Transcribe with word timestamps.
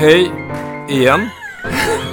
Hej, 0.00 0.30
igen. 0.88 1.20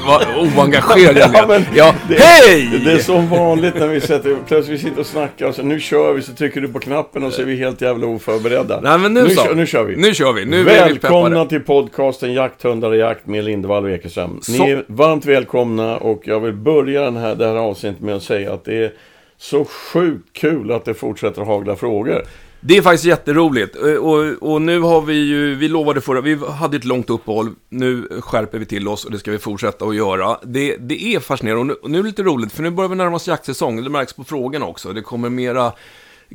Vad 0.07 0.21
oengagerad 0.37 1.17
jag 1.17 1.29
Ja, 1.33 1.45
men 1.47 1.63
Ja, 1.75 1.95
det- 2.09 2.15
hej! 2.19 2.81
Det 2.85 2.91
är 2.91 2.97
som 2.97 3.29
vanligt 3.29 3.75
när 3.75 3.87
vi 3.87 4.01
sätter, 4.01 4.37
plötsligt 4.47 4.79
vi 4.79 4.83
sitter 4.83 4.99
och 4.99 5.05
snackar 5.05 5.45
och 5.47 5.55
så 5.55 5.63
nu 5.63 5.79
kör 5.79 6.13
vi, 6.13 6.21
så 6.21 6.33
trycker 6.33 6.61
du 6.61 6.67
på 6.67 6.79
knappen 6.79 7.23
och 7.23 7.33
så 7.33 7.41
är 7.41 7.45
vi 7.45 7.55
helt 7.55 7.81
jävla 7.81 8.07
oförberedda. 8.07 8.81
Nej, 8.81 8.99
men 8.99 9.13
nu, 9.13 9.23
nu, 9.23 9.29
så. 9.29 9.43
kör, 9.43 9.55
nu 9.55 9.65
kör 9.67 9.83
vi. 9.83 9.95
Nu 9.95 10.13
kör 10.13 10.33
vi. 10.33 10.45
Nu 10.45 10.59
är 10.59 10.63
vi. 10.63 10.69
Välkomna 10.93 11.45
till 11.45 11.59
podcasten 11.63 12.33
Jakthundar 12.33 12.89
och 12.89 12.97
jakt 12.97 13.27
med 13.27 13.43
Lindevall 13.43 13.83
och 13.83 13.91
Ekeström. 13.91 14.35
Ni 14.49 14.57
Så- 14.57 14.63
är 14.67 14.83
varmt 14.87 15.25
välkomna 15.25 15.97
och 15.97 16.21
jag 16.25 16.39
vill 16.39 16.53
börja 16.53 17.01
den 17.01 17.17
här, 17.17 17.35
det 17.35 17.47
här 17.47 17.55
avsnittet 17.55 18.01
med 18.01 18.15
att 18.15 18.23
säga 18.23 18.53
att 18.53 18.65
det 18.65 18.83
är 18.83 18.91
så 19.37 19.65
sjukt 19.65 20.33
kul 20.33 20.71
att 20.71 20.85
det 20.85 20.93
fortsätter 20.93 21.41
att 21.41 21.47
hagla 21.47 21.75
frågor. 21.75 22.23
Det 22.67 22.77
är 22.77 22.81
faktiskt 22.81 23.05
jätteroligt. 23.05 23.75
Eh, 23.75 23.93
och, 23.93 24.51
och, 24.51 24.61
nu 24.61 24.79
har 24.79 25.01
vi 25.01 25.13
ju, 25.13 25.55
vi 25.55 25.67
lovade 25.67 26.01
förra, 26.01 26.21
vi 26.21 26.35
hade 26.35 26.77
ett 26.77 26.85
långt 26.85 27.09
uppehåll. 27.09 27.51
Nu 27.69 28.07
skärper 28.21 28.59
vi 28.59 28.65
till 28.65 28.87
oss 28.87 29.05
och 29.05 29.11
det 29.11 29.19
ska 29.19 29.31
vi 29.31 29.37
fortsätta 29.37 29.85
att 29.85 29.95
göra. 29.95 30.37
Det, 30.43 30.77
det 30.77 31.03
är 31.03 31.19
fascinerande 31.19 31.61
och 31.61 31.67
nu, 31.67 31.73
och 31.73 31.91
nu 31.91 31.99
är 31.99 32.03
det 32.03 32.09
lite 32.09 32.23
roligt 32.23 32.51
för 32.51 32.63
nu 32.63 32.69
börjar 32.69 32.89
vi 32.89 32.95
närma 32.95 33.15
oss 33.15 33.27
jaktsäsong. 33.27 33.83
Det 33.83 33.89
märks 33.89 34.13
på 34.13 34.23
frågorna 34.23 34.65
också. 34.65 34.93
Det 34.93 35.01
kommer 35.01 35.29
mera 35.29 35.71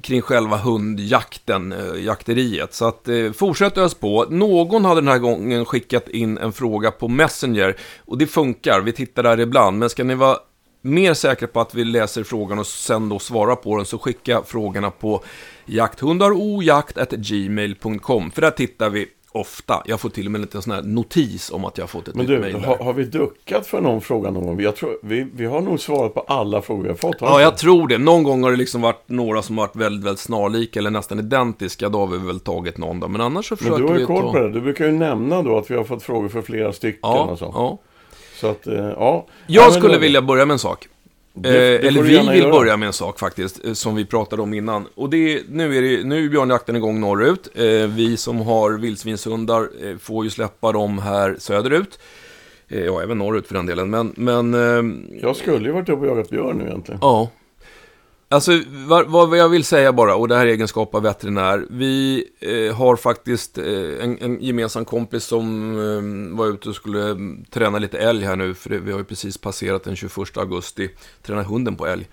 kring 0.02 0.22
själva 0.22 0.56
hundjakten, 0.56 1.72
eh, 1.72 2.04
jakteriet. 2.04 2.74
Så 2.74 2.84
att 2.84 3.08
eh, 3.08 3.32
fortsätt 3.32 3.78
ös 3.78 3.94
på. 3.94 4.26
Någon 4.30 4.84
hade 4.84 5.00
den 5.00 5.08
här 5.08 5.18
gången 5.18 5.64
skickat 5.64 6.08
in 6.08 6.38
en 6.38 6.52
fråga 6.52 6.90
på 6.90 7.08
Messenger 7.08 7.76
och 8.04 8.18
det 8.18 8.26
funkar. 8.26 8.80
Vi 8.80 8.92
tittar 8.92 9.22
där 9.22 9.40
ibland. 9.40 9.78
Men 9.78 9.90
ska 9.90 10.04
ni 10.04 10.14
vara 10.14 10.36
mer 10.82 11.14
säkra 11.14 11.48
på 11.48 11.60
att 11.60 11.74
vi 11.74 11.84
läser 11.84 12.24
frågan 12.24 12.58
och 12.58 12.66
sen 12.66 13.08
då 13.08 13.18
svarar 13.18 13.56
på 13.56 13.76
den 13.76 13.86
så 13.86 13.98
skicka 13.98 14.42
frågorna 14.46 14.90
på 14.90 15.24
jakthundarojakt.gmail.com 15.70 18.30
för 18.30 18.40
där 18.40 18.50
tittar 18.50 18.90
vi 18.90 19.06
ofta. 19.32 19.82
Jag 19.86 20.00
får 20.00 20.08
till 20.08 20.26
och 20.26 20.32
med 20.32 20.38
en 20.38 20.42
liten 20.42 20.62
sån 20.62 20.72
här 20.72 20.82
notis 20.82 21.50
om 21.50 21.64
att 21.64 21.78
jag 21.78 21.82
har 21.82 21.88
fått 21.88 22.08
ett 22.08 22.14
Men 22.14 22.26
du, 22.26 22.52
har, 22.66 22.76
har 22.84 22.92
vi 22.92 23.04
duckat 23.04 23.66
för 23.66 23.80
någon 23.80 24.00
fråga 24.00 24.30
någon 24.30 24.46
gång? 24.46 24.60
Jag 24.60 24.76
tror, 24.76 24.98
vi, 25.02 25.26
vi 25.34 25.46
har 25.46 25.60
nog 25.60 25.80
svarat 25.80 26.14
på 26.14 26.20
alla 26.20 26.62
frågor 26.62 26.82
vi 26.82 26.88
har 26.88 26.96
fått. 26.96 27.20
har 27.20 27.28
vi 27.28 27.34
Ja, 27.34 27.40
jag 27.40 27.58
tror 27.58 27.88
det. 27.88 27.98
Någon 27.98 28.22
gång 28.22 28.42
har 28.42 28.50
det 28.50 28.56
liksom 28.56 28.80
varit 28.80 29.02
några 29.06 29.42
som 29.42 29.58
har 29.58 29.66
varit 29.66 29.76
väldigt, 29.76 30.04
väldigt 30.06 30.20
snarlika 30.20 30.78
eller 30.78 30.90
nästan 30.90 31.18
identiska. 31.18 31.88
Då 31.88 31.98
har 31.98 32.06
vi 32.06 32.18
väl 32.26 32.40
tagit 32.40 32.78
någon 32.78 33.00
då. 33.00 33.08
Men 33.08 33.20
annars 33.20 33.48
så 33.48 33.54
Men 33.54 33.58
försöker 33.58 33.78
du 33.82 33.86
har 33.88 33.94
vi 33.94 34.00
ju 34.00 34.06
koll 34.06 34.22
ta... 34.22 34.32
på 34.32 34.38
det. 34.38 34.52
Du 34.52 34.60
brukar 34.60 34.86
ju 34.86 34.92
nämna 34.92 35.42
då 35.42 35.58
att 35.58 35.70
vi 35.70 35.74
har 35.76 35.84
fått 35.84 36.02
frågor 36.02 36.28
för 36.28 36.42
flera 36.42 36.72
stycken 36.72 37.00
Ja, 37.02 37.22
och 37.24 37.38
så. 37.38 37.50
ja. 37.54 37.78
Så 38.40 38.46
att, 38.46 38.66
eh, 38.66 38.74
ja. 38.74 39.26
Jag 39.46 39.48
Ja, 39.62 39.62
men 39.70 39.80
skulle 39.80 39.94
då- 39.94 40.00
vilja 40.00 40.22
börja 40.22 40.46
med 40.46 40.52
en 40.54 40.58
sak. 40.58 40.88
Det- 41.34 41.48
Eh, 41.48 41.54
det 41.80 41.88
eller 41.88 42.02
vi 42.02 42.18
vill 42.18 42.38
göra. 42.40 42.50
börja 42.52 42.76
med 42.76 42.86
en 42.86 42.92
sak 42.92 43.18
faktiskt, 43.18 43.64
eh, 43.64 43.72
som 43.72 43.94
vi 43.94 44.04
pratade 44.04 44.42
om 44.42 44.54
innan. 44.54 44.86
Och 44.94 45.10
det 45.10 45.42
nu 45.50 45.76
är, 45.76 45.82
det, 45.82 46.04
nu 46.04 46.24
är 46.24 46.28
björnjakten 46.28 46.76
igång 46.76 47.00
norrut. 47.00 47.48
Eh, 47.54 47.64
vi 47.88 48.16
som 48.16 48.40
har 48.40 48.70
vildsvinshundar 48.70 49.68
får 49.98 50.24
ju 50.24 50.30
släppa 50.30 50.72
dem 50.72 50.98
här 50.98 51.36
söderut. 51.38 51.98
Ja, 52.68 53.02
även 53.02 53.18
norrut 53.18 53.46
för 53.46 53.54
den 53.54 53.66
delen. 53.66 53.90
Men, 53.90 54.12
men 54.16 54.52
Jag 55.22 55.36
skulle 55.36 55.66
ju 55.68 55.72
varit 55.72 55.88
uppe 55.88 56.00
och 56.00 56.06
jagat 56.06 56.30
björn 56.30 56.56
nu 56.58 56.64
egentligen. 56.64 56.98
Ja. 57.02 57.28
Alltså, 58.32 58.62
vad, 58.68 59.08
vad 59.08 59.38
jag 59.38 59.48
vill 59.48 59.64
säga 59.64 59.92
bara, 59.92 60.14
och 60.14 60.28
det 60.28 60.36
här 60.36 60.46
är 60.46 60.50
egenskap 60.50 60.94
av 60.94 61.02
veterinär. 61.02 61.66
Vi 61.70 62.24
eh, 62.40 62.76
har 62.76 62.96
faktiskt 62.96 63.58
eh, 63.58 64.04
en, 64.04 64.18
en 64.18 64.40
gemensam 64.40 64.84
kompis 64.84 65.24
som 65.24 65.72
eh, 65.72 66.38
var 66.38 66.46
ute 66.46 66.68
och 66.68 66.74
skulle 66.74 67.10
eh, 67.10 67.16
träna 67.50 67.78
lite 67.78 67.98
älg 67.98 68.24
här 68.24 68.36
nu. 68.36 68.54
För 68.54 68.70
det, 68.70 68.78
vi 68.78 68.92
har 68.92 68.98
ju 68.98 69.04
precis 69.04 69.38
passerat 69.38 69.84
den 69.84 69.96
21 69.96 70.36
augusti, 70.36 70.90
träna 71.22 71.42
hunden 71.42 71.76
på 71.76 71.86
älg. 71.86 72.08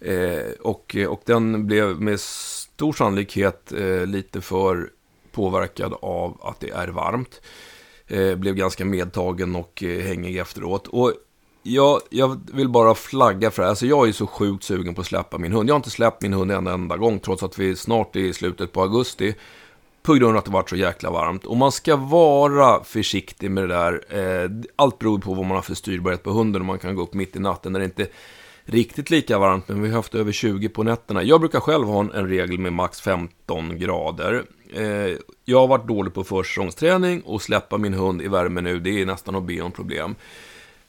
Eh, 0.00 0.52
och, 0.60 0.96
och 1.08 1.22
den 1.24 1.66
blev 1.66 2.00
med 2.00 2.20
stor 2.20 2.92
sannolikhet 2.92 3.72
eh, 3.72 4.06
lite 4.06 4.40
för 4.40 4.90
påverkad 5.32 5.94
av 6.02 6.40
att 6.42 6.60
det 6.60 6.70
är 6.70 6.88
varmt. 6.88 7.40
Eh, 8.06 8.34
blev 8.34 8.54
ganska 8.54 8.84
medtagen 8.84 9.56
och 9.56 9.82
eh, 9.82 10.02
hängig 10.02 10.36
efteråt. 10.36 10.86
Och 10.86 11.12
jag, 11.66 12.00
jag 12.10 12.40
vill 12.52 12.68
bara 12.68 12.94
flagga 12.94 13.50
för 13.50 13.62
det 13.62 13.66
här. 13.66 13.70
Alltså 13.70 13.86
jag 13.86 14.08
är 14.08 14.12
så 14.12 14.26
sjukt 14.26 14.64
sugen 14.64 14.94
på 14.94 15.00
att 15.00 15.06
släppa 15.06 15.38
min 15.38 15.52
hund. 15.52 15.68
Jag 15.68 15.74
har 15.74 15.78
inte 15.78 15.90
släppt 15.90 16.22
min 16.22 16.32
hund 16.32 16.52
en 16.52 16.66
enda 16.66 16.96
gång 16.96 17.18
trots 17.18 17.42
att 17.42 17.58
vi 17.58 17.76
snart 17.76 18.16
är 18.16 18.20
i 18.20 18.32
slutet 18.32 18.72
på 18.72 18.82
augusti. 18.82 19.34
På 20.02 20.14
grund 20.14 20.30
av 20.30 20.36
att 20.36 20.44
det 20.44 20.50
varit 20.50 20.70
så 20.70 20.76
jäkla 20.76 21.10
varmt. 21.10 21.44
Och 21.44 21.56
man 21.56 21.72
ska 21.72 21.96
vara 21.96 22.84
försiktig 22.84 23.50
med 23.50 23.68
det 23.68 23.74
där. 23.74 24.04
Eh, 24.08 24.50
allt 24.76 24.98
beror 24.98 25.18
på 25.18 25.34
vad 25.34 25.46
man 25.46 25.54
har 25.54 25.62
för 25.62 25.74
styrbarhet 25.74 26.22
på 26.22 26.30
hunden. 26.30 26.62
Och 26.62 26.66
man 26.66 26.78
kan 26.78 26.96
gå 26.96 27.02
upp 27.02 27.14
mitt 27.14 27.36
i 27.36 27.38
natten 27.38 27.72
när 27.72 27.78
det 27.78 27.84
inte 27.84 28.02
är 28.02 28.08
riktigt 28.64 29.10
lika 29.10 29.38
varmt. 29.38 29.68
Men 29.68 29.82
vi 29.82 29.88
har 29.88 29.96
haft 29.96 30.14
över 30.14 30.32
20 30.32 30.68
på 30.68 30.82
nätterna. 30.82 31.22
Jag 31.22 31.40
brukar 31.40 31.60
själv 31.60 31.86
ha 31.86 32.00
en, 32.00 32.12
en 32.12 32.28
regel 32.28 32.58
med 32.58 32.72
max 32.72 33.00
15 33.00 33.78
grader. 33.78 34.44
Eh, 34.74 35.16
jag 35.44 35.60
har 35.60 35.66
varit 35.66 35.88
dålig 35.88 36.14
på 36.14 36.24
försäsongsträning 36.24 37.22
och 37.22 37.42
släppa 37.42 37.78
min 37.78 37.94
hund 37.94 38.22
i 38.22 38.28
värme 38.28 38.60
nu, 38.60 38.80
det 38.80 39.00
är 39.00 39.06
nästan 39.06 39.34
att 39.34 39.42
be 39.42 39.60
om 39.60 39.72
problem. 39.72 40.14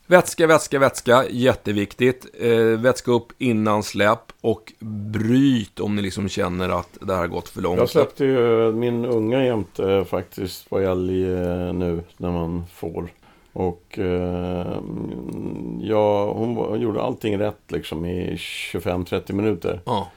Vätska, 0.08 0.48
vätska, 0.48 0.80
vätska, 0.80 1.26
jätteviktigt. 1.30 2.26
Eh, 2.40 2.80
vätska 2.80 3.12
upp 3.12 3.28
innan 3.38 3.84
släpp 3.84 4.32
och 4.42 4.74
bryt 4.80 5.80
om 5.80 5.96
ni 5.96 6.02
liksom 6.02 6.30
känner 6.30 6.70
att 6.70 6.98
det 7.02 7.14
här 7.14 7.20
har 7.20 7.28
gått 7.28 7.50
för 7.50 7.62
långt. 7.62 7.78
Jag 7.80 7.90
släppte 7.90 8.26
ju 8.26 8.72
min 8.72 9.06
unga 9.06 9.46
jämte 9.46 10.06
faktiskt 10.10 10.70
på 10.70 10.80
älg 10.80 11.24
eh, 11.34 11.74
nu 11.74 12.04
när 12.18 12.32
man 12.32 12.64
får. 12.74 13.08
Och 13.54 14.00
eh, 14.00 14.78
ja, 15.82 16.34
hon, 16.34 16.56
hon 16.56 16.82
gjorde 16.82 17.02
allting 17.02 17.40
rätt 17.40 17.62
liksom 17.68 18.06
i 18.06 18.36
25-30 18.36 19.34
minuter. 19.34 19.82
Ja, 19.86 20.08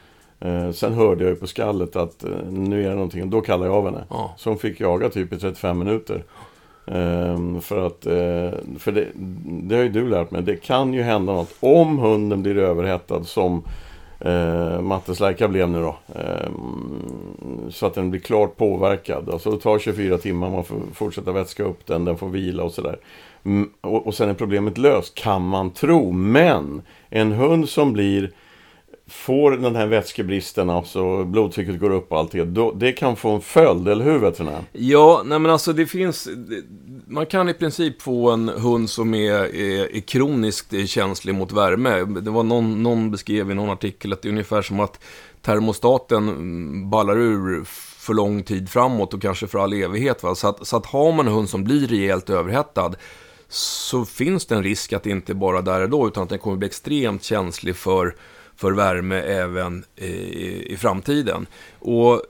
Eh, 0.41 0.71
sen 0.71 0.95
hörde 0.95 1.25
jag 1.25 1.31
ju 1.31 1.37
på 1.37 1.47
skallet 1.47 1.97
att 1.97 2.25
eh, 2.25 2.31
nu 2.51 2.85
är 2.85 2.89
det 2.89 2.95
någonting 2.95 3.23
och 3.23 3.29
då 3.29 3.41
kallade 3.41 3.67
jag 3.71 3.77
av 3.77 3.85
henne. 3.85 4.05
ja. 4.11 4.35
Så 4.37 4.51
hon 4.51 4.59
fick 4.59 4.81
jaga 4.81 5.09
typ 5.09 5.33
i 5.33 5.39
35 5.39 5.79
minuter. 5.79 6.25
Ehm, 6.93 7.61
för 7.61 7.87
att, 7.87 8.07
eh, 8.07 8.79
för 8.79 8.93
det, 8.93 9.07
det 9.45 9.77
har 9.77 9.83
ju 9.83 9.89
du 9.89 10.09
lärt 10.09 10.31
mig, 10.31 10.43
det 10.43 10.57
kan 10.57 10.95
ju 10.95 11.03
hända 11.03 11.33
något 11.33 11.55
om 11.61 11.99
hunden 11.99 12.43
blir 12.43 12.59
överhettad 12.59 13.25
som 13.25 13.63
eh, 14.21 14.81
Mattes 14.81 15.21
Lärka 15.21 15.49
blev 15.49 15.69
nu 15.69 15.81
då. 15.81 15.97
Eh, 16.15 16.51
så 17.71 17.87
att 17.87 17.95
den 17.95 18.11
blir 18.11 18.21
klart 18.21 18.57
påverkad. 18.57 19.31
Alltså 19.31 19.51
det 19.51 19.61
tar 19.61 19.79
24 19.79 20.19
timmar, 20.19 20.51
man 20.51 20.65
får 20.65 20.77
fortsätta 20.93 21.33
vätska 21.33 21.65
upp 21.65 21.87
den, 21.87 22.05
den 22.05 22.17
får 22.17 22.29
vila 22.29 22.63
och 22.63 22.73
sådär. 22.73 22.97
Mm, 23.45 23.71
och, 23.81 24.07
och 24.07 24.15
sen 24.15 24.29
är 24.29 24.35
problemet 24.35 24.79
löst, 24.79 25.15
kan 25.15 25.49
man 25.49 25.71
tro. 25.71 26.13
Men 26.13 26.83
en 27.11 27.33
hund 27.33 27.69
som 27.69 27.93
blir 27.93 28.31
Får 29.09 29.51
den 29.51 29.77
här 29.77 29.87
vätskebristen, 29.87 30.71
alltså 30.71 31.25
blodtrycket 31.25 31.81
går 31.81 31.91
upp 31.91 32.13
och 32.13 32.19
allt 32.19 32.33
det, 32.33 32.45
då, 32.45 32.73
det 32.73 32.93
kan 32.93 33.17
få 33.17 33.31
en 33.31 33.41
följd, 33.41 33.89
eller 33.89 34.05
hur 34.05 34.19
veterinär? 34.19 34.65
Ja, 34.73 35.23
nej 35.25 35.39
men 35.39 35.51
alltså 35.51 35.73
det 35.73 35.87
finns... 35.87 36.29
Man 37.07 37.27
kan 37.27 37.49
i 37.49 37.55
princip 37.55 38.03
få 38.03 38.31
en 38.31 38.49
hund 38.49 38.91
som 38.91 39.15
är, 39.15 39.33
är, 39.33 39.97
är 39.97 40.01
kroniskt 40.01 40.89
känslig 40.89 41.35
mot 41.35 41.53
värme. 41.53 42.05
Det 42.05 42.31
var 42.31 42.43
någon, 42.43 42.83
någon 42.83 43.11
beskrev 43.11 43.51
i 43.51 43.55
någon 43.55 43.71
artikel 43.71 44.13
att 44.13 44.23
det 44.23 44.29
är 44.29 44.31
ungefär 44.31 44.63
som 44.63 44.81
att 44.81 45.01
termostaten 45.43 46.91
ballar 46.91 47.19
ur 47.19 47.65
för 47.99 48.15
lång 48.15 48.43
tid 48.43 48.69
framåt 48.69 49.15
och 49.15 49.23
kanske 49.23 49.47
för 49.47 49.59
all 49.59 49.73
evighet. 49.73 50.23
Va? 50.23 50.35
Så, 50.35 50.49
att, 50.49 50.67
så 50.67 50.77
att 50.77 50.87
har 50.87 51.13
man 51.13 51.27
en 51.27 51.33
hund 51.33 51.49
som 51.49 51.65
blir 51.65 51.87
rejält 51.87 52.31
överhettad 52.31 52.95
så 53.49 54.05
finns 54.05 54.47
det 54.47 54.55
en 54.55 54.63
risk 54.63 54.93
att 54.93 55.03
det 55.03 55.11
inte 55.11 55.35
bara 55.35 55.63
där 55.63 55.81
och 55.81 55.91
då, 55.91 56.09
utan 56.09 56.23
att 56.23 56.29
den 56.29 56.39
kommer 56.39 56.57
bli 56.57 56.67
extremt 56.67 57.25
känslig 57.25 57.77
för, 57.77 58.15
för 58.59 58.73
värme 58.73 59.21
även 59.21 59.85
i, 59.97 60.73
i 60.73 60.77
framtiden. 60.77 61.47
Och 61.79 62.23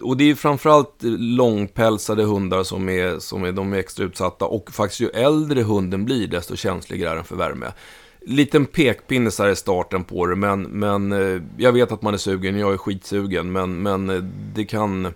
och 0.00 0.16
det 0.16 0.30
är 0.30 0.34
framförallt 0.34 0.94
långpälsade 1.18 2.24
hundar 2.24 2.62
som 2.62 2.88
är, 2.88 3.18
som 3.18 3.44
är 3.44 3.52
de 3.52 3.72
är 3.72 3.78
extra 3.78 4.04
utsatta. 4.04 4.44
Och 4.44 4.70
faktiskt 4.72 5.00
ju 5.00 5.08
äldre 5.08 5.62
hunden 5.62 6.04
blir, 6.04 6.28
desto 6.28 6.56
känsligare 6.56 7.10
är 7.10 7.14
den 7.14 7.24
för 7.24 7.36
värme. 7.36 7.72
Liten 8.20 8.66
pekpinne 8.66 9.30
så 9.30 9.42
här 9.42 9.50
i 9.50 9.56
starten 9.56 10.04
på 10.04 10.26
det, 10.26 10.36
men, 10.36 10.62
men 10.62 11.12
eh, 11.12 11.42
jag 11.56 11.72
vet 11.72 11.92
att 11.92 12.02
man 12.02 12.14
är 12.14 12.18
sugen, 12.18 12.58
jag 12.58 12.72
är 12.72 12.76
skitsugen, 12.76 13.52
men, 13.52 13.82
men 13.82 14.10
eh, 14.10 14.22
det 14.54 14.64
kan... 14.64 15.08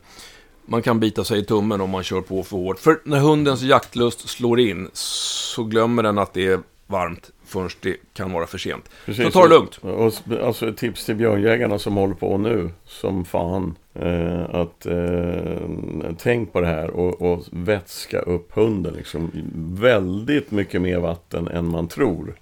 Man 0.70 0.82
kan 0.82 1.00
bita 1.00 1.24
sig 1.24 1.40
i 1.40 1.44
tummen 1.44 1.80
om 1.80 1.90
man 1.90 2.02
kör 2.02 2.20
på 2.20 2.42
för 2.42 2.56
hårt. 2.56 2.78
För 2.78 3.00
när 3.04 3.18
hundens 3.18 3.62
jaktlust 3.62 4.28
slår 4.28 4.60
in 4.60 4.88
så 4.92 5.64
glömmer 5.64 6.02
den 6.02 6.18
att 6.18 6.34
det 6.34 6.46
är 6.46 6.60
varmt 6.86 7.30
förrän 7.48 7.70
det 7.80 7.96
kan 8.12 8.32
vara 8.32 8.46
för 8.46 8.58
sent. 8.58 8.90
Så 9.06 9.30
ta 9.30 9.42
det 9.42 9.48
lugnt. 9.48 9.76
Och, 9.76 10.06
och, 10.06 10.12
alltså 10.42 10.68
ett 10.68 10.76
tips 10.76 11.04
till 11.04 11.14
björnjägarna 11.14 11.78
som 11.78 11.96
håller 11.96 12.14
på 12.14 12.38
nu, 12.38 12.70
som 12.86 13.24
fan, 13.24 13.76
eh, 13.94 14.54
att 14.54 14.86
eh, 14.86 16.14
tänk 16.18 16.52
på 16.52 16.60
det 16.60 16.66
här 16.66 16.90
och, 16.90 17.22
och 17.22 17.44
vätska 17.50 18.18
upp 18.18 18.52
hunden. 18.52 18.94
Liksom. 18.94 19.30
Väldigt 19.80 20.50
mycket 20.50 20.82
mer 20.82 20.98
vatten 20.98 21.48
än 21.48 21.70
man 21.70 21.88
tror. 21.88 22.34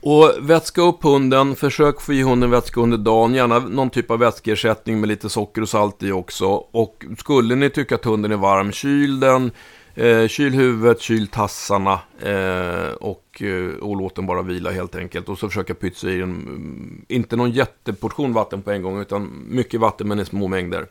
Och 0.00 0.32
vätska 0.40 0.82
upp 0.82 1.02
hunden, 1.02 1.56
försök 1.56 2.00
få 2.00 2.12
i 2.12 2.22
hunden 2.22 2.50
vätska 2.50 2.80
under 2.80 2.98
dagen, 2.98 3.34
gärna 3.34 3.58
någon 3.58 3.90
typ 3.90 4.10
av 4.10 4.18
vätskeersättning 4.18 5.00
med 5.00 5.08
lite 5.08 5.28
socker 5.28 5.62
och 5.62 5.68
salt 5.68 6.02
i 6.02 6.12
också. 6.12 6.46
Och 6.70 7.04
skulle 7.18 7.54
ni 7.54 7.70
tycka 7.70 7.94
att 7.94 8.04
hunden 8.04 8.32
är 8.32 8.36
varm, 8.36 8.72
kyl 8.72 9.20
den, 9.20 9.50
eh, 9.94 10.26
kyl 10.28 10.52
huvudet, 10.52 11.00
kyl 11.00 11.26
tassarna 11.26 12.00
eh, 12.22 12.92
och, 13.00 13.42
eh, 13.42 13.78
och 13.80 13.96
låt 13.96 14.14
den 14.14 14.26
bara 14.26 14.42
vila 14.42 14.70
helt 14.70 14.94
enkelt. 14.94 15.28
Och 15.28 15.38
så 15.38 15.48
försöka 15.48 15.74
pytsa 15.74 16.10
i 16.10 16.16
den, 16.18 16.30
mm, 16.30 17.04
inte 17.08 17.36
någon 17.36 17.50
jätteportion 17.50 18.32
vatten 18.32 18.62
på 18.62 18.70
en 18.70 18.82
gång, 18.82 19.00
utan 19.00 19.44
mycket 19.48 19.80
vatten 19.80 20.08
men 20.08 20.20
i 20.20 20.24
små 20.24 20.48
mängder. 20.48 20.86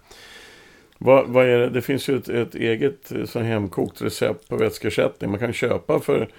Vad, 0.98 1.28
vad 1.28 1.46
det? 1.46 1.70
det 1.70 1.82
finns 1.82 2.10
ju 2.10 2.18
ett, 2.18 2.30
ett 2.30 2.56
eget 2.56 3.12
eh, 3.12 3.26
så 3.26 3.40
hemkokt 3.40 4.02
recept 4.02 4.50
på 4.50 4.56
vätskeersättning. 4.56 5.32
Man 5.32 5.40
kan 5.40 5.54
köpa 5.54 6.00
för 6.00 6.30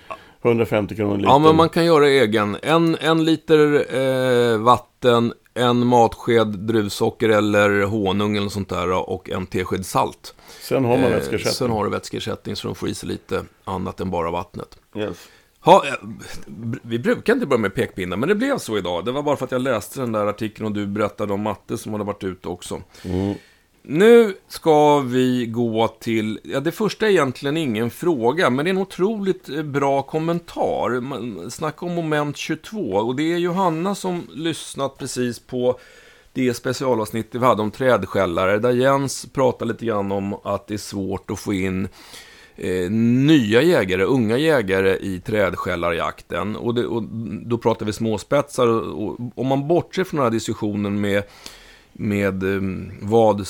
150 0.43 0.97
kronor 0.97 1.17
litern. 1.17 1.31
Ja, 1.31 1.39
men 1.39 1.57
man 1.57 1.69
kan 1.69 1.85
göra 1.85 2.09
egen. 2.09 2.57
En, 2.63 2.97
en 3.01 3.25
liter 3.25 3.97
eh, 3.97 4.59
vatten, 4.59 5.33
en 5.55 5.87
matsked 5.87 6.47
druvsocker 6.47 7.29
eller 7.29 7.83
honung 7.83 8.37
eller 8.37 8.49
sånt 8.49 8.69
där 8.69 9.11
och 9.11 9.31
en 9.31 9.47
tesked 9.47 9.87
salt. 9.87 10.35
Sen 10.61 10.85
har 10.85 10.97
man 10.97 11.05
Eh, 11.05 11.11
vätskeersättning. 11.11 11.55
Sen 11.55 11.71
har 11.71 11.85
du 11.85 11.91
vätskeersättning 11.91 12.57
så 12.57 12.69
de 12.69 12.75
får 12.75 12.89
i 12.89 12.95
sig 12.95 13.09
lite 13.09 13.45
annat 13.65 14.01
än 14.01 14.11
bara 14.11 14.31
vattnet. 14.31 14.79
Yes. 14.97 15.29
Ha, 15.61 15.87
eh, 15.87 15.95
vi 16.83 16.99
brukar 16.99 17.33
inte 17.33 17.47
börja 17.47 17.61
med 17.61 17.75
pekpinnar, 17.75 18.17
men 18.17 18.29
det 18.29 18.35
blev 18.35 18.59
så 18.59 18.79
idag. 18.79 19.05
Det 19.05 19.13
var 19.13 19.23
bara 19.23 19.37
för 19.37 19.45
att 19.45 19.53
jag 19.53 19.63
läste 19.63 20.01
den 20.01 20.13
där 20.13 20.27
artikeln 20.27 20.67
och 20.67 20.73
du 20.73 20.87
berättade 20.87 21.33
om 21.33 21.41
matte 21.41 21.79
som 21.79 21.93
hade 21.93 22.05
varit 22.05 22.25
ute 22.25 22.49
också. 22.49 22.83
Mm. 23.05 23.35
Nu 23.87 24.35
ska 24.49 25.01
vi 25.01 25.47
gå 25.47 25.89
till, 25.89 26.41
ja 26.43 26.61
det 26.61 26.73
första 26.73 27.07
är 27.07 27.11
egentligen 27.11 27.57
ingen 27.57 27.91
fråga, 27.91 28.51
men 28.51 28.65
det 28.65 28.69
är 28.69 28.73
en 28.73 28.81
otroligt 28.81 29.49
eh, 29.49 29.63
bra 29.63 30.03
kommentar. 30.03 31.51
Snacka 31.51 31.87
om 31.87 31.95
moment 31.95 32.37
22 32.37 32.79
och 32.79 33.17
det 33.17 33.33
är 33.33 33.39
Johanna 33.39 33.95
som 33.95 34.27
lyssnat 34.35 34.99
precis 34.99 35.39
på 35.39 35.79
det 36.33 36.55
specialavsnitt 36.55 37.29
vi 37.31 37.39
hade 37.39 37.63
om 37.63 37.71
trädskällare, 37.71 38.59
där 38.59 38.71
Jens 38.71 39.27
pratar 39.33 39.67
lite 39.67 39.87
grann 39.87 40.13
om 40.13 40.35
att 40.45 40.67
det 40.67 40.75
är 40.75 40.79
svårt 40.79 41.31
att 41.31 41.39
få 41.39 41.53
in 41.53 41.89
eh, 42.57 42.91
nya 42.91 43.63
jägare, 43.63 44.05
unga 44.05 44.37
jägare 44.39 44.97
i 44.97 45.21
trädskällarjakten. 45.21 46.57
Och, 46.57 46.75
det, 46.75 46.87
och 46.87 47.03
då 47.47 47.59
pratar 47.59 47.87
vi 47.87 47.93
småspetsar. 47.93 48.67
Och, 48.67 49.09
och 49.09 49.19
om 49.35 49.47
man 49.47 49.69
bortser 49.69 50.05
från 50.05 50.19
den 50.19 50.25
här 50.25 50.31
diskussionen 50.31 51.01
med, 51.01 51.23
med 51.97 52.43
ehm, 52.43 52.93
vad 53.01 53.47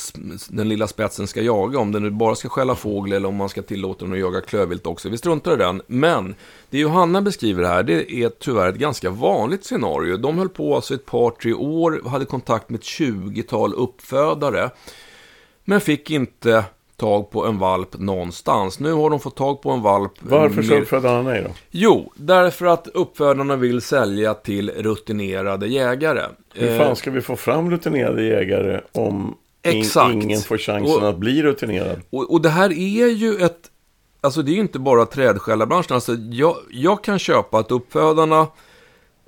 den 0.49 0.69
lilla 0.69 0.87
spetsen 0.87 1.27
ska 1.27 1.43
jaga, 1.43 1.79
om 1.79 1.93
den 1.93 2.03
nu 2.03 2.11
bara 2.11 2.35
ska 2.35 2.49
skälla 2.49 2.75
fågel 2.75 3.13
eller 3.13 3.29
om 3.29 3.37
man 3.37 3.49
ska 3.49 3.63
tillåta 3.63 4.05
den 4.05 4.15
att 4.15 4.21
jaga 4.21 4.41
klövvilt 4.41 4.87
också. 4.87 5.09
Vi 5.09 5.19
struntar 5.19 5.53
i 5.53 5.57
den. 5.57 5.83
Men 5.87 6.35
det 6.71 6.79
Johanna 6.79 7.23
beskriver 7.23 7.65
här, 7.65 7.83
det 7.83 8.13
är 8.13 8.29
tyvärr 8.29 8.69
ett 8.69 8.77
ganska 8.77 9.11
vanligt 9.11 9.65
scenario. 9.65 10.17
De 10.17 10.39
höll 10.39 10.49
på 10.49 10.75
alltså 10.75 10.95
ett 10.95 11.07
par, 11.07 11.31
tre 11.31 11.53
år, 11.53 12.03
hade 12.07 12.25
kontakt 12.25 12.71
med 12.71 12.79
ett 12.79 12.85
20-tal 12.85 13.75
uppfödare. 13.75 14.71
Men 15.65 15.81
fick 15.81 16.11
inte 16.11 16.65
tag 16.97 17.31
på 17.31 17.47
en 17.47 17.59
valp 17.59 17.99
någonstans. 17.99 18.79
Nu 18.81 18.93
har 18.93 19.11
de 19.11 19.21
fått 19.21 19.37
tag 19.37 19.63
på 19.63 19.71
en 19.71 19.83
valp. 19.83 20.13
Varför 20.21 20.63
med- 20.63 20.83
uppfödarna 20.83 21.23
nej 21.23 21.43
då? 21.43 21.51
Jo, 21.71 22.13
därför 22.17 22.67
att 22.67 22.89
uppfödarna 22.89 23.57
vill 23.57 23.81
sälja 23.81 24.35
till 24.35 24.71
rutinerade 24.71 25.67
jägare. 25.67 26.23
Hur 26.55 26.71
Eh, 26.71 26.79
fan 26.79 26.97
ska 26.97 27.11
vi 27.11 27.21
få 27.21 27.37
fram 27.37 27.71
rutinerade 27.71 28.25
jägare 28.25 28.81
om 28.93 29.35
in, 29.65 29.81
Exakt. 29.81 30.13
ingen 30.15 30.41
får 30.41 30.59
chansen 30.59 31.03
Och- 31.03 31.09
att 31.09 31.19
bli 31.19 31.43
rutinerad? 31.43 32.01
Och, 32.11 32.33
och 32.33 32.41
det 32.43 32.49
här 32.49 32.71
är 32.73 33.07
ju 33.09 33.37
ett... 33.37 33.71
Alltså 34.21 34.43
det 34.43 34.51
är 34.51 34.55
ju 34.55 34.61
inte 34.61 34.79
bara 34.79 35.07
trädskälarbranschen. 35.07 35.95
Alltså 35.95 36.15
jag, 36.15 36.57
jag 36.71 37.05
kan 37.05 37.19
köpa 37.19 37.59
att 37.59 37.71
uppfödarna... 37.71 38.47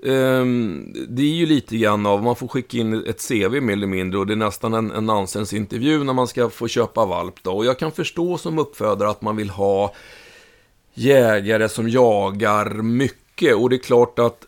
Ehm, 0.06 0.92
det 1.08 1.22
är 1.22 1.34
ju 1.34 1.46
lite 1.46 1.76
grann 1.76 2.06
av, 2.06 2.22
man 2.22 2.36
får 2.36 2.48
skicka 2.48 2.78
in 2.78 3.04
ett 3.06 3.28
CV 3.28 3.60
mer 3.60 3.72
eller 3.72 3.86
mindre 3.86 4.18
och 4.18 4.26
det 4.26 4.34
är 4.34 4.36
nästan 4.36 4.74
en, 4.74 4.90
en 4.90 5.06
nonsensintervju 5.06 6.04
när 6.04 6.12
man 6.12 6.26
ska 6.26 6.50
få 6.50 6.68
köpa 6.68 7.06
valp 7.06 7.34
då. 7.42 7.52
Och 7.52 7.64
jag 7.64 7.78
kan 7.78 7.92
förstå 7.92 8.38
som 8.38 8.58
uppfödare 8.58 9.10
att 9.10 9.22
man 9.22 9.36
vill 9.36 9.50
ha 9.50 9.94
jägare 10.94 11.68
som 11.68 11.88
jagar 11.88 12.70
mycket. 12.70 13.56
Och 13.56 13.70
det 13.70 13.76
är 13.76 13.82
klart 13.82 14.18
att 14.18 14.46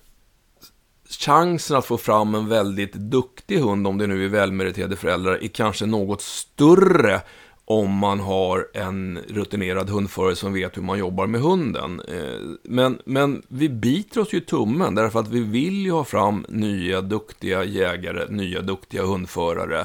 chansen 1.19 1.77
att 1.77 1.87
få 1.87 1.97
fram 1.97 2.35
en 2.35 2.49
väldigt 2.49 2.93
duktig 2.93 3.59
hund, 3.59 3.87
om 3.87 3.99
det 3.99 4.07
nu 4.07 4.25
är 4.25 4.29
välmeriterade 4.29 4.97
föräldrar, 4.97 5.45
är 5.45 5.49
kanske 5.49 5.87
något 5.87 6.21
större 6.21 7.21
om 7.71 7.95
man 7.99 8.21
har 8.21 8.69
en 8.75 9.19
rutinerad 9.29 9.91
hundförare 9.91 10.37
som 10.37 10.53
vet 10.53 10.77
hur 10.77 10.83
man 10.83 10.99
jobbar 10.99 11.27
med 11.27 11.41
hunden. 11.41 12.01
Eh, 12.09 12.41
men, 12.63 12.99
men 13.05 13.43
vi 13.49 13.69
biter 13.69 14.21
oss 14.21 14.33
ju 14.33 14.39
i 14.39 14.41
tummen 14.41 14.95
därför 14.95 15.21
att 15.21 15.29
vi 15.29 15.41
vill 15.41 15.85
ju 15.85 15.91
ha 15.91 16.05
fram 16.05 16.47
nya 16.49 17.01
duktiga 17.01 17.65
jägare, 17.65 18.27
nya 18.29 18.61
duktiga 18.61 19.03
hundförare. 19.03 19.85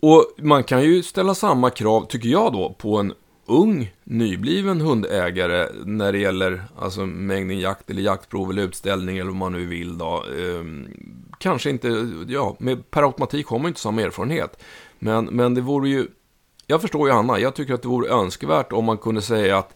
Och 0.00 0.24
man 0.36 0.64
kan 0.64 0.82
ju 0.82 1.02
ställa 1.02 1.34
samma 1.34 1.70
krav, 1.70 2.06
tycker 2.06 2.28
jag 2.28 2.52
då, 2.52 2.76
på 2.78 2.96
en 2.96 3.12
ung, 3.46 3.92
nybliven 4.04 4.80
hundägare 4.80 5.68
när 5.84 6.12
det 6.12 6.18
gäller 6.18 6.62
alltså, 6.78 7.06
mängden 7.06 7.58
jakt 7.58 7.90
eller 7.90 8.02
jaktprov 8.02 8.50
eller 8.50 8.62
utställning 8.62 9.18
eller 9.18 9.30
vad 9.30 9.36
man 9.36 9.52
nu 9.52 9.66
vill 9.66 9.98
då. 9.98 10.24
Eh, 10.38 10.64
kanske 11.38 11.70
inte, 11.70 12.08
ja, 12.28 12.56
med, 12.58 12.90
per 12.90 13.02
automatik 13.02 13.46
har 13.46 13.58
man 13.58 13.64
ju 13.64 13.68
inte 13.68 13.80
samma 13.80 14.02
erfarenhet. 14.02 14.62
Men, 14.98 15.24
men 15.24 15.54
det 15.54 15.60
vore 15.60 15.88
ju, 15.88 16.06
jag 16.70 16.80
förstår 16.80 17.08
ju 17.08 17.14
Hanna, 17.14 17.38
jag 17.38 17.54
tycker 17.54 17.74
att 17.74 17.82
det 17.82 17.88
vore 17.88 18.08
önskvärt 18.08 18.72
om 18.72 18.84
man 18.84 18.98
kunde 18.98 19.22
säga 19.22 19.58
att 19.58 19.74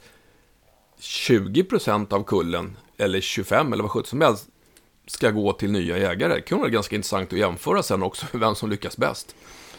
20% 1.00 2.12
av 2.14 2.22
kullen, 2.22 2.76
eller 2.98 3.20
25 3.20 3.72
eller 3.72 3.82
vad 3.82 3.90
sjutton 3.90 4.08
som 4.08 4.20
helst, 4.20 4.48
ska 5.06 5.30
gå 5.30 5.52
till 5.52 5.70
nya 5.70 5.98
jägare. 5.98 6.34
Det 6.34 6.40
kunde 6.40 6.62
vara 6.62 6.70
ganska 6.70 6.96
intressant 6.96 7.32
att 7.32 7.38
jämföra 7.38 7.82
sen 7.82 8.02
också, 8.02 8.26
vem 8.38 8.54
som 8.54 8.70
lyckas 8.70 8.96
bäst. 8.96 9.34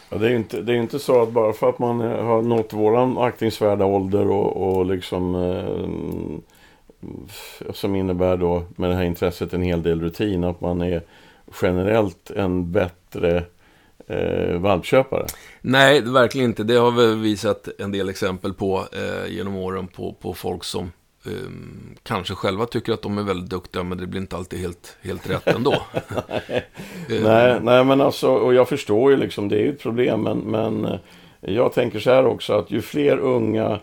Ja, 0.09 0.17
det 0.17 0.25
är 0.25 0.29
ju 0.29 0.35
inte, 0.35 0.61
det 0.61 0.73
är 0.73 0.77
inte 0.77 0.99
så 0.99 1.21
att 1.21 1.31
bara 1.31 1.53
för 1.53 1.69
att 1.69 1.79
man 1.79 2.01
eh, 2.01 2.25
har 2.25 2.41
nått 2.41 2.73
våran 2.73 3.17
aktningsvärda 3.17 3.85
ålder 3.85 4.27
och, 4.27 4.77
och 4.77 4.85
liksom 4.85 5.35
eh, 5.35 6.39
som 7.73 7.95
innebär 7.95 8.37
då 8.37 8.63
med 8.75 8.89
det 8.89 8.95
här 8.95 9.03
intresset 9.03 9.53
en 9.53 9.61
hel 9.61 9.83
del 9.83 10.01
rutin 10.01 10.43
att 10.43 10.61
man 10.61 10.81
är 10.81 11.03
generellt 11.61 12.31
en 12.31 12.71
bättre 12.71 13.43
eh, 14.07 14.57
valpköpare. 14.59 15.25
Nej, 15.61 16.01
verkligen 16.01 16.49
inte. 16.49 16.63
Det 16.63 16.75
har 16.75 16.91
vi 16.91 17.15
visat 17.15 17.67
en 17.79 17.91
del 17.91 18.09
exempel 18.09 18.53
på 18.53 18.83
eh, 18.91 19.33
genom 19.33 19.55
åren 19.55 19.87
på, 19.87 20.13
på 20.13 20.33
folk 20.33 20.63
som 20.63 20.91
eh, 21.25 21.31
kanske 22.03 22.33
själva 22.35 22.65
tycker 22.65 22.93
att 22.93 23.01
de 23.01 23.17
är 23.17 23.23
väldigt 23.23 23.49
duktiga, 23.49 23.83
men 23.83 23.97
det 23.97 24.07
blir 24.07 24.21
inte 24.21 24.35
alltid 24.35 24.59
helt, 24.59 24.97
helt 25.01 25.29
rätt 25.29 25.47
ändå. 25.47 25.75
Eh, 27.09 27.23
Nej, 27.23 27.59
nej, 27.61 27.83
men 27.83 28.01
alltså, 28.01 28.29
och 28.29 28.53
jag 28.53 28.69
förstår 28.69 29.11
ju 29.11 29.17
liksom, 29.17 29.49
det 29.49 29.55
är 29.55 29.61
ju 29.61 29.69
ett 29.69 29.81
problem, 29.81 30.21
men, 30.21 30.37
men 30.37 30.85
eh, 30.85 30.99
jag 31.41 31.73
tänker 31.73 31.99
så 31.99 32.09
här 32.11 32.25
också 32.25 32.53
att 32.53 32.71
ju 32.71 32.81
fler 32.81 33.17
unga 33.17 33.79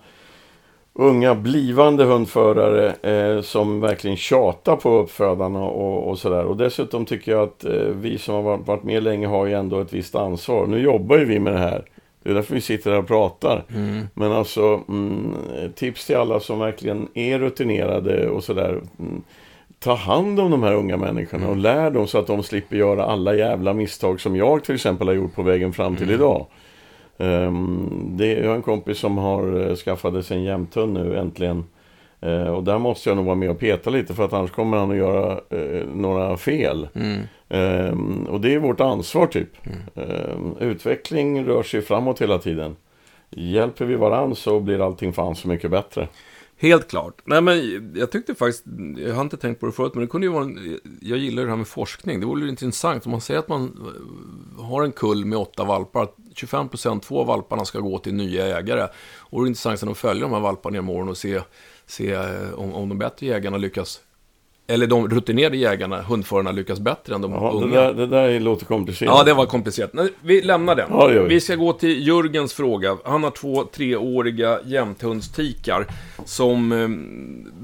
unga 0.95 1.35
blivande 1.35 2.05
hundförare 2.05 2.95
eh, 3.03 3.43
som 3.43 3.81
verkligen 3.81 4.17
tjatar 4.17 4.77
på 4.77 4.99
uppfödarna 4.99 5.63
och, 5.63 6.09
och 6.09 6.19
sådär. 6.19 6.45
Och 6.45 6.57
dessutom 6.57 7.05
tycker 7.05 7.33
jag 7.33 7.43
att 7.43 7.65
eh, 7.65 7.73
vi 7.73 8.19
som 8.19 8.35
har 8.35 8.57
varit, 8.59 8.83
med 8.83 9.03
länge 9.03 9.27
har 9.27 9.47
ju 9.47 9.53
ändå 9.53 9.81
ett 9.81 9.93
visst 9.93 10.15
ansvar. 10.15 10.67
Nu 10.67 10.79
jobbar 10.79 11.19
ju 11.19 11.25
vi 11.25 11.39
med 11.39 11.53
det 11.53 11.59
här. 11.59 11.85
Det 12.23 12.31
är 12.31 12.35
därför 12.35 12.55
vi 12.55 12.61
sitter 12.61 12.91
här 12.91 12.99
och 12.99 13.07
pratar. 13.07 13.65
Mm. 13.75 14.09
Men 14.15 14.33
alltså, 14.33 14.81
mm, 14.89 15.35
tips 15.75 16.07
till 16.07 16.17
alla 16.17 16.41
som 16.41 16.59
verkligen 16.59 17.09
är 17.15 17.39
rutinerade 17.39 18.29
och 18.29 18.45
sådär. 18.45 18.81
Mm, 18.99 19.23
ta 19.79 19.95
hand 19.95 20.41
om 20.41 20.51
de 20.51 20.63
här 20.63 20.75
unga 20.75 20.97
människorna 20.97 21.49
och 21.49 21.57
lär 21.57 21.91
dem 21.91 22.07
så 22.07 22.19
att 22.19 22.27
de 22.27 22.43
slipper 22.43 22.77
göra 22.77 23.05
alla 23.05 23.35
jävla 23.35 23.73
misstag 23.73 24.21
som 24.21 24.37
jag 24.37 24.65
till 24.65 24.75
exempel 24.75 25.07
har 25.07 25.15
gjort 25.15 25.35
på 25.35 25.43
vägen 25.43 25.73
fram 25.73 25.97
till 25.97 26.11
idag. 26.11 26.47
Ehm, 27.19 28.17
det, 28.17 28.33
jag 28.33 28.49
har 28.49 28.57
en 28.57 28.63
kompis 28.63 28.99
som 28.99 29.19
har 29.19 29.57
uh, 29.57 29.77
skaffat 29.77 30.27
sig 30.27 30.37
en 30.37 30.43
jämthund 30.43 30.93
nu 30.93 31.19
äntligen. 31.19 31.65
Eh, 32.23 32.49
och 32.49 32.65
där 32.65 32.79
måste 32.79 33.11
jag 33.11 33.17
nog 33.17 33.25
vara 33.25 33.35
med 33.35 33.51
och 33.51 33.59
peta 33.59 33.91
lite 33.91 34.15
för 34.15 34.25
att 34.25 34.33
annars 34.33 34.51
kommer 34.51 34.77
han 34.77 34.91
att 34.91 34.97
göra 34.97 35.41
eh, 35.51 35.87
några 35.95 36.37
fel. 36.37 36.89
Mm. 36.95 37.21
Ehm, 37.49 38.27
och 38.27 38.41
det 38.41 38.55
är 38.55 38.59
vårt 38.59 38.81
ansvar 38.81 39.27
typ. 39.27 39.49
Ehm, 39.95 40.57
utveckling 40.61 41.45
rör 41.45 41.63
sig 41.63 41.83
framåt 41.83 42.23
hela 42.23 42.39
tiden. 42.39 42.77
Hjälper 43.31 43.85
vi 43.85 43.95
varann 43.95 44.35
så 44.35 44.61
blir 44.61 44.87
allting 44.87 45.13
fan 45.13 45.35
så 45.35 45.49
mycket 45.49 45.71
bättre. 45.71 46.09
Helt 46.57 46.89
klart. 46.89 47.21
Nej, 47.25 47.41
men 47.41 47.93
jag 47.95 48.11
tyckte 48.11 48.35
faktiskt, 48.35 48.65
jag 48.97 49.15
har 49.15 49.23
inte 49.23 49.37
tänkt 49.37 49.61
på 49.61 49.67
det 49.67 49.73
förut, 49.73 49.95
men 49.95 50.01
det 50.01 50.07
kunde 50.07 50.27
ju 50.27 50.33
vara, 50.33 50.45
en, 50.45 50.79
jag 51.01 51.19
gillar 51.19 51.43
det 51.43 51.49
här 51.49 51.57
med 51.57 51.69
forskning. 51.69 52.21
Det 52.21 52.27
vore 52.27 52.43
ju 52.43 52.49
intressant 52.49 53.07
om 53.07 53.13
man 53.13 53.21
säger 53.21 53.41
att 53.41 53.49
man 53.49 53.63
eh, 53.65 54.65
har 54.65 54.83
en 54.83 54.93
kull 54.93 55.25
med 55.25 55.39
åtta 55.39 55.65
valpar, 55.65 56.03
att 56.03 56.17
25% 56.35 57.01
två 57.01 57.21
av 57.21 57.27
valparna 57.27 57.65
ska 57.65 57.79
gå 57.79 57.99
till 57.99 58.15
nya 58.15 58.59
ägare. 58.59 58.89
Och 59.19 59.41
det 59.41 59.47
är 59.47 59.49
intressant 59.49 59.83
att 59.83 59.99
följa 59.99 60.23
de 60.23 60.33
här 60.33 60.41
valparna 60.41 60.77
genom 60.77 60.91
åren 60.91 61.09
och 61.09 61.17
se, 61.17 61.41
se 61.87 62.13
eh, 62.13 62.53
om, 62.55 62.75
om 62.75 62.89
de 62.89 62.99
bättre 62.99 63.27
jägarna 63.27 63.57
lyckas, 63.57 64.01
eller 64.67 64.87
de 64.87 65.09
rutinerade 65.09 65.57
jägarna, 65.57 66.03
hundförarna, 66.03 66.53
lyckas 66.53 66.81
bättre 66.81 67.15
än 67.15 67.21
de 67.23 67.33
Ja, 67.33 67.53
det, 67.53 67.65
unga. 67.65 67.81
där, 67.81 67.95
det 67.95 68.07
där 68.07 68.41
låter 68.41 68.67
komplicerat. 68.67 69.15
Ja, 69.17 69.25
det 69.25 69.35
var 69.35 69.47
komplicerat. 69.47 69.93
Nej, 69.93 70.09
vi 70.21 70.43
lämnar 70.43 70.75
den. 70.75 70.87
Ja, 70.91 71.09
det 71.09 71.23
vi. 71.23 71.29
vi 71.29 71.41
ska 71.41 71.55
gå 71.55 71.73
till 71.73 72.07
Jörgens 72.07 72.53
fråga. 72.53 72.97
Han 73.05 73.25
har 73.25 73.31
två 73.31 73.65
treåriga 73.65 74.61
jämthundstikar 74.65 75.87
som 76.25 76.73
eh, 76.73 76.89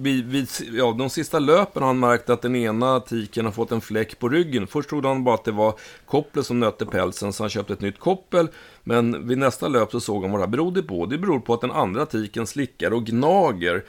vid, 0.02 0.26
vid, 0.26 0.48
ja, 0.72 0.94
de 0.98 1.10
sista 1.10 1.38
löpen 1.38 1.82
har 1.82 1.86
han 1.86 1.98
märkt 2.00 2.30
att 2.30 2.42
den 2.42 2.56
ena 2.56 3.00
tiken 3.00 3.44
har 3.44 3.52
fått 3.52 3.72
en 3.72 3.80
fläck 3.80 4.18
på 4.18 4.28
ryggen. 4.28 4.66
Först 4.66 4.88
trodde 4.88 5.08
han 5.08 5.24
bara 5.24 5.34
att 5.34 5.44
det 5.44 5.52
var 5.52 5.74
kopplet 6.06 6.46
som 6.46 6.60
nötte 6.60 6.86
pälsen, 6.86 7.32
så 7.32 7.42
han 7.42 7.50
köpte 7.50 7.72
ett 7.72 7.80
nytt 7.80 7.98
koppel. 7.98 8.48
Men 8.84 9.28
vid 9.28 9.38
nästa 9.38 9.68
löp 9.68 9.90
så 9.90 10.00
såg 10.00 10.22
han 10.22 10.30
vad 10.30 10.40
det 10.40 10.44
här 10.44 10.50
berodde 10.50 10.82
på. 10.82 11.06
Det 11.06 11.18
beror 11.18 11.40
på 11.40 11.54
att 11.54 11.60
den 11.60 11.70
andra 11.70 12.06
tiken 12.06 12.46
slickar 12.46 12.92
och 12.92 13.04
gnager 13.06 13.84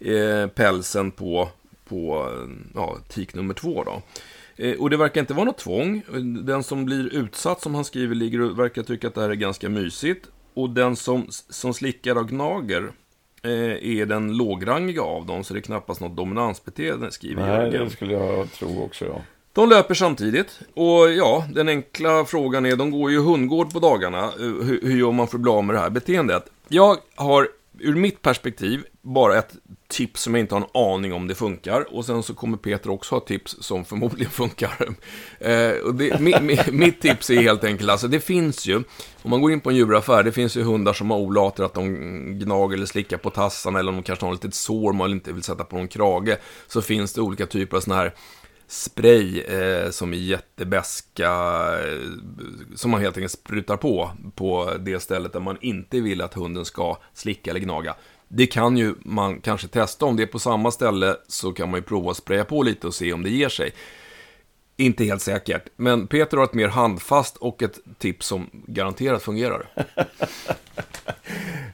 eh, 0.00 0.48
pälsen 0.48 1.10
på, 1.10 1.48
på 1.88 2.30
ja, 2.74 2.96
tik 3.08 3.34
nummer 3.34 3.54
två. 3.54 3.84
Då. 3.84 4.02
Eh, 4.56 4.78
Och 4.78 4.90
det 4.90 4.96
verkar 4.96 5.20
inte 5.20 5.34
vara 5.34 5.44
något 5.44 5.58
tvång. 5.58 6.02
Den 6.44 6.62
som 6.62 6.84
blir 6.84 7.14
utsatt, 7.14 7.60
som 7.60 7.74
han 7.74 7.84
skriver, 7.84 8.14
ligger 8.14 8.40
och 8.40 8.58
verkar 8.58 8.82
tycka 8.82 9.08
att 9.08 9.14
det 9.14 9.20
här 9.20 9.30
är 9.30 9.34
ganska 9.34 9.68
mysigt. 9.68 10.26
Och 10.54 10.70
den 10.70 10.96
som, 10.96 11.26
som 11.48 11.74
slickar 11.74 12.16
och 12.18 12.28
gnager 12.28 12.92
eh, 13.42 13.50
är 13.98 14.06
den 14.06 14.36
lågrangiga 14.36 15.02
av 15.02 15.26
dem, 15.26 15.44
så 15.44 15.54
det 15.54 15.60
är 15.60 15.62
knappast 15.62 16.00
något 16.00 16.16
dominansbeteende, 16.16 17.10
skriver 17.10 17.42
Nej, 17.46 17.50
Jörgen. 17.56 17.84
det 17.84 17.90
skulle 17.90 18.12
jag 18.12 18.52
tro 18.52 18.82
också, 18.84 19.04
ja. 19.04 19.20
De 19.52 19.68
löper 19.68 19.94
samtidigt. 19.94 20.60
Och 20.74 21.10
ja, 21.12 21.44
den 21.54 21.68
enkla 21.68 22.24
frågan 22.24 22.66
är, 22.66 22.76
de 22.76 22.90
går 22.90 23.10
ju 23.10 23.18
hundgård 23.20 23.72
på 23.72 23.78
dagarna. 23.80 24.24
Eh, 24.24 24.30
Hur, 24.40 24.80
hur 24.82 24.98
gör 24.98 25.12
man 25.12 25.28
för 25.28 25.36
att 25.36 25.42
bli 25.42 25.50
av 25.52 25.64
med 25.64 25.76
det 25.76 25.80
här 25.80 25.90
beteendet? 25.90 26.44
Jag 26.68 26.96
har, 27.14 27.48
ur 27.78 27.94
mitt 27.94 28.22
perspektiv, 28.22 28.84
bara 29.02 29.38
ett 29.38 29.54
tips 29.94 30.22
som 30.22 30.34
jag 30.34 30.40
inte 30.40 30.54
har 30.54 30.60
en 30.60 30.94
aning 30.94 31.12
om 31.12 31.26
det 31.26 31.34
funkar. 31.34 31.94
Och 31.94 32.04
sen 32.04 32.22
så 32.22 32.34
kommer 32.34 32.56
Peter 32.56 32.90
också 32.90 33.14
ha 33.14 33.20
tips 33.20 33.56
som 33.60 33.84
förmodligen 33.84 34.30
funkar. 34.30 34.94
Eh, 35.38 35.70
och 35.70 35.94
det, 35.94 36.20
mi, 36.20 36.40
mi, 36.40 36.58
mitt 36.72 37.00
tips 37.00 37.30
är 37.30 37.42
helt 37.42 37.64
enkelt, 37.64 37.90
alltså 37.90 38.08
det 38.08 38.20
finns 38.20 38.66
ju, 38.66 38.76
om 39.22 39.30
man 39.30 39.40
går 39.40 39.52
in 39.52 39.60
på 39.60 39.70
en 39.70 39.76
djuraffär, 39.76 40.22
det 40.22 40.32
finns 40.32 40.56
ju 40.56 40.62
hundar 40.62 40.92
som 40.92 41.10
har 41.10 41.18
olater 41.18 41.64
att 41.64 41.74
de 41.74 41.94
gnager 42.38 42.76
eller 42.76 42.86
slickar 42.86 43.16
på 43.16 43.30
tassarna, 43.30 43.78
eller 43.78 43.90
om 43.90 43.96
de 43.96 44.02
kanske 44.02 44.26
har 44.26 44.32
ett 44.32 44.44
litet 44.44 44.54
sår 44.54 44.92
man 44.92 45.10
inte 45.10 45.32
vill 45.32 45.42
sätta 45.42 45.64
på 45.64 45.76
någon 45.76 45.88
krage. 45.88 46.36
Så 46.66 46.82
finns 46.82 47.12
det 47.12 47.20
olika 47.20 47.46
typer 47.46 47.76
av 47.76 47.80
sådana 47.80 48.02
här 48.02 48.14
spray 48.66 49.40
eh, 49.40 49.90
som 49.90 50.12
är 50.12 50.16
jättebäska, 50.16 51.30
eh, 51.84 52.10
som 52.74 52.90
man 52.90 53.00
helt 53.00 53.16
enkelt 53.16 53.32
sprutar 53.32 53.76
på, 53.76 54.10
på 54.34 54.72
det 54.80 55.00
stället 55.00 55.32
där 55.32 55.40
man 55.40 55.58
inte 55.60 56.00
vill 56.00 56.22
att 56.22 56.34
hunden 56.34 56.64
ska 56.64 56.98
slicka 57.12 57.50
eller 57.50 57.60
gnaga. 57.60 57.94
Det 58.28 58.46
kan 58.46 58.76
ju 58.76 58.94
man 59.00 59.40
kanske 59.40 59.68
testa, 59.68 60.06
om 60.06 60.16
det 60.16 60.22
är 60.22 60.26
på 60.26 60.38
samma 60.38 60.70
ställe 60.70 61.16
så 61.28 61.52
kan 61.52 61.70
man 61.70 61.78
ju 61.78 61.82
prova 61.82 62.10
att 62.10 62.16
spraya 62.16 62.44
på 62.44 62.62
lite 62.62 62.86
och 62.86 62.94
se 62.94 63.12
om 63.12 63.22
det 63.22 63.30
ger 63.30 63.48
sig. 63.48 63.72
Inte 64.76 65.04
helt 65.04 65.22
säkert, 65.22 65.68
men 65.76 66.06
Peter 66.06 66.36
har 66.36 66.44
ett 66.44 66.54
mer 66.54 66.68
handfast 66.68 67.36
och 67.36 67.62
ett 67.62 67.78
tips 67.98 68.26
som 68.26 68.50
garanterat 68.52 69.22
fungerar. 69.22 69.66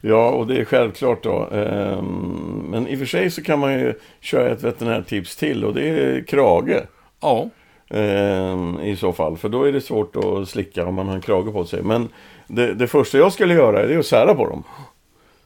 Ja, 0.03 0.31
och 0.31 0.47
det 0.47 0.61
är 0.61 0.65
självklart 0.65 1.23
då. 1.23 1.49
Ehm, 1.53 2.67
Men 2.71 2.89
i 2.89 2.95
och 2.95 2.99
för 2.99 3.07
sig 3.07 3.31
så 3.31 3.43
kan 3.43 3.59
man 3.59 3.73
ju 3.73 3.95
köra 4.21 4.51
ett 4.51 4.63
veterinärtips 4.63 5.37
till 5.37 5.65
och 5.65 5.75
det 5.75 5.89
är 5.89 6.25
krage. 6.27 6.83
Ja, 7.21 7.51
Ehm, 7.91 8.81
I 8.81 8.97
så 8.97 9.13
fall, 9.13 9.37
för 9.37 9.49
då 9.49 9.65
är 9.65 9.73
det 9.73 9.81
svårt 9.81 10.17
att 10.17 10.49
slicka 10.49 10.87
om 10.87 10.95
man 10.95 11.09
har 11.09 11.15
en 11.15 11.21
krage 11.21 11.53
på 11.53 11.65
sig. 11.65 11.83
Men 11.83 12.09
det, 12.47 12.75
det 12.75 12.87
första 12.87 13.19
jag 13.19 13.33
skulle 13.33 13.55
göra 13.55 13.83
är 13.83 13.99
att 13.99 14.07
sära 14.07 14.35
på 14.35 14.49
dem. 14.49 14.65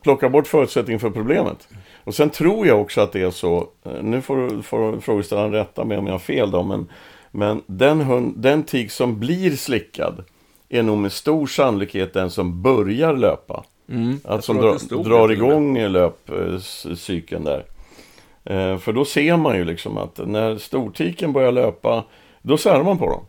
Plocka 0.05 0.29
bort 0.29 0.47
förutsättningen 0.47 1.01
för 1.01 1.11
problemet. 1.11 1.69
Och 2.05 2.15
sen 2.15 2.31
tror 2.31 2.67
jag 2.67 2.81
också 2.81 3.01
att 3.01 3.13
det 3.13 3.23
är 3.23 3.31
så, 3.31 3.69
eh, 3.85 4.03
nu 4.03 4.23
får, 4.23 4.63
får 4.63 5.01
frågeställaren 5.01 5.53
rätta 5.53 5.85
mig 5.85 5.99
om 5.99 6.07
jag 6.07 6.15
har 6.15 6.19
fel 6.19 6.51
då, 6.51 6.63
men, 6.63 6.87
men 7.31 7.63
den, 7.67 8.01
hund, 8.01 8.35
den 8.37 8.63
tik 8.63 8.91
som 8.91 9.21
blir 9.21 9.57
slickad 9.57 10.25
är 10.69 10.83
nog 10.83 10.99
med 10.99 11.13
stor 11.13 11.47
sannolikhet 11.47 12.15
den 12.15 12.31
som 12.31 12.63
börjar 12.63 13.13
löpa. 13.13 13.65
mm. 13.89 14.21
Att 14.25 14.45
som 14.45 14.57
att 14.57 14.63
dra, 14.63 14.79
stod 14.79 15.05
drar 15.05 15.33
igång 15.33 15.79
löpcykeln 15.79 17.45
där. 17.45 17.65
Eh, 18.45 18.79
för 18.79 18.93
då 18.93 19.05
ser 19.05 19.37
man 19.37 19.57
ju 19.57 19.65
liksom 19.65 19.99
att 19.99 20.21
när 20.27 20.57
stortiken 20.57 21.33
börjar 21.33 21.53
löpa, 21.53 22.05
då 22.43 22.57
särar 22.57 22.85
man 22.85 22.99
på 22.99 23.07
dem. 23.07 23.25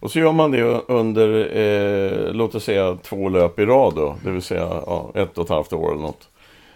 Och 0.00 0.10
så 0.10 0.18
gör 0.18 0.32
man 0.32 0.50
det 0.50 0.62
under, 0.88 1.56
eh, 1.56 2.32
låt 2.32 2.54
oss 2.54 2.64
säga 2.64 2.98
två 3.02 3.28
löp 3.28 3.58
i 3.58 3.64
rad 3.64 3.94
då, 3.94 4.16
det 4.24 4.30
vill 4.30 4.42
säga 4.42 4.82
ja, 4.86 5.10
ett 5.14 5.38
och 5.38 5.44
ett 5.44 5.50
halvt 5.50 5.72
år 5.72 5.92
eller 5.92 6.02
något. 6.02 6.28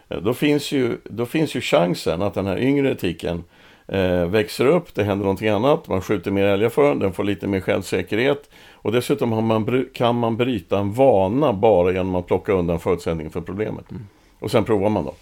Eh, 0.08 0.18
Då 0.18 0.34
finns 0.34 0.72
ju, 0.72 0.98
då 1.04 1.26
finns 1.26 1.56
ju 1.56 1.60
chansen 1.60 2.22
att 2.22 2.34
den 2.34 2.46
här 2.46 2.58
yngre 2.58 2.94
tiken 2.94 3.44
eh, 3.88 4.26
växer 4.26 4.66
upp, 4.66 4.94
det 4.94 5.04
händer 5.04 5.24
någonting 5.24 5.48
annat, 5.48 5.88
man 5.88 6.00
skjuter 6.00 6.30
mer 6.30 6.46
älgar 6.46 6.68
för 6.68 6.88
den, 6.88 6.98
den 6.98 7.12
får 7.12 7.24
lite 7.24 7.46
mer 7.46 7.60
självsäkerhet. 7.60 8.50
Och 8.72 8.92
dessutom 8.92 9.46
man, 9.46 9.86
kan 9.94 10.18
man 10.18 10.36
bryta 10.36 10.78
en 10.78 10.92
vana 10.92 11.52
bara 11.52 11.92
genom 11.92 12.14
att 12.14 12.26
plocka 12.26 12.52
undan 12.52 12.80
förutsättningen 12.80 13.32
för 13.32 13.40
problemet. 13.40 13.84
Och 14.40 14.50
sen 14.50 14.64
provar 14.64 14.88
man 14.88 15.04
då. 15.04 15.14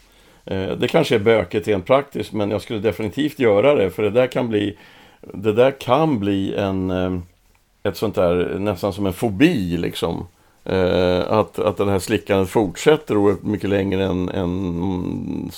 Eh, 0.55 0.77
det 0.77 0.89
kanske 0.89 1.15
är 1.15 1.19
bökigt 1.19 1.69
rent 1.69 1.87
praktiskt, 1.87 2.33
men 2.33 2.51
jag 2.51 2.63
skulle 2.63 2.79
definitivt 2.79 3.39
göra 3.39 3.75
det, 3.75 3.91
för 3.91 4.03
det 4.03 4.11
där 4.11 4.27
kan 4.27 4.49
bli, 4.49 4.79
det 5.21 5.53
där 5.53 5.71
kan 5.81 6.19
bli 6.19 6.55
en, 6.55 6.91
eh, 6.91 7.19
ett 7.83 7.97
sånt 7.97 8.15
där, 8.15 8.59
nästan 8.59 8.93
som 8.93 9.07
en 9.07 9.13
fobi 9.13 9.77
liksom. 9.77 10.27
Eh, 10.65 11.21
att, 11.33 11.59
att 11.59 11.77
den 11.77 11.89
här 11.89 11.99
slickandet 11.99 12.49
fortsätter 12.49 13.17
oerhört 13.17 13.43
mycket 13.43 13.71
längre 13.71 14.05
än, 14.05 14.29
än 14.29 15.51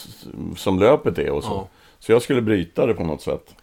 som 0.56 0.78
löpet 0.78 1.18
är 1.18 1.30
och 1.30 1.44
så. 1.44 1.50
Ja. 1.50 1.68
Så 1.98 2.12
jag 2.12 2.22
skulle 2.22 2.42
bryta 2.42 2.86
det 2.86 2.94
på 2.94 3.04
något 3.04 3.22
sätt. 3.22 3.54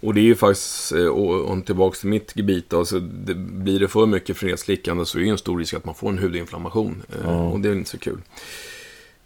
Och 0.00 0.14
det 0.14 0.20
är 0.20 0.24
ju 0.24 0.34
faktiskt, 0.34 0.92
eh, 0.92 1.06
och, 1.06 1.40
och 1.40 1.66
tillbaka 1.66 1.96
till 1.96 2.08
mitt 2.08 2.36
gebit, 2.36 2.70
då, 2.70 2.84
det, 3.00 3.34
blir 3.34 3.80
det 3.80 3.88
för 3.88 4.06
mycket 4.06 4.36
fredslickande 4.36 5.04
så 5.04 5.18
är 5.18 5.20
det 5.20 5.26
ju 5.26 5.32
en 5.32 5.38
stor 5.38 5.58
risk 5.58 5.74
att 5.74 5.84
man 5.84 5.94
får 5.94 6.08
en 6.08 6.18
hudinflammation. 6.18 7.02
Eh, 7.24 7.52
Och 7.52 7.60
det 7.60 7.68
är 7.68 7.72
inte 7.72 7.90
så 7.90 7.98
kul. 7.98 8.18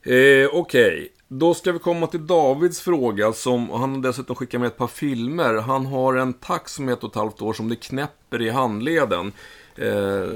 Eh, 0.02 0.49
Okej, 0.52 1.08
då 1.28 1.54
ska 1.54 1.73
vi 1.73 1.78
komma 1.78 2.06
till 2.06 2.26
Davids 2.26 2.80
fråga. 2.80 3.32
Som, 3.32 3.70
och 3.70 3.78
han 3.78 3.94
har 3.94 4.02
dessutom 4.02 4.37
skickat 4.37 4.61
med 4.61 4.66
ett 4.66 4.76
par 4.76 4.87
filmer. 4.87 5.54
Han 5.54 5.87
har 5.87 6.14
en 6.14 6.32
tax 6.32 6.75
som 6.75 6.88
är 6.88 6.92
ett 6.92 7.04
och 7.04 7.11
ett 7.11 7.16
halvt 7.16 7.42
år 7.42 7.52
som 7.52 7.68
det 7.68 7.76
knäpper 7.76 8.42
i 8.42 8.50
handleden. 8.50 9.32
Eh, 9.76 10.32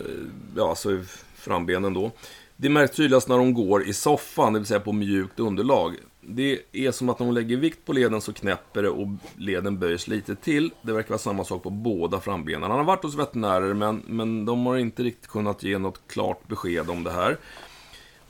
ja, 0.57 0.69
alltså 0.69 0.93
i 0.93 1.05
frambenen 1.37 1.95
då. 1.95 2.11
Det 2.57 2.69
märks 2.69 2.97
tydligast 2.97 3.29
när 3.29 3.39
de 3.39 3.55
går 3.55 3.89
i 3.89 3.93
soffan, 3.93 4.53
det 4.53 4.59
vill 4.59 4.67
säga 4.67 4.81
på 4.81 4.93
mjukt 4.93 5.41
underlag. 5.41 5.97
Det 6.21 6.59
är 6.73 6.91
som 6.91 7.09
att 7.09 7.19
när 7.19 7.27
de 7.27 7.35
lägger 7.35 7.57
vikt 7.57 7.85
på 7.85 7.93
leden 7.93 8.21
så 8.21 8.33
knäpper 8.33 8.83
det 8.83 8.89
och 8.89 9.09
leden 9.37 9.79
böjs 9.79 10.09
lite 10.09 10.35
till. 10.35 10.71
Det 10.83 10.93
verkar 10.93 11.09
vara 11.09 11.19
samma 11.19 11.45
sak 11.45 11.63
på 11.63 11.71
båda 11.71 12.21
frambenen. 12.21 12.63
Han 12.63 12.79
har 12.79 12.85
varit 12.85 13.03
hos 13.03 13.15
veterinärer 13.15 13.75
men, 13.75 14.03
men 14.07 14.45
de 14.45 14.67
har 14.67 14.77
inte 14.77 15.03
riktigt 15.03 15.31
kunnat 15.31 15.63
ge 15.63 15.79
något 15.79 16.01
klart 16.09 16.49
besked 16.49 16.91
om 16.91 17.05
det 17.05 17.11
här. 17.11 17.39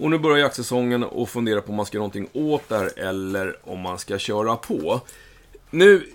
Och 0.03 0.11
nu 0.11 0.19
börjar 0.19 0.39
jaktsäsongen 0.39 1.05
och 1.05 1.29
fundera 1.29 1.61
på 1.61 1.69
om 1.71 1.77
man 1.77 1.87
ska 1.87 1.97
göra 1.97 2.03
någonting 2.03 2.29
åt 2.33 2.69
det 2.69 2.77
här 2.77 2.99
eller 2.99 3.57
om 3.65 3.81
man 3.81 3.99
ska 3.99 4.19
köra 4.19 4.57
på. 4.57 5.01
Nu, 5.71 6.07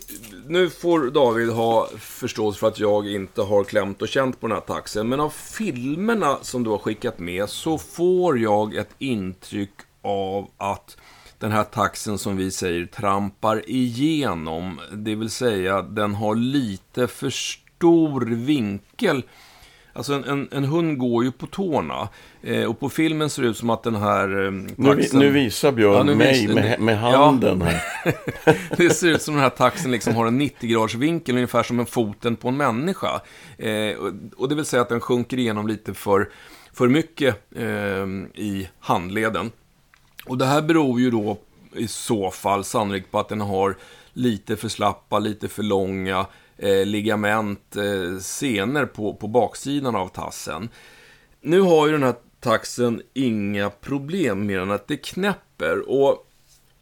nu 0.48 0.70
får 0.70 1.12
David 1.12 1.50
ha 1.50 1.90
förståelse 2.00 2.60
för 2.60 2.68
att 2.68 2.80
jag 2.80 3.08
inte 3.12 3.42
har 3.42 3.64
klämt 3.64 4.02
och 4.02 4.08
känt 4.08 4.40
på 4.40 4.48
den 4.48 4.56
här 4.56 4.62
taxen. 4.62 5.10
Men 5.10 5.20
av 5.20 5.30
filmerna 5.30 6.38
som 6.42 6.64
du 6.64 6.70
har 6.70 6.78
skickat 6.78 7.20
med 7.20 7.50
så 7.50 7.78
får 7.78 8.40
jag 8.40 8.76
ett 8.76 8.96
intryck 8.98 9.74
av 10.02 10.48
att 10.58 10.98
den 11.40 11.52
här 11.52 11.64
taxen 11.64 12.18
som 12.18 12.38
vi 12.38 12.52
säger 12.52 12.86
trampar 12.86 13.70
igenom. 13.70 14.80
Det 14.94 15.16
vill 15.16 15.30
säga 15.30 15.82
den 15.82 16.16
har 16.16 16.36
lite 16.36 17.08
för 17.08 17.30
stor 17.30 18.22
vinkel. 18.22 19.24
Alltså 19.98 20.14
en, 20.14 20.24
en, 20.24 20.48
en 20.52 20.64
hund 20.66 20.98
går 20.98 21.24
ju 21.24 21.32
på 21.32 21.48
tårna. 21.48 22.10
Eh, 22.42 22.64
och 22.64 22.80
på 22.80 22.90
filmen 22.90 23.30
ser 23.30 23.42
det 23.42 23.48
ut 23.48 23.58
som 23.58 23.70
att 23.70 23.84
den 23.84 23.96
här 23.96 24.46
eh, 24.46 24.52
Nu, 24.52 24.96
taxen... 24.96 25.20
nu 25.20 25.30
visar 25.30 25.72
Björn 25.72 25.94
Ja, 25.94 26.04
nu 26.04 26.16
mig 26.16 26.46
vis- 26.48 26.56
med, 26.56 26.80
med 26.80 26.96
Ja. 27.02 27.26
handen 27.26 27.62
här. 27.62 27.82
Det 28.78 28.90
ser 28.90 29.08
ut 29.08 29.22
som 29.22 29.34
den 29.34 29.44
här 29.44 29.50
taxen 29.50 29.92
liksom 29.92 30.16
har 30.16 30.26
en 30.28 30.42
90-graders 30.42 30.96
vinkel, 30.96 31.36
ungefär 31.36 31.64
som 31.64 31.80
en 31.80 31.86
foten 31.86 32.36
på 32.36 32.48
en 32.48 32.58
människa. 32.58 33.22
Eh, 33.58 33.98
och, 33.98 34.12
och 34.38 34.50
det 34.50 34.56
vill 34.56 34.66
säga 34.66 34.82
att 34.82 34.90
den 34.90 35.00
sjunker 35.00 35.40
igenom 35.40 35.68
lite 35.68 35.94
för, 35.94 36.30
för 36.74 36.88
mycket 36.88 37.36
eh, 37.56 38.08
i 38.44 38.68
handleden. 38.80 39.52
Och 40.26 40.38
det 40.38 40.46
här 40.46 40.62
beror 40.62 41.00
ju 41.00 41.12
då 41.12 41.38
i 41.76 41.88
så 41.88 42.32
fall 42.32 42.64
sannolikt 42.64 43.12
på 43.12 43.20
att 43.20 43.30
den 43.30 43.42
har 43.42 43.76
lite 44.14 44.56
för 44.58 44.70
slappa, 44.70 45.20
lite 45.20 45.48
för 45.48 45.64
långa 45.64 46.26
eh, 46.58 46.86
ligament, 46.86 47.76
eh, 47.76 48.20
senor 48.20 48.86
på, 48.86 49.14
på 49.14 49.28
baksidan 49.28 49.96
av 49.96 50.08
tassen. 50.08 50.70
Nu 51.42 51.62
har 51.62 51.88
ju 51.88 51.94
den 51.94 52.04
här 52.04 52.16
taxen 52.40 53.02
inga 53.14 53.70
problem 53.70 54.46
mer 54.46 54.60
än 54.60 54.72
att 54.72 54.88
det 54.88 54.98
knäpper. 54.98 55.90
Och 55.90 56.24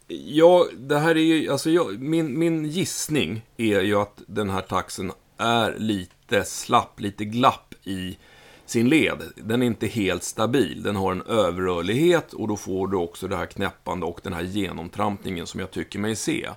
Ja, 0.08 0.66
det 0.78 0.98
här 0.98 1.16
är 1.16 1.20
ju, 1.20 1.50
alltså 1.50 1.70
jag, 1.70 2.00
min, 2.00 2.38
min 2.38 2.64
gissning 2.64 3.46
är 3.56 3.80
ju 3.80 3.96
att 3.96 4.22
den 4.26 4.50
här 4.50 4.60
taxen 4.60 5.12
är 5.36 5.74
lite 5.78 6.44
slapp, 6.44 7.00
lite 7.00 7.24
glapp 7.24 7.74
i 7.84 8.18
sin 8.66 8.88
led. 8.88 9.22
Den 9.36 9.62
är 9.62 9.66
inte 9.66 9.86
helt 9.86 10.22
stabil, 10.22 10.82
den 10.82 10.96
har 10.96 11.12
en 11.12 11.22
överrörlighet 11.22 12.32
och 12.32 12.48
då 12.48 12.56
får 12.56 12.88
du 12.88 12.96
också 12.96 13.28
det 13.28 13.36
här 13.36 13.46
knäppande 13.46 14.06
och 14.06 14.20
den 14.22 14.32
här 14.32 14.42
genomtrampningen 14.42 15.46
som 15.46 15.60
jag 15.60 15.70
tycker 15.70 15.98
mig 15.98 16.16
se. 16.16 16.48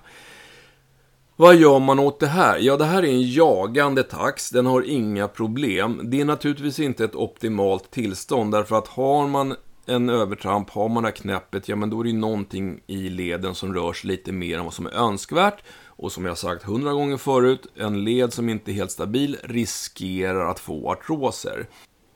Vad 1.40 1.56
gör 1.56 1.78
man 1.78 1.98
åt 1.98 2.20
det 2.20 2.26
här? 2.26 2.58
Ja, 2.58 2.76
det 2.76 2.84
här 2.84 3.02
är 3.02 3.08
en 3.08 3.32
jagande 3.32 4.02
tax. 4.02 4.50
Den 4.50 4.66
har 4.66 4.82
inga 4.82 5.28
problem. 5.28 6.00
Det 6.04 6.20
är 6.20 6.24
naturligtvis 6.24 6.78
inte 6.78 7.04
ett 7.04 7.14
optimalt 7.14 7.90
tillstånd 7.90 8.52
därför 8.52 8.78
att 8.78 8.88
har 8.88 9.28
man 9.28 9.56
en 9.86 10.08
övertramp, 10.08 10.70
har 10.70 10.88
man 10.88 11.02
det 11.02 11.08
här 11.08 11.16
knäppet, 11.16 11.68
ja 11.68 11.76
men 11.76 11.90
då 11.90 12.00
är 12.00 12.04
det 12.04 12.10
ju 12.10 12.16
någonting 12.16 12.80
i 12.86 13.08
leden 13.08 13.54
som 13.54 13.74
rör 13.74 13.92
sig 13.92 14.08
lite 14.08 14.32
mer 14.32 14.58
än 14.58 14.64
vad 14.64 14.74
som 14.74 14.86
är 14.86 14.90
önskvärt. 14.90 15.62
Och 15.86 16.12
som 16.12 16.24
jag 16.24 16.38
sagt 16.38 16.62
hundra 16.62 16.92
gånger 16.92 17.16
förut, 17.16 17.66
en 17.74 18.04
led 18.04 18.32
som 18.32 18.48
inte 18.48 18.70
är 18.70 18.74
helt 18.74 18.90
stabil 18.90 19.36
riskerar 19.42 20.50
att 20.50 20.60
få 20.60 20.92
artroser. 20.92 21.66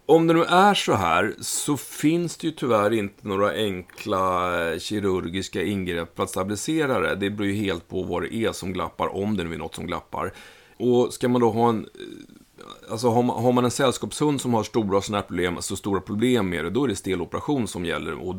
Om 0.07 0.27
det 0.27 0.35
nu 0.35 0.45
är 0.45 0.75
så 0.75 0.93
här 0.93 1.35
så 1.41 1.77
finns 1.77 2.37
det 2.37 2.47
ju 2.47 2.53
tyvärr 2.53 2.93
inte 2.93 3.29
några 3.29 3.51
enkla 3.51 4.73
eh, 4.73 4.79
kirurgiska 4.79 5.63
ingrepp 5.63 6.17
för 6.17 6.23
att 6.23 6.31
stabilisera 6.31 7.01
det. 7.01 7.15
Det 7.15 7.31
beror 7.31 7.51
ju 7.51 7.55
helt 7.55 7.89
på 7.89 8.03
vad 8.03 8.23
det 8.23 8.35
är 8.35 8.53
som 8.53 8.73
glappar, 8.73 9.17
om 9.17 9.37
det 9.37 9.45
nu 9.45 9.55
är 9.55 9.59
något 9.59 9.75
som 9.75 9.87
glappar. 9.87 10.33
Och 10.77 11.13
ska 11.13 11.29
man 11.29 11.41
då 11.41 11.51
ha 11.51 11.69
en, 11.69 11.85
eh, 11.85 12.93
alltså 12.93 13.09
har 13.09 13.23
man, 13.23 13.43
har 13.43 13.53
man 13.53 13.65
en 13.65 13.71
sällskapshund 13.71 14.41
som 14.41 14.55
har 14.55 14.63
stora 14.63 15.01
sådana 15.01 15.21
här 15.21 15.29
problem, 15.29 15.57
så 15.61 15.77
stora 15.77 16.01
problem 16.01 16.49
med 16.49 16.65
det, 16.65 16.71
då 16.71 16.85
är 16.85 16.89
det 16.89 16.97
steloperation 16.97 17.69
som 17.69 17.85
gäller 17.85 18.29
och 18.29 18.35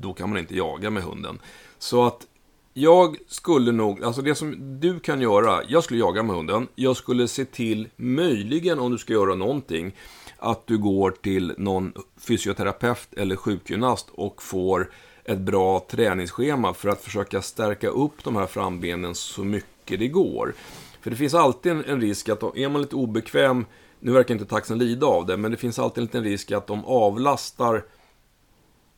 då 0.00 0.12
kan 0.12 0.28
man 0.28 0.38
inte 0.38 0.56
jaga 0.56 0.90
med 0.90 1.02
hunden. 1.02 1.38
Så 1.78 2.06
att 2.06 2.26
jag 2.74 3.16
skulle 3.28 3.72
nog, 3.72 4.04
alltså 4.04 4.22
det 4.22 4.34
som 4.34 4.80
du 4.80 5.00
kan 5.00 5.20
göra, 5.20 5.60
jag 5.68 5.84
skulle 5.84 6.00
jaga 6.00 6.22
med 6.22 6.36
hunden. 6.36 6.68
Jag 6.74 6.96
skulle 6.96 7.28
se 7.28 7.44
till, 7.44 7.88
möjligen 7.96 8.78
om 8.78 8.92
du 8.92 8.98
ska 8.98 9.12
göra 9.12 9.34
någonting, 9.34 9.92
att 10.40 10.66
du 10.66 10.78
går 10.78 11.10
till 11.10 11.54
någon 11.58 11.92
fysioterapeut 12.20 13.08
eller 13.16 13.36
sjukgymnast 13.36 14.08
och 14.14 14.42
får 14.42 14.90
ett 15.24 15.38
bra 15.38 15.86
träningsschema 15.90 16.74
för 16.74 16.88
att 16.88 17.00
försöka 17.00 17.42
stärka 17.42 17.88
upp 17.88 18.24
de 18.24 18.36
här 18.36 18.46
frambenen 18.46 19.14
så 19.14 19.44
mycket 19.44 19.98
det 19.98 20.08
går. 20.08 20.54
För 21.00 21.10
det 21.10 21.16
finns 21.16 21.34
alltid 21.34 21.72
en, 21.72 22.00
risk 22.00 22.28
att 22.28 22.42
är 22.42 22.68
man 22.68 22.82
lite 22.82 22.96
obekväm, 22.96 23.66
nu 24.00 24.12
verkar 24.12 24.34
inte 24.34 24.46
taxen 24.46 24.78
lida 24.78 25.06
av 25.06 25.26
det, 25.26 25.36
men 25.36 25.50
det 25.50 25.56
finns 25.56 25.78
alltid 25.78 25.98
en 25.98 26.04
liten 26.04 26.24
risk 26.24 26.52
att 26.52 26.66
de 26.66 26.84
avlastar 26.84 27.84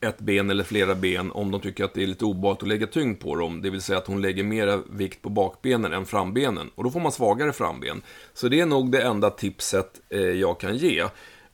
ett 0.03 0.19
ben 0.19 0.49
eller 0.49 0.63
flera 0.63 0.95
ben 0.95 1.31
om 1.31 1.51
de 1.51 1.61
tycker 1.61 1.83
att 1.83 1.93
det 1.93 2.03
är 2.03 2.07
lite 2.07 2.25
obehagligt 2.25 2.63
att 2.63 2.69
lägga 2.69 2.87
tyngd 2.87 3.19
på 3.19 3.35
dem. 3.35 3.61
Det 3.61 3.69
vill 3.69 3.81
säga 3.81 3.97
att 3.97 4.07
hon 4.07 4.21
lägger 4.21 4.43
mer 4.43 4.81
vikt 4.89 5.21
på 5.21 5.29
bakbenen 5.29 5.93
än 5.93 6.05
frambenen. 6.05 6.69
Och 6.75 6.83
då 6.83 6.91
får 6.91 6.99
man 6.99 7.11
svagare 7.11 7.53
framben. 7.53 8.01
Så 8.33 8.47
det 8.47 8.59
är 8.59 8.65
nog 8.65 8.91
det 8.91 9.01
enda 9.01 9.29
tipset 9.29 10.01
eh, 10.09 10.19
jag 10.19 10.59
kan 10.59 10.77
ge. 10.77 11.03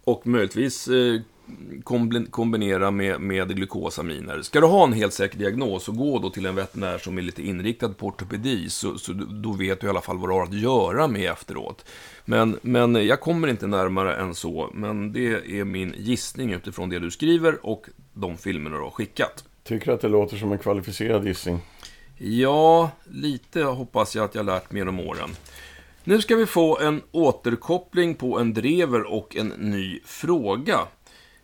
Och 0.09 0.27
möjligtvis 0.27 0.87
eh, 0.87 1.21
kombinera 2.29 2.91
med, 2.91 3.21
med 3.21 3.55
glukosaminer. 3.55 4.41
Ska 4.41 4.59
du 4.59 4.67
ha 4.67 4.83
en 4.83 4.93
helt 4.93 5.13
säker 5.13 5.37
diagnos, 5.37 5.83
så 5.83 5.91
gå 5.91 6.19
då 6.19 6.29
till 6.29 6.45
en 6.45 6.55
veterinär 6.55 6.97
som 6.97 7.17
är 7.17 7.21
lite 7.21 7.41
inriktad 7.41 7.89
på 7.89 8.05
ortopedi, 8.05 8.69
så, 8.69 8.97
så 8.97 9.13
då 9.13 9.51
vet 9.51 9.81
du 9.81 9.87
i 9.87 9.89
alla 9.89 10.01
fall 10.01 10.17
vad 10.17 10.29
du 10.29 10.33
har 10.33 10.43
att 10.43 10.53
göra 10.53 11.07
med 11.07 11.31
efteråt. 11.31 11.85
Men, 12.25 12.59
men 12.61 12.95
jag 12.95 13.19
kommer 13.19 13.47
inte 13.47 13.67
närmare 13.67 14.15
än 14.15 14.35
så, 14.35 14.69
men 14.73 15.13
det 15.13 15.59
är 15.59 15.63
min 15.63 15.93
gissning 15.97 16.53
utifrån 16.53 16.89
det 16.89 16.99
du 16.99 17.11
skriver 17.11 17.65
och 17.65 17.85
de 18.13 18.37
filmerna 18.37 18.77
du 18.77 18.83
har 18.83 18.91
skickat. 18.91 19.43
Tycker 19.63 19.91
att 19.91 20.01
det 20.01 20.09
låter 20.09 20.37
som 20.37 20.51
en 20.51 20.57
kvalificerad 20.57 21.27
gissning? 21.27 21.59
Ja, 22.17 22.91
lite 23.11 23.63
hoppas 23.63 24.15
jag 24.15 24.25
att 24.25 24.35
jag 24.35 24.45
lärt 24.45 24.71
mig 24.71 24.79
genom 24.79 24.99
åren. 24.99 25.29
Nu 26.09 26.21
ska 26.21 26.35
vi 26.35 26.45
få 26.45 26.79
en 26.79 27.01
återkoppling 27.11 28.15
på 28.15 28.39
en 28.39 28.53
drever 28.53 29.03
och 29.13 29.35
en 29.35 29.47
ny 29.47 29.99
fråga. 30.05 30.79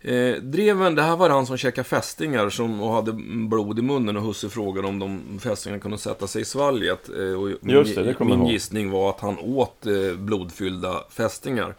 Eh, 0.01 0.35
dreven, 0.35 0.95
det 0.95 1.01
här 1.01 1.15
var 1.15 1.29
han 1.29 1.45
som 1.45 1.57
käkade 1.57 1.87
fästingar 1.87 2.49
som, 2.49 2.81
och 2.81 2.93
hade 2.93 3.13
blod 3.49 3.79
i 3.79 3.81
munnen 3.81 4.17
och 4.17 4.23
husse 4.23 4.49
frågade 4.49 4.87
om 4.87 4.99
de 4.99 5.39
fästingarna 5.39 5.81
kunde 5.81 5.97
sätta 5.97 6.27
sig 6.27 6.41
i 6.41 6.45
svalget. 6.45 7.09
Eh, 7.09 7.41
och 7.41 7.49
Just 7.61 7.95
det, 7.95 8.03
det 8.03 8.19
min, 8.19 8.39
min 8.39 8.47
gissning 8.47 8.91
var 8.91 9.09
att 9.09 9.19
han 9.19 9.39
åt 9.39 9.85
eh, 9.85 10.17
blodfyllda 10.17 11.03
fästingar. 11.09 11.75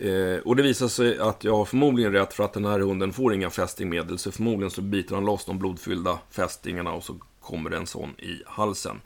Eh, 0.00 0.38
och 0.44 0.56
det 0.56 0.62
visar 0.62 0.88
sig 0.88 1.18
att 1.18 1.44
jag 1.44 1.56
har 1.56 1.64
förmodligen 1.64 2.12
rätt 2.12 2.34
för 2.34 2.44
att 2.44 2.52
den 2.52 2.64
här 2.64 2.78
hunden 2.78 3.12
får 3.12 3.34
inga 3.34 3.50
fästingmedel. 3.50 4.18
Så 4.18 4.32
förmodligen 4.32 4.70
så 4.70 4.82
biter 4.82 5.14
han 5.14 5.24
loss 5.24 5.44
de 5.44 5.58
blodfyllda 5.58 6.18
fästingarna 6.30 6.92
och 6.92 7.04
så 7.04 7.14
kommer 7.40 7.70
det 7.70 7.76
en 7.76 7.86
sån 7.86 8.10
i 8.18 8.42
halsen. 8.46 9.00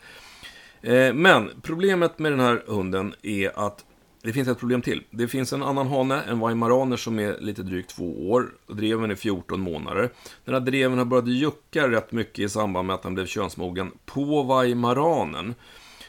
Eh, 0.83 1.13
men 1.13 1.49
problemet 1.61 2.19
med 2.19 2.31
den 2.31 2.39
här 2.39 2.63
hunden 2.67 3.15
är 3.21 3.67
att 3.67 3.85
det 4.23 4.33
finns 4.33 4.47
ett 4.47 4.59
problem 4.59 4.81
till. 4.81 5.03
Det 5.09 5.27
finns 5.27 5.53
en 5.53 5.63
annan 5.63 5.87
hane, 5.87 6.21
en 6.21 6.39
weimaraner 6.39 6.97
som 6.97 7.19
är 7.19 7.37
lite 7.39 7.63
drygt 7.63 7.89
två 7.89 8.29
år. 8.31 8.49
Dreven 8.67 9.11
är 9.11 9.15
14 9.15 9.61
månader. 9.61 10.09
Den 10.45 10.53
här 10.53 10.61
dreven 10.61 10.97
har 10.97 11.05
börjat 11.05 11.27
jucka 11.27 11.87
rätt 11.87 12.11
mycket 12.11 12.39
i 12.39 12.49
samband 12.49 12.87
med 12.87 12.93
att 12.93 13.03
den 13.03 13.13
blev 13.13 13.25
könsmogen 13.25 13.91
på 14.05 14.43
weimaranen. 14.43 15.55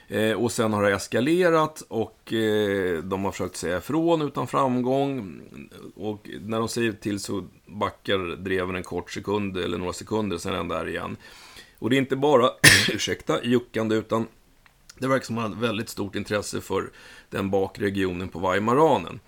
Eh, 0.08 0.32
och 0.32 0.52
sen 0.52 0.72
har 0.72 0.82
det 0.82 0.92
eskalerat 0.92 1.82
och 1.88 2.32
eh, 2.32 3.02
de 3.02 3.24
har 3.24 3.32
försökt 3.32 3.56
säga 3.56 3.78
ifrån 3.78 4.22
utan 4.22 4.46
framgång. 4.46 5.40
Och 5.96 6.30
när 6.40 6.58
de 6.58 6.68
säger 6.68 6.92
till 6.92 7.20
så 7.20 7.44
backar 7.66 8.36
dreven 8.36 8.76
en 8.76 8.82
kort 8.82 9.10
sekund 9.10 9.56
eller 9.56 9.78
några 9.78 9.92
sekunder, 9.92 10.38
sen 10.38 10.52
är 10.52 10.56
den 10.56 10.68
där 10.68 10.88
igen. 10.88 11.16
Och 11.78 11.90
det 11.90 11.96
är 11.96 11.98
inte 11.98 12.16
bara, 12.16 12.50
ursäkta, 12.92 13.44
juckande 13.44 13.96
utan 13.96 14.26
det 14.98 15.08
verkar 15.08 15.24
som 15.24 15.38
att 15.38 15.42
han 15.42 15.52
har 15.52 15.60
väldigt 15.60 15.88
stort 15.88 16.14
intresse 16.14 16.60
för 16.60 16.90
den 17.30 17.50
bakre 17.50 17.84
regionen 17.84 18.28
på 18.28 18.38
Weimaranen. 18.38 19.20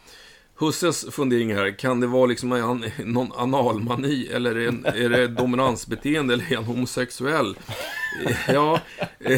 Husses 0.58 1.06
fundering 1.10 1.54
här, 1.54 1.78
kan 1.78 2.00
det 2.00 2.06
vara 2.06 2.26
liksom 2.26 2.80
någon 3.04 3.32
analmani 3.32 4.28
eller 4.32 4.54
är, 4.56 4.96
är 4.96 5.08
det 5.08 5.28
dominansbeteende 5.28 6.34
eller 6.34 6.52
är 6.52 6.56
han 6.56 6.64
homosexuell? 6.64 7.56
Ja, 8.48 8.80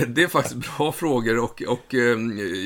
det 0.09 0.23
är 0.23 0.29
faktiskt 0.29 0.77
bra 0.77 0.93
frågor 0.93 1.39
och, 1.39 1.63
och 1.63 1.95
eh, 1.95 2.19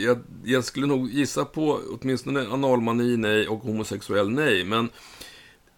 jag, 0.04 0.18
jag 0.44 0.64
skulle 0.64 0.86
nog 0.86 1.10
gissa 1.10 1.44
på 1.44 1.80
åtminstone 2.00 2.40
analmani 2.40 3.16
nej 3.16 3.48
och 3.48 3.58
homosexuell 3.58 4.30
nej. 4.30 4.64
Men 4.64 4.88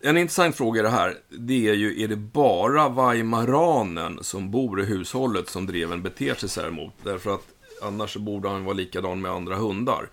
en 0.01 0.17
intressant 0.17 0.57
fråga 0.57 0.81
i 0.81 0.83
det 0.83 0.91
här, 0.91 1.15
det 1.29 1.69
är 1.69 1.75
ju, 1.75 2.03
är 2.03 2.09
det 2.09 2.17
bara 2.17 2.89
Weimaranen 2.89 4.19
som 4.23 4.51
bor 4.51 4.83
i 4.83 4.85
hushållet 4.85 5.49
som 5.49 5.67
dreven 5.67 6.03
beter 6.03 6.35
sig 6.35 6.49
så 6.49 6.61
här 6.61 6.71
mot? 6.71 6.95
Därför 7.03 7.35
att 7.35 7.54
annars 7.85 8.17
borde 8.17 8.49
han 8.49 8.65
vara 8.65 8.75
likadan 8.75 9.21
med 9.21 9.31
andra 9.31 9.55
hundar. 9.55 10.09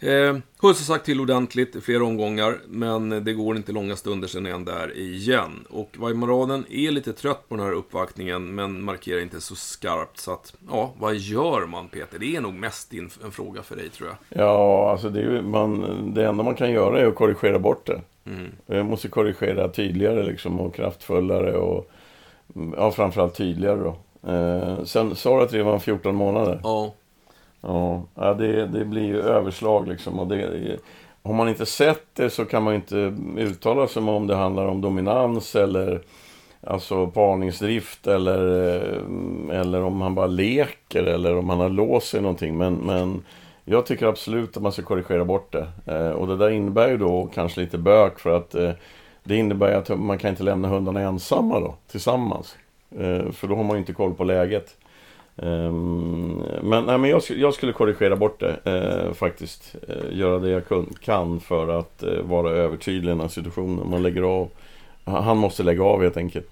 Eh, 0.00 0.36
Husse 0.62 0.84
sagt 0.84 1.04
till 1.04 1.20
ordentligt 1.20 1.76
i 1.76 1.80
flera 1.80 2.04
omgångar, 2.04 2.58
men 2.68 3.24
det 3.24 3.32
går 3.32 3.56
inte 3.56 3.72
långa 3.72 3.96
stunder 3.96 4.28
sen 4.28 4.46
är 4.46 4.52
han 4.52 4.64
där 4.64 4.98
igen. 4.98 5.66
Och 5.70 5.96
Weimaraden 5.98 6.64
är 6.70 6.90
lite 6.90 7.12
trött 7.12 7.48
på 7.48 7.56
den 7.56 7.64
här 7.64 7.72
uppvaktningen, 7.72 8.54
men 8.54 8.82
markerar 8.84 9.20
inte 9.20 9.40
så 9.40 9.54
skarpt. 9.54 10.18
Så 10.18 10.32
att, 10.32 10.54
ja, 10.70 10.92
vad 10.98 11.14
gör 11.14 11.66
man 11.66 11.88
Peter? 11.88 12.18
Det 12.18 12.36
är 12.36 12.40
nog 12.40 12.54
mest 12.54 12.92
en 13.24 13.30
fråga 13.30 13.62
för 13.62 13.76
dig 13.76 13.88
tror 13.88 14.08
jag. 14.08 14.40
Ja, 14.44 14.90
alltså 14.90 15.10
det, 15.10 15.20
är, 15.20 15.42
man, 15.42 16.14
det 16.14 16.26
enda 16.26 16.44
man 16.44 16.54
kan 16.54 16.70
göra 16.70 17.00
är 17.00 17.06
att 17.06 17.14
korrigera 17.14 17.58
bort 17.58 17.86
det. 17.86 18.00
Mm. 18.26 18.52
Jag 18.66 18.86
måste 18.86 19.08
korrigera 19.08 19.68
tydligare 19.68 20.22
liksom, 20.22 20.60
och 20.60 20.74
kraftfullare 20.74 21.56
och 21.56 21.90
ja, 22.76 22.90
framförallt 22.90 23.34
tydligare 23.34 23.80
då. 23.80 23.96
Eh, 24.26 24.84
sen 24.84 25.14
sa 25.16 25.36
du 25.38 25.44
att 25.44 25.50
det 25.50 25.62
var 25.62 25.78
14 25.78 26.14
månader? 26.14 26.60
Ja. 26.62 26.92
Ja, 28.14 28.34
det, 28.38 28.66
det 28.66 28.84
blir 28.84 29.04
ju 29.04 29.22
överslag 29.22 29.88
liksom. 29.88 30.18
Och 30.18 30.26
det, 30.26 30.78
har 31.22 31.34
man 31.34 31.48
inte 31.48 31.66
sett 31.66 32.06
det 32.14 32.30
så 32.30 32.44
kan 32.44 32.62
man 32.62 32.74
inte 32.74 33.14
uttala 33.36 33.88
sig 33.88 34.02
om 34.02 34.26
det 34.26 34.36
handlar 34.36 34.66
om 34.66 34.80
dominans 34.80 35.56
eller 35.56 36.02
alltså 36.60 37.06
parningsdrift 37.06 38.06
eller, 38.06 38.68
eh, 38.76 39.60
eller 39.60 39.82
om 39.82 40.00
han 40.00 40.14
bara 40.14 40.26
leker 40.26 41.02
eller 41.02 41.36
om 41.36 41.48
han 41.48 41.60
har 41.60 41.68
låst 41.68 42.08
sig 42.08 42.20
någonting. 42.20 42.58
Men, 42.58 42.74
men 42.74 43.24
jag 43.64 43.86
tycker 43.86 44.06
absolut 44.06 44.56
att 44.56 44.62
man 44.62 44.72
ska 44.72 44.82
korrigera 44.82 45.24
bort 45.24 45.52
det. 45.52 45.68
Eh, 45.86 46.10
och 46.10 46.26
det 46.26 46.36
där 46.36 46.50
innebär 46.50 46.88
ju 46.88 46.96
då 46.96 47.30
kanske 47.34 47.60
lite 47.60 47.78
bök 47.78 48.18
för 48.18 48.36
att 48.36 48.54
eh, 48.54 48.72
det 49.24 49.36
innebär 49.36 49.72
att 49.72 49.98
man 49.98 50.18
kan 50.18 50.30
inte 50.30 50.42
lämna 50.42 50.68
hundarna 50.68 51.00
ensamma 51.00 51.60
då, 51.60 51.74
tillsammans. 51.90 52.56
Eh, 52.90 53.32
för 53.32 53.48
då 53.48 53.54
har 53.54 53.64
man 53.64 53.76
ju 53.76 53.80
inte 53.80 53.92
koll 53.92 54.14
på 54.14 54.24
läget. 54.24 54.76
Ehm, 55.36 56.42
men, 56.62 56.84
nej, 56.84 56.98
men 56.98 57.10
jag, 57.10 57.22
jag, 57.28 57.54
skulle 57.54 57.72
korrigera 57.72 58.16
bort 58.16 58.40
det 58.40 58.56
eh, 58.64 59.12
faktiskt. 59.12 59.76
Eh, 59.88 60.18
göra 60.18 60.38
det 60.38 60.50
jag 60.50 60.62
kan 61.00 61.40
för 61.40 61.78
att 61.78 62.04
vara 62.22 62.50
övertydlig 62.50 63.08
i 63.08 63.12
den 63.12 63.20
här 63.20 63.28
situationen. 63.28 63.90
Man 63.90 64.02
lägger 64.02 64.22
av. 64.22 64.48
Han 65.04 65.36
måste 65.36 65.62
lägga 65.62 65.84
av 65.84 66.02
helt 66.02 66.16
enkelt. 66.16 66.50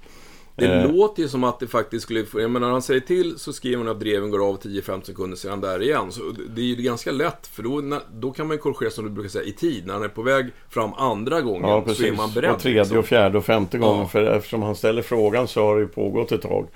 Det 0.56 0.66
eh. 0.66 0.92
låter 0.92 1.22
ju 1.22 1.28
som 1.28 1.44
att 1.44 1.60
det 1.60 1.66
faktiskt 1.66 2.02
skulle... 2.02 2.24
Jag 2.34 2.50
menar, 2.50 2.66
när 2.66 2.72
han 2.72 2.82
säger 2.82 3.00
till 3.00 3.38
så 3.38 3.52
skriver 3.52 3.78
han 3.78 3.88
att 3.88 4.00
dreven 4.00 4.30
går 4.30 4.48
av 4.48 4.60
10-15 4.60 5.02
sekunder 5.02 5.36
sedan 5.36 5.60
där 5.60 5.82
igen. 5.82 6.12
Så 6.12 6.20
det 6.48 6.60
är 6.60 6.64
ju 6.64 6.74
ganska 6.74 7.12
lätt, 7.12 7.46
för 7.46 7.62
då, 7.62 8.00
då 8.12 8.30
kan 8.30 8.46
man 8.46 8.56
ju 8.56 8.60
korrigera 8.60 8.90
som 8.90 9.04
du 9.04 9.10
brukar 9.10 9.30
säga 9.30 9.44
i 9.44 9.52
tid. 9.52 9.86
När 9.86 9.94
han 9.94 10.02
är 10.02 10.08
på 10.08 10.22
väg 10.22 10.46
fram 10.68 10.94
andra 10.94 11.40
gången 11.40 11.68
ja, 11.68 11.94
så 11.94 12.04
är 12.04 12.12
man 12.12 12.32
beredd. 12.34 12.50
Och 12.50 12.60
tredje 12.60 12.80
liksom. 12.80 12.98
och 12.98 13.06
fjärde 13.06 13.38
och 13.38 13.44
femte 13.44 13.78
gången. 13.78 14.00
Ja. 14.00 14.08
För 14.08 14.22
eftersom 14.22 14.62
han 14.62 14.76
ställer 14.76 15.02
frågan 15.02 15.48
så 15.48 15.64
har 15.64 15.76
det 15.76 15.80
ju 15.80 15.88
pågått 15.88 16.32
ett 16.32 16.42
tag. 16.42 16.66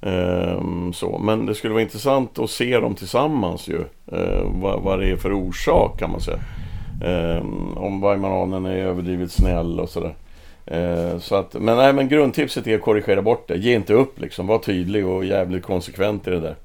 Ehm, 0.00 0.92
så. 0.92 1.18
Men 1.18 1.46
det 1.46 1.54
skulle 1.54 1.72
vara 1.72 1.82
intressant 1.82 2.38
att 2.38 2.50
se 2.50 2.80
dem 2.80 2.94
tillsammans 2.94 3.68
ju. 3.68 3.80
Ehm, 4.12 4.60
vad, 4.60 4.82
vad 4.82 4.98
det 4.98 5.10
är 5.10 5.16
för 5.16 5.32
orsak 5.32 5.98
kan 5.98 6.10
man 6.10 6.20
säga. 6.20 6.40
Ehm, 7.04 7.76
om 7.76 8.00
Weimaranen 8.00 8.66
är 8.66 8.76
överdrivet 8.76 9.32
snäll 9.32 9.80
och 9.80 9.88
sådär. 9.88 10.14
Eh, 10.66 11.18
så 11.18 11.34
att, 11.34 11.54
men, 11.54 11.76
nej, 11.76 11.92
men 11.92 12.08
grundtipset 12.08 12.66
är 12.66 12.74
att 12.74 12.82
korrigera 12.82 13.22
bort 13.22 13.48
det. 13.48 13.56
Ge 13.56 13.74
inte 13.74 13.94
upp 13.94 14.20
liksom. 14.20 14.46
Var 14.46 14.58
tydlig 14.58 15.06
och 15.06 15.24
jävligt 15.24 15.64
konsekvent 15.64 16.26
i 16.26 16.30
det 16.30 16.40
där. 16.40 16.56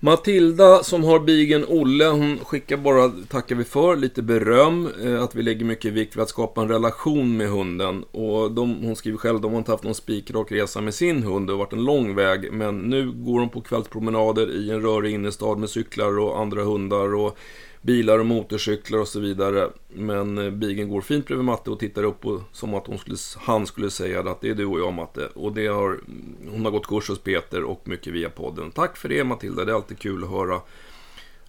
Matilda 0.00 0.82
som 0.82 1.04
har 1.04 1.20
bigen 1.20 1.64
Olle, 1.68 2.04
hon 2.04 2.38
skickar 2.38 2.76
bara, 2.76 3.12
tackar 3.28 3.56
vi 3.56 3.64
för, 3.64 3.96
lite 3.96 4.22
beröm. 4.22 4.88
Eh, 5.04 5.22
att 5.22 5.34
vi 5.34 5.42
lägger 5.42 5.64
mycket 5.64 5.92
vikt 5.92 6.16
vid 6.16 6.22
att 6.22 6.28
skapa 6.28 6.60
en 6.60 6.68
relation 6.68 7.36
med 7.36 7.48
hunden. 7.48 8.04
Och 8.04 8.52
de, 8.52 8.74
hon 8.82 8.96
skriver 8.96 9.18
själv, 9.18 9.40
de 9.40 9.52
har 9.52 9.58
inte 9.58 9.70
haft 9.70 9.84
någon 9.84 9.94
spikrak 9.94 10.52
resa 10.52 10.80
med 10.80 10.94
sin 10.94 11.22
hund. 11.22 11.46
Det 11.46 11.52
har 11.52 11.58
varit 11.58 11.72
en 11.72 11.84
lång 11.84 12.14
väg. 12.14 12.52
Men 12.52 12.78
nu 12.78 13.12
går 13.12 13.40
de 13.40 13.48
på 13.48 13.60
kvällspromenader 13.60 14.50
i 14.50 14.70
en 14.70 14.82
rörig 14.82 15.14
innerstad 15.14 15.58
med 15.58 15.70
cyklar 15.70 16.18
och 16.18 16.40
andra 16.40 16.62
hundar. 16.62 17.14
Och 17.14 17.38
bilar 17.82 18.18
och 18.18 18.26
motorcyklar 18.26 18.98
och 18.98 19.08
så 19.08 19.20
vidare. 19.20 19.68
Men 19.88 20.38
eh, 20.38 20.50
bigen 20.50 20.88
går 20.88 21.00
fint 21.00 21.26
bredvid 21.26 21.44
Matte 21.44 21.70
och 21.70 21.78
tittar 21.78 22.02
upp 22.02 22.26
och, 22.26 22.40
som 22.52 22.74
att 22.74 22.86
hon 22.86 22.98
skulle, 22.98 23.16
han 23.38 23.66
skulle 23.66 23.90
säga 23.90 24.20
att 24.20 24.40
det 24.40 24.50
är 24.50 24.54
du 24.54 24.66
och 24.66 24.80
jag 24.80 24.92
Matte. 24.92 25.26
Och 25.34 25.52
det 25.52 25.66
har, 25.66 25.88
mm, 25.90 26.36
hon 26.50 26.64
har 26.64 26.72
gått 26.72 26.86
kurs 26.86 27.08
hos 27.08 27.18
Peter 27.18 27.64
och 27.64 27.88
mycket 27.88 28.12
via 28.12 28.30
podden. 28.30 28.70
Tack 28.70 28.96
för 28.96 29.08
det 29.08 29.24
Matilda, 29.24 29.64
det 29.64 29.72
är 29.72 29.76
alltid 29.76 29.98
kul 29.98 30.24
att 30.24 30.30
höra 30.30 30.60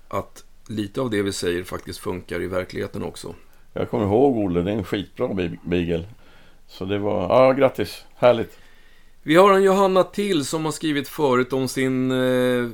att 0.07 0.43
lite 0.67 1.01
av 1.01 1.09
det 1.09 1.21
vi 1.21 1.31
säger 1.31 1.63
faktiskt 1.63 1.99
funkar 1.99 2.41
i 2.41 2.47
verkligheten 2.47 3.03
också. 3.03 3.35
Jag 3.73 3.89
kommer 3.89 4.05
ihåg 4.05 4.37
Olle, 4.37 4.61
det 4.61 4.71
är 4.71 4.75
en 4.75 4.83
skitbra 4.83 5.27
beagle. 5.63 6.05
Så 6.67 6.85
det 6.85 6.99
var, 6.99 7.21
ja 7.21 7.51
grattis, 7.51 8.05
härligt. 8.15 8.57
Vi 9.23 9.35
har 9.35 9.53
en 9.53 9.63
Johanna 9.63 10.03
till 10.03 10.45
som 10.45 10.65
har 10.65 10.71
skrivit 10.71 11.07
förut 11.07 11.53
om 11.53 11.67
sin 11.67 12.11
eh, 12.11 12.69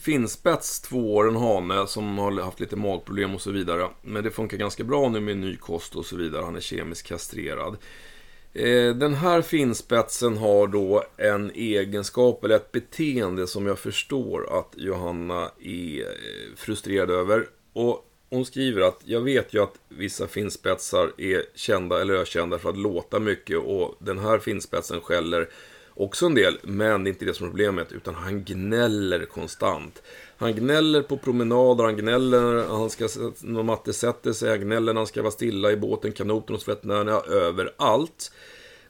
finspets, 0.00 0.80
två 0.80 1.14
år, 1.14 1.28
en 1.28 1.36
hane, 1.36 1.86
som 1.86 2.18
har 2.18 2.42
haft 2.42 2.60
lite 2.60 2.76
magproblem 2.76 3.34
och 3.34 3.40
så 3.40 3.50
vidare. 3.50 3.88
Men 4.02 4.24
det 4.24 4.30
funkar 4.30 4.56
ganska 4.56 4.84
bra 4.84 5.08
nu 5.08 5.20
med 5.20 5.36
ny 5.36 5.56
kost 5.56 5.96
och 5.96 6.06
så 6.06 6.16
vidare. 6.16 6.44
Han 6.44 6.56
är 6.56 6.60
kemiskt 6.60 7.06
kastrerad. 7.06 7.76
Eh, 8.54 8.94
den 8.94 9.14
här 9.14 9.42
finspetsen 9.42 10.36
har 10.36 10.66
då 10.66 11.04
en 11.16 11.50
egenskap 11.50 12.44
eller 12.44 12.56
ett 12.56 12.72
beteende 12.72 13.46
som 13.46 13.66
jag 13.66 13.78
förstår 13.78 14.58
att 14.58 14.72
Johanna 14.76 15.50
är 15.60 16.00
eh, 16.00 16.56
frustrerad 16.56 17.10
över. 17.10 17.48
Och 17.72 18.04
hon 18.30 18.44
skriver 18.44 18.80
att 18.80 19.00
jag 19.04 19.20
vet 19.20 19.54
ju 19.54 19.62
att 19.62 19.74
vissa 19.88 20.26
finspetsar 20.26 21.12
är 21.18 21.44
kända 21.54 22.00
eller 22.00 22.14
ökända 22.14 22.58
för 22.58 22.70
att 22.70 22.78
låta 22.78 23.18
mycket 23.18 23.58
och 23.58 23.94
den 23.98 24.18
här 24.18 24.38
finspetsen 24.38 25.00
skäller 25.00 25.48
också 25.98 26.26
en 26.26 26.34
del, 26.34 26.58
men 26.62 27.04
det 27.04 27.10
är 27.10 27.12
inte 27.12 27.24
det 27.24 27.34
som 27.34 27.46
är 27.46 27.50
problemet, 27.50 27.92
utan 27.92 28.14
han 28.14 28.44
gnäller 28.44 29.24
konstant. 29.24 30.02
Han 30.36 30.54
gnäller 30.54 31.02
på 31.02 31.16
promenader, 31.16 31.84
han 31.84 31.96
gnäller 31.96 32.40
när 32.40 32.78
han 32.78 32.90
ska, 32.90 33.08
när 33.40 33.62
Matte 33.62 33.92
sätter 33.92 34.32
sig, 34.32 34.50
han 34.50 34.60
gnäller 34.60 34.92
när 34.92 35.00
han 35.00 35.06
ska 35.06 35.22
vara 35.22 35.32
stilla 35.32 35.72
i 35.72 35.76
båten, 35.76 36.12
kanoten 36.12 36.56
och 36.56 36.68
veterinärerna, 36.68 37.20
överallt. 37.20 38.32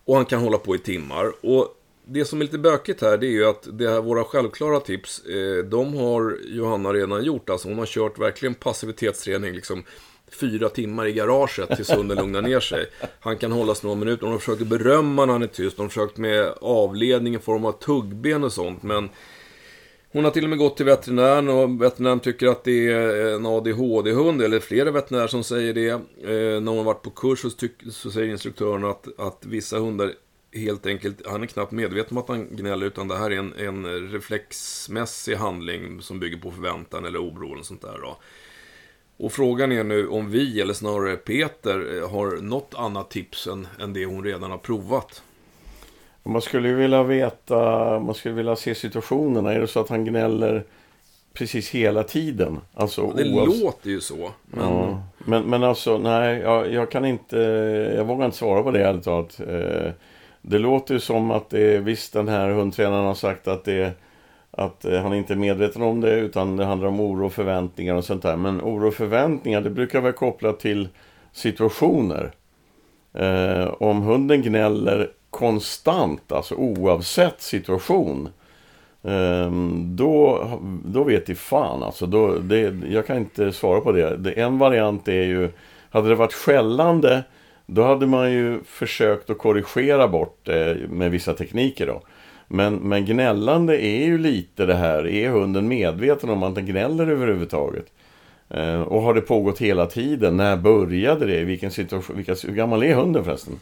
Och 0.05 0.17
han 0.17 0.25
kan 0.25 0.41
hålla 0.41 0.59
på 0.59 0.75
i 0.75 0.79
timmar. 0.79 1.33
Och 1.41 1.75
det 2.05 2.25
som 2.25 2.41
är 2.41 2.45
lite 2.45 2.59
bökigt 2.59 3.03
här, 3.03 3.17
det 3.17 3.27
är 3.27 3.31
ju 3.31 3.47
att 3.47 3.69
det 3.73 3.89
här, 3.89 4.01
våra 4.01 4.25
självklara 4.25 4.81
tips, 4.81 5.25
eh, 5.25 5.65
de 5.65 5.95
har 5.95 6.39
Johanna 6.47 6.93
redan 6.93 7.25
gjort. 7.25 7.51
Alltså 7.51 7.69
hon 7.69 7.79
har 7.79 7.87
kört 7.87 8.19
verkligen 8.19 8.55
passivitetsträning, 8.55 9.53
liksom 9.53 9.85
fyra 10.35 10.69
timmar 10.69 11.07
i 11.07 11.13
garaget 11.13 11.77
tills 11.77 11.91
hunden 11.91 12.17
lugnar 12.17 12.43
ner 12.43 12.61
sig. 12.61 12.87
Han 13.21 13.39
kan 13.39 13.53
hållas 13.53 13.83
några 13.83 13.97
minuter. 13.97 14.23
De 14.23 14.33
har 14.33 14.39
försökt 14.39 14.63
berömma 14.63 15.27
när 15.27 15.33
han 15.33 15.43
är 15.43 15.47
tyst. 15.47 15.77
De 15.77 15.83
har 15.83 15.89
försökt 15.89 16.17
med 16.17 16.53
avledning 16.61 17.35
i 17.35 17.39
form 17.39 17.65
av 17.65 17.73
tuggben 17.73 18.45
och 18.45 18.53
sånt. 18.53 18.83
Men 18.83 19.09
hon 20.13 20.25
har 20.25 20.31
till 20.31 20.45
och 20.45 20.51
med 20.51 20.59
gått 20.59 20.77
till 20.77 20.87
veterinären 20.87 21.49
och 21.49 21.83
veterinären 21.83 22.21
tycker 22.21 22.47
att 22.47 22.65
det 22.65 22.93
är 22.93 23.35
en 23.35 23.47
ADHD-hund. 23.47 24.43
Eller 24.43 24.61
flera 24.61 24.91
veterinärer 24.91 25.29
som 25.29 25.45
säger 25.45 25.75
det. 25.75 25.89
Eh, 25.89 26.61
när 26.61 26.69
hon 26.69 26.77
har 26.77 26.85
varit 26.85 27.03
på 27.03 27.11
kurs 27.11 27.41
så, 27.41 27.51
så 27.91 28.11
säger 28.11 28.29
instruktören 28.29 28.85
att, 28.85 29.21
att 29.21 29.39
vissa 29.47 29.79
hundar 29.79 30.13
helt 30.53 30.87
enkelt, 30.87 31.27
han 31.27 31.43
är 31.43 31.47
knappt 31.47 31.73
medveten 31.73 32.17
om 32.17 32.23
att 32.23 32.29
han 32.29 32.57
gnäller 32.57 32.87
utan 32.87 33.09
det 33.09 33.17
här 33.17 33.31
är 33.31 33.39
en, 33.39 33.55
en 33.55 34.13
reflexmässig 34.13 35.35
handling 35.35 36.03
som 36.03 36.21
bygger 36.21 36.39
på 36.39 36.51
förväntan 36.51 37.05
eller 37.05 37.19
oro 37.23 37.53
eller 37.53 37.63
sånt 37.63 37.83
där. 37.83 37.99
Då. 38.03 38.19
Och 39.19 39.33
frågan 39.33 39.73
är 39.73 39.85
nu 39.85 40.09
om 40.09 40.31
vi, 40.31 40.61
eller 40.61 40.75
snarare 40.75 41.17
Peter, 41.17 42.09
har 42.09 42.43
något 42.43 42.75
annat 42.77 43.11
tips 43.11 43.47
än, 43.47 43.67
än 43.81 43.93
det 43.93 44.05
hon 44.05 44.25
redan 44.25 44.51
har 44.51 44.59
provat. 44.59 45.23
Man 46.23 46.43
skulle 46.43 46.73
vilja 46.73 47.03
veta, 47.03 47.59
man 48.01 48.15
skulle 48.15 48.35
vilja 48.35 48.57
se 48.57 48.75
situationerna. 48.75 49.53
Är 49.53 49.61
det 49.61 49.67
så 49.67 49.81
att 49.81 49.89
han 49.89 50.05
gnäller 50.05 50.65
precis 51.33 51.71
hela 51.71 52.03
tiden? 52.03 52.61
Alltså, 52.75 53.13
det 53.17 53.33
oavs... 53.33 53.63
låter 53.63 53.91
ju 53.91 54.01
så. 54.01 54.31
Men... 54.47 54.65
Ja, 54.65 55.03
men, 55.19 55.43
men 55.43 55.63
alltså, 55.63 55.99
nej, 55.99 56.39
jag, 56.39 56.73
jag, 56.73 56.91
kan 56.91 57.05
inte, 57.05 57.39
jag 57.97 58.05
vågar 58.05 58.25
inte 58.25 58.37
svara 58.37 58.63
på 58.63 58.71
det 58.71 58.85
ärligt 58.85 59.05
talat. 59.05 59.41
Eh, 59.41 59.91
det 60.43 60.59
låter 60.59 60.95
ju 60.95 61.01
som 61.01 61.31
att 61.31 61.51
det, 61.51 61.79
visst 61.79 62.13
den 62.13 62.29
här 62.29 62.51
hundtränaren 62.51 63.07
har 63.07 63.15
sagt 63.15 63.49
att 63.49 63.65
det 63.65 63.93
att 64.59 64.85
eh, 64.85 65.01
han 65.01 65.15
inte 65.15 65.33
är 65.33 65.37
medveten 65.37 65.83
om 65.83 66.01
det 66.01 66.15
utan 66.15 66.57
det 66.57 66.65
handlar 66.65 66.89
om 66.89 67.01
oro 67.01 67.27
och 67.27 67.33
förväntningar 67.33 67.95
och 67.95 68.05
sånt 68.05 68.23
där. 68.23 68.37
Men 68.37 68.61
oro 68.61 68.89
och 68.89 68.95
förväntningar 68.95 69.61
det 69.61 69.71
brukar 69.71 70.01
vara 70.01 70.13
kopplat 70.13 70.61
till 70.61 70.89
situationer. 71.33 72.31
Eh, 73.13 73.75
om 73.79 74.03
hunden 74.03 74.43
gnäller 74.43 75.11
konstant, 75.31 76.33
alltså 76.33 76.55
oavsett 76.55 77.41
situation. 77.41 78.29
Eh, 79.03 79.51
då, 79.85 80.49
då 80.85 81.05
vet 81.05 81.31
i 81.31 81.35
fan 81.35 81.83
alltså. 81.83 82.07
Då, 82.07 82.39
det, 82.39 82.77
jag 82.89 83.07
kan 83.07 83.17
inte 83.17 83.53
svara 83.53 83.81
på 83.81 83.93
det. 83.93 84.17
det. 84.17 84.33
En 84.33 84.59
variant 84.59 85.09
är 85.09 85.25
ju, 85.25 85.51
hade 85.91 86.09
det 86.09 86.15
varit 86.15 86.33
skällande 86.33 87.25
då 87.71 87.83
hade 87.83 88.07
man 88.07 88.33
ju 88.33 88.61
försökt 88.65 89.31
att 89.31 89.39
korrigera 89.39 90.09
bort 90.09 90.39
det 90.43 90.89
med 90.91 91.11
vissa 91.11 91.35
tekniker 91.35 91.87
då. 91.87 92.03
Men, 92.49 92.75
men 92.75 93.05
gnällande 93.05 93.85
är 93.85 94.05
ju 94.05 94.19
lite 94.19 94.67
det 94.67 94.75
här, 94.75 95.07
är 95.07 95.31
hunden 95.31 95.69
medveten 95.69 96.31
om 96.31 96.43
att 96.43 96.55
den 96.55 96.67
gnäller 96.67 97.07
överhuvudtaget? 97.07 97.87
Eh, 98.51 98.81
och 98.81 99.03
har 99.03 99.15
det 99.15 99.21
pågått 99.21 99.59
hela 99.59 99.87
tiden? 99.87 100.37
När 100.37 100.57
började 100.57 101.27
det? 101.27 101.45
Vilken 101.45 101.71
situation, 101.71 102.17
vilka, 102.17 102.35
hur 102.47 102.55
gammal 102.55 102.83
är 102.83 102.95
hunden 102.95 103.25
förresten? 103.25 103.61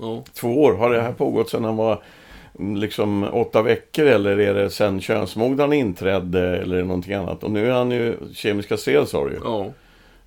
Oh. 0.00 0.22
Två 0.34 0.62
år. 0.62 0.74
Har 0.74 0.90
det 0.90 1.00
här 1.00 1.12
pågått 1.12 1.50
sedan 1.50 1.64
han 1.64 1.76
var 1.76 2.02
mm, 2.58 2.76
liksom 2.76 3.28
åtta 3.32 3.62
veckor 3.62 4.06
eller 4.06 4.40
är 4.40 4.54
det 4.54 4.70
sen 4.70 5.00
könsmognaden 5.00 5.72
inträdde 5.72 6.56
eller 6.56 6.82
någonting 6.82 7.14
annat? 7.14 7.44
Och 7.44 7.50
nu 7.50 7.66
är 7.66 7.72
han 7.72 7.90
ju 7.90 8.16
kemiska 8.34 8.74
kastrerad 8.74 9.08
sa 9.08 9.24
du 9.24 9.30
ju. 9.30 9.40
Oh. 9.40 9.70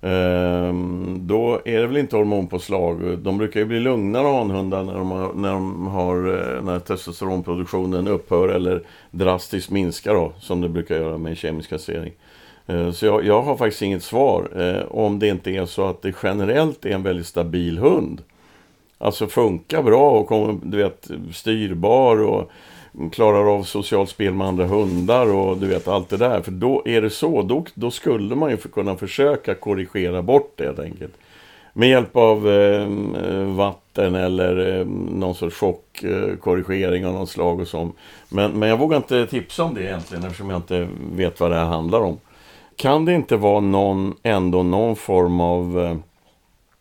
Ehm, 0.00 1.18
då 1.20 1.60
är 1.64 1.80
det 1.80 1.86
väl 1.86 1.96
inte 1.96 2.16
hormonpåslag. 2.16 3.18
De 3.18 3.38
brukar 3.38 3.60
ju 3.60 3.66
bli 3.66 3.80
lugnare 3.80 4.36
hanhundar 4.36 4.84
när 4.84 4.94
de 4.94 5.10
har, 5.10 5.32
när, 5.32 5.52
de 5.52 5.86
har, 5.86 6.16
eh, 6.16 6.62
när 6.62 6.78
testosteronproduktionen 6.78 8.08
upphör 8.08 8.48
eller 8.48 8.82
drastiskt 9.10 9.70
minskar 9.70 10.14
då, 10.14 10.32
som 10.40 10.60
det 10.60 10.68
brukar 10.68 10.96
göra 10.96 11.18
med 11.18 11.36
kemisk 11.36 11.70
kastrering. 11.70 12.12
Eh, 12.66 12.90
så 12.90 13.06
jag, 13.06 13.24
jag, 13.24 13.42
har 13.42 13.56
faktiskt 13.56 13.82
inget 13.82 14.02
svar 14.02 14.48
eh, 14.56 14.86
om 14.90 15.18
det 15.18 15.28
inte 15.28 15.50
är 15.50 15.66
så 15.66 15.86
att 15.86 16.02
det 16.02 16.14
generellt 16.22 16.84
är 16.84 16.90
en 16.90 17.02
väldigt 17.02 17.26
stabil 17.26 17.78
hund. 17.78 18.22
Alltså 18.98 19.26
funkar 19.26 19.82
bra 19.82 20.10
och 20.10 20.26
kommer, 20.26 20.58
du 20.62 20.76
vet, 20.76 21.10
styrbar 21.32 22.22
och 22.22 22.50
klarar 23.12 23.54
av 23.54 23.62
socialt 23.62 24.10
spel 24.10 24.34
med 24.34 24.46
andra 24.46 24.66
hundar 24.66 25.34
och 25.34 25.58
du 25.58 25.66
vet 25.66 25.88
allt 25.88 26.08
det 26.08 26.16
där. 26.16 26.40
För 26.40 26.50
då 26.50 26.82
är 26.84 27.02
det 27.02 27.10
så, 27.10 27.42
då, 27.42 27.64
då 27.74 27.90
skulle 27.90 28.34
man 28.34 28.50
ju 28.50 28.56
kunna 28.56 28.96
försöka 28.96 29.54
korrigera 29.54 30.22
bort 30.22 30.52
det 30.56 30.64
helt 30.64 30.78
enkelt. 30.78 31.14
Med 31.72 31.88
hjälp 31.88 32.16
av 32.16 32.48
eh, 32.48 32.86
vatten 33.56 34.14
eller 34.14 34.78
eh, 34.78 34.86
någon 35.10 35.34
sorts 35.34 35.56
chockkorrigering 35.56 37.06
av 37.06 37.12
något 37.12 37.30
slag 37.30 37.60
och 37.60 37.68
så. 37.68 37.90
Men, 38.28 38.52
men 38.58 38.68
jag 38.68 38.76
vågar 38.76 38.96
inte 38.96 39.26
tipsa 39.26 39.64
om 39.64 39.74
det 39.74 39.82
egentligen 39.82 40.24
eftersom 40.24 40.50
jag 40.50 40.58
inte 40.58 40.88
vet 41.12 41.40
vad 41.40 41.50
det 41.50 41.56
här 41.56 41.64
handlar 41.64 42.00
om. 42.00 42.18
Kan 42.76 43.04
det 43.04 43.14
inte 43.14 43.36
vara 43.36 43.60
någon, 43.60 44.14
ändå 44.22 44.62
någon 44.62 44.96
form 44.96 45.40
av 45.40 45.80
eh, 45.84 45.96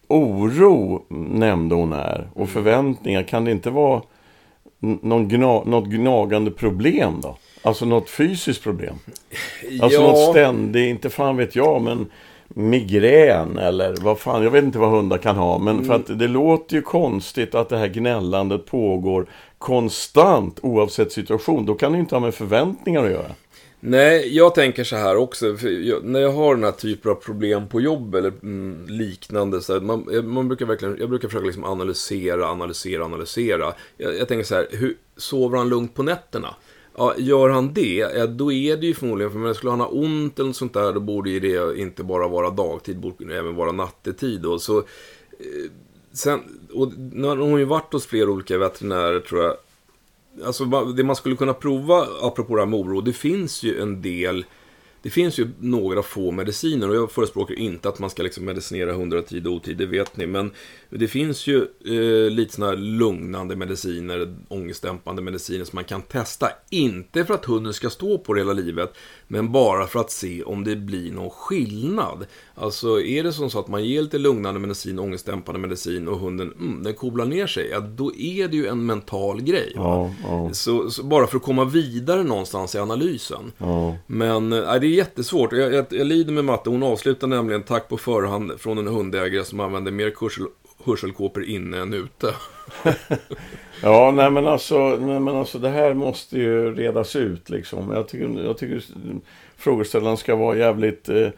oro, 0.07 1.01
nämnde 1.09 1.75
hon 1.75 1.93
här, 1.93 2.27
och 2.33 2.49
förväntningar? 2.49 3.23
Kan 3.23 3.45
det 3.45 3.51
inte 3.51 3.69
vara 3.69 4.01
någon 4.79 5.27
gna, 5.27 5.63
något 5.63 5.85
gnagande 5.85 6.51
problem 6.51 7.21
då? 7.21 7.37
Alltså 7.61 7.85
något 7.85 8.09
fysiskt 8.09 8.63
problem? 8.63 8.95
Alltså 9.81 10.01
ja. 10.01 10.07
något 10.07 10.31
ständigt, 10.31 10.89
inte 10.89 11.09
fan 11.09 11.37
vet 11.37 11.55
jag, 11.55 11.81
men 11.81 12.07
migrän 12.47 13.57
eller 13.57 13.95
vad 14.01 14.19
fan, 14.19 14.43
jag 14.43 14.51
vet 14.51 14.63
inte 14.63 14.79
vad 14.79 14.89
hundar 14.89 15.17
kan 15.17 15.35
ha. 15.35 15.57
Men 15.57 15.85
för 15.85 15.93
att 15.93 16.19
det 16.19 16.27
låter 16.27 16.75
ju 16.75 16.81
konstigt 16.81 17.55
att 17.55 17.69
det 17.69 17.77
här 17.77 17.87
gnällandet 17.87 18.65
pågår 18.65 19.25
konstant 19.57 20.59
oavsett 20.61 21.11
situation. 21.11 21.65
Då 21.65 21.75
kan 21.75 21.91
det 21.91 21.95
ju 21.95 22.01
inte 22.01 22.15
ha 22.15 22.19
med 22.19 22.35
förväntningar 22.35 23.03
att 23.03 23.11
göra. 23.11 23.31
Nej, 23.89 24.35
jag 24.35 24.55
tänker 24.55 24.83
så 24.83 24.95
här 24.95 25.15
också. 25.15 25.67
Jag, 25.67 26.03
när 26.03 26.19
jag 26.19 26.31
har 26.31 26.55
den 26.55 26.63
här 26.63 26.71
typen 26.71 27.11
av 27.11 27.15
problem 27.15 27.67
på 27.67 27.81
jobb 27.81 28.15
eller 28.15 28.33
mm, 28.43 28.85
liknande. 28.87 29.61
Så 29.61 29.73
här, 29.73 29.79
man, 29.79 30.09
man, 30.23 30.47
brukar 30.47 30.65
verkligen, 30.65 30.97
jag 30.99 31.09
brukar 31.09 31.27
försöka 31.27 31.45
liksom 31.45 31.63
analysera, 31.63 32.47
analysera, 32.47 33.05
analysera. 33.05 33.73
Jag, 33.97 34.17
jag 34.17 34.27
tänker 34.27 34.45
så 34.45 34.55
här, 34.55 34.67
hur, 34.71 34.97
sover 35.17 35.57
han 35.57 35.69
lugnt 35.69 35.93
på 35.95 36.03
nätterna? 36.03 36.55
Ja, 36.97 37.13
gör 37.17 37.49
han 37.49 37.73
det, 37.73 37.95
ja, 38.15 38.27
då 38.27 38.51
är 38.51 38.77
det 38.77 38.87
ju 38.87 38.93
förmodligen, 38.93 39.33
för 39.33 39.53
skulle 39.53 39.71
han 39.71 39.79
ha 39.79 39.87
ont 39.87 40.39
eller 40.39 40.47
något 40.47 40.55
sånt 40.55 40.73
där, 40.73 40.93
då 40.93 40.99
borde 40.99 41.29
ju 41.29 41.39
det 41.39 41.79
inte 41.79 42.03
bara 42.03 42.27
vara 42.27 42.49
dagtid, 42.49 42.99
borde 42.99 43.37
även 43.37 43.55
vara 43.55 43.71
nattetid. 43.71 44.41
Då. 44.41 44.59
så, 44.59 44.77
eh, 44.77 45.71
sen, 46.11 46.39
och 46.73 46.97
nu 46.97 47.27
har 47.27 47.37
hon 47.37 47.59
ju 47.59 47.65
varit 47.65 47.93
hos 47.93 48.05
flera 48.05 48.29
olika 48.29 48.57
veterinärer 48.57 49.19
tror 49.19 49.43
jag, 49.43 49.55
alltså 50.45 50.65
det 50.65 51.03
man 51.03 51.15
skulle 51.15 51.35
kunna 51.35 51.53
prova, 51.53 52.07
apropå 52.21 52.55
det 52.55 52.61
här 52.61 52.67
med 52.67 52.79
oro, 52.79 53.01
det 53.01 53.13
finns 53.13 53.63
ju 53.63 53.81
en 53.81 54.01
del 54.01 54.45
det 55.01 55.09
finns 55.09 55.39
ju 55.39 55.49
några 55.59 56.03
få 56.03 56.31
mediciner 56.31 56.89
och 56.89 56.95
jag 56.95 57.11
förespråkar 57.11 57.55
inte 57.55 57.89
att 57.89 57.99
man 57.99 58.09
ska 58.09 58.23
liksom 58.23 58.45
medicinera 58.45 58.93
hundra 58.93 59.21
tid 59.21 59.47
och 59.47 59.53
otid, 59.53 59.77
det 59.77 59.85
vet 59.85 60.17
ni. 60.17 60.27
Men 60.27 60.51
det 60.89 61.07
finns 61.07 61.47
ju 61.47 61.67
eh, 61.85 62.31
lite 62.31 62.55
sådana 62.55 62.71
här 62.71 62.77
lugnande 62.79 63.55
mediciner, 63.55 64.35
ångestdämpande 64.47 65.21
mediciner 65.21 65.65
som 65.65 65.75
man 65.75 65.83
kan 65.83 66.01
testa. 66.01 66.49
Inte 66.69 67.25
för 67.25 67.33
att 67.33 67.45
hunden 67.45 67.73
ska 67.73 67.89
stå 67.89 68.17
på 68.17 68.33
det 68.33 68.39
hela 68.39 68.53
livet, 68.53 68.93
men 69.27 69.51
bara 69.51 69.87
för 69.87 69.99
att 69.99 70.11
se 70.11 70.43
om 70.43 70.63
det 70.63 70.75
blir 70.75 71.11
någon 71.11 71.29
skillnad. 71.29 72.25
Alltså 72.55 73.01
är 73.01 73.23
det 73.23 73.33
som 73.33 73.49
så 73.49 73.59
att 73.59 73.67
man 73.67 73.85
ger 73.85 74.01
lite 74.01 74.17
lugnande 74.17 74.59
medicin, 74.59 74.99
ångestdämpande 74.99 75.59
medicin 75.59 76.07
och 76.07 76.19
hunden 76.19 76.53
mm, 76.59 76.83
den 76.83 76.93
koblar 76.93 77.25
ner 77.25 77.47
sig, 77.47 77.69
ja, 77.71 77.79
då 77.79 78.15
är 78.15 78.47
det 78.47 78.57
ju 78.57 78.67
en 78.67 78.85
mental 78.85 79.41
grej. 79.41 79.71
Ja, 79.75 80.13
ja. 80.23 80.49
Så, 80.53 80.91
så, 80.91 81.03
bara 81.03 81.27
för 81.27 81.37
att 81.37 81.43
komma 81.43 81.65
vidare 81.65 82.23
någonstans 82.23 82.75
i 82.75 82.79
analysen. 82.79 83.51
Men 84.07 84.53
äh, 84.53 84.59
det 84.59 84.87
är 84.87 84.89
jättesvårt. 84.89 85.53
Jag, 85.53 85.73
jag, 85.73 85.85
jag 85.89 86.07
lider 86.07 86.33
med 86.33 86.45
matte. 86.45 86.69
Hon 86.69 86.83
avslutar 86.83 87.27
nämligen 87.27 87.63
tack 87.63 87.89
på 87.89 87.97
förhand 87.97 88.51
från 88.57 88.77
en 88.77 88.87
hundägare 88.87 89.45
som 89.45 89.59
använder 89.59 89.91
mer 89.91 90.09
kursel, 90.09 90.45
hörselkåpor 90.87 91.43
inne 91.43 91.77
än 91.77 91.93
ute. 91.93 92.33
ja, 93.83 94.11
nej 94.11 94.31
men, 94.31 94.47
alltså, 94.47 94.79
nej 94.79 95.19
men 95.19 95.35
alltså 95.35 95.59
det 95.59 95.69
här 95.69 95.93
måste 95.93 96.37
ju 96.37 96.75
redas 96.75 97.15
ut 97.15 97.49
liksom. 97.49 97.91
Jag 97.91 98.07
tycker, 98.07 98.43
jag 98.43 98.57
tycker 98.57 98.83
frågeställaren 99.57 100.17
ska 100.17 100.35
vara 100.35 100.57
jävligt 100.57 101.09
eh, 101.09 101.29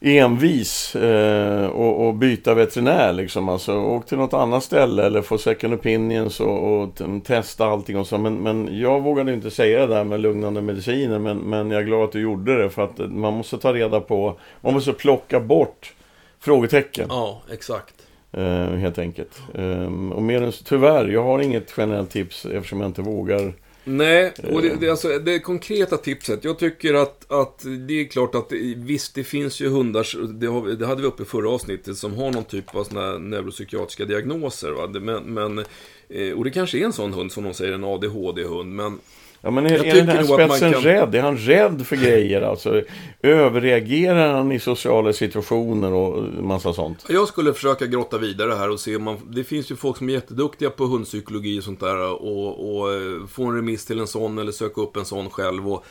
envis 0.00 0.96
eh, 0.96 1.66
och, 1.66 2.06
och, 2.06 2.14
byta 2.14 2.54
veterinär 2.54 3.12
liksom. 3.12 3.48
Alltså, 3.48 3.76
åk 3.76 4.06
till 4.06 4.18
något 4.18 4.34
annat 4.34 4.64
ställe 4.64 5.06
eller 5.06 5.22
få 5.22 5.38
second 5.38 5.74
opinions 5.74 6.40
och, 6.40 6.82
och 6.82 7.00
testa 7.24 7.66
allting 7.66 7.98
och 7.98 8.06
så. 8.06 8.18
Men, 8.18 8.34
men 8.34 8.80
jag 8.80 9.00
vågade 9.00 9.32
inte 9.32 9.50
säga 9.50 9.86
det 9.86 9.94
där 9.94 10.04
med 10.04 10.20
lugnande 10.20 10.62
mediciner. 10.62 11.18
Men, 11.18 11.38
men 11.38 11.70
jag 11.70 11.82
är 11.82 11.86
glad 11.86 12.04
att 12.04 12.12
du 12.12 12.20
gjorde 12.20 12.62
det 12.62 12.70
för 12.70 12.84
att 12.84 12.98
man 12.98 13.34
måste 13.34 13.58
ta 13.58 13.72
reda 13.72 14.00
på, 14.00 14.38
man 14.60 14.74
måste 14.74 14.92
plocka 14.92 15.40
bort 15.40 15.94
frågetecken. 16.40 17.06
Ja, 17.10 17.42
exakt. 17.52 17.94
Eh, 18.32 18.70
helt 18.70 18.98
enkelt. 18.98 19.42
Eh, 19.54 20.12
och 20.12 20.22
mer 20.22 20.42
än 20.42 20.52
tyvärr, 20.64 21.08
jag 21.08 21.22
har 21.22 21.38
inget 21.38 21.74
generellt 21.76 22.10
tips 22.10 22.46
eftersom 22.46 22.80
jag 22.80 22.88
inte 22.88 23.02
vågar 23.02 23.54
Nej, 23.88 24.32
och 24.52 24.62
det, 24.62 24.76
det, 24.80 24.90
alltså, 24.90 25.18
det 25.18 25.38
konkreta 25.38 25.96
tipset. 25.96 26.44
Jag 26.44 26.58
tycker 26.58 26.94
att, 26.94 27.32
att 27.32 27.64
det 27.88 28.00
är 28.00 28.04
klart 28.04 28.34
att 28.34 28.52
visst, 28.76 29.14
det 29.14 29.24
finns 29.24 29.60
ju 29.60 29.68
hundar, 29.68 30.32
det, 30.32 30.46
har, 30.46 30.68
det 30.68 30.86
hade 30.86 31.02
vi 31.02 31.08
uppe 31.08 31.22
i 31.22 31.26
förra 31.26 31.50
avsnittet, 31.50 31.96
som 31.96 32.14
har 32.14 32.30
någon 32.30 32.44
typ 32.44 32.74
av 32.74 32.84
såna 32.84 33.18
neuropsykiatriska 33.18 34.04
diagnoser. 34.04 34.70
Va? 34.70 34.86
Men, 34.86 35.22
men, 35.34 35.64
eh, 36.08 36.32
och 36.32 36.44
det 36.44 36.50
kanske 36.50 36.78
är 36.78 36.84
en 36.84 36.92
sån 36.92 37.12
hund, 37.12 37.32
som 37.32 37.44
de 37.44 37.54
säger, 37.54 37.72
en 37.72 37.84
ADHD-hund. 37.84 38.74
Men 38.74 38.98
Ja, 39.40 39.50
men 39.50 39.66
är, 39.66 39.84
är 39.84 39.94
den 39.94 40.08
här 40.08 40.24
spetsen 40.24 40.72
kan... 40.72 40.82
rädd? 40.82 41.14
Är 41.14 41.22
han 41.22 41.36
rädd 41.36 41.86
för 41.86 41.96
grejer? 41.96 42.42
Alltså, 42.42 42.82
överreagerar 43.22 44.34
han 44.34 44.52
i 44.52 44.58
sociala 44.60 45.12
situationer 45.12 45.92
och 45.92 46.22
massa 46.44 46.72
sånt? 46.72 47.04
Jag 47.08 47.28
skulle 47.28 47.52
försöka 47.52 47.86
grotta 47.86 48.18
vidare 48.18 48.54
här 48.54 48.70
och 48.70 48.80
se 48.80 48.96
om 48.96 49.02
man... 49.02 49.16
Det 49.30 49.44
finns 49.44 49.70
ju 49.70 49.76
folk 49.76 49.96
som 49.96 50.08
är 50.08 50.12
jätteduktiga 50.12 50.70
på 50.70 50.84
hundpsykologi 50.84 51.60
och 51.60 51.64
sånt 51.64 51.80
där. 51.80 52.22
Och, 52.22 52.78
och 52.78 52.92
eh, 52.92 53.26
få 53.28 53.44
en 53.44 53.56
remiss 53.56 53.84
till 53.84 53.98
en 53.98 54.06
sån 54.06 54.38
eller 54.38 54.52
söka 54.52 54.80
upp 54.80 54.96
en 54.96 55.04
sån 55.04 55.30
själv. 55.30 55.72
Och 55.72 55.84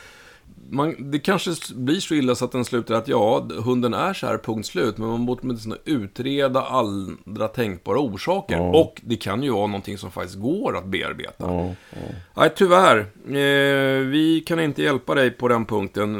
man, 0.70 1.10
det 1.10 1.18
kanske 1.18 1.50
blir 1.74 2.00
så 2.00 2.14
illa 2.14 2.34
så 2.34 2.44
att 2.44 2.52
den 2.52 2.64
slutar 2.64 2.94
att 2.94 3.08
ja, 3.08 3.48
hunden 3.64 3.94
är 3.94 4.14
så 4.14 4.26
här, 4.26 4.38
punkt 4.38 4.66
slut. 4.66 4.98
Men 4.98 5.08
man 5.08 5.26
borde 5.26 5.40
åtminstone 5.42 5.76
utreda 5.84 6.62
andra 6.62 7.48
tänkbara 7.48 7.98
orsaker. 7.98 8.56
Ja. 8.56 8.62
Och 8.62 9.00
det 9.04 9.16
kan 9.16 9.42
ju 9.42 9.50
vara 9.50 9.66
någonting 9.66 9.98
som 9.98 10.10
faktiskt 10.10 10.38
går 10.38 10.76
att 10.76 10.84
bearbeta. 10.84 11.34
Ja, 11.38 11.74
ja. 11.90 11.98
Nej, 12.34 12.52
tyvärr. 12.56 12.98
Eh, 13.26 14.06
vi 14.06 14.44
kan 14.46 14.60
inte 14.60 14.82
hjälpa 14.82 15.14
dig 15.14 15.30
på 15.30 15.48
den 15.48 15.64
punkten. 15.64 16.14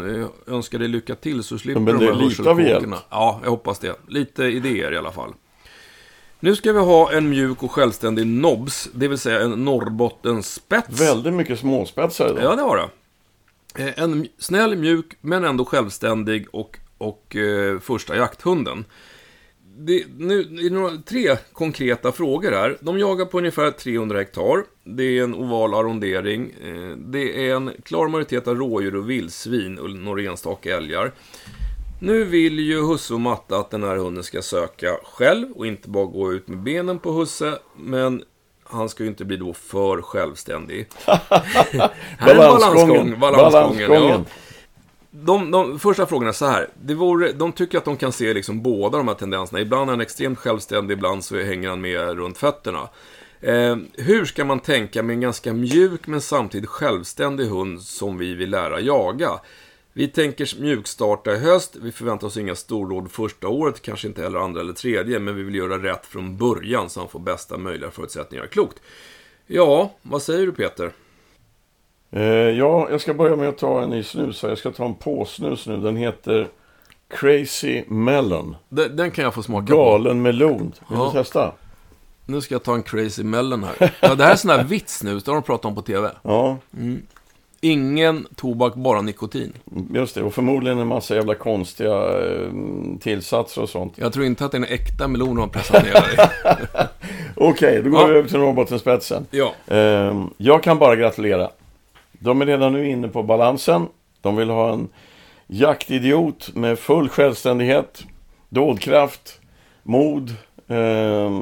Jag 0.46 0.54
önskar 0.54 0.78
dig 0.78 0.88
lycka 0.88 1.14
till 1.14 1.42
så 1.42 1.58
slipper 1.58 1.80
men 1.80 1.98
de 1.98 2.04
här 2.06 2.12
hörselkåkorna. 2.12 2.98
Ja, 3.10 3.40
jag 3.42 3.50
hoppas 3.50 3.78
det. 3.78 3.96
Lite 4.08 4.44
idéer 4.44 4.92
i 4.92 4.96
alla 4.96 5.12
fall. 5.12 5.30
Nu 6.40 6.56
ska 6.56 6.72
vi 6.72 6.78
ha 6.78 7.12
en 7.12 7.30
mjuk 7.30 7.62
och 7.62 7.70
självständig 7.70 8.26
nobs, 8.26 8.88
det 8.94 9.08
vill 9.08 9.18
säga 9.18 9.40
en 9.40 9.64
Norrbottenspets. 9.64 11.00
Väldigt 11.00 11.34
mycket 11.34 11.58
småspetsar 11.58 12.30
idag. 12.30 12.42
Ja, 12.44 12.56
det 12.56 12.62
har 12.62 12.76
det. 12.76 12.88
Eh, 13.78 13.98
en 14.02 14.28
snäll, 14.38 14.76
mjuk, 14.76 15.16
men 15.20 15.44
ändå 15.44 15.64
självständig 15.64 16.46
och, 16.50 16.78
och 16.98 17.36
eh, 17.36 17.78
första 17.78 18.16
jakthunden. 18.16 18.84
Det, 19.80 20.04
nu, 20.18 20.42
det 20.42 20.66
är 20.66 20.70
några, 20.70 20.96
tre 20.96 21.36
konkreta 21.52 22.12
frågor 22.12 22.52
här. 22.52 22.78
De 22.80 22.98
jagar 22.98 23.24
på 23.24 23.38
ungefär 23.38 23.70
300 23.70 24.18
hektar. 24.18 24.64
Det 24.84 25.18
är 25.18 25.24
en 25.24 25.34
oval 25.34 25.74
arrondering. 25.74 26.50
Eh, 26.64 26.96
det 26.96 27.48
är 27.48 27.54
en 27.54 27.70
klar 27.84 28.08
majoritet 28.08 28.48
av 28.48 28.56
rådjur 28.56 28.96
och 28.96 29.10
vildsvin 29.10 29.78
och 29.78 29.90
några 29.90 30.22
enstaka 30.22 30.76
älgar. 30.76 31.12
Nu 32.00 32.24
vill 32.24 32.58
ju 32.58 32.82
Husse 32.82 33.14
och 33.14 33.20
Matta 33.20 33.56
att 33.56 33.70
den 33.70 33.82
här 33.82 33.96
hunden 33.96 34.24
ska 34.24 34.42
söka 34.42 34.96
själv 35.04 35.52
och 35.52 35.66
inte 35.66 35.88
bara 35.88 36.06
gå 36.06 36.32
ut 36.32 36.48
med 36.48 36.58
benen 36.58 36.98
på 36.98 37.12
Husse. 37.12 37.58
Men 37.76 38.22
han 38.70 38.88
ska 38.88 39.02
ju 39.02 39.09
inte 39.09 39.24
bli 39.24 39.37
då 39.37 39.52
för 39.52 40.02
självständig. 40.02 40.88
här 41.04 41.90
är 42.18 42.37
balansgång, 42.37 43.20
balansgången. 43.20 43.90
Ja. 43.90 44.24
De, 45.11 45.50
de 45.50 45.78
första 45.78 46.07
frågorna 46.07 46.28
är 46.28 46.33
så 46.33 46.46
här. 46.46 46.68
Det 46.83 46.94
vore, 46.94 47.33
de 47.33 47.52
tycker 47.52 47.78
att 47.78 47.85
de 47.85 47.96
kan 47.96 48.12
se 48.12 48.35
liksom 48.35 48.62
båda 48.62 48.98
de 48.98 49.09
här 49.09 49.14
tendenserna. 49.14 49.61
Ibland 49.61 49.90
är 49.90 49.92
han 49.92 50.00
extremt 50.00 50.38
självständig, 50.38 50.94
ibland 50.94 51.24
så 51.24 51.38
hänger 51.38 51.68
han 51.68 51.81
med 51.81 52.16
runt 52.16 52.38
fötterna. 52.38 52.88
Eh, 53.40 53.76
hur 53.94 54.24
ska 54.24 54.44
man 54.44 54.61
tänka 54.61 55.02
med 55.02 55.14
en 55.14 55.20
ganska 55.20 55.52
mjuk 55.52 56.07
men 56.07 56.20
samtidigt 56.20 56.68
självständig 56.68 57.46
hund 57.46 57.83
som 57.83 58.18
vi 58.18 58.35
vill 58.35 58.50
lära 58.50 58.81
jaga? 58.81 59.31
Vi 59.98 60.08
tänker 60.08 60.61
mjukstarta 60.61 61.34
i 61.34 61.38
höst. 61.38 61.76
Vi 61.82 61.92
förväntar 61.92 62.26
oss 62.26 62.37
inga 62.37 62.54
storråd 62.54 63.11
första 63.11 63.48
året, 63.48 63.82
kanske 63.82 64.08
inte 64.08 64.22
heller 64.22 64.38
andra 64.38 64.61
eller 64.61 64.72
tredje, 64.72 65.18
men 65.18 65.37
vi 65.37 65.42
vill 65.42 65.54
göra 65.54 65.82
rätt 65.82 66.06
från 66.06 66.37
början 66.37 66.90
så 66.90 67.00
han 67.00 67.08
får 67.08 67.20
bästa 67.20 67.58
möjliga 67.58 67.90
förutsättningar. 67.90 68.46
Klokt. 68.46 68.82
Ja, 69.46 69.90
vad 70.02 70.22
säger 70.22 70.46
du 70.46 70.52
Peter? 70.52 70.92
Eh, 72.11 72.22
ja, 72.22 72.88
jag 72.90 73.00
ska 73.00 73.14
börja 73.14 73.37
med 73.37 73.48
att 73.48 73.58
ta 73.58 73.82
en 73.82 73.90
ny 73.90 74.02
snus. 74.02 74.42
Jag 74.42 74.58
ska 74.58 74.70
ta 74.70 74.84
en 74.84 74.94
påsnus 74.94 75.66
nu. 75.66 75.76
Den 75.76 75.96
heter 75.96 76.48
Crazy 77.08 77.84
Melon. 77.88 78.56
Den, 78.68 78.96
den 78.96 79.11
kan 79.11 79.24
jag 79.24 79.34
få 79.34 79.42
smaka 79.42 79.74
Galen 79.74 79.84
på. 79.84 79.90
Galen 79.90 80.22
melon. 80.22 80.72
Vill 80.88 80.98
ja. 80.98 81.11
du 81.14 81.22
testa? 81.22 81.52
Nu 82.26 82.40
ska 82.40 82.54
jag 82.54 82.62
ta 82.62 82.74
en 82.74 82.82
Crazy 82.82 83.24
Melon 83.24 83.64
här. 83.64 83.94
Ja, 84.00 84.14
det 84.14 84.24
här 84.24 84.32
är 84.32 84.37
sån 84.37 84.50
här 84.50 84.64
vitsnus, 84.64 85.24
det 85.24 85.30
har 85.30 85.37
de 85.37 85.42
pratat 85.42 85.64
om 85.64 85.74
på 85.74 85.82
TV. 85.82 86.11
Ja. 86.22 86.58
Mm. 86.76 87.02
Ingen 87.61 88.27
tobak, 88.37 88.75
bara 88.75 89.03
nikotin. 89.03 89.53
Just 89.94 90.14
det, 90.14 90.23
och 90.23 90.35
förmodligen 90.35 90.79
en 90.79 90.87
massa 90.87 91.14
jävla 91.14 91.35
konstiga 91.35 91.94
eh, 91.94 92.51
tillsatser 93.01 93.62
och 93.62 93.68
sånt. 93.68 93.92
Jag 93.97 94.12
tror 94.12 94.25
inte 94.27 94.44
att 94.44 94.53
det 94.53 94.59
är 94.59 94.62
en 94.62 94.68
äkta 94.68 95.09
melon 95.09 95.29
de 95.29 95.38
har 95.38 95.49
pressat 95.49 95.85
ner 95.85 95.92
dig. 95.92 96.31
Okej, 97.37 97.68
okay, 97.68 97.83
då 97.83 97.90
går 97.90 98.01
ja. 98.01 98.07
vi 98.07 98.18
över 98.18 98.29
till 98.29 98.38
Norrbottenspetsen. 98.38 99.27
Ja. 99.31 99.53
Eh, 99.66 100.25
jag 100.37 100.62
kan 100.62 100.79
bara 100.79 100.97
gratulera. 100.97 101.51
De 102.12 102.42
är 102.42 102.47
redan 102.47 102.73
nu 102.73 102.90
inne 102.90 103.09
på 103.09 103.23
balansen. 103.23 103.87
De 104.21 104.37
vill 104.37 104.51
ha 104.51 104.73
en 104.73 104.88
jaktidiot 105.47 106.55
med 106.55 106.79
full 106.79 107.09
självständighet, 107.09 108.05
dådkraft, 108.49 109.40
mod, 109.83 110.35
eh, 110.68 111.33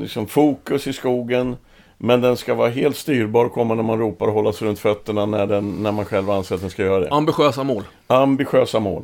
liksom 0.00 0.26
fokus 0.26 0.86
i 0.86 0.92
skogen 0.92 1.56
men 1.98 2.20
den 2.20 2.36
ska 2.36 2.54
vara 2.54 2.68
helt 2.68 2.96
styrbar, 2.96 3.44
och 3.44 3.52
komma 3.52 3.74
när 3.74 3.82
man 3.82 3.98
ropar 3.98 4.26
och 4.26 4.32
hålla 4.32 4.52
sig 4.52 4.68
runt 4.68 4.78
fötterna 4.78 5.26
när, 5.26 5.46
den, 5.46 5.82
när 5.82 5.92
man 5.92 6.04
själv 6.04 6.30
anser 6.30 6.54
att 6.54 6.60
den 6.60 6.70
ska 6.70 6.82
göra 6.82 7.00
det. 7.00 7.10
Ambitiösa 7.10 7.64
mål. 7.64 7.84
Ambitiösa 8.06 8.80
mål. 8.80 9.02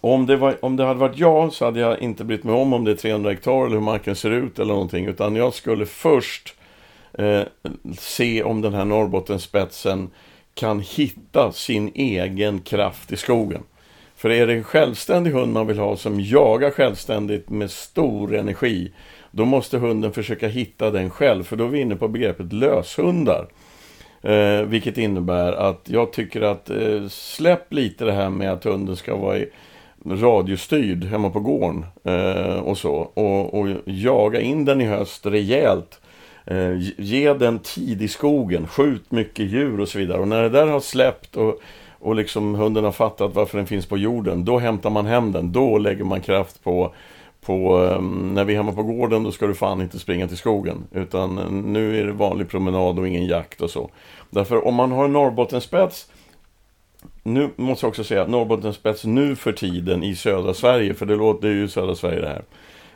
Om 0.00 0.26
det, 0.26 0.36
var, 0.36 0.64
om 0.64 0.76
det 0.76 0.84
hade 0.84 1.00
varit 1.00 1.18
jag 1.18 1.52
så 1.52 1.64
hade 1.64 1.80
jag 1.80 1.98
inte 1.98 2.24
brytt 2.24 2.44
mig 2.44 2.54
om 2.54 2.72
om 2.72 2.84
det 2.84 2.90
är 2.90 2.94
300 2.94 3.30
hektar 3.30 3.66
eller 3.66 3.76
hur 3.76 3.80
marken 3.80 4.16
ser 4.16 4.30
ut 4.30 4.58
eller 4.58 4.72
någonting. 4.72 5.06
Utan 5.06 5.36
jag 5.36 5.54
skulle 5.54 5.86
först 5.86 6.54
eh, 7.12 7.42
se 7.98 8.42
om 8.42 8.60
den 8.60 8.74
här 8.74 8.84
Norrbottenspetsen 8.84 10.10
kan 10.54 10.80
hitta 10.80 11.52
sin 11.52 11.92
egen 11.94 12.60
kraft 12.60 13.12
i 13.12 13.16
skogen. 13.16 13.62
För 14.16 14.30
är 14.30 14.46
det 14.46 14.54
en 14.54 14.64
självständig 14.64 15.30
hund 15.30 15.52
man 15.52 15.66
vill 15.66 15.78
ha 15.78 15.96
som 15.96 16.20
jagar 16.20 16.70
självständigt 16.70 17.50
med 17.50 17.70
stor 17.70 18.34
energi 18.34 18.92
då 19.38 19.44
måste 19.44 19.78
hunden 19.78 20.12
försöka 20.12 20.48
hitta 20.48 20.90
den 20.90 21.10
själv, 21.10 21.44
för 21.44 21.56
då 21.56 21.64
är 21.64 21.68
vi 21.68 21.80
inne 21.80 21.96
på 21.96 22.08
begreppet 22.08 22.52
löshundar. 22.52 23.46
Eh, 24.22 24.62
vilket 24.62 24.98
innebär 24.98 25.52
att 25.52 25.80
jag 25.84 26.12
tycker 26.12 26.42
att 26.42 26.70
eh, 26.70 27.08
släpp 27.08 27.72
lite 27.72 28.04
det 28.04 28.12
här 28.12 28.30
med 28.30 28.52
att 28.52 28.64
hunden 28.64 28.96
ska 28.96 29.16
vara 29.16 29.38
radiostyrd 30.06 31.04
hemma 31.04 31.30
på 31.30 31.40
gården 31.40 31.86
eh, 32.04 32.58
och 32.58 32.78
så. 32.78 32.92
Och, 32.94 33.54
och, 33.54 33.68
jaga 33.84 34.40
in 34.40 34.64
den 34.64 34.80
i 34.80 34.84
höst 34.84 35.26
rejält. 35.26 36.00
Eh, 36.46 36.72
ge 36.98 37.32
den 37.34 37.58
tid 37.58 38.02
i 38.02 38.08
skogen, 38.08 38.66
skjut 38.66 39.10
mycket 39.10 39.46
djur 39.46 39.80
och 39.80 39.88
så 39.88 39.98
vidare. 39.98 40.20
Och 40.20 40.28
när 40.28 40.42
det 40.42 40.48
där 40.48 40.66
har 40.66 40.80
släppt 40.80 41.36
och, 41.36 41.60
och 41.98 42.14
liksom 42.14 42.54
hunden 42.54 42.84
har 42.84 42.92
fattat 42.92 43.34
varför 43.34 43.58
den 43.58 43.66
finns 43.66 43.86
på 43.86 43.98
jorden, 43.98 44.44
då 44.44 44.58
hämtar 44.58 44.90
man 44.90 45.06
hem 45.06 45.32
den. 45.32 45.52
Då 45.52 45.78
lägger 45.78 46.04
man 46.04 46.20
kraft 46.20 46.64
på 46.64 46.94
på, 47.40 47.76
ehm, 47.76 48.34
när 48.34 48.44
vi 48.44 48.52
är 48.52 48.56
hemma 48.56 48.72
på 48.72 48.82
gården 48.82 49.22
då 49.22 49.32
ska 49.32 49.46
du 49.46 49.54
fan 49.54 49.82
inte 49.82 49.98
springa 49.98 50.28
till 50.28 50.36
skogen. 50.36 50.84
Utan 50.92 51.38
eh, 51.38 51.50
nu 51.50 52.00
är 52.00 52.06
det 52.06 52.12
vanlig 52.12 52.48
promenad 52.48 52.98
och 52.98 53.08
ingen 53.08 53.26
jakt 53.26 53.60
och 53.60 53.70
så. 53.70 53.90
Därför 54.30 54.66
om 54.66 54.74
man 54.74 54.92
har 54.92 55.04
en 55.04 55.12
Norrbottenspets 55.12 56.08
nu 57.22 57.50
måste 57.56 57.86
jag 57.86 57.88
också 57.88 58.04
säga 58.04 58.26
Norrbottenspets 58.26 59.04
nu 59.04 59.36
för 59.36 59.52
tiden 59.52 60.02
i 60.02 60.16
södra 60.16 60.54
Sverige, 60.54 60.94
för 60.94 61.06
det 61.06 61.16
låter 61.16 61.48
ju 61.48 61.68
södra 61.68 61.94
Sverige 61.94 62.20
det 62.20 62.28
här. 62.28 62.42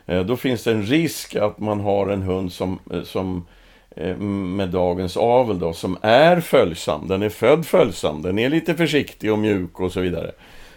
Eh, 0.05 0.25
då 0.25 0.35
finns 0.35 0.63
det 0.63 0.71
en 0.71 0.83
risk 0.83 1.35
att 1.35 1.59
man 1.59 1.79
har 1.79 2.07
en 2.07 2.21
hund 2.21 2.51
som, 2.51 2.79
eh, 2.91 3.03
som 3.03 3.45
med 4.55 4.69
dagens 4.69 5.17
avel 5.17 5.59
då, 5.59 5.73
som 5.73 5.97
är 6.01 6.39
följsam. 6.39 7.07
Den 7.07 7.21
är 7.21 7.29
född 7.29 7.65
följsam, 7.65 8.21
den 8.21 8.39
är 8.39 8.49
lite 8.49 8.75
försiktig 8.75 9.31
och 9.31 9.39
mjuk 9.39 9.79
och 9.79 9.91
så 9.91 9.99
vidare. 9.99 10.31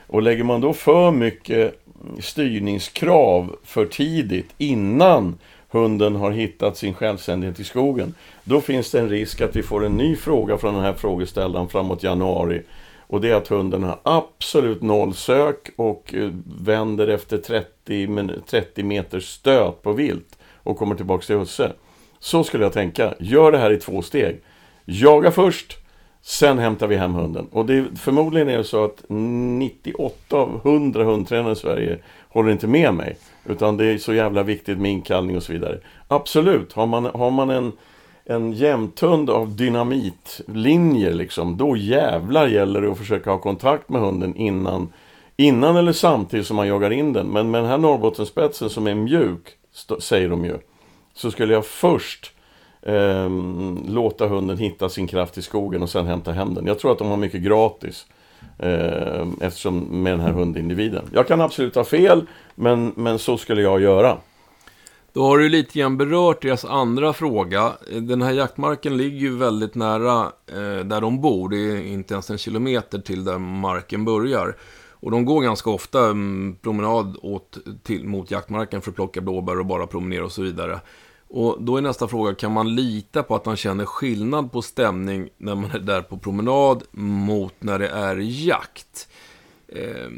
Och 0.07 0.23
lägger 0.23 0.45
man 0.45 0.61
då 0.61 0.73
för 0.73 1.11
mycket 1.11 1.86
styrningskrav 2.21 3.57
för 3.65 3.87
tidigt 3.87 4.55
innan 4.59 5.39
hunden 5.69 6.17
har 6.17 6.31
hittat 6.31 6.77
sin 6.77 6.95
självständighet 6.95 7.61
i 7.61 7.65
skogen. 7.65 8.15
Då 8.45 8.61
finns 8.61 8.91
det 8.91 9.01
en 9.01 9.09
risk 9.09 9.41
att 9.41 9.57
vi 9.57 9.63
får 9.63 9.85
en 9.85 9.97
ny 9.97 10.17
fråga 10.17 10.59
från 10.59 10.75
den 10.75 10.83
här 10.83 10.93
frågeställaren 10.93 11.69
framåt 11.69 12.03
januari. 12.03 12.63
Och 13.07 13.21
det 13.21 13.31
är 13.31 13.35
att 13.35 13.49
hunden 13.49 13.83
har 13.83 13.99
absolut 14.03 14.83
noll 14.83 15.15
sök 15.15 15.71
och 15.77 16.15
eh, 16.15 16.31
vänder 16.61 17.09
efter 17.09 17.39
30, 17.39 18.29
30 18.47 18.83
meters 18.83 19.29
stöt 19.29 19.83
på 19.83 19.93
vilt 19.93 20.39
och 20.55 20.79
kommer 20.79 20.95
tillbaka 20.95 21.27
till 21.27 21.37
husse. 21.37 21.73
Så 22.19 22.45
skulle 22.45 22.65
jag 22.65 22.73
tänka. 22.73 23.15
Gör 23.19 23.53
det 23.53 23.59
här 23.59 23.71
i 23.71 23.77
två 23.77 24.03
steg. 24.03 24.41
Jaga 24.85 25.31
först, 25.31 25.79
sen 26.29 26.59
hämtar 26.59 26.87
vi 26.87 26.97
hem 26.97 27.15
hunden. 27.15 27.47
Och 27.53 27.67
det, 27.67 27.85
förmodligen 27.99 28.49
är 28.49 28.59
det 28.59 28.65
så 28.65 28.85
att 28.85 29.05
98 29.09 30.37
av 30.37 30.61
100 30.65 31.05
hundtränare 31.05 31.53
i 31.53 31.57
Sverige 31.57 31.99
håller 32.29 32.53
inte 32.53 32.67
med 32.67 32.95
mig. 32.95 33.17
Utan 33.45 33.77
det 33.77 33.85
är 33.87 33.99
så 33.99 34.15
jävla 34.15 34.43
viktigt 34.43 34.79
med 34.79 34.91
inkallning 34.91 35.37
och 35.37 35.43
så 35.43 35.53
vidare. 35.53 35.79
Absolut, 36.09 36.73
har 36.73 36.87
man, 36.87 37.05
har 37.05 37.31
man 37.31 37.51
en, 37.51 37.73
en 38.25 38.53
jämthund 38.53 39.31
av 39.31 39.57
dynamitlinjer 39.57 41.15
liksom, 41.15 41.57
då 41.57 41.77
jävlar 41.77 42.47
gäller 42.47 42.83
det 42.83 42.91
att 42.91 42.99
försöka 42.99 43.31
ha 43.31 43.39
kontakt 43.39 43.89
med 43.89 44.01
hunden 44.01 44.37
innan, 44.37 44.89
innan 45.37 45.77
eller 45.77 45.93
samtidigt 45.93 46.47
som 46.47 46.57
man 46.57 46.69
jagar 46.69 46.91
in 46.91 47.13
den. 47.13 47.27
Men 47.27 47.51
med 47.51 47.63
den 47.63 47.71
här 47.71 47.79
Norrbottenspetsen 47.79 48.71
som 48.71 48.87
är 48.87 48.95
mjuk, 48.95 49.49
st- 49.75 50.01
säger 50.01 50.29
de 50.29 50.45
ju, 50.45 50.59
så 51.15 51.31
skulle 51.31 51.55
jag 51.55 51.67
först 51.67 52.33
eh, 52.87 53.31
låta 53.89 54.27
hunden 54.27 54.59
hitta 54.59 54.89
sin 54.89 55.07
kraft 55.07 55.39
i 55.39 55.43
skogen 55.43 55.83
och 55.83 55.91
sen 55.91 56.07
hämta 56.07 56.33
hem 56.33 56.55
den. 56.55 56.67
Jag 56.67 56.79
tror 56.79 56.93
att 56.93 56.99
de 56.99 57.09
har 57.09 57.17
mycket 57.17 57.43
gratis. 57.43 58.07
Eh, 58.59 59.27
eftersom 59.41 60.03
med 60.03 60.13
den 60.13 60.21
här 60.21 60.33
hundindividen. 60.33 61.05
Jag 61.13 61.29
kan 61.29 61.41
absolut 61.41 61.75
ha 61.75 61.85
fel, 61.85 62.27
men, 62.55 62.93
men 62.97 63.19
så 63.19 63.39
skulle 63.39 63.63
jag 63.63 63.81
göra. 63.81 64.19
Då 65.13 65.23
har 65.23 65.39
du 65.39 65.49
lite 65.49 65.79
grann 65.79 65.97
berört 65.97 66.43
deras 66.43 66.65
andra 66.65 67.13
fråga. 67.13 67.73
Den 68.01 68.23
här 68.23 68.33
jaktmarken 68.33 68.97
ligger 68.97 69.19
ju 69.19 69.37
väldigt 69.37 69.75
nära 69.75 70.23
eh, 70.47 70.85
där 70.85 71.01
de 71.01 71.21
bor. 71.21 71.49
Det 71.49 71.57
är 71.57 71.87
inte 71.87 72.15
ens 72.15 72.31
en 72.31 72.39
kilometer 72.39 72.99
till 72.99 73.25
där 73.25 73.39
marken 73.39 74.05
börjar. 74.05 74.57
Och 74.91 75.11
de 75.11 75.25
går 75.25 75.43
ganska 75.43 75.71
ofta 75.71 76.05
mm, 76.05 76.57
promenad 76.63 77.17
åt, 77.23 77.59
till, 77.83 78.05
mot 78.05 78.31
jaktmarken 78.31 78.83
för 78.83 78.91
att 78.91 78.97
plocka 78.97 79.21
blåbär 79.21 79.59
och 79.59 79.67
bara 79.67 79.87
promenera 79.87 80.25
och 80.25 80.33
så 80.33 80.43
vidare. 80.43 80.81
Och 81.29 81.57
då 81.61 81.77
är 81.77 81.83
nästa 81.83 82.09
fråga, 82.09 82.35
kan 82.35 82.53
man 82.53 82.75
lita 82.75 83.23
på 83.23 83.35
att 83.35 83.45
man 83.45 83.57
känner 83.57 83.85
skillnad 83.85 84.53
på 84.53 84.63
stämning 84.63 85.29
när 85.39 85.55
man 85.55 85.71
är 85.71 85.79
där 85.79 86.03
på 86.03 86.19
promenad 86.19 86.83
mot 86.91 87.55
när 87.59 87.79
det 87.79 87.89
är 87.89 88.17
jakt? 88.21 89.09
Eh, 89.69 90.11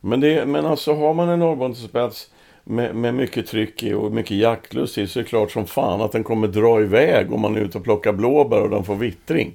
Men, 0.00 0.20
det, 0.20 0.46
men 0.46 0.66
alltså 0.66 0.94
har 0.94 1.14
man 1.14 1.28
en 1.28 1.38
Norrbottenspets 1.38 2.30
med, 2.64 2.94
med 2.96 3.14
mycket 3.14 3.46
tryck 3.46 3.82
i 3.82 3.92
och 3.94 4.12
mycket 4.12 4.36
jaktlust 4.36 4.98
i 4.98 5.06
så 5.06 5.18
är 5.18 5.22
det 5.22 5.28
klart 5.28 5.50
som 5.50 5.66
fan 5.66 6.00
att 6.00 6.12
den 6.12 6.24
kommer 6.24 6.48
dra 6.48 6.80
iväg 6.80 7.32
om 7.32 7.40
man 7.40 7.56
är 7.56 7.60
ute 7.60 7.78
och 7.78 7.84
plockar 7.84 8.12
blåbär 8.12 8.62
och 8.62 8.70
den 8.70 8.84
får 8.84 8.94
vittring. 8.94 9.54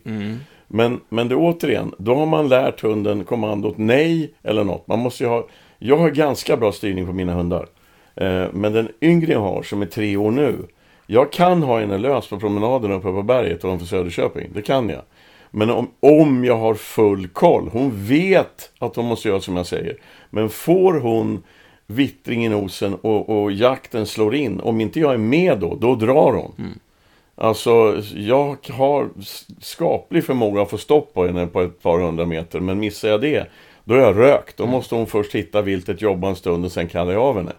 Men, 0.68 1.00
men 1.10 1.28
det 1.28 1.36
återigen, 1.36 1.94
då 1.98 2.16
har 2.16 2.26
man 2.26 2.48
lärt 2.48 2.82
hunden 2.82 3.24
kommandot 3.24 3.78
nej 3.78 4.34
eller 4.44 4.64
något. 4.64 4.88
Man 4.88 5.00
måste 5.00 5.26
ha, 5.28 5.48
jag 5.80 5.98
har 5.98 6.10
ganska 6.10 6.58
bra 6.58 6.72
styrning 6.72 7.06
på 7.06 7.14
mina 7.14 7.34
hundar. 7.34 7.68
Eh, 8.16 8.46
men 8.54 8.74
den 8.74 8.90
yngre 9.02 9.32
jag 9.32 9.42
har, 9.42 9.64
som 9.64 9.82
är 9.82 9.86
tre 9.86 10.18
år 10.18 10.32
nu, 10.32 10.58
jag 11.12 11.32
kan 11.32 11.64
ha 11.64 11.80
henne 11.80 11.98
lös 11.98 12.28
på 12.28 12.40
promenaden 12.40 12.92
uppe 12.92 13.08
på 13.08 13.24
berget 13.24 13.66
ovanför 13.66 13.86
Söderköping. 13.86 14.50
Det 14.54 14.62
kan 14.62 14.90
jag. 14.90 15.02
Men 15.50 15.70
om, 15.70 15.92
om 16.00 16.46
jag 16.46 16.58
har 16.58 16.74
full 16.74 17.28
koll, 17.28 17.70
hon 17.74 17.92
vet 17.94 18.72
att 18.80 18.96
hon 18.96 19.06
måste 19.06 19.28
göra 19.28 19.42
som 19.42 19.58
jag 19.58 19.66
säger. 19.66 19.98
Men 20.30 20.50
får 20.50 20.94
hon 20.94 21.44
vittring 21.88 22.46
i 22.46 22.50
nosen 22.50 22.96
och, 22.96 23.30
och 23.30 23.52
jakten 23.52 24.06
slår 24.06 24.36
in, 24.36 24.60
om 24.60 24.82
inte 24.82 25.00
jag 25.00 25.14
är 25.14 25.18
med 25.18 25.60
då, 25.60 25.76
då 25.76 25.96
drar 25.96 26.34
hon. 26.34 26.80
Alltså, 27.36 28.02
jag 28.16 28.58
har 28.70 29.10
skaplig 29.62 30.24
förmåga 30.26 30.62
att 30.62 30.70
få 30.70 30.78
stopp 30.78 31.14
på 31.14 31.26
henne 31.26 31.48
på 31.48 31.62
ett 31.62 31.82
par 31.82 32.00
hundra 32.00 32.26
meter, 32.26 32.60
men 32.60 32.80
missar 32.80 33.10
jag 33.10 33.22
det, 33.22 33.48
då 33.84 33.94
är 33.94 34.00
jag 34.00 34.18
rökt. 34.18 34.58
Då 34.58 34.66
måste 34.66 34.96
hon 34.96 35.08
först 35.08 35.36
hitta 35.36 35.62
viltet, 35.62 36.02
jobba 36.02 36.28
en 36.28 36.36
stund 36.36 36.66
och 36.66 36.72
sen 36.72 36.88
kallar 36.88 37.14
jag 37.14 37.22
av 37.22 37.38
henne. 37.38 37.54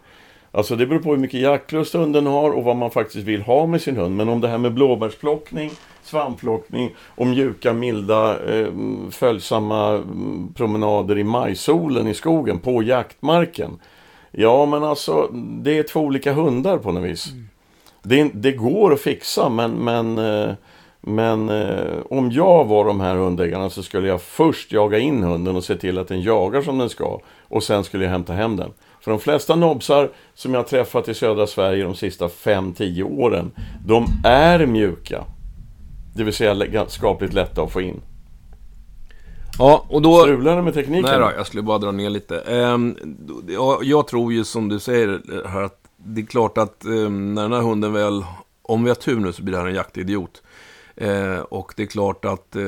Alltså 0.55 0.77
det 0.77 0.87
beror 0.87 1.01
på 1.01 1.11
hur 1.11 1.19
mycket 1.19 1.41
jaktlust 1.41 1.95
hunden 1.95 2.27
har 2.27 2.51
och 2.51 2.65
vad 2.65 2.77
man 2.77 2.91
faktiskt 2.91 3.27
vill 3.27 3.43
ha 3.43 3.67
med 3.67 3.83
sin 3.83 3.97
hund. 3.97 4.17
Men 4.17 4.29
om 4.29 4.41
det 4.41 4.49
här 4.49 4.59
med 4.59 4.75
blåbärsplockning, 4.75 5.71
svampplockning 6.03 6.91
och 6.99 7.27
mjuka, 7.27 7.73
milda, 7.73 8.51
eh, 8.59 8.69
följsamma 9.11 9.88
mm, 9.88 10.53
promenader 10.55 11.19
i 11.19 11.25
majsolen 11.25 12.09
i 12.09 12.15
skogen 12.15 12.59
på 12.59 12.83
jaktmarken. 12.83 13.79
Ja, 14.31 14.67
men 14.67 14.85
alltså 14.85 15.29
det 15.62 15.79
är 15.79 15.83
två 15.83 16.01
olika 16.01 16.33
hundar 16.33 16.79
på 16.79 16.93
något 16.93 17.05
vis. 17.05 17.29
Det, 18.03 18.31
det 18.35 18.53
går 18.53 18.93
att 18.93 19.01
fixa, 19.01 19.49
men, 19.49 19.71
men, 19.71 20.19
eh, 20.19 20.55
men 21.01 21.49
eh, 21.49 21.99
om 22.11 22.31
jag 22.31 22.65
var 22.65 22.85
de 22.85 23.01
här 23.01 23.17
hundägarna 23.17 23.71
så 23.71 23.83
skulle 23.83 24.09
jag 24.09 24.23
först 24.23 24.73
jaga 24.73 24.99
in 24.99 25.23
hunden 25.23 25.57
och 25.57 25.65
se 25.65 25.77
till 25.77 25.99
att 25.99 26.09
den 26.09 26.23
jagar 26.23 26.62
som 26.62 26.79
den 26.79 26.88
ska. 26.88 27.21
Och 27.49 27.62
sen 27.62 27.85
skulle 27.85 28.05
jag 28.05 28.11
hämta 28.11 28.33
hem 28.33 28.57
den. 28.57 28.71
För 29.03 29.11
de 29.11 29.21
flesta 29.21 29.57
nobsar 29.57 30.11
som 30.35 30.55
jag 30.55 30.67
träffat 30.67 31.09
i 31.09 31.15
södra 31.15 31.47
Sverige 31.47 31.85
de 31.85 31.95
sista 31.95 32.29
5-10 32.29 33.03
åren, 33.03 33.51
de 33.87 34.07
är 34.25 34.67
mjuka. 34.67 35.25
Det 36.15 36.25
vill 36.25 36.35
säga 36.35 36.87
skapligt 36.88 37.33
lätta 37.33 37.62
att 37.62 37.73
få 37.73 37.81
in. 37.81 38.01
ja, 39.59 39.85
och 39.88 40.03
då... 40.03 40.21
Strular 40.21 40.57
det 40.57 40.62
med 40.62 40.75
tekniken? 40.75 41.11
Nej 41.11 41.19
då, 41.19 41.33
jag 41.37 41.47
skulle 41.47 41.62
bara 41.62 41.79
dra 41.79 41.93
ner 41.93 42.11
lite. 42.11 42.38
Ehm, 42.41 42.97
jag, 43.83 44.07
tror 44.07 44.33
ju 44.33 44.45
som 44.45 44.69
du 44.69 44.79
säger 44.79 45.21
här 45.49 45.62
att 45.62 45.79
det 45.97 46.21
är 46.21 46.27
klart 46.27 46.59
att 46.59 46.85
ehm, 46.85 47.35
när 47.35 47.43
den 47.43 47.53
här 47.53 47.61
hunden 47.61 47.93
väl, 47.93 48.25
om 48.62 48.85
vi 48.85 48.91
har 48.91 48.95
tur 48.95 49.21
nu 49.21 49.33
så 49.33 49.43
blir 49.43 49.53
det 49.53 49.61
här 49.61 49.69
en 49.69 49.75
jaktidiot. 49.75 50.43
Eh, 50.97 51.39
och 51.39 51.73
det 51.77 51.83
är 51.83 51.87
klart 51.87 52.25
att 52.25 52.57
eh, 52.57 52.63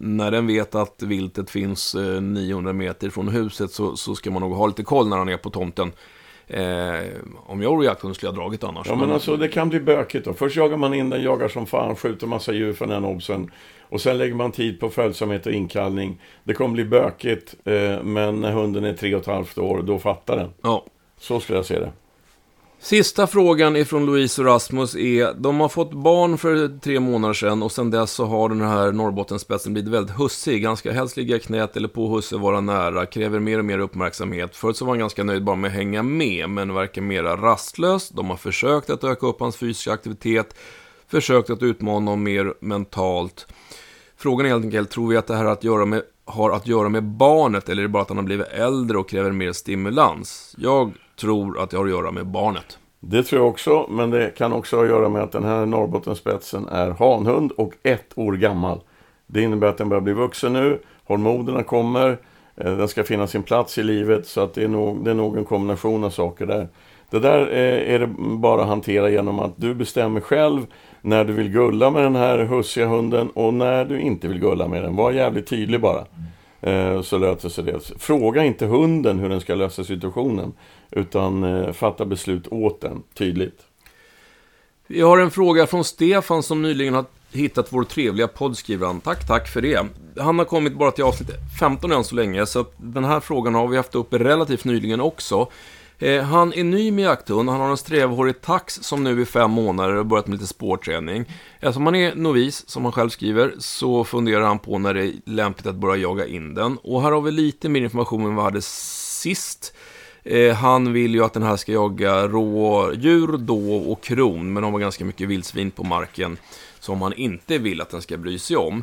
när 0.00 0.30
den 0.30 0.46
vet 0.46 0.74
att 0.74 1.02
viltet 1.02 1.50
finns 1.50 1.94
eh, 1.94 2.20
900 2.20 2.72
meter 2.72 3.10
från 3.10 3.28
huset 3.28 3.70
så, 3.70 3.96
så 3.96 4.14
ska 4.14 4.30
man 4.30 4.42
nog 4.42 4.52
ha 4.52 4.66
lite 4.66 4.84
koll 4.84 5.08
när 5.08 5.16
han 5.16 5.28
är 5.28 5.36
på 5.36 5.50
tomten. 5.50 5.92
Eh, 6.46 7.06
om 7.46 7.62
jag 7.62 7.70
vore 7.70 7.86
jakthund 7.86 8.16
skulle 8.16 8.28
jag 8.28 8.36
dragit 8.36 8.64
annars. 8.64 8.86
Ja 8.86 8.96
men 8.96 9.10
alltså 9.10 9.36
det 9.36 9.48
kan 9.48 9.68
bli 9.68 9.80
bökigt 9.80 10.24
då. 10.24 10.32
Först 10.32 10.56
jagar 10.56 10.76
man 10.76 10.94
in 10.94 11.10
den, 11.10 11.22
jagar 11.22 11.48
som 11.48 11.66
fan, 11.66 11.96
skjuter 11.96 12.26
massa 12.26 12.52
djur 12.52 12.72
från 12.72 12.88
den 12.88 13.04
obsen. 13.04 13.50
Och 13.80 14.00
sen 14.00 14.18
lägger 14.18 14.34
man 14.34 14.52
tid 14.52 14.80
på 14.80 14.90
följsamhet 14.90 15.46
och 15.46 15.52
inkallning. 15.52 16.20
Det 16.44 16.54
kommer 16.54 16.74
bli 16.74 16.84
bökigt, 16.84 17.54
eh, 17.64 18.02
men 18.02 18.40
när 18.40 18.52
hunden 18.52 18.84
är 18.84 18.94
tre 18.94 19.14
och 19.14 19.20
ett 19.20 19.26
halvt 19.26 19.58
år, 19.58 19.82
då 19.82 19.98
fattar 19.98 20.36
den. 20.36 20.50
Ja. 20.62 20.84
Så 21.18 21.40
skulle 21.40 21.58
jag 21.58 21.66
se 21.66 21.78
det. 21.78 21.92
Sista 22.84 23.26
frågan 23.26 23.76
ifrån 23.76 24.06
Louise 24.06 24.42
och 24.42 24.46
Rasmus 24.46 24.96
är, 24.96 25.34
de 25.34 25.60
har 25.60 25.68
fått 25.68 25.92
barn 25.92 26.38
för 26.38 26.78
tre 26.80 27.00
månader 27.00 27.34
sedan 27.34 27.62
och 27.62 27.72
sedan 27.72 27.90
dess 27.90 28.12
så 28.12 28.24
har 28.24 28.48
den 28.48 28.60
här 28.60 28.92
Norrbottenspetsen 28.92 29.72
blivit 29.72 29.92
väldigt 29.92 30.16
hussig. 30.16 30.62
Ganska 30.62 30.92
helst 30.92 31.16
ligga 31.16 31.36
i 31.36 31.40
knät 31.40 31.76
eller 31.76 31.88
på 31.88 32.08
husse, 32.08 32.36
vara 32.36 32.60
nära, 32.60 33.06
kräver 33.06 33.38
mer 33.38 33.58
och 33.58 33.64
mer 33.64 33.78
uppmärksamhet. 33.78 34.56
Förut 34.56 34.76
så 34.76 34.84
var 34.84 34.92
han 34.92 34.98
ganska 34.98 35.24
nöjd 35.24 35.44
bara 35.44 35.56
med 35.56 35.68
att 35.68 35.74
hänga 35.74 36.02
med, 36.02 36.50
men 36.50 36.74
verkar 36.74 37.02
mera 37.02 37.36
rastlös. 37.36 38.08
De 38.08 38.30
har 38.30 38.36
försökt 38.36 38.90
att 38.90 39.04
öka 39.04 39.26
upp 39.26 39.40
hans 39.40 39.56
fysiska 39.56 39.92
aktivitet, 39.92 40.54
försökt 41.08 41.50
att 41.50 41.62
utmana 41.62 41.94
honom 41.94 42.22
mer 42.22 42.54
mentalt. 42.60 43.46
Frågan 44.16 44.46
är 44.46 44.50
helt 44.50 44.64
enkelt, 44.64 44.90
tror 44.90 45.08
vi 45.08 45.16
att 45.16 45.26
det 45.26 45.36
här 45.36 45.44
har 45.44 45.52
att 45.52 45.64
göra 45.64 45.84
med, 45.84 46.02
har 46.24 46.50
att 46.50 46.66
göra 46.66 46.88
med 46.88 47.04
barnet 47.04 47.68
eller 47.68 47.82
är 47.82 47.86
det 47.86 47.92
bara 47.92 48.02
att 48.02 48.08
han 48.08 48.18
har 48.18 48.24
blivit 48.24 48.46
äldre 48.46 48.98
och 48.98 49.08
kräver 49.08 49.32
mer 49.32 49.52
stimulans? 49.52 50.54
Jag 50.58 50.92
tror 51.20 51.60
att 51.60 51.70
det 51.70 51.76
har 51.76 51.84
att 51.84 51.90
göra 51.90 52.10
med 52.10 52.26
barnet. 52.26 52.78
Det 53.00 53.22
tror 53.22 53.40
jag 53.40 53.50
också, 53.50 53.86
men 53.90 54.10
det 54.10 54.36
kan 54.36 54.52
också 54.52 54.76
ha 54.76 54.84
att 54.84 54.90
göra 54.90 55.08
med 55.08 55.22
att 55.22 55.32
den 55.32 55.44
här 55.44 55.66
Norrbottenspetsen 55.66 56.68
är 56.68 56.90
hanhund 56.90 57.52
och 57.52 57.72
ett 57.82 58.18
år 58.18 58.32
gammal. 58.32 58.80
Det 59.26 59.42
innebär 59.42 59.66
att 59.66 59.78
den 59.78 59.88
börjar 59.88 60.00
bli 60.00 60.12
vuxen 60.12 60.52
nu, 60.52 60.78
hormonerna 61.04 61.62
kommer, 61.62 62.18
eh, 62.56 62.76
den 62.76 62.88
ska 62.88 63.04
finna 63.04 63.26
sin 63.26 63.42
plats 63.42 63.78
i 63.78 63.82
livet, 63.82 64.26
så 64.26 64.40
att 64.40 64.54
det 64.54 64.64
är 64.64 64.68
nog, 64.68 65.04
det 65.04 65.10
är 65.10 65.14
nog 65.14 65.36
en 65.36 65.44
kombination 65.44 66.04
av 66.04 66.10
saker 66.10 66.46
där. 66.46 66.68
Det 67.10 67.18
där 67.18 67.40
eh, 67.40 67.94
är 67.94 67.98
det 67.98 68.06
bara 68.18 68.62
att 68.62 68.68
hantera 68.68 69.10
genom 69.10 69.38
att 69.38 69.52
du 69.56 69.74
bestämmer 69.74 70.20
själv 70.20 70.66
när 71.00 71.24
du 71.24 71.32
vill 71.32 71.48
gulla 71.48 71.90
med 71.90 72.02
den 72.02 72.16
här 72.16 72.38
hussiga 72.38 72.86
hunden 72.86 73.30
och 73.30 73.54
när 73.54 73.84
du 73.84 74.00
inte 74.00 74.28
vill 74.28 74.38
gulla 74.38 74.68
med 74.68 74.82
den. 74.82 74.96
Var 74.96 75.12
jävligt 75.12 75.46
tydlig 75.46 75.80
bara. 75.80 76.04
Eh, 76.60 77.00
så 77.02 77.18
löser 77.18 77.48
sig 77.48 77.64
det. 77.64 77.80
Fråga 77.98 78.44
inte 78.44 78.66
hunden 78.66 79.18
hur 79.18 79.28
den 79.28 79.40
ska 79.40 79.54
lösa 79.54 79.84
situationen. 79.84 80.52
Utan 80.92 81.44
eh, 81.44 81.72
fatta 81.72 82.04
beslut 82.04 82.48
åt 82.50 82.80
den, 82.80 83.02
tydligt. 83.14 83.60
Vi 84.86 85.00
har 85.00 85.18
en 85.18 85.30
fråga 85.30 85.66
från 85.66 85.84
Stefan 85.84 86.42
som 86.42 86.62
nyligen 86.62 86.94
har 86.94 87.04
hittat 87.32 87.72
vår 87.72 87.84
trevliga 87.84 88.28
podd, 88.28 88.56
skriver 88.56 88.86
han. 88.86 89.00
Tack, 89.00 89.26
tack 89.26 89.48
för 89.48 89.60
det. 89.60 89.86
Han 90.18 90.38
har 90.38 90.44
kommit 90.44 90.74
bara 90.78 90.90
till 90.90 91.04
avsnitt 91.04 91.30
15 91.60 91.92
än 91.92 92.04
så 92.04 92.14
länge, 92.14 92.46
så 92.46 92.66
den 92.76 93.04
här 93.04 93.20
frågan 93.20 93.54
har 93.54 93.68
vi 93.68 93.76
haft 93.76 93.94
uppe 93.94 94.18
relativt 94.18 94.64
nyligen 94.64 95.00
också. 95.00 95.48
Eh, 95.98 96.22
han 96.22 96.52
är 96.52 96.64
ny 96.64 96.90
med 96.90 97.04
jakthund, 97.04 97.50
han 97.50 97.60
har 97.60 97.70
en 97.70 97.76
strävhårig 97.76 98.40
tax 98.40 98.74
som 98.74 99.04
nu 99.04 99.20
är 99.20 99.24
fem 99.24 99.50
månader 99.50 99.94
och 99.94 100.06
börjat 100.06 100.26
med 100.26 100.38
lite 100.38 100.46
spårträning. 100.46 101.24
Eftersom 101.60 101.86
han 101.86 101.94
är 101.94 102.14
novis, 102.14 102.68
som 102.68 102.84
han 102.84 102.92
själv 102.92 103.08
skriver, 103.08 103.54
så 103.58 104.04
funderar 104.04 104.42
han 104.42 104.58
på 104.58 104.78
när 104.78 104.94
det 104.94 105.04
är 105.04 105.12
lämpligt 105.24 105.66
att 105.66 105.74
börja 105.74 105.96
jaga 105.96 106.26
in 106.26 106.54
den. 106.54 106.78
Och 106.82 107.02
här 107.02 107.12
har 107.12 107.20
vi 107.20 107.30
lite 107.30 107.68
mer 107.68 107.80
information 107.80 108.20
än 108.20 108.34
vad 108.34 108.44
vi 108.44 108.50
hade 108.50 108.62
sist. 108.62 109.74
Eh, 110.24 110.54
han 110.54 110.92
vill 110.92 111.14
ju 111.14 111.24
att 111.24 111.32
den 111.32 111.42
här 111.42 111.56
ska 111.56 111.72
jaga 111.72 112.28
rådjur, 112.28 113.36
dov 113.36 113.90
och 113.90 114.02
kron, 114.02 114.52
men 114.52 114.62
de 114.62 114.72
har 114.72 114.80
ganska 114.80 115.04
mycket 115.04 115.28
vildsvin 115.28 115.70
på 115.70 115.84
marken 115.84 116.36
som 116.80 117.02
han 117.02 117.12
inte 117.12 117.58
vill 117.58 117.80
att 117.80 117.90
den 117.90 118.02
ska 118.02 118.16
bry 118.16 118.38
sig 118.38 118.56
om. 118.56 118.82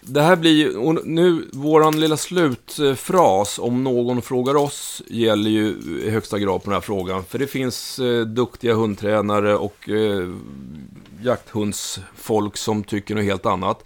Det 0.00 0.22
här 0.22 0.36
blir 0.36 0.52
ju, 0.52 0.76
och 0.76 1.06
nu, 1.06 1.48
våran 1.52 2.00
lilla 2.00 2.16
slutfras, 2.16 3.58
om 3.58 3.84
någon 3.84 4.22
frågar 4.22 4.54
oss, 4.54 5.02
gäller 5.06 5.50
ju 5.50 5.76
i 6.04 6.10
högsta 6.10 6.38
grad 6.38 6.62
på 6.62 6.70
den 6.70 6.74
här 6.74 6.80
frågan. 6.80 7.24
För 7.24 7.38
det 7.38 7.46
finns 7.46 7.98
eh, 7.98 8.20
duktiga 8.20 8.74
hundtränare 8.74 9.56
och 9.56 9.88
eh, 9.88 10.28
jakthundsfolk 11.22 12.56
som 12.56 12.84
tycker 12.84 13.14
något 13.14 13.24
helt 13.24 13.46
annat. 13.46 13.84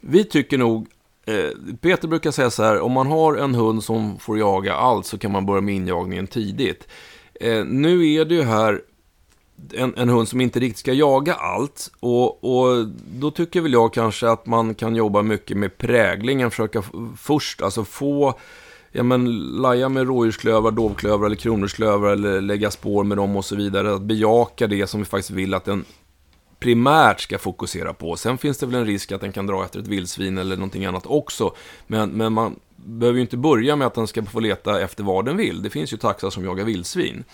Vi 0.00 0.24
tycker 0.24 0.58
nog, 0.58 0.86
Eh, 1.28 1.74
Peter 1.80 2.08
brukar 2.08 2.30
säga 2.30 2.50
så 2.50 2.62
här, 2.62 2.80
om 2.80 2.92
man 2.92 3.06
har 3.06 3.34
en 3.34 3.54
hund 3.54 3.84
som 3.84 4.18
får 4.18 4.38
jaga 4.38 4.74
allt 4.74 5.06
så 5.06 5.18
kan 5.18 5.32
man 5.32 5.46
börja 5.46 5.60
med 5.60 5.74
injagningen 5.74 6.26
tidigt. 6.26 6.88
Eh, 7.40 7.64
nu 7.64 8.12
är 8.12 8.24
det 8.24 8.34
ju 8.34 8.42
här 8.42 8.80
en, 9.74 9.94
en, 9.96 10.08
hund 10.08 10.28
som 10.28 10.40
inte 10.40 10.60
riktigt 10.60 10.78
ska 10.78 10.92
jaga 10.92 11.34
allt. 11.34 11.90
Och, 12.00 12.44
och, 12.44 12.86
då 13.12 13.30
tycker 13.30 13.60
väl 13.60 13.72
jag 13.72 13.94
kanske 13.94 14.30
att 14.30 14.46
man 14.46 14.74
kan 14.74 14.96
jobba 14.96 15.22
mycket 15.22 15.56
med 15.56 15.78
präglingen. 15.78 16.50
Försöka 16.50 16.82
först, 17.16 17.62
alltså 17.62 17.84
få, 17.84 18.38
ja 18.92 19.02
men 19.02 19.38
laja 19.38 19.88
med 19.88 20.06
rådjursklövar, 20.06 20.70
dovklövar 20.70 21.26
eller 21.26 21.36
kronhjortsklövar 21.36 22.12
eller 22.12 22.40
lägga 22.40 22.70
spår 22.70 23.04
med 23.04 23.18
dem 23.18 23.36
och 23.36 23.44
så 23.44 23.56
vidare. 23.56 23.94
Att 23.94 24.02
bejaka 24.02 24.66
det 24.66 24.86
som 24.86 25.00
vi 25.00 25.06
faktiskt 25.06 25.30
vill 25.30 25.54
att 25.54 25.64
den 25.64 25.84
primärt 26.58 27.20
ska 27.20 27.38
fokusera 27.38 27.94
på. 27.94 28.16
Sen 28.16 28.38
finns 28.38 28.58
det 28.58 28.66
väl 28.66 28.74
en 28.74 28.86
risk 28.86 29.12
att 29.12 29.20
den 29.20 29.32
kan 29.32 29.46
dra 29.46 29.64
efter 29.64 29.80
ett 29.80 29.86
vildsvin 29.86 30.38
eller 30.38 30.56
någonting 30.56 30.84
annat 30.84 31.06
också. 31.06 31.54
Men, 31.86 32.10
men 32.10 32.32
man 32.32 32.56
behöver 32.76 33.16
ju 33.16 33.22
inte 33.22 33.36
börja 33.36 33.76
med 33.76 33.86
att 33.86 33.94
den 33.94 34.06
ska 34.06 34.24
få 34.24 34.40
leta 34.40 34.80
efter 34.80 35.04
vad 35.04 35.24
den 35.24 35.36
vill. 35.36 35.62
Det 35.62 35.70
finns 35.70 35.92
ju 35.92 35.96
taxar 35.96 36.30
som 36.30 36.44
jagar 36.44 36.64
vildsvin. 36.64 37.24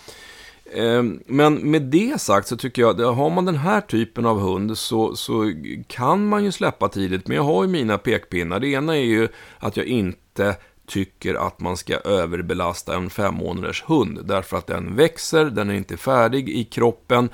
Ehm, 0.73 1.23
men 1.25 1.71
med 1.71 1.81
det 1.81 2.21
sagt 2.21 2.47
så 2.47 2.57
tycker 2.57 2.81
jag 2.81 2.93
har 2.93 3.29
man 3.29 3.45
den 3.45 3.55
här 3.55 3.81
typen 3.81 4.25
av 4.25 4.39
hund 4.39 4.77
så, 4.77 5.15
så 5.15 5.53
kan 5.87 6.27
man 6.27 6.43
ju 6.43 6.51
släppa 6.51 6.89
tidigt. 6.89 7.27
Men 7.27 7.37
jag 7.37 7.43
har 7.43 7.63
ju 7.63 7.69
mina 7.69 7.97
pekpinnar. 7.97 8.59
Det 8.59 8.67
ena 8.67 8.97
är 8.97 9.03
ju 9.03 9.27
att 9.59 9.77
jag 9.77 9.85
inte 9.85 10.55
tycker 10.87 11.35
att 11.47 11.59
man 11.59 11.77
ska 11.77 11.95
överbelasta 11.95 12.95
en 12.95 13.09
fem 13.09 13.35
månaders 13.35 13.83
hund. 13.87 14.19
Därför 14.23 14.57
att 14.57 14.67
den 14.67 14.95
växer, 14.95 15.45
den 15.45 15.69
är 15.69 15.73
inte 15.73 15.97
färdig 15.97 16.49
i 16.49 16.63
kroppen. 16.63 17.29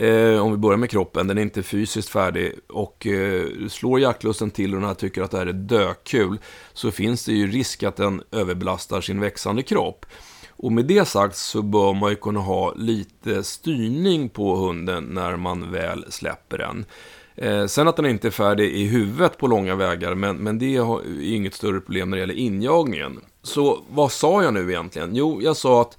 Eh, 0.00 0.44
om 0.44 0.50
vi 0.50 0.56
börjar 0.56 0.76
med 0.76 0.90
kroppen, 0.90 1.26
den 1.26 1.38
är 1.38 1.42
inte 1.42 1.62
fysiskt 1.62 2.08
färdig. 2.08 2.52
Och 2.68 3.06
eh, 3.06 3.46
slår 3.68 4.00
jaktlusten 4.00 4.50
till 4.50 4.74
och 4.74 4.80
den 4.80 4.88
här 4.88 4.94
tycker 4.94 5.22
att 5.22 5.30
det 5.30 5.38
här 5.38 5.46
är 5.46 5.52
dökul. 5.52 6.38
Så 6.72 6.90
finns 6.90 7.24
det 7.24 7.32
ju 7.32 7.46
risk 7.46 7.82
att 7.82 7.96
den 7.96 8.22
överbelastar 8.32 9.00
sin 9.00 9.20
växande 9.20 9.62
kropp. 9.62 10.06
Och 10.50 10.72
med 10.72 10.84
det 10.84 11.08
sagt 11.08 11.36
så 11.36 11.62
bör 11.62 11.94
man 11.94 12.10
ju 12.10 12.16
kunna 12.16 12.40
ha 12.40 12.74
lite 12.74 13.44
styrning 13.44 14.28
på 14.28 14.56
hunden 14.56 15.04
när 15.04 15.36
man 15.36 15.72
väl 15.72 16.04
släpper 16.08 16.58
den. 16.58 16.84
Eh, 17.36 17.66
sen 17.66 17.88
att 17.88 17.96
den 17.96 18.06
inte 18.06 18.28
är 18.28 18.32
färdig 18.32 18.72
i 18.72 18.84
huvudet 18.86 19.38
på 19.38 19.46
långa 19.46 19.74
vägar, 19.74 20.14
men, 20.14 20.36
men 20.36 20.58
det 20.58 20.76
är 20.76 21.20
inget 21.22 21.54
större 21.54 21.80
problem 21.80 22.10
när 22.10 22.16
det 22.16 22.20
gäller 22.20 22.34
injagningen. 22.34 23.20
Så 23.42 23.82
vad 23.90 24.12
sa 24.12 24.42
jag 24.42 24.54
nu 24.54 24.70
egentligen? 24.70 25.16
Jo, 25.16 25.42
jag 25.42 25.56
sa 25.56 25.80
att 25.80 25.98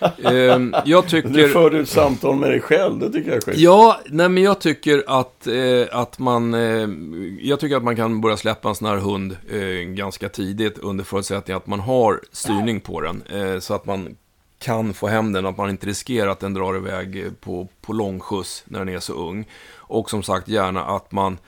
Eh, 0.00 0.82
jag 0.84 1.08
tycker... 1.08 1.28
Du 1.28 1.48
förde 1.48 1.78
ett 1.78 1.88
samtal 1.88 2.36
med 2.36 2.50
dig 2.50 2.60
själv, 2.60 2.98
det 2.98 3.12
tycker 3.12 3.28
jag 3.28 3.36
är 3.36 3.40
skit. 3.40 3.56
Ja, 3.56 4.00
nej 4.06 4.28
men 4.28 4.42
jag 4.42 4.60
tycker 4.60 5.04
att, 5.06 5.46
eh, 5.46 6.00
att 6.00 6.18
man... 6.18 6.54
Eh, 6.54 6.88
jag 7.40 7.60
tycker 7.60 7.76
att 7.76 7.84
man 7.84 7.96
kan 7.96 8.20
börja 8.20 8.36
släppa 8.36 8.68
en 8.68 8.74
sån 8.74 8.88
här 8.88 8.96
hund 8.96 9.36
eh, 9.50 9.88
ganska 9.94 10.28
tidigt 10.28 10.78
under 10.78 11.04
förutsättning 11.04 11.56
att 11.56 11.66
man 11.66 11.80
har 11.80 12.20
styrning 12.32 12.80
på 12.80 13.00
den. 13.00 13.22
Eh, 13.22 13.58
så 13.58 13.74
att 13.74 13.86
man 13.86 14.16
kan 14.58 14.94
få 14.94 15.06
hem 15.06 15.32
den, 15.32 15.46
att 15.46 15.56
man 15.56 15.70
inte 15.70 15.86
riskerar 15.86 16.28
att 16.28 16.40
den 16.40 16.54
drar 16.54 16.76
iväg 16.76 17.30
på, 17.40 17.68
på 17.80 17.92
långskjuts 17.92 18.64
när 18.66 18.78
den 18.78 18.88
är 18.88 19.00
så 19.00 19.12
ung. 19.12 19.44
Och 19.76 20.10
som 20.10 20.22
sagt, 20.22 20.48
gärna 20.48 20.84
att 20.84 21.12
man 21.12 21.38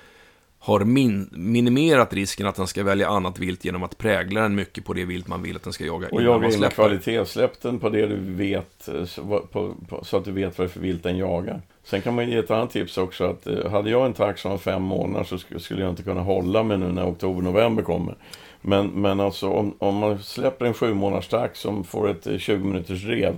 har 0.69 0.81
min 0.81 1.29
minimerat 1.33 2.13
risken 2.13 2.47
att 2.47 2.55
den 2.55 2.67
ska 2.67 2.85
välja 2.85 3.09
annat 3.09 3.39
vilt 3.39 3.65
genom 3.65 3.83
att 3.83 3.99
prägla 3.99 4.41
den 4.41 4.55
mycket 4.55 4.85
på 4.85 4.93
det 4.93 5.05
vilt 5.05 5.29
man 5.29 5.43
vill 5.43 5.57
att 5.57 5.63
den 5.63 5.73
ska 5.73 5.85
jaga. 5.85 6.09
Och 6.09 6.23
jaga 6.23 6.49
in 6.49 6.71
kvalitet. 6.71 7.25
Släpp 7.25 7.63
den 7.63 7.79
på 7.79 7.89
det 7.89 8.07
du 8.07 8.17
vet, 8.17 8.89
eh, 8.89 9.05
så, 9.05 9.23
på, 9.53 9.75
på, 9.89 10.05
så 10.05 10.17
att 10.17 10.25
du 10.25 10.33
vet 10.33 10.59
vad 10.59 10.67
det 10.67 10.71
är 10.71 10.73
för 10.73 10.81
vilt 10.81 11.03
den 11.03 11.17
jagar. 11.17 11.63
Sen 11.85 12.03
kan 12.03 12.15
man 12.15 12.31
ge 12.31 12.37
ett 12.37 12.51
annat 12.51 12.71
tips 12.71 12.99
också. 12.99 13.25
att 13.25 13.47
eh, 13.47 13.71
Hade 13.71 13.91
jag 13.91 14.07
en 14.07 14.13
tax 14.13 14.41
som 14.41 14.51
var 14.51 14.59
fem 14.59 14.83
månader 14.83 15.25
så 15.25 15.59
skulle 15.59 15.83
jag 15.83 15.91
inte 15.91 16.03
kunna 16.03 16.21
hålla 16.21 16.63
mig 16.63 16.79
nu 16.79 16.93
när 16.93 17.11
oktober-november 17.11 17.83
kommer. 17.83 18.15
Men, 18.61 18.87
men 18.87 19.21
alltså 19.21 19.49
om, 19.49 19.75
om 19.79 19.97
man 19.97 20.19
släpper 20.19 20.67
en 20.67 20.75
sju 20.75 20.95
månaders 20.95 21.29
tax 21.29 21.61
som 21.61 21.85
får 21.85 22.11
ett 22.11 22.41
20 22.41 22.55
eh, 22.55 22.61
minuters 22.61 23.05
rev 23.05 23.37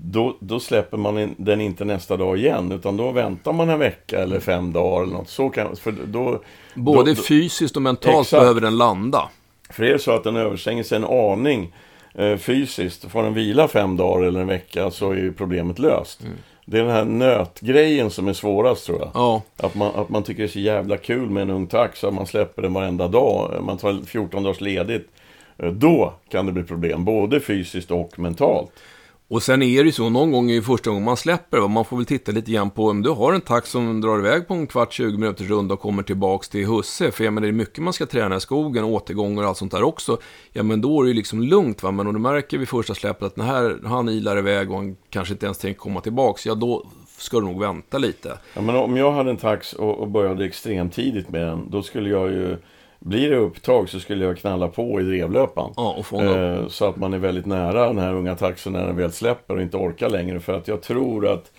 då, 0.00 0.36
då 0.40 0.60
släpper 0.60 0.96
man 0.96 1.34
den 1.38 1.60
inte 1.60 1.84
nästa 1.84 2.16
dag 2.16 2.38
igen, 2.38 2.72
utan 2.72 2.96
då 2.96 3.10
väntar 3.10 3.52
man 3.52 3.70
en 3.70 3.78
vecka 3.78 4.18
eller 4.18 4.40
fem 4.40 4.72
dagar 4.72 5.02
eller 5.02 5.12
något. 5.12 5.28
Så 5.28 5.48
kan, 5.48 5.76
för 5.76 5.94
då, 6.06 6.42
Både 6.74 7.14
då, 7.14 7.22
fysiskt 7.22 7.76
och 7.76 7.82
mentalt 7.82 8.26
exakt. 8.26 8.40
behöver 8.40 8.60
den 8.60 8.76
landa. 8.76 9.28
För 9.70 9.84
är 9.84 9.92
det 9.92 9.98
så 9.98 10.10
att 10.10 10.24
den 10.24 10.36
överstänger 10.36 10.82
sig 10.82 10.96
en 10.96 11.04
aning 11.04 11.74
eh, 12.14 12.36
fysiskt, 12.36 13.10
får 13.10 13.22
den 13.22 13.34
vila 13.34 13.68
fem 13.68 13.96
dagar 13.96 14.26
eller 14.26 14.40
en 14.40 14.46
vecka 14.46 14.90
så 14.90 15.10
är 15.10 15.16
ju 15.16 15.32
problemet 15.32 15.78
löst. 15.78 16.22
Mm. 16.22 16.34
Det 16.66 16.78
är 16.78 16.82
den 16.82 16.92
här 16.92 17.04
nötgrejen 17.04 18.10
som 18.10 18.28
är 18.28 18.32
svårast 18.32 18.86
tror 18.86 18.98
jag. 18.98 19.10
Ja. 19.14 19.42
Att, 19.56 19.74
man, 19.74 19.94
att 19.94 20.08
man 20.08 20.22
tycker 20.22 20.42
det 20.42 20.46
är 20.46 20.52
så 20.52 20.60
jävla 20.60 20.96
kul 20.96 21.30
med 21.30 21.42
en 21.42 21.50
ung 21.50 21.66
tax, 21.66 22.04
att 22.04 22.14
man 22.14 22.26
släpper 22.26 22.62
den 22.62 22.72
varenda 22.72 23.08
dag. 23.08 23.62
Man 23.62 23.78
tar 23.78 24.06
14 24.06 24.42
dagars 24.42 24.60
ledigt. 24.60 25.08
Eh, 25.58 25.70
då 25.70 26.12
kan 26.28 26.46
det 26.46 26.52
bli 26.52 26.62
problem, 26.62 27.04
både 27.04 27.40
fysiskt 27.40 27.90
och 27.90 28.18
mentalt. 28.18 28.70
Och 29.28 29.42
sen 29.42 29.62
är 29.62 29.82
det 29.82 29.86
ju 29.86 29.92
så, 29.92 30.10
någon 30.10 30.32
gång 30.32 30.50
är 30.50 30.54
ju 30.54 30.62
första 30.62 30.90
gången 30.90 31.04
man 31.04 31.16
släpper, 31.16 31.68
man 31.68 31.84
får 31.84 31.96
väl 31.96 32.06
titta 32.06 32.32
lite 32.32 32.52
grann 32.52 32.70
på 32.70 32.86
om 32.86 33.02
du 33.02 33.10
har 33.10 33.32
en 33.32 33.40
tax 33.40 33.70
som 33.70 34.00
drar 34.00 34.18
iväg 34.18 34.48
på 34.48 34.54
en 34.54 34.66
kvart, 34.66 34.92
20 34.92 35.18
minuters 35.18 35.48
runda 35.48 35.74
och 35.74 35.80
kommer 35.80 36.02
tillbaks 36.02 36.48
till 36.48 36.66
husse. 36.66 37.10
För 37.10 37.24
jag 37.24 37.32
menar, 37.32 37.46
det 37.46 37.50
är 37.50 37.52
mycket 37.52 37.78
man 37.78 37.92
ska 37.92 38.06
träna 38.06 38.36
i 38.36 38.40
skogen, 38.40 38.84
återgångar 38.84 39.42
och 39.42 39.48
allt 39.48 39.58
sånt 39.58 39.72
där 39.72 39.82
också. 39.82 40.18
Ja, 40.52 40.62
men 40.62 40.80
då 40.80 41.00
är 41.00 41.04
det 41.04 41.08
ju 41.08 41.14
liksom 41.14 41.42
lugnt, 41.42 41.82
va. 41.82 41.90
Men 41.90 42.06
om 42.06 42.14
du 42.14 42.20
märker 42.20 42.58
vid 42.58 42.68
första 42.68 42.94
släppet 42.94 43.22
att 43.22 43.34
den 43.34 43.44
här, 43.44 43.78
han 43.84 44.08
ilar 44.08 44.38
iväg 44.38 44.70
och 44.70 44.76
han 44.76 44.96
kanske 45.10 45.34
inte 45.34 45.46
ens 45.46 45.58
tänker 45.58 45.80
komma 45.80 46.00
tillbaks, 46.00 46.46
ja 46.46 46.54
då 46.54 46.86
ska 47.18 47.40
du 47.40 47.46
nog 47.46 47.60
vänta 47.60 47.98
lite. 47.98 48.38
Ja, 48.54 48.60
men 48.60 48.76
om 48.76 48.96
jag 48.96 49.12
hade 49.12 49.30
en 49.30 49.36
tax 49.36 49.72
och, 49.72 49.98
och 49.98 50.08
började 50.08 50.44
extremt 50.44 50.94
tidigt 50.94 51.28
med 51.28 51.46
den, 51.46 51.70
då 51.70 51.82
skulle 51.82 52.10
jag 52.10 52.30
ju 52.32 52.56
blir 53.04 53.30
det 53.30 53.36
upptag 53.36 53.88
så 53.88 54.00
skulle 54.00 54.24
jag 54.24 54.38
knalla 54.38 54.68
på 54.68 55.00
i 55.00 55.04
drevlöpan. 55.04 55.72
Ja, 55.76 55.94
och 55.98 56.06
fånga 56.06 56.54
eh, 56.54 56.68
så 56.68 56.88
att 56.88 56.96
man 56.96 57.14
är 57.14 57.18
väldigt 57.18 57.46
nära 57.46 57.86
den 57.86 57.98
här 57.98 58.14
unga 58.14 58.34
taxen 58.34 58.72
när 58.72 58.86
den 58.86 58.96
väl 58.96 59.12
släpper 59.12 59.54
och 59.54 59.62
inte 59.62 59.76
orkar 59.76 60.10
längre. 60.10 60.40
För 60.40 60.52
att 60.52 60.68
jag 60.68 60.82
tror 60.82 61.28
att 61.28 61.52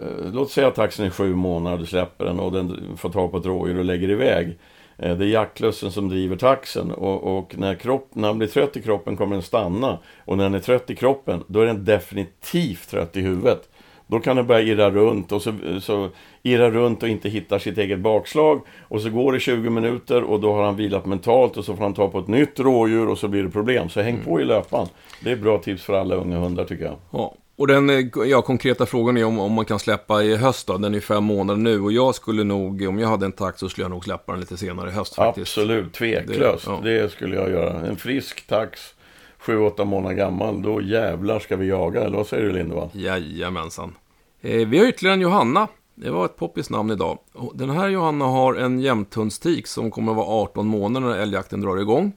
eh, 0.00 0.32
Låt 0.32 0.50
säga 0.50 0.68
att 0.68 0.74
taxen 0.74 1.06
är 1.06 1.10
sju 1.10 1.34
månader, 1.34 1.78
du 1.78 1.86
släpper 1.86 2.24
den 2.24 2.40
och 2.40 2.52
den 2.52 2.96
får 2.96 3.10
tag 3.10 3.30
på 3.30 3.38
ett 3.38 3.46
rådjur 3.46 3.78
och 3.78 3.84
lägger 3.84 4.10
iväg. 4.10 4.58
Eh, 4.96 5.16
det 5.16 5.24
är 5.24 5.28
jaktlusten 5.28 5.92
som 5.92 6.08
driver 6.08 6.36
taxen 6.36 6.90
och, 6.90 7.38
och, 7.38 7.58
när, 7.58 7.74
kropp, 7.74 8.08
när 8.12 8.28
han 8.28 8.38
blir 8.38 8.48
trött 8.48 8.76
i 8.76 8.82
kroppen 8.82 9.16
kommer 9.16 9.36
den 9.36 9.42
stanna. 9.42 9.98
Och 10.24 10.36
när 10.36 10.44
den 10.44 10.54
är 10.54 10.60
trött 10.60 10.90
i 10.90 10.94
kroppen, 10.94 11.44
då 11.46 11.60
är 11.60 11.66
den 11.66 11.84
definitivt 11.84 12.90
trött 12.90 13.16
i 13.16 13.20
huvudet. 13.20 13.68
Då 14.10 14.20
kan 14.20 14.36
den 14.36 14.46
börja 14.46 14.60
irra 14.60 14.90
runt 14.90 15.32
och 15.32 15.42
så, 15.42 15.52
så 15.82 16.08
irra 16.42 16.70
runt 16.70 17.02
och 17.02 17.08
inte 17.08 17.28
hittar 17.28 17.58
sitt 17.58 17.78
eget 17.78 17.98
bakslag. 17.98 18.60
Och 18.80 19.00
så 19.00 19.10
går 19.10 19.32
det 19.32 19.40
20 19.40 19.70
minuter 19.70 20.22
och 20.22 20.40
då 20.40 20.52
har 20.52 20.64
han 20.64 20.76
vilat 20.76 21.06
mentalt 21.06 21.56
och 21.56 21.64
så 21.64 21.76
får 21.76 21.82
han 21.82 21.94
ta 21.94 22.08
på 22.08 22.18
ett 22.18 22.28
nytt 22.28 22.60
rådjur 22.60 23.08
och 23.08 23.18
så 23.18 23.28
blir 23.28 23.42
det 23.42 23.50
problem. 23.50 23.88
Så 23.88 24.00
häng 24.00 24.14
mm. 24.14 24.26
på 24.26 24.40
i 24.40 24.44
löpan. 24.44 24.88
Det 25.24 25.30
är 25.30 25.36
bra 25.36 25.58
tips 25.58 25.82
för 25.82 25.94
alla 25.94 26.14
unga 26.14 26.38
hundar 26.38 26.64
tycker 26.64 26.84
jag. 26.84 26.96
Ja. 27.10 27.34
Och 27.56 27.66
den 27.66 27.90
eh, 27.90 28.06
ja, 28.26 28.42
konkreta 28.42 28.86
frågan 28.86 29.16
är 29.16 29.24
om, 29.24 29.38
om 29.38 29.52
man 29.52 29.64
kan 29.64 29.78
släppa 29.78 30.22
i 30.22 30.36
höst 30.36 30.66
då. 30.66 30.78
Den 30.78 30.94
är 30.94 31.00
fem 31.00 31.24
månader 31.24 31.60
nu 31.60 31.80
och 31.80 31.92
jag 31.92 32.14
skulle 32.14 32.44
nog, 32.44 32.82
om 32.88 32.98
jag 32.98 33.08
hade 33.08 33.26
en 33.26 33.32
tax 33.32 33.60
så 33.60 33.68
skulle 33.68 33.84
jag 33.84 33.90
nog 33.90 34.04
släppa 34.04 34.32
den 34.32 34.40
lite 34.40 34.56
senare 34.56 34.90
i 34.90 34.92
höst 34.92 35.14
faktiskt. 35.14 35.58
Absolut, 35.58 35.92
tveklöst. 35.92 36.66
Det, 36.66 36.70
ja. 36.70 36.80
det 36.82 37.12
skulle 37.12 37.36
jag 37.36 37.50
göra. 37.50 37.86
En 37.86 37.96
frisk 37.96 38.46
tax 38.46 38.94
7-8 39.40 39.84
månader 39.84 40.16
gammal, 40.16 40.62
då 40.62 40.82
jävlar 40.82 41.38
ska 41.38 41.56
vi 41.56 41.68
jaga, 41.68 42.00
eller 42.00 42.16
vad 42.16 42.26
säger 42.26 42.44
du 42.44 42.52
Lindevall? 42.52 42.88
Jajamensan. 42.92 43.94
Eh, 44.40 44.68
vi 44.68 44.78
har 44.78 44.86
ytterligare 44.86 45.14
en 45.14 45.20
Johanna. 45.20 45.68
Det 45.94 46.10
var 46.10 46.24
ett 46.24 46.36
poppis 46.36 46.70
namn 46.70 46.90
idag. 46.90 47.18
Den 47.54 47.70
här 47.70 47.88
Johanna 47.88 48.24
har 48.24 48.54
en 48.54 48.80
jämthundstik 48.80 49.66
som 49.66 49.90
kommer 49.90 50.12
att 50.12 50.16
vara 50.16 50.26
18 50.26 50.66
månader 50.66 51.06
när 51.06 51.18
älgjakten 51.18 51.60
drar 51.60 51.76
igång. 51.76 52.12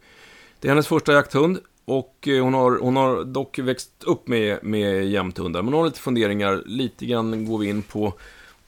Det 0.59 0.67
är 0.67 0.69
hennes 0.69 0.87
första 0.87 1.13
jakthund 1.13 1.59
och 1.85 2.27
eh, 2.27 2.43
hon 2.43 2.53
har, 2.53 2.79
hon 2.81 2.95
har 2.95 3.23
dock 3.23 3.59
växt 3.59 4.03
upp 4.05 4.27
med, 4.27 4.59
med 4.63 5.05
jämthundar. 5.05 5.61
Men 5.61 5.73
hon 5.73 5.81
har 5.81 5.87
lite 5.87 5.99
funderingar, 5.99 6.63
lite 6.65 7.05
grann 7.05 7.45
går 7.45 7.57
vi 7.57 7.69
in 7.69 7.81
på, 7.81 8.13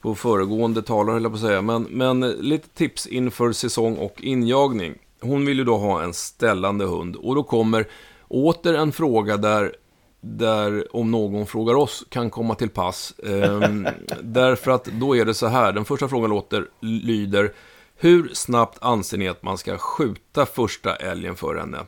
på 0.00 0.14
föregående 0.14 0.82
talare 0.82 1.12
höll 1.12 1.22
jag 1.22 1.32
på 1.32 1.36
att 1.36 1.42
säga. 1.42 1.62
Men, 1.62 1.82
men 1.82 2.22
eh, 2.22 2.30
lite 2.40 2.68
tips 2.68 3.06
inför 3.06 3.52
säsong 3.52 3.96
och 3.96 4.22
injagning. 4.22 4.94
Hon 5.20 5.46
vill 5.46 5.58
ju 5.58 5.64
då 5.64 5.76
ha 5.76 6.02
en 6.02 6.14
ställande 6.14 6.84
hund 6.84 7.16
och 7.16 7.34
då 7.34 7.42
kommer 7.42 7.86
åter 8.34 8.74
en 8.74 8.92
fråga 8.92 9.36
där, 9.36 9.76
där 10.20 10.96
om 10.96 11.10
någon 11.10 11.46
frågar 11.46 11.74
oss 11.74 12.04
kan 12.08 12.30
komma 12.30 12.54
till 12.54 12.70
pass. 12.70 13.14
Ehm, 13.26 13.88
därför 14.22 14.70
att 14.70 14.84
då 14.84 15.16
är 15.16 15.24
det 15.24 15.34
så 15.34 15.46
här, 15.46 15.72
den 15.72 15.84
första 15.84 16.08
frågan 16.08 16.30
låter, 16.30 16.66
lyder 16.80 17.52
Hur 17.96 18.30
snabbt 18.32 18.78
anser 18.80 19.18
ni 19.18 19.28
att 19.28 19.42
man 19.42 19.58
ska 19.58 19.78
skjuta 19.78 20.46
första 20.46 20.96
älgen 20.96 21.36
för 21.36 21.54
henne? 21.54 21.78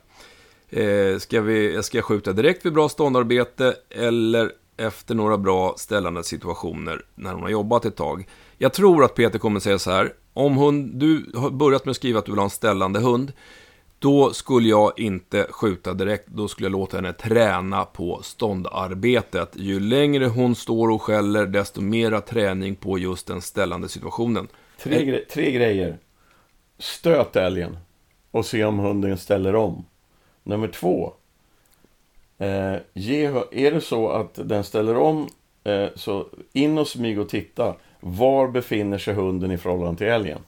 Eh, 0.68 1.18
ska, 1.18 1.40
vi, 1.40 1.82
ska 1.82 1.98
jag 1.98 2.04
skjuta 2.04 2.32
direkt 2.32 2.66
vid 2.66 2.72
bra 2.72 2.88
ståndarbete 2.88 3.74
eller 3.90 4.52
efter 4.76 5.14
några 5.14 5.38
bra 5.38 5.74
ställande 5.76 6.24
situationer 6.24 7.04
när 7.14 7.32
hon 7.32 7.42
har 7.42 7.50
jobbat 7.50 7.84
ett 7.84 7.96
tag. 7.96 8.28
Jag 8.58 8.72
tror 8.72 9.04
att 9.04 9.14
Peter 9.14 9.38
kommer 9.38 9.60
säga 9.60 9.78
så 9.78 9.90
här. 9.90 10.12
Om 10.32 10.56
hon, 10.56 10.98
du 10.98 11.30
har 11.34 11.50
börjat 11.50 11.84
med 11.84 11.90
att 11.90 11.96
skriva 11.96 12.18
att 12.18 12.24
du 12.24 12.32
vill 12.32 12.38
ha 12.38 12.44
en 12.44 12.50
ställande 12.50 13.00
hund. 13.00 13.32
Då 14.06 14.32
skulle 14.32 14.68
jag 14.68 14.98
inte 14.98 15.46
skjuta 15.50 15.94
direkt, 15.94 16.26
då 16.26 16.48
skulle 16.48 16.66
jag 16.66 16.72
låta 16.72 16.96
henne 16.96 17.12
träna 17.12 17.84
på 17.84 18.22
ståndarbetet. 18.22 19.52
Ju 19.54 19.80
längre 19.80 20.26
hon 20.26 20.54
står 20.54 20.90
och 20.90 21.02
skäller, 21.02 21.46
desto 21.46 21.80
mera 21.80 22.20
träning 22.20 22.76
på 22.76 22.98
just 22.98 23.26
den 23.26 23.40
ställande 23.42 23.88
situationen. 23.88 24.48
Tre, 24.78 25.04
gre 25.04 25.20
tre 25.30 25.52
grejer. 25.52 25.98
Stöt 26.78 27.36
älgen 27.36 27.78
och 28.30 28.46
se 28.46 28.64
om 28.64 28.78
hunden 28.78 29.18
ställer 29.18 29.54
om. 29.54 29.84
Nummer 30.42 30.68
två. 30.68 31.12
Eh, 32.38 32.76
ge, 32.94 33.26
är 33.50 33.72
det 33.72 33.80
så 33.80 34.08
att 34.08 34.38
den 34.44 34.64
ställer 34.64 34.96
om, 34.96 35.28
eh, 35.64 35.88
så 35.94 36.26
in 36.52 36.78
och 36.78 36.88
smyg 36.88 37.18
och 37.20 37.28
titta. 37.28 37.74
Var 38.00 38.48
befinner 38.48 38.98
sig 38.98 39.14
hunden 39.14 39.50
i 39.50 39.58
förhållande 39.58 39.98
till 39.98 40.06
älgen? 40.06 40.38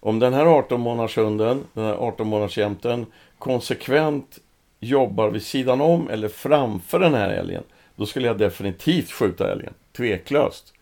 Om 0.00 0.18
den 0.18 0.34
här 0.34 0.46
18 0.46 0.80
månadershunden, 0.80 1.64
den 1.72 1.84
här 1.84 1.94
18 1.94 2.26
månadersjämten, 2.26 3.06
konsekvent 3.38 4.38
jobbar 4.80 5.30
vid 5.30 5.42
sidan 5.42 5.80
om 5.80 6.08
eller 6.10 6.28
framför 6.28 6.98
den 6.98 7.14
här 7.14 7.30
älgen, 7.30 7.62
då 7.96 8.06
skulle 8.06 8.26
jag 8.26 8.38
definitivt 8.38 9.10
skjuta 9.10 9.52
älgen. 9.52 9.74
Tveklöst. 9.96 10.72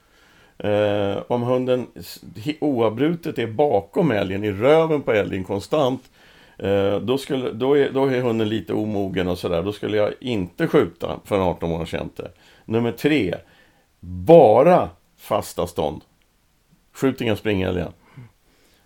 Eh, 0.58 1.16
om 1.28 1.42
hunden 1.42 1.86
oavbrutet 2.60 3.38
är 3.38 3.46
bakom 3.46 4.10
älgen, 4.10 4.44
i 4.44 4.52
röven 4.52 5.02
på 5.02 5.12
älgen 5.12 5.44
konstant, 5.44 6.10
eh, 6.58 6.96
då, 6.96 7.18
skulle, 7.18 7.52
då, 7.52 7.78
är, 7.78 7.90
då 7.90 8.06
är 8.06 8.20
hunden 8.20 8.48
lite 8.48 8.72
omogen 8.72 9.28
och 9.28 9.38
sådär. 9.38 9.62
Då 9.62 9.72
skulle 9.72 9.96
jag 9.96 10.12
inte 10.20 10.68
skjuta 10.68 11.20
för 11.24 11.36
en 11.36 11.42
18 11.42 11.68
månaders 11.68 11.94
jämte. 11.94 12.30
Nummer 12.64 12.92
tre, 12.92 13.34
bara 14.00 14.90
fasta 15.16 15.66
stånd. 15.66 16.02
Skjut 16.92 17.20
inga 17.20 17.36
springälgar. 17.36 17.92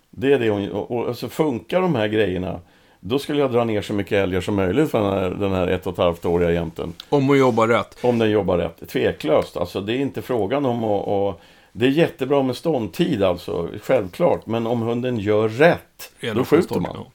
Det 0.09 0.33
är 0.33 0.39
det 0.39 0.49
hon, 0.49 0.71
och, 0.71 0.91
och 0.91 1.07
alltså 1.07 1.29
funkar 1.29 1.81
de 1.81 1.95
här 1.95 2.07
grejerna 2.07 2.59
då 2.99 3.19
skulle 3.19 3.39
jag 3.39 3.51
dra 3.51 3.63
ner 3.63 3.81
så 3.81 3.93
mycket 3.93 4.11
älgar 4.11 4.41
som 4.41 4.55
möjligt 4.55 4.91
för 4.91 5.01
den 5.01 5.11
här, 5.11 5.29
den 5.29 5.51
här 5.51 5.67
ett 5.67 5.87
och 5.87 5.93
ett 5.93 5.99
halvt 5.99 6.25
åriga 6.25 6.51
jämten. 6.51 6.93
Om 7.09 7.27
hon 7.27 7.37
jobbar 7.37 7.67
rätt. 7.67 7.97
Om 8.01 8.19
den 8.19 8.29
jobbar 8.29 8.57
rätt. 8.57 8.89
Tveklöst. 8.89 9.57
Alltså 9.57 9.81
det 9.81 9.93
är 9.93 9.97
inte 9.97 10.21
frågan 10.21 10.65
om 10.65 10.83
att... 10.83 11.07
Och, 11.07 11.41
det 11.71 11.85
är 11.85 11.89
jättebra 11.89 12.43
med 12.43 12.55
ståndtid 12.55 13.23
alltså, 13.23 13.69
självklart. 13.81 14.45
Men 14.45 14.67
om 14.67 14.81
hunden 14.81 15.19
gör 15.19 15.49
rätt, 15.49 16.13
då 16.35 16.45
skjuter 16.45 16.79
man. 16.79 17.05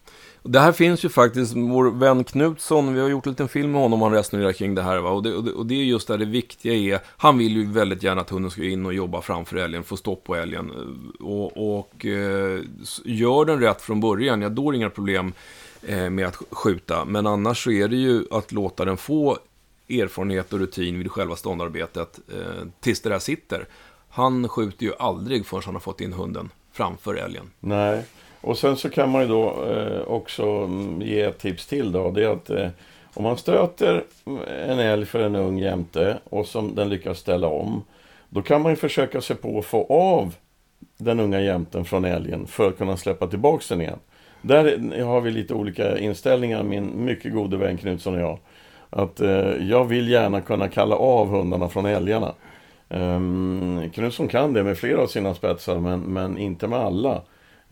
Det 0.47 0.61
här 0.61 0.73
finns 0.73 1.05
ju 1.05 1.09
faktiskt, 1.09 1.57
vår 1.57 1.91
vän 1.91 2.25
Knutsson, 2.25 2.95
vi 2.95 3.01
har 3.01 3.09
gjort 3.09 3.27
en 3.27 3.33
liten 3.33 3.49
film 3.49 3.73
med 3.73 3.81
honom 3.81 4.03
han 4.03 4.13
resonerar 4.13 4.53
kring 4.53 4.75
det 4.75 4.83
här. 4.83 4.99
Va? 4.99 5.11
Och, 5.11 5.23
det, 5.23 5.33
och, 5.35 5.45
det, 5.45 5.53
och 5.53 5.67
det 5.67 5.75
är 5.75 5.85
just 5.85 6.09
där 6.09 6.19
det 6.19 6.25
viktiga 6.25 6.75
är, 6.75 7.01
han 7.07 7.39
vill 7.39 7.57
ju 7.57 7.73
väldigt 7.73 8.03
gärna 8.03 8.21
att 8.21 8.31
hunden 8.31 8.51
ska 8.51 8.65
in 8.65 8.87
och 8.87 8.95
jobba 8.95 9.23
framför 9.23 9.57
älgen, 9.57 9.85
få 9.85 9.97
stopp 9.97 10.25
på 10.25 10.37
älgen. 10.37 10.71
Och, 11.21 11.77
och 11.77 12.07
eh, 12.07 12.61
gör 13.05 13.45
den 13.45 13.61
rätt 13.61 13.83
från 13.83 14.01
början, 14.01 14.43
ja 14.43 14.49
då 14.49 14.69
är 14.69 14.73
det 14.73 14.77
inga 14.77 14.91
problem 14.91 15.33
eh, 15.83 16.11
med 16.11 16.27
att 16.27 16.43
skjuta. 16.51 17.05
Men 17.05 17.27
annars 17.27 17.65
så 17.65 17.71
är 17.71 17.89
det 17.89 17.97
ju 17.97 18.25
att 18.31 18.53
låta 18.53 18.85
den 18.85 18.97
få 18.97 19.39
erfarenhet 19.89 20.53
och 20.53 20.59
rutin 20.59 20.99
vid 20.99 21.11
själva 21.11 21.37
ståndarbetet 21.37 22.21
eh, 22.33 22.67
tills 22.81 23.01
det 23.01 23.09
där 23.09 23.19
sitter. 23.19 23.67
Han 24.09 24.49
skjuter 24.49 24.87
ju 24.87 24.93
aldrig 24.99 25.47
förrän 25.47 25.63
han 25.65 25.75
har 25.75 25.81
fått 25.81 26.01
in 26.01 26.13
hunden 26.13 26.51
framför 26.73 27.15
älgen. 27.15 27.51
Nej, 27.61 28.05
och 28.45 28.59
sen 28.59 28.77
så 28.77 28.91
kan 28.91 29.11
man 29.11 29.23
ju 29.23 29.29
då 29.29 29.65
eh, 29.65 30.01
också 30.07 30.43
mm, 30.43 31.03
ge 31.03 31.21
ett 31.21 31.39
tips 31.39 31.67
till 31.67 31.93
då. 31.93 32.11
Det 32.11 32.25
är 32.25 32.29
att 32.29 32.51
eh, 32.51 32.69
om 33.15 33.23
man 33.23 33.37
stöter 33.37 34.05
en 34.69 34.79
älg 34.79 35.07
för 35.07 35.21
en 35.21 35.37
ung 35.37 35.59
jämte 35.59 36.19
och 36.25 36.47
som 36.47 36.75
den 36.75 36.89
lyckas 36.89 37.19
ställa 37.19 37.49
om. 37.49 37.85
Då 38.29 38.43
kan 38.43 38.63
man 38.63 38.73
ju 38.73 38.77
försöka 38.77 39.21
sig 39.21 39.37
på 39.37 39.59
att 39.59 39.65
få 39.65 39.87
av 39.89 40.35
den 40.97 41.21
unga 41.21 41.41
jämten 41.41 41.85
från 41.85 42.05
älgen 42.05 42.47
för 42.47 42.69
att 42.69 42.79
kunna 42.79 42.97
släppa 42.97 43.27
tillbaks 43.27 43.69
den 43.69 43.81
igen. 43.81 43.99
Där 44.43 45.03
har 45.05 45.21
vi 45.21 45.31
lite 45.31 45.55
olika 45.55 45.99
inställningar, 45.99 46.63
min 46.63 47.05
mycket 47.05 47.33
gode 47.33 47.57
vän 47.57 47.77
Knutsson 47.77 48.15
och 48.15 48.21
jag. 48.21 48.39
Att 48.91 49.21
eh, 49.21 49.69
jag 49.69 49.85
vill 49.85 50.09
gärna 50.09 50.41
kunna 50.41 50.69
kalla 50.69 50.97
av 50.97 51.29
hundarna 51.29 51.69
från 51.69 51.87
älgarna. 51.87 52.35
Um, 52.89 53.91
Knutsson 53.95 54.29
kan 54.29 54.53
det 54.53 54.63
med 54.63 54.79
flera 54.79 55.03
av 55.03 55.07
sina 55.07 55.35
spetsar, 55.35 55.79
men, 55.79 56.01
men 56.01 56.39
inte 56.39 56.69
med 56.69 56.79
alla. 56.79 57.23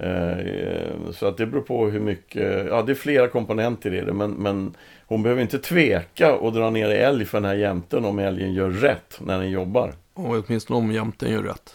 Uh, 0.03 1.13
så 1.13 1.27
att 1.27 1.37
det 1.37 1.47
beror 1.47 1.63
på 1.63 1.87
hur 1.87 2.01
mycket, 2.01 2.67
ja 2.67 2.83
det 2.83 2.93
är 2.93 2.95
flera 2.95 3.29
komponenter 3.29 3.95
i 3.95 4.01
det, 4.01 4.13
men, 4.13 4.31
men 4.31 4.75
hon 5.07 5.23
behöver 5.23 5.43
inte 5.43 5.59
tveka 5.59 6.35
och 6.35 6.53
dra 6.53 6.71
ner 6.71 6.89
älg 6.89 7.25
för 7.25 7.39
den 7.39 7.45
här 7.45 7.55
jämten 7.55 8.05
om 8.05 8.19
älgen 8.19 8.53
gör 8.53 8.71
rätt 8.71 9.19
när 9.21 9.39
den 9.39 9.51
jobbar. 9.51 9.95
Och 10.15 10.45
åtminstone 10.47 10.79
om 10.79 10.93
jämten 10.93 11.33
gör 11.33 11.43
rätt. 11.43 11.75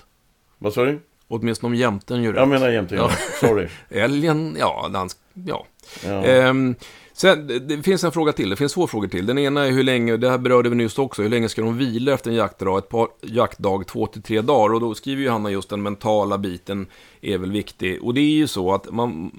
Vad 0.57 0.73
sa 0.73 0.85
du? 0.85 0.99
Åtminstone 1.27 1.73
om 1.73 1.75
jämten 1.75 2.23
gör 2.23 2.33
rätt. 2.33 2.39
Jag 2.39 2.47
menar 2.47 2.69
jämten, 2.69 2.97
ja. 2.97 3.11
sorry. 3.39 3.67
älgen, 3.89 4.55
ja, 4.59 4.89
dans, 4.93 5.17
ja. 5.33 5.65
ja. 6.05 6.49
Um, 6.49 6.75
Sen, 7.17 7.67
det 7.67 7.83
finns 7.83 8.03
en 8.03 8.11
fråga 8.11 8.33
till, 8.33 8.49
det 8.49 8.55
finns 8.55 8.73
två 8.73 8.87
frågor 8.87 9.07
till. 9.07 9.25
Den 9.25 9.37
ena 9.37 9.65
är 9.65 9.71
hur 9.71 9.83
länge, 9.83 10.17
det 10.17 10.29
här 10.29 10.37
berörde 10.37 10.69
vi 10.69 10.75
nyss 10.75 10.99
också, 10.99 11.21
hur 11.21 11.29
länge 11.29 11.49
ska 11.49 11.61
de 11.61 11.77
vila 11.77 12.13
efter 12.13 12.31
en 12.31 12.35
jaktdag? 12.35 12.77
Ett 12.77 12.89
par 12.89 13.07
jaktdag, 13.21 13.87
två 13.87 14.07
till 14.07 14.21
tre 14.21 14.41
dagar. 14.41 14.73
Och 14.73 14.81
då 14.81 14.95
skriver 14.95 15.21
ju 15.21 15.29
Hanna 15.29 15.51
just 15.51 15.69
den 15.69 15.81
mentala 15.81 16.37
biten 16.37 16.87
är 17.21 17.37
väl 17.37 17.51
viktig. 17.51 18.03
Och 18.03 18.13
det 18.13 18.21
är 18.21 18.35
ju 18.35 18.47
så 18.47 18.73
att 18.73 18.91
man, 18.91 19.31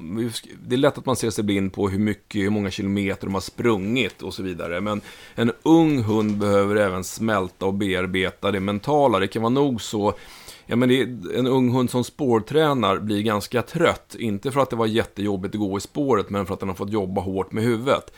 det 0.66 0.74
är 0.74 0.78
lätt 0.78 0.98
att 0.98 1.06
man 1.06 1.16
ser 1.16 1.30
sig 1.30 1.44
blind 1.44 1.72
på 1.72 1.88
hur 1.88 1.98
mycket, 1.98 2.42
hur 2.42 2.50
många 2.50 2.70
kilometer 2.70 3.26
de 3.26 3.34
har 3.34 3.40
sprungit 3.40 4.22
och 4.22 4.34
så 4.34 4.42
vidare. 4.42 4.80
Men 4.80 5.00
en 5.34 5.52
ung 5.62 6.02
hund 6.02 6.38
behöver 6.38 6.76
även 6.76 7.04
smälta 7.04 7.66
och 7.66 7.74
bearbeta 7.74 8.50
det 8.50 8.60
mentala. 8.60 9.18
Det 9.18 9.28
kan 9.28 9.42
vara 9.42 9.50
nog 9.50 9.82
så 9.82 10.14
Ja, 10.70 10.76
men 10.76 10.88
det, 10.88 11.00
en 11.38 11.46
ung 11.46 11.70
hund 11.70 11.90
som 11.90 12.04
spårtränar 12.04 12.98
blir 12.98 13.22
ganska 13.22 13.62
trött. 13.62 14.16
Inte 14.18 14.52
för 14.52 14.60
att 14.60 14.70
det 14.70 14.76
var 14.76 14.86
jättejobbigt 14.86 15.54
att 15.54 15.60
gå 15.60 15.78
i 15.78 15.80
spåret, 15.80 16.30
men 16.30 16.46
för 16.46 16.54
att 16.54 16.60
den 16.60 16.68
har 16.68 16.76
fått 16.76 16.92
jobba 16.92 17.20
hårt 17.20 17.52
med 17.52 17.64
huvudet. 17.64 18.12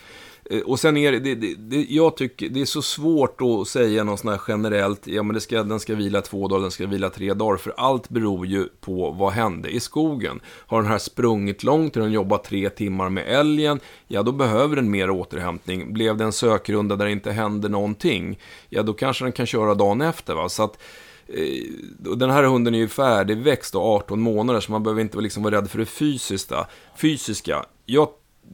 Eh, 0.49 0.61
och 0.61 0.79
sen 0.79 0.97
är 0.97 1.11
det, 1.11 1.19
det, 1.19 1.55
det, 1.55 1.85
jag 1.89 2.17
tycker, 2.17 2.49
det 2.49 2.61
är 2.61 2.65
så 2.65 2.81
svårt 2.81 3.41
att 3.41 3.67
säga 3.67 4.03
något 4.03 4.19
sånt 4.19 4.31
här 4.31 4.41
generellt, 4.47 5.07
ja 5.07 5.23
men 5.23 5.33
det 5.33 5.41
ska, 5.41 5.63
den 5.63 5.79
ska 5.79 5.95
vila 5.95 6.21
två 6.21 6.47
dagar, 6.47 6.61
den 6.61 6.71
ska 6.71 6.87
vila 6.87 7.09
tre 7.09 7.33
dagar, 7.33 7.57
för 7.57 7.73
allt 7.77 8.09
beror 8.09 8.45
ju 8.45 8.67
på 8.79 9.11
vad 9.11 9.33
hände 9.33 9.69
i 9.69 9.79
skogen. 9.79 10.39
Har 10.45 10.81
den 10.81 10.91
här 10.91 10.97
sprungit 10.97 11.63
långt, 11.63 11.95
har 11.95 12.01
den 12.01 12.11
jobbat 12.11 12.43
tre 12.43 12.69
timmar 12.69 13.09
med 13.09 13.23
älgen, 13.27 13.79
ja 14.07 14.23
då 14.23 14.31
behöver 14.31 14.75
den 14.75 14.91
mer 14.91 15.09
återhämtning. 15.09 15.93
Blev 15.93 16.17
det 16.17 16.23
en 16.23 16.33
sökrunda 16.33 16.95
där 16.95 17.05
det 17.05 17.11
inte 17.11 17.31
hände 17.31 17.69
någonting, 17.69 18.39
ja 18.69 18.83
då 18.83 18.93
kanske 18.93 19.25
den 19.25 19.31
kan 19.31 19.45
köra 19.45 19.75
dagen 19.75 20.01
efter. 20.01 20.35
Va? 20.35 20.49
Så 20.49 20.63
att, 20.63 20.77
Eh, 20.77 21.10
Eh, 21.33 22.15
den 22.15 22.29
här 22.29 22.43
hunden 22.43 22.75
är 22.75 22.79
ju 22.79 22.87
färdigväxt 22.87 23.75
och 23.75 23.85
18 23.85 24.21
månader, 24.21 24.59
så 24.59 24.71
man 24.71 24.83
behöver 24.83 25.01
inte 25.01 25.21
liksom 25.21 25.43
vara 25.43 25.55
rädd 25.55 25.69
för 25.69 25.79
det 25.79 25.85
fysiska. 25.85 26.67
fysiska. 26.95 27.65
Jag, 27.85 28.09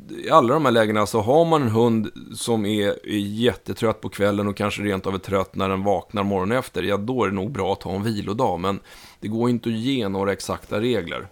I 0.09 0.29
alla 0.29 0.53
de 0.53 0.65
här 0.65 0.71
lägena 0.71 1.05
så 1.05 1.21
har 1.21 1.45
man 1.45 1.61
en 1.61 1.67
hund 1.67 2.11
som 2.35 2.65
är, 2.65 2.87
är 2.87 3.17
jättetrött 3.17 4.01
på 4.01 4.09
kvällen 4.09 4.47
och 4.47 4.57
kanske 4.57 4.81
rent 4.81 5.07
av 5.07 5.13
är 5.13 5.19
trött 5.19 5.55
när 5.55 5.69
den 5.69 5.83
vaknar 5.83 6.23
morgonen 6.23 6.57
efter, 6.57 6.83
ja 6.83 6.97
då 6.97 7.23
är 7.23 7.27
det 7.27 7.35
nog 7.35 7.51
bra 7.51 7.73
att 7.73 7.83
ha 7.83 7.95
en 7.95 8.03
vilodag. 8.03 8.59
Men 8.59 8.79
det 9.19 9.27
går 9.27 9.49
inte 9.49 9.69
att 9.69 9.75
ge 9.75 10.09
några 10.09 10.31
exakta 10.31 10.81
regler. 10.81 11.27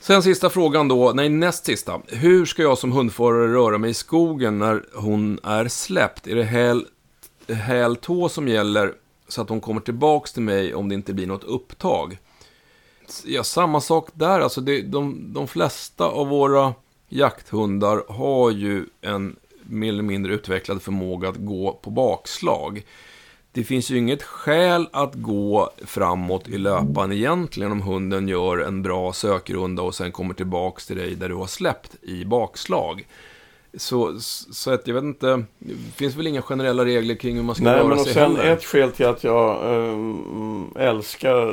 Sen 0.00 0.22
sista 0.22 0.50
frågan 0.50 0.88
då, 0.88 1.12
nej 1.14 1.28
näst 1.28 1.64
sista. 1.64 2.00
Hur 2.08 2.46
ska 2.46 2.62
jag 2.62 2.78
som 2.78 2.92
hundförare 2.92 3.52
röra 3.52 3.78
mig 3.78 3.90
i 3.90 3.94
skogen 3.94 4.58
när 4.58 4.82
hon 4.94 5.38
är 5.42 5.68
släppt? 5.68 6.26
Är 6.26 6.34
det 6.34 6.44
häl, 6.44 6.86
häl 7.48 7.96
tå 7.96 8.28
som 8.28 8.48
gäller 8.48 8.92
så 9.32 9.42
att 9.42 9.48
hon 9.48 9.60
kommer 9.60 9.80
tillbaks 9.80 10.32
till 10.32 10.42
mig 10.42 10.74
om 10.74 10.88
det 10.88 10.94
inte 10.94 11.14
blir 11.14 11.26
något 11.26 11.44
upptag. 11.44 12.18
Ja, 13.24 13.44
samma 13.44 13.80
sak 13.80 14.08
där. 14.14 14.40
Alltså 14.40 14.60
det, 14.60 14.82
de, 14.82 15.32
de 15.32 15.48
flesta 15.48 16.04
av 16.04 16.28
våra 16.28 16.74
jakthundar 17.08 18.02
har 18.08 18.50
ju 18.50 18.86
en 19.00 19.36
mer 19.62 19.88
eller 19.88 20.02
mindre 20.02 20.34
utvecklad 20.34 20.82
förmåga 20.82 21.28
att 21.28 21.36
gå 21.36 21.72
på 21.82 21.90
bakslag. 21.90 22.82
Det 23.52 23.64
finns 23.64 23.90
ju 23.90 23.98
inget 23.98 24.22
skäl 24.22 24.88
att 24.92 25.14
gå 25.14 25.70
framåt 25.84 26.48
i 26.48 26.58
löpan 26.58 27.12
egentligen 27.12 27.72
om 27.72 27.82
hunden 27.82 28.28
gör 28.28 28.58
en 28.58 28.82
bra 28.82 29.12
sökrunda 29.12 29.82
och 29.82 29.94
sen 29.94 30.12
kommer 30.12 30.34
tillbaks 30.34 30.86
till 30.86 30.96
dig 30.96 31.14
där 31.14 31.28
du 31.28 31.34
har 31.34 31.46
släppt 31.46 31.96
i 32.02 32.24
bakslag. 32.24 33.06
Så, 33.76 34.18
så 34.52 34.70
att 34.70 34.86
jag 34.86 34.94
vet 34.94 35.04
inte, 35.04 35.44
det 35.58 35.74
finns 35.96 36.16
väl 36.16 36.26
inga 36.26 36.42
generella 36.42 36.84
regler 36.84 37.14
kring 37.14 37.36
hur 37.36 37.42
man 37.42 37.54
ska 37.54 37.64
Nej, 37.64 37.74
röra 37.74 37.84
men 37.84 37.98
och 37.98 38.04
sig 38.04 38.14
sen 38.14 38.36
heller. 38.36 38.52
ett 38.52 38.64
skäl 38.64 38.90
till 38.92 39.06
att 39.06 39.24
jag 39.24 39.50
äh, 39.74 40.88
älskar 40.88 41.48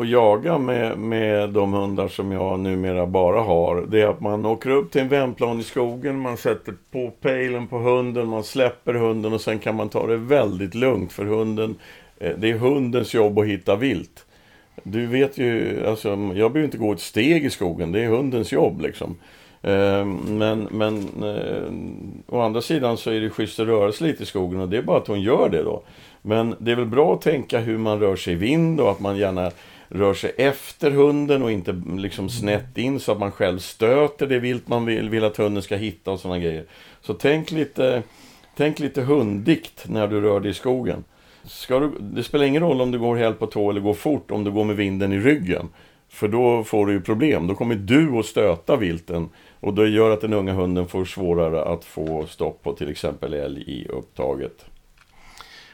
att 0.00 0.08
jaga 0.08 0.58
med, 0.58 0.98
med 0.98 1.50
de 1.50 1.72
hundar 1.72 2.08
som 2.08 2.32
jag 2.32 2.60
numera 2.60 3.06
bara 3.06 3.40
har. 3.40 3.86
Det 3.88 4.00
är 4.00 4.06
att 4.06 4.20
man 4.20 4.46
åker 4.46 4.70
upp 4.70 4.90
till 4.92 5.00
en 5.00 5.08
vändplan 5.08 5.60
i 5.60 5.62
skogen, 5.62 6.20
man 6.20 6.36
sätter 6.36 6.74
på 6.92 7.10
pejlen 7.20 7.66
på 7.66 7.78
hunden, 7.78 8.28
man 8.28 8.44
släpper 8.44 8.94
hunden 8.94 9.32
och 9.32 9.40
sen 9.40 9.58
kan 9.58 9.74
man 9.74 9.88
ta 9.88 10.06
det 10.06 10.16
väldigt 10.16 10.74
lugnt 10.74 11.12
för 11.12 11.24
hunden. 11.24 11.74
Eh, 12.18 12.32
det 12.38 12.50
är 12.50 12.58
hundens 12.58 13.14
jobb 13.14 13.38
att 13.38 13.46
hitta 13.46 13.76
vilt. 13.76 14.26
Du 14.82 15.06
vet 15.06 15.38
ju, 15.38 15.82
alltså, 15.86 16.08
jag 16.08 16.52
behöver 16.52 16.64
inte 16.64 16.78
gå 16.78 16.92
ett 16.92 17.00
steg 17.00 17.44
i 17.44 17.50
skogen, 17.50 17.92
det 17.92 18.00
är 18.00 18.08
hundens 18.08 18.52
jobb 18.52 18.80
liksom. 18.80 19.16
Eh, 19.62 20.04
men 20.04 20.68
men 20.70 20.96
eh, 21.22 22.34
å 22.34 22.40
andra 22.40 22.60
sidan 22.60 22.96
så 22.96 23.10
är 23.10 23.20
det 23.20 23.30
schysst 23.30 23.60
att 23.60 23.66
röra 23.66 23.92
sig 23.92 24.06
lite 24.06 24.22
i 24.22 24.26
skogen 24.26 24.60
och 24.60 24.68
det 24.68 24.76
är 24.76 24.82
bara 24.82 24.98
att 24.98 25.06
hon 25.06 25.20
gör 25.20 25.48
det 25.48 25.62
då. 25.62 25.82
Men 26.22 26.54
det 26.58 26.72
är 26.72 26.76
väl 26.76 26.86
bra 26.86 27.14
att 27.14 27.22
tänka 27.22 27.58
hur 27.58 27.78
man 27.78 28.00
rör 28.00 28.16
sig 28.16 28.32
i 28.32 28.36
vind 28.36 28.80
och 28.80 28.90
att 28.90 29.00
man 29.00 29.16
gärna 29.16 29.50
rör 29.88 30.14
sig 30.14 30.32
efter 30.36 30.90
hunden 30.90 31.42
och 31.42 31.52
inte 31.52 31.82
liksom 31.96 32.28
snett 32.28 32.78
in 32.78 33.00
så 33.00 33.12
att 33.12 33.18
man 33.18 33.32
själv 33.32 33.58
stöter 33.58 34.26
det 34.26 34.38
vilt 34.38 34.68
man 34.68 34.84
vill, 34.86 35.08
vill 35.08 35.24
att 35.24 35.36
hunden 35.36 35.62
ska 35.62 35.76
hitta 35.76 36.10
och 36.10 36.20
sådana 36.20 36.38
grejer. 36.38 36.64
Så 37.00 37.14
tänk 37.14 37.50
lite, 37.50 38.02
tänk 38.56 38.78
lite 38.78 39.02
hunddikt 39.02 39.84
när 39.88 40.08
du 40.08 40.20
rör 40.20 40.40
dig 40.40 40.50
i 40.50 40.54
skogen. 40.54 41.04
Ska 41.44 41.78
du, 41.78 41.90
det 42.00 42.22
spelar 42.22 42.44
ingen 42.44 42.62
roll 42.62 42.80
om 42.80 42.90
du 42.90 42.98
går 42.98 43.16
helt 43.16 43.38
på 43.38 43.46
tå 43.46 43.70
eller 43.70 43.80
går 43.80 43.94
fort 43.94 44.30
om 44.30 44.44
du 44.44 44.50
går 44.50 44.64
med 44.64 44.76
vinden 44.76 45.12
i 45.12 45.18
ryggen. 45.18 45.68
För 46.08 46.28
då 46.28 46.64
får 46.64 46.86
du 46.86 46.92
ju 46.92 47.00
problem. 47.00 47.46
Då 47.46 47.54
kommer 47.54 47.74
du 47.74 48.18
att 48.18 48.26
stöta 48.26 48.76
vilten. 48.76 49.28
Och 49.62 49.74
det 49.74 49.88
gör 49.88 50.10
att 50.10 50.20
den 50.20 50.32
unga 50.32 50.52
hunden 50.52 50.88
får 50.88 51.04
svårare 51.04 51.64
att 51.64 51.84
få 51.84 52.26
stopp 52.26 52.62
på 52.62 52.72
till 52.72 52.90
exempel 52.90 53.34
älg 53.34 53.62
i 53.62 53.88
upptaget. 53.88 54.64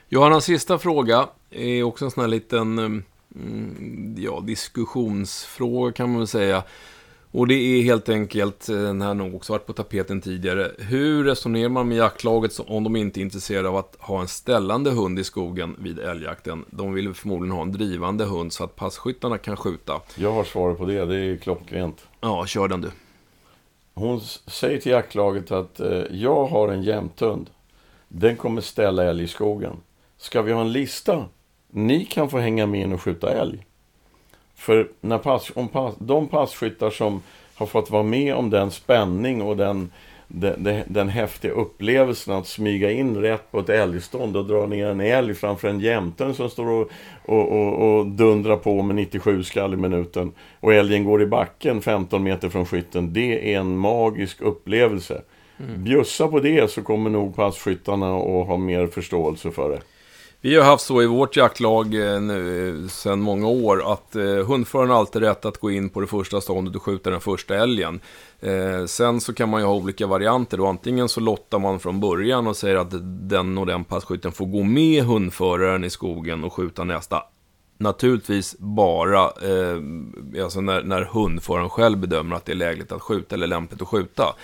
Johannas 0.08 0.44
sista 0.44 0.78
fråga 0.78 1.28
är 1.50 1.82
också 1.82 2.04
en 2.04 2.10
sån 2.10 2.20
här 2.20 2.28
liten 2.28 2.78
mm, 2.78 3.04
ja, 4.18 4.40
diskussionsfråga 4.40 5.92
kan 5.92 6.10
man 6.10 6.18
väl 6.18 6.26
säga. 6.26 6.62
Och 7.30 7.46
det 7.46 7.54
är 7.54 7.82
helt 7.82 8.08
enkelt, 8.08 8.68
eh, 8.68 8.76
den 8.76 9.02
här 9.02 9.14
nog 9.14 9.34
också 9.34 9.52
varit 9.52 9.66
på 9.66 9.72
tapeten 9.72 10.20
tidigare. 10.20 10.70
Hur 10.78 11.24
resonerar 11.24 11.68
man 11.68 11.88
med 11.88 11.98
jaktlaget 11.98 12.60
om 12.66 12.84
de 12.84 12.96
inte 12.96 13.20
är 13.20 13.22
intresserade 13.22 13.68
av 13.68 13.76
att 13.76 13.96
ha 13.98 14.20
en 14.20 14.28
ställande 14.28 14.90
hund 14.90 15.18
i 15.18 15.24
skogen 15.24 15.76
vid 15.78 15.98
älgjakten? 15.98 16.64
De 16.70 16.92
vill 16.92 17.14
förmodligen 17.14 17.56
ha 17.56 17.62
en 17.62 17.72
drivande 17.72 18.24
hund 18.24 18.52
så 18.52 18.64
att 18.64 18.76
passkyttarna 18.76 19.38
kan 19.38 19.56
skjuta. 19.56 20.00
Jag 20.16 20.32
har 20.32 20.44
svaret 20.44 20.78
på 20.78 20.84
det, 20.84 21.04
det 21.04 21.16
är 21.16 21.36
klockrent. 21.36 22.06
Ja, 22.20 22.46
kör 22.46 22.68
den 22.68 22.80
du. 22.80 22.90
Hon 23.98 24.20
säger 24.46 24.80
till 24.80 24.92
jaktlaget 24.92 25.50
att 25.50 25.80
eh, 25.80 26.02
jag 26.10 26.46
har 26.46 26.68
en 26.68 26.82
jämthund. 26.82 27.50
Den 28.08 28.36
kommer 28.36 28.60
ställa 28.60 29.04
älg 29.04 29.24
i 29.24 29.28
skogen. 29.28 29.76
Ska 30.16 30.42
vi 30.42 30.52
ha 30.52 30.60
en 30.60 30.72
lista? 30.72 31.24
Ni 31.70 32.04
kan 32.04 32.30
få 32.30 32.38
hänga 32.38 32.66
med 32.66 32.80
in 32.80 32.92
och 32.92 33.02
skjuta 33.02 33.30
älg. 33.30 33.66
För 34.54 34.88
när 35.00 35.18
pass, 35.18 35.52
om 35.54 35.68
pass, 35.68 35.94
de 35.98 36.28
passkyttar 36.28 36.90
som 36.90 37.22
har 37.54 37.66
fått 37.66 37.90
vara 37.90 38.02
med 38.02 38.34
om 38.34 38.50
den 38.50 38.70
spänning 38.70 39.42
och 39.42 39.56
den, 39.56 39.92
den, 40.28 40.82
den, 40.86 41.08
häftiga 41.08 41.52
upplevelsen 41.52 42.34
att 42.34 42.46
smyga 42.46 42.90
in 42.90 43.16
rätt 43.16 43.50
på 43.50 43.58
ett 43.58 43.68
älgstånd 43.68 44.36
och 44.36 44.46
dra 44.46 44.66
ner 44.66 44.86
en 44.86 45.00
älg 45.00 45.34
framför 45.34 45.68
en 45.68 45.80
jämten 45.80 46.34
som 46.34 46.50
står 46.50 46.66
och, 46.70 46.90
och, 47.24 47.52
och, 47.52 47.98
och 47.98 48.06
dundrar 48.06 48.56
på 48.56 48.82
med 48.82 48.96
97 48.96 49.42
skall 49.42 49.74
i 49.74 49.76
minuten 49.76 50.32
och 50.60 50.74
älgen 50.74 51.04
går 51.04 51.22
i 51.22 51.26
backen 51.26 51.82
15 51.82 52.22
meter 52.22 52.48
från 52.48 52.66
skytten. 52.66 53.12
Det 53.12 53.54
är 53.54 53.60
en 53.60 53.78
magisk 53.78 54.40
upplevelse. 54.40 55.22
Mm. 55.58 55.84
Bjussa 55.84 56.28
på 56.28 56.40
det 56.40 56.70
så 56.70 56.82
kommer 56.82 57.10
nog 57.10 57.36
passkyttarna 57.36 58.16
att 58.16 58.46
ha 58.46 58.56
mer 58.56 58.86
förståelse 58.86 59.50
för 59.50 59.70
det. 59.70 59.80
Vi 60.40 60.56
har 60.56 60.64
haft 60.64 60.84
så 60.84 61.02
i 61.02 61.06
vårt 61.06 61.36
jaktlag 61.36 61.94
eh, 61.94 62.20
nu 62.20 62.68
eh, 62.68 62.88
sedan 62.88 63.20
många 63.20 63.48
år 63.48 63.92
att 63.92 64.16
eh, 64.16 64.22
hundföraren 64.22 64.90
alltid 64.90 65.22
rätt 65.22 65.44
att 65.44 65.58
gå 65.58 65.70
in 65.70 65.88
på 65.88 66.00
det 66.00 66.06
första 66.06 66.40
ståndet 66.40 66.76
och 66.76 66.82
skjuta 66.82 67.10
den 67.10 67.20
första 67.20 67.56
älgen. 67.56 68.00
Eh, 68.40 68.84
sen 68.86 69.20
så 69.20 69.34
kan 69.34 69.48
man 69.48 69.60
ju 69.60 69.66
ha 69.66 69.74
olika 69.74 70.06
varianter 70.06 70.58
då. 70.58 70.66
Antingen 70.66 71.08
så 71.08 71.20
lottar 71.20 71.58
man 71.58 71.80
från 71.80 72.00
början 72.00 72.46
och 72.46 72.56
säger 72.56 72.76
att 72.76 72.94
den 73.28 73.58
och 73.58 73.66
den 73.66 73.84
passkytten 73.84 74.32
får 74.32 74.46
gå 74.46 74.62
med 74.62 75.04
hundföraren 75.04 75.84
i 75.84 75.90
skogen 75.90 76.44
och 76.44 76.52
skjuta 76.52 76.84
nästa. 76.84 77.22
Naturligtvis 77.78 78.56
bara 78.58 79.22
eh, 79.22 80.42
alltså 80.44 80.60
när, 80.60 80.82
när 80.82 81.02
hundföraren 81.02 81.70
själv 81.70 81.98
bedömer 81.98 82.36
att 82.36 82.44
det 82.44 82.52
är 82.52 82.56
lägligt 82.56 82.92
att 82.92 83.02
skjuta 83.02 83.34
eller 83.34 83.46
lämpligt 83.46 83.82
att 83.82 83.88
skjuta. 83.88 84.34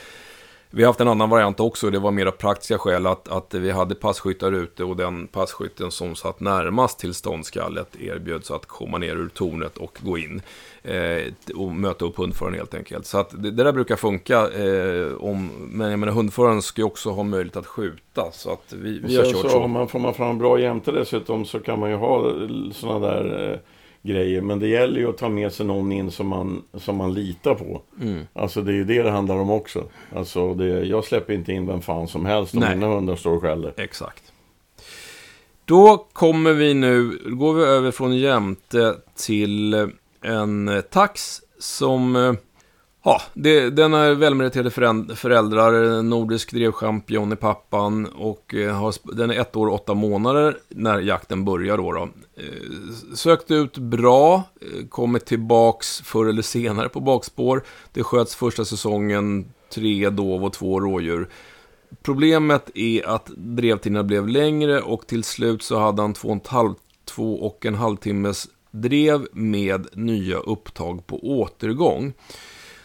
Vi 0.77 0.83
har 0.83 0.89
haft 0.89 1.01
en 1.01 1.09
annan 1.09 1.31
variant 1.31 1.61
också, 1.61 1.91
det 1.91 1.99
var 1.99 2.11
mera 2.11 2.31
praktiska 2.31 2.79
skäl 2.79 3.07
att, 3.07 3.29
att 3.29 3.55
vi 3.55 3.71
hade 3.71 3.95
passkyttar 3.95 4.53
ute 4.53 4.85
och 4.85 4.97
den 4.97 5.27
passkytten 5.27 5.91
som 5.91 6.15
satt 6.15 6.41
närmast 6.41 6.99
till 6.99 7.15
ståndskallet 7.15 7.97
erbjöds 8.01 8.51
att 8.51 8.67
komma 8.67 8.99
ner 8.99 9.17
ur 9.17 9.29
tornet 9.29 9.79
och 9.79 9.99
gå 10.03 10.19
in 10.19 10.43
eh, 10.83 11.33
och 11.57 11.73
möta 11.73 12.05
upp 12.05 12.17
hundföraren 12.17 12.55
helt 12.55 12.75
enkelt. 12.75 13.07
Så 13.07 13.19
att 13.19 13.31
det, 13.31 13.51
det 13.51 13.65
där 13.65 13.73
brukar 13.73 13.97
funka, 13.97 14.51
eh, 14.51 15.15
om, 15.15 15.51
men 15.59 15.91
jag 15.91 15.99
menar 15.99 16.13
hundföraren 16.13 16.63
ska 16.63 16.81
ju 16.81 16.87
också 16.87 17.11
ha 17.11 17.23
möjlighet 17.23 17.57
att 17.57 17.67
skjuta. 17.67 18.31
Så 18.33 18.53
att 18.53 18.73
vi, 18.73 18.99
vi 18.99 19.17
har 19.17 19.25
kört 19.25 19.43
så. 19.43 19.49
så. 19.49 19.67
Man, 19.67 19.89
får 19.89 19.99
man 19.99 20.15
fram 20.15 20.39
bra 20.39 20.61
jämte 20.61 20.93
dessutom 20.93 21.45
så 21.45 21.61
kan 21.61 21.79
man 21.79 21.91
ju 21.91 21.97
ha 21.97 22.33
sådana 22.73 23.07
där 23.09 23.53
eh 23.53 23.59
grejer. 24.05 24.41
Men 24.41 24.59
det 24.59 24.69
gäller 24.69 25.01
ju 25.01 25.09
att 25.09 25.19
ta 25.19 25.29
med 25.29 25.53
sig 25.53 25.67
någon 25.67 25.93
in 25.93 26.11
som 26.11 26.29
man, 26.29 26.63
som 26.75 26.97
man 26.97 27.15
litar 27.15 27.55
på. 27.55 27.83
Mm. 28.01 28.27
Alltså 28.33 28.63
det 28.63 28.73
är 28.73 28.75
ju 28.75 28.85
det 28.85 29.03
det 29.03 29.11
handlar 29.11 29.37
om 29.37 29.51
också. 29.51 29.85
Alltså 30.17 30.55
det, 30.55 30.67
jag 30.67 31.05
släpper 31.05 31.33
inte 31.33 31.53
in 31.53 31.67
vem 31.67 31.83
fan 31.83 32.09
som 32.09 32.27
helst 32.27 32.55
om 32.55 32.61
Nej. 32.61 32.75
mina 32.75 32.87
hundar 32.87 33.17
står 33.17 33.37
och 33.37 33.43
skäller. 33.43 33.75
Exakt. 33.77 34.33
Då 35.65 36.07
kommer 36.13 36.53
vi 36.53 36.75
nu, 36.75 37.19
går 37.25 37.55
vi 37.55 37.65
över 37.65 37.91
från 37.91 38.17
jämte 38.17 38.97
till 39.17 39.75
en 40.23 40.83
tax 40.91 41.41
som 41.59 42.17
eh, 42.17 42.35
Ja, 43.07 43.23
det, 43.35 43.71
den 43.71 43.95
är 43.95 44.15
välmeriterade 44.15 44.71
föräldrar, 45.17 46.03
nordisk 46.03 46.53
drevchampion 46.53 47.33
i 47.33 47.37
pappan 47.37 48.07
och 48.07 48.55
eh, 48.55 48.75
har, 48.75 49.17
den 49.17 49.31
är 49.31 49.41
ett 49.41 49.57
år 49.57 49.67
och 49.67 49.75
åtta 49.75 49.95
månader 49.95 50.59
när 50.69 51.01
jakten 51.01 51.45
börjar 51.45 51.77
då. 51.77 51.93
då. 51.93 52.09
Eh, 52.37 53.15
sökt 53.15 53.51
ut 53.51 53.79
bra, 53.79 54.43
eh, 54.61 54.87
kommit 54.89 55.27
tillbaks 55.27 56.01
förr 56.01 56.27
eller 56.27 56.43
senare 56.43 56.89
på 56.89 57.01
bakspår. 57.01 57.63
Det 57.93 58.03
sköts 58.03 58.35
första 58.35 58.65
säsongen, 58.65 59.53
tre 59.75 60.11
dov 60.11 60.45
och 60.45 60.53
två 60.53 60.81
rådjur. 60.81 61.29
Problemet 62.03 62.71
är 62.75 63.09
att 63.09 63.31
drevtiderna 63.37 64.03
blev 64.03 64.29
längre 64.29 64.81
och 64.81 65.07
till 65.07 65.25
slut 65.25 65.63
så 65.63 65.79
hade 65.79 66.03
han 66.03 66.13
två 66.13 66.29
och 66.29 66.35
en 66.35 66.41
halv, 66.47 66.75
två 67.05 67.35
och 67.35 67.67
en 67.67 67.75
halv 67.75 67.97
timmes 67.97 68.49
drev 68.71 69.27
med 69.33 69.87
nya 69.93 70.37
upptag 70.37 71.07
på 71.07 71.19
återgång. 71.19 72.13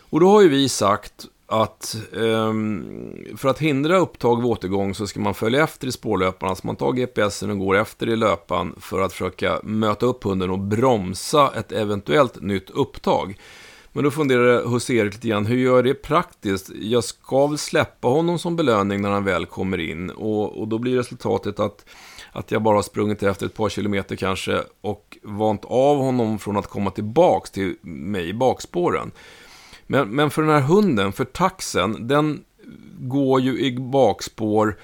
Och 0.10 0.20
då 0.20 0.30
har 0.30 0.41
ju 0.41 0.49
vi 0.49 0.70
sagt 0.70 1.26
att 1.45 1.95
um, 2.12 3.16
för 3.38 3.49
att 3.49 3.60
hindra 3.60 3.97
upptag 3.97 4.36
vid 4.36 4.45
återgång 4.45 4.95
så 4.95 5.07
ska 5.07 5.20
man 5.20 5.34
följa 5.34 5.64
efter 5.64 5.88
i 5.88 5.91
spårlöparna. 5.91 6.55
Så 6.55 6.68
man 6.68 6.76
tar 6.76 6.91
GPSen 6.91 7.49
och 7.49 7.60
går 7.60 7.78
efter 7.78 8.10
i 8.10 8.16
löpan 8.16 8.76
för 8.80 9.01
att 9.01 9.12
försöka 9.12 9.60
möta 9.64 10.05
upp 10.05 10.24
hunden 10.24 10.49
och 10.49 10.60
bromsa 10.60 11.51
ett 11.55 11.72
eventuellt 11.72 12.41
nytt 12.41 12.70
upptag. 12.70 13.38
Men 13.91 14.03
då 14.03 14.12
funderar 14.12 14.70
Hus-Erik 14.70 15.14
lite 15.14 15.28
grann, 15.28 15.45
hur 15.45 15.57
gör 15.57 15.76
jag 15.76 15.86
det 15.86 15.93
praktiskt? 15.93 16.72
Jag 16.82 17.03
ska 17.03 17.47
väl 17.47 17.57
släppa 17.57 18.07
honom 18.07 18.39
som 18.39 18.55
belöning 18.55 19.01
när 19.01 19.10
han 19.10 19.24
väl 19.24 19.45
kommer 19.45 19.78
in. 19.78 20.10
Och, 20.10 20.62
och 20.62 20.68
då 20.68 20.78
blir 20.78 20.97
resultatet 20.97 21.60
att, 21.60 21.86
att 22.32 22.51
jag 22.51 22.62
bara 22.62 22.76
har 22.76 22.82
sprungit 22.82 23.24
efter 23.24 23.45
ett 23.45 23.55
par 23.55 23.70
kilometer 23.70 24.16
kanske 24.16 24.64
och 24.82 25.18
vant 25.24 25.66
av 25.66 25.97
honom 25.97 26.39
från 26.39 26.57
att 26.57 26.68
komma 26.68 26.91
tillbaks 26.91 27.51
till 27.51 27.76
mig 27.82 28.30
i 28.30 28.34
bakspåren. 28.34 29.12
Men, 29.91 30.09
men 30.09 30.29
för 30.29 30.41
den 30.41 30.51
här 30.51 30.61
hunden, 30.61 31.11
för 31.13 31.25
taxen, 31.25 32.07
den 32.07 32.43
går 32.99 33.41
ju 33.41 33.59
i 33.59 33.79
bakspår. 33.79 34.77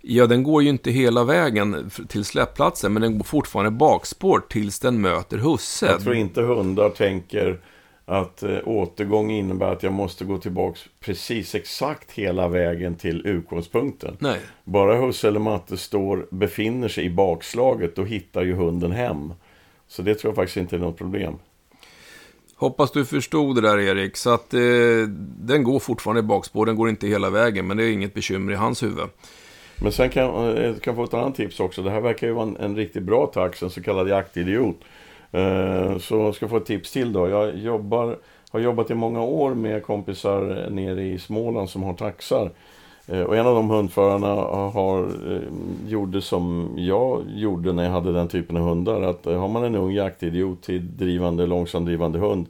Ja, 0.00 0.26
den 0.26 0.42
går 0.42 0.62
ju 0.62 0.68
inte 0.68 0.90
hela 0.90 1.24
vägen 1.24 1.90
till 2.08 2.24
släpplatsen, 2.24 2.92
men 2.92 3.02
den 3.02 3.18
går 3.18 3.24
fortfarande 3.24 3.70
bakspår 3.70 4.42
tills 4.48 4.78
den 4.78 5.00
möter 5.00 5.38
husse. 5.38 5.86
Jag 5.86 6.02
tror 6.02 6.14
inte 6.14 6.42
hundar 6.42 6.90
tänker 6.90 7.60
att 8.04 8.42
eh, 8.42 8.58
återgång 8.64 9.30
innebär 9.30 9.72
att 9.72 9.82
jag 9.82 9.92
måste 9.92 10.24
gå 10.24 10.38
tillbaks 10.38 10.80
precis 11.00 11.54
exakt 11.54 12.12
hela 12.12 12.48
vägen 12.48 12.94
till 12.94 13.26
utgångspunkten. 13.26 14.16
Nej. 14.18 14.40
Bara 14.64 14.96
husse 14.96 15.28
eller 15.28 15.40
matte 15.40 15.76
står, 15.76 16.26
befinner 16.30 16.88
sig 16.88 17.04
i 17.04 17.10
bakslaget, 17.10 17.96
då 17.96 18.04
hittar 18.04 18.42
ju 18.42 18.54
hunden 18.54 18.92
hem. 18.92 19.32
Så 19.88 20.02
det 20.02 20.14
tror 20.14 20.30
jag 20.30 20.36
faktiskt 20.36 20.56
inte 20.56 20.76
är 20.76 20.80
något 20.80 20.98
problem. 20.98 21.38
Hoppas 22.60 22.90
du 22.90 23.04
förstod 23.04 23.56
det 23.56 23.60
där 23.60 23.78
Erik. 23.78 24.16
Så 24.16 24.30
att 24.30 24.54
eh, 24.54 24.60
den 25.38 25.62
går 25.62 25.78
fortfarande 25.78 26.20
i 26.20 26.22
bakspår. 26.22 26.66
Den 26.66 26.76
går 26.76 26.88
inte 26.88 27.06
hela 27.06 27.30
vägen. 27.30 27.66
Men 27.66 27.76
det 27.76 27.84
är 27.84 27.92
inget 27.92 28.14
bekymmer 28.14 28.52
i 28.52 28.56
hans 28.56 28.82
huvud. 28.82 29.08
Men 29.76 29.92
sen 29.92 30.10
kan 30.10 30.56
eh, 30.56 30.64
jag 30.64 30.82
kan 30.82 30.96
få 30.96 31.04
ett 31.04 31.14
annat 31.14 31.34
tips 31.34 31.60
också. 31.60 31.82
Det 31.82 31.90
här 31.90 32.00
verkar 32.00 32.26
ju 32.26 32.32
vara 32.32 32.46
en, 32.46 32.56
en 32.56 32.76
riktigt 32.76 33.02
bra 33.02 33.26
tax. 33.26 33.62
En 33.62 33.70
så 33.70 33.82
kallad 33.82 34.08
jaktidiot. 34.08 34.76
Eh, 35.32 35.98
så 35.98 36.14
jag 36.14 36.34
ska 36.34 36.48
få 36.48 36.56
ett 36.56 36.66
tips 36.66 36.92
till 36.92 37.12
då. 37.12 37.28
Jag 37.28 37.56
jobbar, 37.58 38.18
har 38.50 38.60
jobbat 38.60 38.90
i 38.90 38.94
många 38.94 39.22
år 39.22 39.54
med 39.54 39.82
kompisar 39.82 40.70
nere 40.70 41.02
i 41.02 41.18
Småland 41.18 41.70
som 41.70 41.82
har 41.82 41.94
taxar. 41.94 42.50
Eh, 43.06 43.22
och 43.22 43.36
en 43.36 43.46
av 43.46 43.54
de 43.54 43.70
hundförarna 43.70 44.26
har, 44.70 45.04
eh, 45.04 45.40
gjorde 45.88 46.22
som 46.22 46.74
jag 46.76 47.22
gjorde 47.28 47.72
när 47.72 47.84
jag 47.84 47.90
hade 47.90 48.12
den 48.12 48.28
typen 48.28 48.56
av 48.56 48.62
hundar. 48.62 49.02
Att 49.02 49.26
eh, 49.26 49.40
har 49.40 49.48
man 49.48 49.64
en 49.64 49.74
ung 49.74 49.92
jaktidiot 49.92 50.62
till 50.62 50.96
drivande, 50.96 51.46
långsamdrivande 51.46 52.18
hund. 52.18 52.46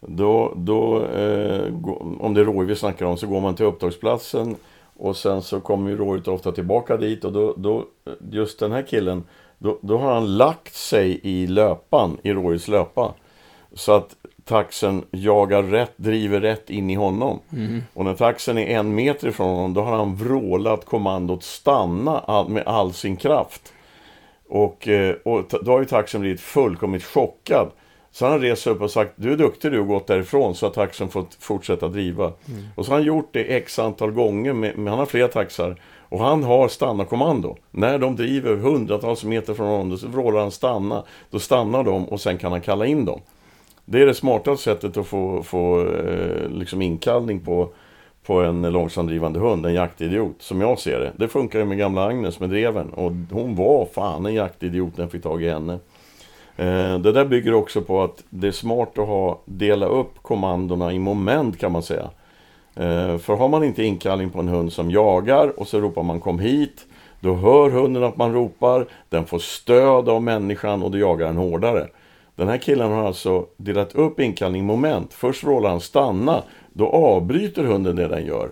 Då, 0.00 0.52
då 0.56 0.96
eh, 1.04 1.74
om 2.20 2.34
det 2.34 2.40
är 2.40 2.44
rådjur 2.44 2.68
vi 2.68 2.76
snackar 2.76 3.06
om, 3.06 3.16
så 3.16 3.26
går 3.26 3.40
man 3.40 3.54
till 3.54 3.66
upptagsplatsen. 3.66 4.56
Och 4.96 5.16
sen 5.16 5.42
så 5.42 5.60
kommer 5.60 5.90
ju 5.90 5.96
rådjuret 5.96 6.28
ofta 6.28 6.52
tillbaka 6.52 6.96
dit. 6.96 7.24
Och 7.24 7.32
då, 7.32 7.54
då, 7.56 7.84
just 8.30 8.58
den 8.58 8.72
här 8.72 8.82
killen, 8.82 9.22
då, 9.58 9.78
då 9.82 9.98
har 9.98 10.14
han 10.14 10.36
lagt 10.36 10.74
sig 10.74 11.20
i 11.22 11.46
löpan, 11.46 12.16
i 12.22 12.32
rådjurets 12.32 12.68
löpa. 12.68 13.14
Så 13.72 13.92
att 13.92 14.16
taxen 14.44 15.04
jagar 15.10 15.62
rätt, 15.62 15.92
driver 15.96 16.40
rätt 16.40 16.70
in 16.70 16.90
i 16.90 16.94
honom. 16.94 17.40
Mm. 17.52 17.82
Och 17.94 18.04
när 18.04 18.14
taxen 18.14 18.58
är 18.58 18.78
en 18.78 18.94
meter 18.94 19.28
ifrån 19.28 19.54
honom, 19.54 19.74
då 19.74 19.82
har 19.82 19.96
han 19.96 20.16
vrålat 20.16 20.84
kommandot 20.84 21.42
stanna 21.42 22.44
med 22.48 22.62
all 22.66 22.92
sin 22.92 23.16
kraft. 23.16 23.72
Och, 24.48 24.88
eh, 24.88 25.14
och 25.24 25.44
då 25.62 25.72
har 25.72 25.78
ju 25.78 25.84
taxen 25.84 26.20
blivit 26.20 26.40
fullkomligt 26.40 27.04
chockad. 27.04 27.70
Så 28.10 28.26
han 28.26 28.40
har 28.40 28.54
sig 28.54 28.72
upp 28.72 28.80
och 28.80 28.90
sagt, 28.90 29.12
du 29.16 29.32
är 29.32 29.36
duktig 29.36 29.72
du 29.72 29.80
och 29.80 29.86
gått 29.86 30.06
därifrån 30.06 30.54
så 30.54 30.66
att 30.66 30.74
taxen 30.74 31.08
fått 31.08 31.34
fortsätta 31.40 31.88
driva. 31.88 32.32
Och 32.74 32.84
så 32.84 32.92
har 32.92 32.98
han 32.98 33.06
gjort 33.06 33.28
det 33.32 33.56
x 33.56 33.78
antal 33.78 34.10
gånger, 34.10 34.52
med, 34.52 34.78
med, 34.78 34.90
han 34.90 34.98
har 34.98 35.06
flera 35.06 35.28
taxar. 35.28 35.80
Och 36.08 36.20
han 36.20 36.44
har 36.44 36.68
stanna-kommando. 36.68 37.56
När 37.70 37.98
de 37.98 38.16
driver 38.16 38.56
hundratals 38.56 39.24
meter 39.24 39.54
från 39.54 39.66
honom, 39.66 39.90
då 39.90 40.08
vrålar 40.08 40.40
han 40.40 40.50
stanna. 40.50 41.04
Då 41.30 41.38
stannar 41.38 41.84
de 41.84 42.08
och 42.08 42.20
sen 42.20 42.38
kan 42.38 42.52
han 42.52 42.60
kalla 42.60 42.86
in 42.86 43.04
dem. 43.04 43.20
Det 43.84 44.02
är 44.02 44.06
det 44.06 44.14
smartaste 44.14 44.64
sättet 44.64 44.96
att 44.96 45.06
få, 45.06 45.42
få 45.42 45.86
eh, 45.86 46.48
liksom 46.48 46.82
inkallning 46.82 47.40
på, 47.40 47.68
på 48.26 48.40
en 48.40 48.62
långsamdrivande 48.62 49.38
hund, 49.38 49.66
en 49.66 49.74
jaktidiot, 49.74 50.36
som 50.38 50.60
jag 50.60 50.78
ser 50.78 51.00
det. 51.00 51.12
Det 51.16 51.28
funkar 51.28 51.58
ju 51.58 51.64
med 51.64 51.78
gamla 51.78 52.04
Agnes 52.04 52.40
med 52.40 52.50
dreven 52.50 52.90
och 52.90 53.12
hon 53.30 53.54
var 53.54 53.86
fan 53.86 54.26
en 54.26 54.34
jaktidiot 54.34 54.96
när 54.96 55.04
jag 55.04 55.12
fick 55.12 55.22
tag 55.22 55.42
i 55.42 55.48
henne. 55.48 55.78
Eh, 56.56 56.98
det 56.98 57.12
där 57.12 57.24
bygger 57.24 57.54
också 57.54 57.82
på 57.82 58.02
att 58.02 58.24
det 58.30 58.46
är 58.46 58.52
smart 58.52 58.98
att 58.98 59.06
ha, 59.06 59.40
dela 59.44 59.86
upp 59.86 60.22
kommandona 60.22 60.92
i 60.92 60.98
moment 60.98 61.58
kan 61.58 61.72
man 61.72 61.82
säga. 61.82 62.10
Eh, 62.76 63.18
för 63.18 63.36
har 63.36 63.48
man 63.48 63.64
inte 63.64 63.84
inkallning 63.84 64.30
på 64.30 64.38
en 64.40 64.48
hund 64.48 64.72
som 64.72 64.90
jagar 64.90 65.60
och 65.60 65.68
så 65.68 65.80
ropar 65.80 66.02
man 66.02 66.20
kom 66.20 66.38
hit, 66.38 66.86
då 67.20 67.34
hör 67.34 67.70
hunden 67.70 68.04
att 68.04 68.16
man 68.16 68.32
ropar, 68.32 68.86
den 69.08 69.24
får 69.24 69.38
stöd 69.38 70.08
av 70.08 70.22
människan 70.22 70.82
och 70.82 70.90
då 70.90 70.98
jagar 70.98 71.26
den 71.26 71.36
hårdare. 71.36 71.88
Den 72.36 72.48
här 72.48 72.58
killen 72.58 72.90
har 72.90 73.06
alltså 73.06 73.46
delat 73.56 73.94
upp 73.94 74.20
inkallning 74.20 74.64
moment. 74.64 75.14
Först 75.14 75.44
vrålar 75.44 75.70
han 75.70 75.80
stanna, 75.80 76.42
då 76.72 76.88
avbryter 76.88 77.64
hunden 77.64 77.96
det 77.96 78.08
den 78.08 78.26
gör 78.26 78.50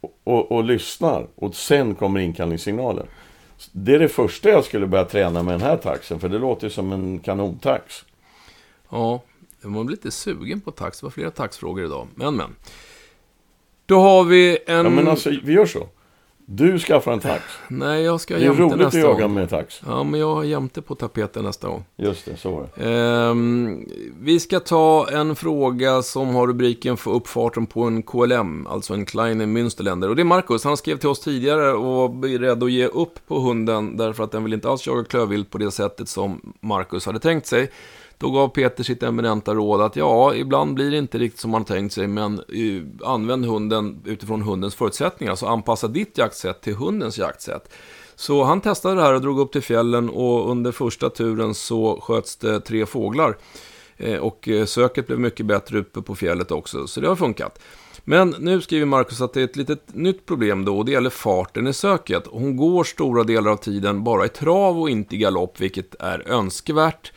och, 0.00 0.20
och, 0.24 0.52
och 0.52 0.64
lyssnar 0.64 1.26
och 1.34 1.54
sen 1.54 1.94
kommer 1.94 2.20
inkallningssignalen. 2.20 3.06
Det 3.72 3.94
är 3.94 3.98
det 3.98 4.08
första 4.08 4.48
jag 4.48 4.64
skulle 4.64 4.86
börja 4.86 5.04
träna 5.04 5.42
med 5.42 5.54
den 5.54 5.60
här 5.60 5.76
taxen, 5.76 6.20
för 6.20 6.28
det 6.28 6.38
låter 6.38 6.68
som 6.68 6.92
en 6.92 7.18
kanontax. 7.18 8.04
Ja, 8.90 9.22
man 9.62 9.86
blir 9.86 9.96
lite 9.96 10.10
sugen 10.10 10.60
på 10.60 10.70
tax. 10.70 11.00
Det 11.00 11.06
var 11.06 11.10
flera 11.10 11.30
taxfrågor 11.30 11.84
idag. 11.84 12.08
Men, 12.14 12.36
men. 12.36 12.56
Då 13.86 14.00
har 14.00 14.24
vi 14.24 14.58
en... 14.66 14.84
Ja, 14.84 14.90
men 14.90 15.08
alltså, 15.08 15.30
vi 15.44 15.52
gör 15.52 15.66
så. 15.66 15.88
Du 16.46 16.78
skaffar 16.78 17.12
en 17.12 17.20
tax. 17.20 17.44
Nej, 17.68 18.02
jag 18.02 18.20
ska 18.20 18.34
Det 18.34 18.40
är 18.40 18.44
jämte 18.44 18.62
roligt 18.62 18.72
att 18.72 18.78
nästa 18.78 18.98
jaga 18.98 19.22
gång. 19.22 19.34
med 19.34 19.50
tax. 19.50 19.80
Ja, 19.86 20.04
men 20.04 20.20
jag 20.20 20.34
har 20.34 20.44
jämte 20.44 20.82
på 20.82 20.94
tapeten 20.94 21.44
nästa 21.44 21.68
gång. 21.68 21.84
Just 21.96 22.24
det, 22.24 22.36
så 22.36 22.50
var 22.50 22.68
det. 22.74 22.90
Ehm, 22.90 23.84
vi 24.20 24.40
ska 24.40 24.60
ta 24.60 25.08
en 25.12 25.36
fråga 25.36 26.02
som 26.02 26.34
har 26.34 26.46
rubriken 26.46 26.96
för 26.96 27.10
uppfarten 27.10 27.66
på 27.66 27.82
en 27.82 28.02
KLM, 28.02 28.66
alltså 28.66 28.94
en 28.94 29.04
Kleine 29.06 29.46
Münsterländer. 29.46 30.08
Och 30.08 30.16
det 30.16 30.22
är 30.22 30.24
Marcus, 30.24 30.64
han 30.64 30.76
skrev 30.76 30.96
till 30.96 31.08
oss 31.08 31.20
tidigare 31.20 31.72
och 31.72 31.84
var 31.94 32.08
beredd 32.08 32.62
att 32.62 32.72
ge 32.72 32.86
upp 32.86 33.26
på 33.26 33.38
hunden 33.38 33.96
därför 33.96 34.24
att 34.24 34.32
den 34.32 34.44
vill 34.44 34.52
inte 34.54 34.68
alls 34.68 34.86
jaga 34.86 35.04
klövvilt 35.04 35.50
på 35.50 35.58
det 35.58 35.70
sättet 35.70 36.08
som 36.08 36.52
Marcus 36.60 37.06
hade 37.06 37.18
tänkt 37.20 37.46
sig. 37.46 37.70
Då 38.22 38.30
gav 38.30 38.48
Peter 38.48 38.84
sitt 38.84 39.02
eminenta 39.02 39.54
råd 39.54 39.80
att 39.80 39.96
ja, 39.96 40.34
ibland 40.34 40.74
blir 40.74 40.90
det 40.90 40.98
inte 40.98 41.18
riktigt 41.18 41.40
som 41.40 41.50
man 41.50 41.64
tänkt 41.64 41.92
sig, 41.92 42.06
men 42.06 42.38
eh, 42.38 43.08
använd 43.08 43.44
hunden 43.46 44.02
utifrån 44.04 44.42
hundens 44.42 44.74
förutsättningar. 44.74 45.30
Alltså 45.30 45.46
anpassa 45.46 45.88
ditt 45.88 46.18
jaktsätt 46.18 46.60
till 46.60 46.74
hundens 46.74 47.18
jaktsätt. 47.18 47.72
Så 48.14 48.44
han 48.44 48.60
testade 48.60 48.94
det 48.94 49.02
här 49.02 49.14
och 49.14 49.20
drog 49.20 49.40
upp 49.40 49.52
till 49.52 49.62
fjällen 49.62 50.10
och 50.10 50.50
under 50.50 50.72
första 50.72 51.10
turen 51.10 51.54
så 51.54 52.00
sköts 52.00 52.36
det 52.36 52.60
tre 52.60 52.86
fåglar. 52.86 53.36
Eh, 53.96 54.18
och 54.18 54.48
eh, 54.48 54.64
söket 54.64 55.06
blev 55.06 55.18
mycket 55.18 55.46
bättre 55.46 55.78
uppe 55.78 56.02
på 56.02 56.14
fjället 56.14 56.50
också, 56.50 56.86
så 56.86 57.00
det 57.00 57.08
har 57.08 57.16
funkat. 57.16 57.58
Men 58.04 58.34
nu 58.38 58.60
skriver 58.60 58.86
Marcus 58.86 59.20
att 59.20 59.32
det 59.32 59.40
är 59.40 59.44
ett 59.44 59.56
litet 59.56 59.94
nytt 59.94 60.26
problem 60.26 60.64
då 60.64 60.78
och 60.78 60.84
det 60.84 60.92
gäller 60.92 61.10
farten 61.10 61.66
i 61.66 61.72
söket. 61.72 62.24
Hon 62.30 62.56
går 62.56 62.84
stora 62.84 63.24
delar 63.24 63.50
av 63.50 63.56
tiden 63.56 64.04
bara 64.04 64.24
i 64.26 64.28
trav 64.28 64.80
och 64.80 64.90
inte 64.90 65.14
i 65.14 65.18
galopp, 65.18 65.60
vilket 65.60 65.94
är 65.98 66.28
önskvärt. 66.28 67.12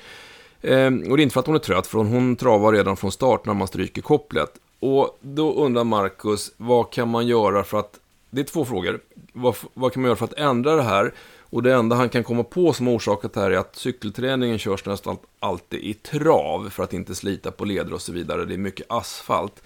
Eh, 0.66 0.88
och 0.88 1.18
det 1.18 1.22
är 1.22 1.24
inte 1.24 1.34
för 1.34 1.40
att 1.40 1.48
hon 1.48 1.56
är 1.56 1.60
trött, 1.60 1.88
för 1.88 1.98
hon 1.98 2.36
travar 2.36 2.72
redan 2.72 2.98
från 2.98 3.12
start 3.12 3.46
när 3.46 3.54
man 3.54 3.68
stryker 3.68 4.02
kopplet. 4.02 4.50
Och 4.80 5.18
då 5.22 5.54
undrar 5.54 5.84
Marcus, 5.84 6.52
vad 6.58 6.92
kan 6.92 7.10
man 7.10 7.28
göra 7.28 7.64
för 7.64 7.80
att... 7.80 8.00
Det 8.30 8.42
är 8.42 8.46
två 8.46 8.66
frågor. 8.66 9.00
Vad, 9.34 9.56
vad 9.74 9.94
kan 9.94 10.02
man 10.02 10.10
göra 10.10 10.18
för 10.18 10.26
att 10.26 10.34
ändra 10.34 10.76
det 10.76 10.84
här? 10.84 11.14
Och 11.50 11.64
det 11.64 11.74
enda 11.74 11.96
han 11.96 12.10
kan 12.10 12.24
komma 12.24 12.44
på 12.44 12.74
som 12.74 12.88
orsakat 12.88 13.34
det 13.34 13.40
här 13.40 13.52
är 13.52 13.58
att 13.58 13.76
cykelträningen 13.76 14.58
körs 14.58 14.86
nästan 14.86 15.18
alltid 15.40 15.80
i 15.80 15.94
trav 15.94 16.70
för 16.70 16.84
att 16.84 16.94
inte 16.94 17.16
slita 17.16 17.52
på 17.52 17.66
leder 17.66 17.94
och 17.94 18.02
så 18.02 18.12
vidare. 18.12 18.46
Det 18.46 18.54
är 18.54 18.58
mycket 18.58 18.86
asfalt. 18.90 19.64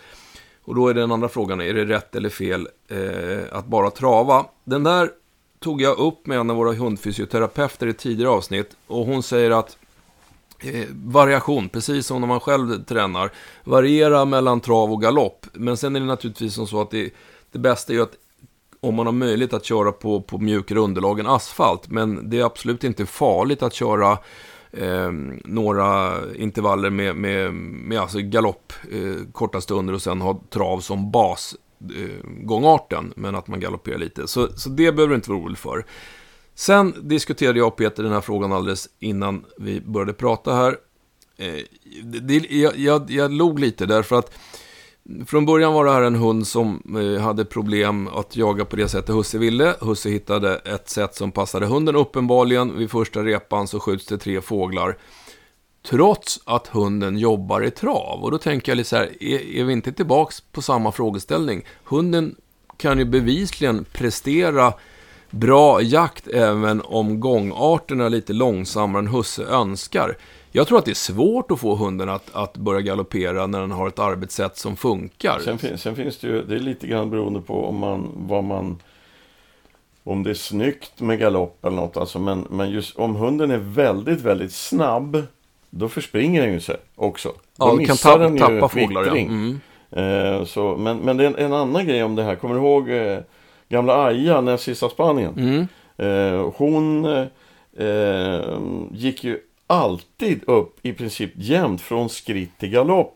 Och 0.64 0.76
då 0.76 0.88
är 0.88 0.94
den 0.94 1.12
andra 1.12 1.30
frågan, 1.30 1.62
är 1.62 1.74
det 1.74 1.86
rätt 1.86 2.16
eller 2.16 2.30
fel 2.30 2.68
eh, 2.88 3.58
att 3.58 3.66
bara 3.66 3.92
trava? 3.92 4.46
Den 4.64 4.84
där 4.84 5.12
tog 5.60 5.82
jag 5.82 5.98
upp 5.98 6.28
med 6.28 6.38
en 6.40 6.50
av 6.50 6.56
våra 6.56 6.74
hundfysioterapeuter 6.74 7.88
i 7.88 7.94
tidigare 7.94 8.32
avsnitt 8.32 8.76
och 8.88 9.06
hon 9.06 9.24
säger 9.24 9.52
att 9.52 9.78
Eh, 10.62 10.86
variation, 10.94 11.70
precis 11.70 12.06
som 12.06 12.22
när 12.22 12.28
man 12.28 12.40
själv 12.40 12.84
tränar, 12.86 13.32
variera 13.64 14.26
mellan 14.26 14.62
trav 14.62 14.92
och 14.92 15.02
galopp. 15.02 15.46
Men 15.54 15.78
sen 15.78 15.96
är 15.96 16.00
det 16.00 16.06
naturligtvis 16.06 16.54
som 16.54 16.68
så 16.68 16.82
att 16.82 16.92
det, 16.92 17.14
det 17.52 17.60
bästa 17.60 17.94
är 17.94 17.98
ju 17.98 18.04
att 18.04 18.18
om 18.80 18.96
man 18.96 19.06
har 19.06 19.14
möjlighet 19.14 19.54
att 19.54 19.66
köra 19.66 19.92
på, 19.92 20.22
på 20.22 20.38
mjukare 20.38 20.80
underlag 20.80 21.20
än 21.20 21.28
asfalt. 21.28 21.90
Men 21.90 22.30
det 22.30 22.40
är 22.40 22.44
absolut 22.44 22.84
inte 22.84 23.06
farligt 23.06 23.64
att 23.64 23.74
köra 23.74 24.12
eh, 24.72 25.12
några 25.46 26.14
intervaller 26.36 26.90
med, 26.90 27.16
med, 27.16 27.54
med 27.54 28.00
alltså 28.00 28.20
galopp 28.20 28.74
eh, 28.92 29.32
korta 29.32 29.62
stunder 29.62 29.94
och 29.94 30.02
sen 30.02 30.22
ha 30.22 30.42
trav 30.50 30.80
som 30.80 31.12
bas 31.12 31.56
eh, 31.82 32.26
gångarten. 32.26 33.14
Men 33.16 33.36
att 33.36 33.48
man 33.48 33.60
galopperar 33.60 33.98
lite. 33.98 34.28
Så, 34.28 34.48
så 34.58 34.70
det 34.70 34.92
behöver 34.92 35.08
du 35.08 35.16
inte 35.16 35.30
vara 35.30 35.40
orolig 35.40 35.58
för. 35.58 35.86
Sen 36.60 36.94
diskuterade 37.02 37.60
jag 37.60 37.68
och 37.68 37.76
Peter 37.76 38.04
den 38.04 38.12
här 38.12 38.22
frågan 38.22 38.52
alldeles 38.52 38.90
innan 39.00 39.46
vi 39.58 39.82
började 39.82 40.14
prata 40.14 40.56
här. 40.56 40.78
Eh, 41.38 41.64
det, 42.04 42.52
jag, 42.52 42.78
jag, 42.78 43.12
jag 43.12 43.32
log 43.32 43.60
lite 43.60 43.86
därför 43.86 44.20
att 44.20 44.32
från 45.28 45.46
början 45.46 45.74
var 45.74 45.86
det 45.86 45.92
här 45.92 46.02
en 46.02 46.16
hund 46.16 46.48
som 46.48 46.98
eh, 47.00 47.22
hade 47.22 47.46
problem 47.46 48.08
att 48.08 48.36
jaga 48.36 48.66
på 48.66 48.76
det 48.76 48.88
sättet 48.88 49.16
Husse 49.16 49.38
ville. 49.38 49.76
Husse 49.82 50.10
hittade 50.10 50.56
ett 50.56 50.90
sätt 50.90 51.16
som 51.16 51.32
passade 51.32 51.66
hunden 51.66 51.96
uppenbarligen. 51.96 52.78
Vid 52.78 52.92
första 52.92 53.24
repan 53.24 53.68
så 53.68 53.80
skjuts 53.80 54.06
det 54.06 54.18
tre 54.18 54.42
fåglar. 54.42 54.98
Trots 55.90 56.40
att 56.46 56.68
hunden 56.68 57.18
jobbar 57.18 57.64
i 57.64 57.72
trav. 57.72 58.24
Och 58.24 58.32
då 58.32 58.38
tänker 58.38 58.72
jag 58.72 58.78
lite 58.78 58.90
så 58.90 58.96
här, 58.96 59.24
är, 59.24 59.56
är 59.56 59.64
vi 59.64 59.74
inte 59.74 59.92
tillbaks 59.92 60.42
på 60.42 60.62
samma 60.62 60.92
frågeställning? 60.92 61.66
Hunden 61.84 62.36
kan 62.78 63.00
ju 63.00 63.06
bevisligen 63.06 63.86
prestera 63.92 64.74
bra 65.32 65.82
jakt 65.82 66.28
även 66.28 66.82
om 66.82 67.20
gångarterna 67.20 68.06
är 68.06 68.10
lite 68.10 68.34
långsammare 68.34 69.00
än 69.00 69.08
husse 69.08 69.44
önskar. 69.44 70.16
Jag 70.52 70.68
tror 70.68 70.78
att 70.80 70.86
det 70.86 70.92
är 70.92 70.96
svårt 70.96 71.52
att 71.52 71.60
få 71.60 71.76
hunden 71.76 72.10
att, 72.10 72.36
att 72.36 72.58
börja 72.58 72.82
galoppera 72.82 73.48
när 73.48 73.60
den 73.60 73.72
har 73.72 73.88
ett 73.88 74.00
arbetssätt 74.00 74.58
som 74.58 74.76
funkar. 74.76 75.40
Sen, 75.44 75.58
fin- 75.58 75.78
sen 75.78 75.96
finns 75.96 76.18
det 76.18 76.28
ju, 76.28 76.42
det 76.46 76.56
är 76.56 76.60
lite 76.60 76.88
grann 76.88 77.10
beroende 77.10 77.42
på 77.42 77.66
om 77.66 77.78
man, 77.78 78.10
vad 78.16 78.44
man 78.44 78.78
om 80.04 80.24
det 80.24 80.30
är 80.30 80.34
snyggt 80.34 81.02
med 81.02 81.20
galopp 81.20 81.66
eller 81.66 81.76
något. 81.76 81.98
Alltså, 81.98 82.20
men, 82.20 82.46
men 82.50 82.70
just 82.70 82.98
om 82.98 83.16
hunden 83.16 83.52
är 83.52 83.58
väldigt, 83.58 84.22
väldigt 84.22 84.54
snabb, 84.54 85.24
då 85.70 85.90
förspringer 85.90 86.42
den 86.42 86.54
ju 86.54 86.60
sig 86.60 86.78
också. 86.96 87.30
Då 87.30 87.36
Ja, 87.58 87.68
kan 87.70 87.78
missar 87.78 87.96
tappa, 88.12 88.24
den 88.24 88.34
ju 88.34 88.40
tappa 88.40 88.68
fåglar, 88.70 89.06
ja. 89.06 89.18
Mm. 89.18 89.60
Eh, 89.92 90.46
så, 90.46 90.78
men, 90.78 90.98
men 90.98 91.18
det 91.18 91.24
är 91.24 91.28
en, 91.28 91.36
en 91.36 91.54
annan 91.54 91.86
grej 91.88 92.04
om 92.04 92.16
det 92.16 92.24
här. 92.24 92.36
Kommer 92.36 92.56
du 92.56 92.62
ihåg 92.62 92.90
eh, 92.90 93.20
gamla 93.70 94.06
Aja, 94.06 94.42
näst 94.42 94.64
sista 94.64 94.90
Spanien? 94.90 95.34
Mm. 95.38 95.68
Eh, 95.98 96.52
hon 96.56 97.06
eh, 97.78 98.60
gick 98.92 99.24
ju 99.24 99.40
alltid 99.68 100.50
upp 100.50 100.80
i 100.82 100.94
princip 100.94 101.32
jämnt 101.36 101.82
från 101.82 102.10
skritt 102.10 102.58
till 102.58 102.70
galopp. 102.70 103.16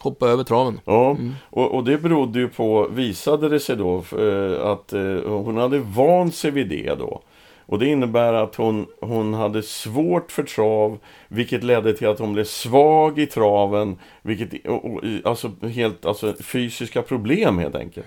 Hoppa 0.00 0.28
över 0.28 0.44
traven. 0.44 0.80
Ja, 0.84 1.16
och, 1.50 1.74
och 1.74 1.84
det 1.84 1.98
berodde 1.98 2.38
ju 2.38 2.48
på, 2.48 2.88
visade 2.88 3.48
det 3.48 3.60
sig 3.60 3.76
då, 3.76 4.04
eh, 4.18 4.66
att 4.66 4.92
eh, 4.92 5.16
hon 5.26 5.56
hade 5.56 5.78
vant 5.78 6.34
sig 6.34 6.50
vid 6.50 6.68
det 6.68 6.94
då. 6.98 7.22
Och 7.66 7.78
det 7.78 7.86
innebär 7.86 8.32
att 8.32 8.54
hon, 8.54 8.86
hon 9.00 9.34
hade 9.34 9.62
svårt 9.62 10.32
för 10.32 10.42
trav, 10.42 10.98
vilket 11.28 11.64
ledde 11.64 11.92
till 11.92 12.08
att 12.08 12.18
hon 12.18 12.32
blev 12.32 12.44
svag 12.44 13.18
i 13.18 13.26
traven, 13.26 13.98
vilket, 14.22 14.66
och, 14.66 14.84
och, 14.84 15.00
alltså 15.24 15.50
helt, 15.62 16.06
alltså 16.06 16.34
fysiska 16.40 17.02
problem 17.02 17.58
helt 17.58 17.74
enkelt. 17.74 18.06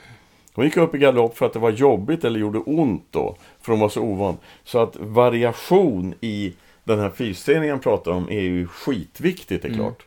Hon 0.58 0.66
gick 0.66 0.78
upp 0.78 0.96
i 0.96 0.98
galopp 0.98 1.38
för 1.38 1.46
att 1.46 1.54
det 1.54 1.60
var 1.60 1.70
jobbigt 1.70 2.24
eller 2.24 2.40
gjorde 2.40 2.60
ont 2.60 3.08
då, 3.12 3.36
för 3.62 3.72
hon 3.72 3.80
var 3.80 3.90
så 3.90 4.02
ovan. 4.02 4.38
Så 4.64 4.80
att 4.80 4.96
variation 4.96 6.14
i 6.22 6.54
den 6.84 7.00
här 7.00 7.10
fysträningen 7.10 7.68
jag 7.68 7.82
pratar 7.82 8.12
om 8.12 8.30
är 8.30 8.42
ju 8.42 8.68
skitviktigt, 8.68 9.64
det 9.64 9.70
är 9.70 9.74
klart. 9.74 10.06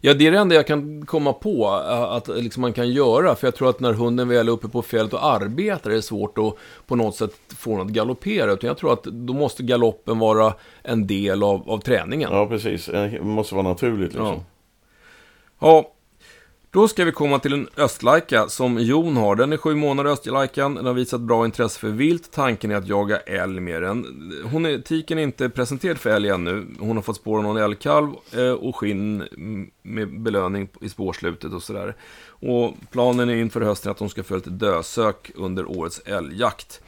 Ja, 0.00 0.14
det 0.14 0.26
är 0.26 0.32
det 0.32 0.38
enda 0.38 0.54
jag 0.54 0.66
kan 0.66 1.06
komma 1.06 1.32
på 1.32 1.68
att 2.10 2.28
liksom 2.28 2.60
man 2.60 2.72
kan 2.72 2.90
göra. 2.90 3.34
För 3.34 3.46
jag 3.46 3.54
tror 3.54 3.70
att 3.70 3.80
när 3.80 3.92
hunden 3.92 4.28
väl 4.28 4.48
är 4.48 4.52
uppe 4.52 4.68
på 4.68 4.82
fältet 4.82 5.14
och 5.14 5.26
arbetar 5.26 5.90
är 5.90 5.94
det 5.94 6.02
svårt 6.02 6.38
att 6.38 6.54
på 6.86 6.96
något 6.96 7.16
sätt 7.16 7.32
få 7.58 7.70
den 7.70 7.86
att 7.86 7.92
galoppera. 7.92 8.52
Utan 8.52 8.68
jag 8.68 8.78
tror 8.78 8.92
att 8.92 9.04
då 9.04 9.32
måste 9.32 9.62
galoppen 9.62 10.18
vara 10.18 10.54
en 10.82 11.06
del 11.06 11.42
av, 11.42 11.70
av 11.70 11.78
träningen. 11.78 12.30
Ja, 12.32 12.46
precis. 12.46 12.86
Det 12.86 13.20
måste 13.22 13.54
vara 13.54 13.68
naturligt 13.68 14.12
liksom. 14.12 14.26
Ja. 14.26 14.44
Ja, 15.58 15.92
då 16.76 16.88
ska 16.88 17.04
vi 17.04 17.12
komma 17.12 17.38
till 17.38 17.52
en 17.52 17.68
östlajka 17.76 18.48
som 18.48 18.78
Jon 18.78 19.16
har. 19.16 19.36
Den 19.36 19.52
är 19.52 19.56
sju 19.56 19.74
månader, 19.74 20.10
östlajkan. 20.10 20.74
Den 20.74 20.86
har 20.86 20.92
visat 20.92 21.20
bra 21.20 21.44
intresse 21.44 21.80
för 21.80 21.88
vilt. 21.88 22.32
Tanken 22.32 22.70
är 22.70 22.76
att 22.76 22.88
jaga 22.88 23.18
älg 23.18 23.60
med 23.60 23.82
den. 23.82 24.32
Hon 24.52 24.66
är, 24.66 24.78
tiken 24.78 25.18
är 25.18 25.22
inte 25.22 25.48
presenterad 25.48 25.98
för 25.98 26.10
älg 26.10 26.28
ännu. 26.28 26.66
Hon 26.78 26.96
har 26.96 27.02
fått 27.02 27.16
spåra 27.16 27.42
någon 27.42 27.56
älgkalv 27.56 28.12
eh, 28.32 28.50
och 28.50 28.76
skinn 28.76 29.68
med 29.82 30.20
belöning 30.20 30.68
i 30.80 30.88
spårslutet 30.88 31.52
och 31.52 31.62
sådär. 31.62 31.96
Och 32.28 32.74
planen 32.90 33.30
är 33.30 33.34
inför 33.34 33.60
hösten 33.60 33.90
att 33.90 33.98
hon 33.98 34.10
ska 34.10 34.22
följa 34.22 34.44
ett 34.46 34.58
dösök 34.58 35.30
under 35.34 35.70
årets 35.70 36.00
älgjakt. 36.04 36.80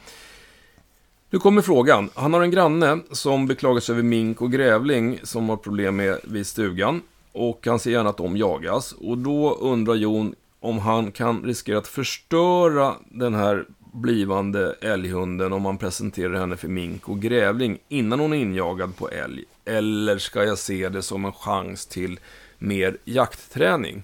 Nu 1.29 1.39
kommer 1.39 1.61
frågan. 1.61 2.09
Han 2.13 2.33
har 2.33 2.41
en 2.41 2.51
granne 2.51 2.99
som 3.11 3.47
beklagar 3.47 3.79
sig 3.79 3.93
över 3.93 4.03
mink 4.03 4.41
och 4.41 4.51
grävling 4.51 5.19
som 5.23 5.49
har 5.49 5.57
problem 5.57 5.95
med 5.95 6.19
vid 6.23 6.47
stugan. 6.47 7.01
Och 7.39 7.67
han 7.67 7.79
ser 7.79 7.91
gärna 7.91 8.09
att 8.09 8.17
de 8.17 8.37
jagas. 8.37 8.91
Och 8.91 9.17
då 9.17 9.53
undrar 9.53 9.95
Jon 9.95 10.35
om 10.59 10.79
han 10.79 11.11
kan 11.11 11.43
riskera 11.43 11.77
att 11.77 11.87
förstöra 11.87 12.95
den 13.11 13.33
här 13.33 13.65
blivande 13.93 14.75
älghunden 14.81 15.53
om 15.53 15.61
man 15.61 15.77
presenterar 15.77 16.39
henne 16.39 16.57
för 16.57 16.67
mink 16.67 17.09
och 17.09 17.21
grävling 17.21 17.77
innan 17.89 18.19
hon 18.19 18.33
är 18.33 18.37
injagad 18.37 18.97
på 18.97 19.09
älg. 19.09 19.43
Eller 19.65 20.17
ska 20.17 20.43
jag 20.43 20.57
se 20.57 20.89
det 20.89 21.01
som 21.01 21.25
en 21.25 21.33
chans 21.33 21.85
till 21.85 22.19
mer 22.57 22.97
jaktträning? 23.05 24.03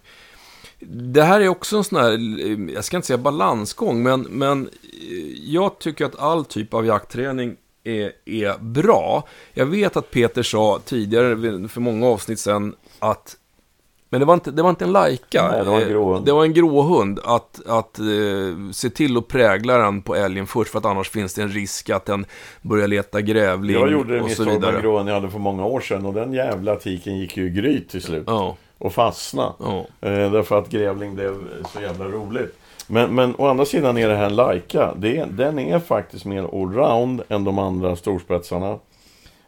Det 0.90 1.24
här 1.24 1.42
är 1.42 1.48
också 1.48 1.78
en 1.78 1.84
sån 1.84 2.00
här, 2.00 2.12
jag 2.74 2.84
ska 2.84 2.98
inte 2.98 3.08
säga 3.08 3.18
balansgång, 3.18 4.04
men, 4.04 4.22
men 4.22 4.68
eh, 4.68 5.52
jag 5.54 5.80
tycker 5.80 6.06
att 6.06 6.20
all 6.20 6.46
typ 6.46 6.74
av 6.74 6.86
jaktträning 6.86 7.56
är, 7.84 8.12
är 8.26 8.58
bra. 8.60 9.28
Jag 9.54 9.66
vet 9.66 9.98
att 9.98 10.12
Peter 10.12 10.44
sa 10.44 10.80
tidigare, 10.86 11.68
för 11.68 11.82
många 11.82 12.08
avsnitt 12.08 12.40
sedan, 12.40 12.76
att 13.12 13.38
men 14.10 14.20
det 14.20 14.26
var 14.26 14.34
inte, 14.34 14.52
det 14.52 14.64
var 14.64 14.70
inte 14.70 14.86
en 14.86 14.92
lajka. 14.92 15.48
Nej, 15.52 15.64
det 15.64 15.70
var 15.70 15.82
en 15.82 15.90
gråhund. 15.90 16.26
Det 16.26 16.32
var 16.32 16.44
en 16.44 16.54
gråhund. 16.54 17.20
Att, 17.24 17.68
att 17.68 18.00
uh, 18.00 18.72
se 18.72 18.90
till 18.90 19.18
att 19.18 19.28
prägla 19.28 19.78
den 19.78 20.02
på 20.02 20.16
älgen 20.16 20.48
först, 20.48 20.72
för 20.72 20.80
att 20.80 20.86
annars 20.86 21.10
finns 21.10 21.34
det 21.34 21.42
en 21.42 21.50
risk 21.50 21.90
att 21.90 22.06
den 22.06 22.26
börjar 22.62 22.88
leta 22.88 23.22
grävling 23.22 23.76
Jag 23.76 23.92
gjorde 23.92 24.22
misstag 24.22 24.46
med 24.46 24.64
en 24.64 24.82
gråhund 24.82 25.10
jag 25.10 25.14
hade 25.14 25.30
för 25.30 25.40
många 25.40 25.66
år 25.66 25.80
sedan 25.80 26.06
och 26.06 26.14
den 26.14 26.34
jävla 26.34 26.76
tiken 26.76 27.18
gick 27.18 27.38
ju 27.38 27.46
i 27.46 27.50
gryt 27.50 27.90
till 27.90 28.02
slut. 28.02 28.24
Ja, 28.28 28.56
Och 28.78 28.94
fastna. 28.94 29.54
ja. 29.60 29.78
Eh, 30.02 30.32
därför 30.32 30.60
att 30.60 30.70
grävling 30.70 31.16
blev 31.16 31.36
så 31.74 31.82
jävla 31.82 32.06
roligt. 32.06 32.58
Men, 32.88 33.16
men 33.16 33.36
å 33.38 33.48
andra 33.48 33.66
sidan 33.66 33.98
är 33.98 34.10
det 34.10 34.16
här 34.16 34.26
en 34.26 34.36
är- 35.18 35.26
den 35.26 35.60
är 35.60 35.80
faktiskt 35.80 36.26
mer 36.26 36.44
allround 36.44 37.22
än 37.30 37.44
de 37.44 37.60
andra 37.60 37.96
storspetsarna. 37.96 38.80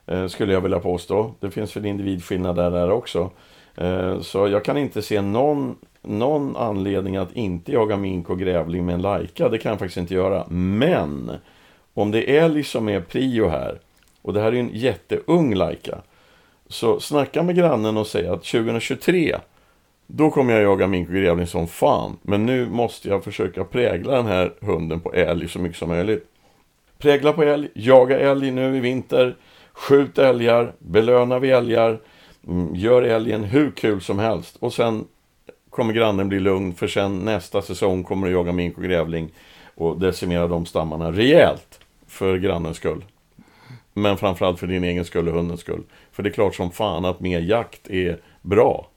Eh, 0.08 0.28
skulle 0.28 0.54
jag 0.54 0.62
vilja 0.62 0.80
påstå. 0.80 1.34
Det 1.40 1.52
finns 1.52 1.78
väl 1.78 1.86
individskillnader 1.86 2.72
där 2.72 2.92
också. 2.92 3.32
Eh, 3.76 4.20
så 4.20 4.48
jag 4.48 4.66
kan 4.66 4.78
inte 4.78 5.02
se 5.02 5.22
någon, 5.22 5.76
någon 6.02 6.56
anledning 6.56 7.18
att 7.18 7.36
inte 7.36 7.72
jaga 7.72 7.98
mink 7.98 8.30
och 8.30 8.40
grävling 8.40 8.86
med 8.86 8.96
en 8.96 9.02
lajka. 9.02 9.50
Det 9.50 9.58
kan 9.58 9.70
jag 9.70 9.80
faktiskt 9.80 9.98
inte 9.98 10.14
göra. 10.14 10.46
Men 10.50 11.32
om 11.94 12.12
det 12.12 12.38
är 12.38 12.44
älg 12.44 12.64
som 12.64 12.90
är 12.90 13.02
prio 13.02 13.48
här. 13.48 13.80
Och 14.22 14.34
det 14.34 14.42
här 14.42 14.48
är 14.48 14.52
ju 14.52 14.60
en 14.60 14.74
jätteung 14.74 15.56
lajka. 15.56 15.98
Så 16.68 17.00
snacka 17.00 17.44
med 17.44 17.56
grannen 17.56 17.98
och 17.98 18.08
säg 18.08 18.28
att 18.28 18.44
2023 18.44 19.38
då 20.08 20.32
kommer 20.32 20.54
jag 20.54 20.64
jaga 20.64 20.88
mink 20.88 21.10
och 21.10 21.16
grävling 21.16 21.48
som 21.48 21.68
fan. 21.68 22.18
Men 22.22 22.46
nu 22.46 22.70
måste 22.70 23.10
jag 23.10 23.24
försöka 23.24 23.64
prägla 23.64 24.16
den 24.16 24.26
här 24.26 24.54
hunden 24.60 25.00
på 25.00 25.14
älg 25.14 25.48
så 25.48 25.60
mycket 25.60 25.78
som 25.78 25.90
möjligt. 25.90 26.28
Prägla 26.98 27.34
på 27.34 27.44
älg, 27.44 27.70
jaga 27.74 28.20
älg 28.20 28.52
nu 28.52 28.78
i 28.78 28.80
vinter. 28.80 29.36
Skjut 29.78 30.18
älgar, 30.18 30.74
belöna 30.80 31.40
vid 31.40 31.52
älgar. 31.52 32.00
Mm, 32.48 32.76
gör 32.76 33.02
älgen 33.02 33.44
hur 33.44 33.72
kul 33.72 34.02
som 34.02 34.20
helst. 34.20 34.56
Och 34.60 34.74
sen 34.74 35.06
kommer 35.70 35.94
grannen 35.94 36.30
bli 36.30 36.40
lugn 36.40 36.74
för 36.74 36.88
sen 36.88 37.20
nästa 37.20 37.62
säsong 37.62 38.04
kommer 38.04 38.28
du 38.28 38.34
jaga 38.34 38.52
mink 38.52 38.78
och 38.78 38.84
grävling. 38.84 39.30
Och 39.76 40.00
decimera 40.00 40.48
de 40.48 40.66
stammarna 40.66 41.12
rejält. 41.12 41.80
För 42.08 42.38
grannens 42.38 42.78
skull. 42.78 43.04
Men 43.94 44.18
framförallt 44.18 44.60
för 44.60 44.68
din 44.68 44.84
egen 44.84 45.06
skull 45.06 45.28
och 45.28 45.34
hundens 45.34 45.62
skull. 45.62 45.84
För 46.12 46.24
det 46.24 46.30
är 46.30 46.34
klart 46.34 46.56
som 46.56 46.72
fan 46.72 47.06
att 47.06 47.20
mer 47.20 47.40
jakt 47.40 47.90
är 47.90 48.20
bra. 48.42 48.88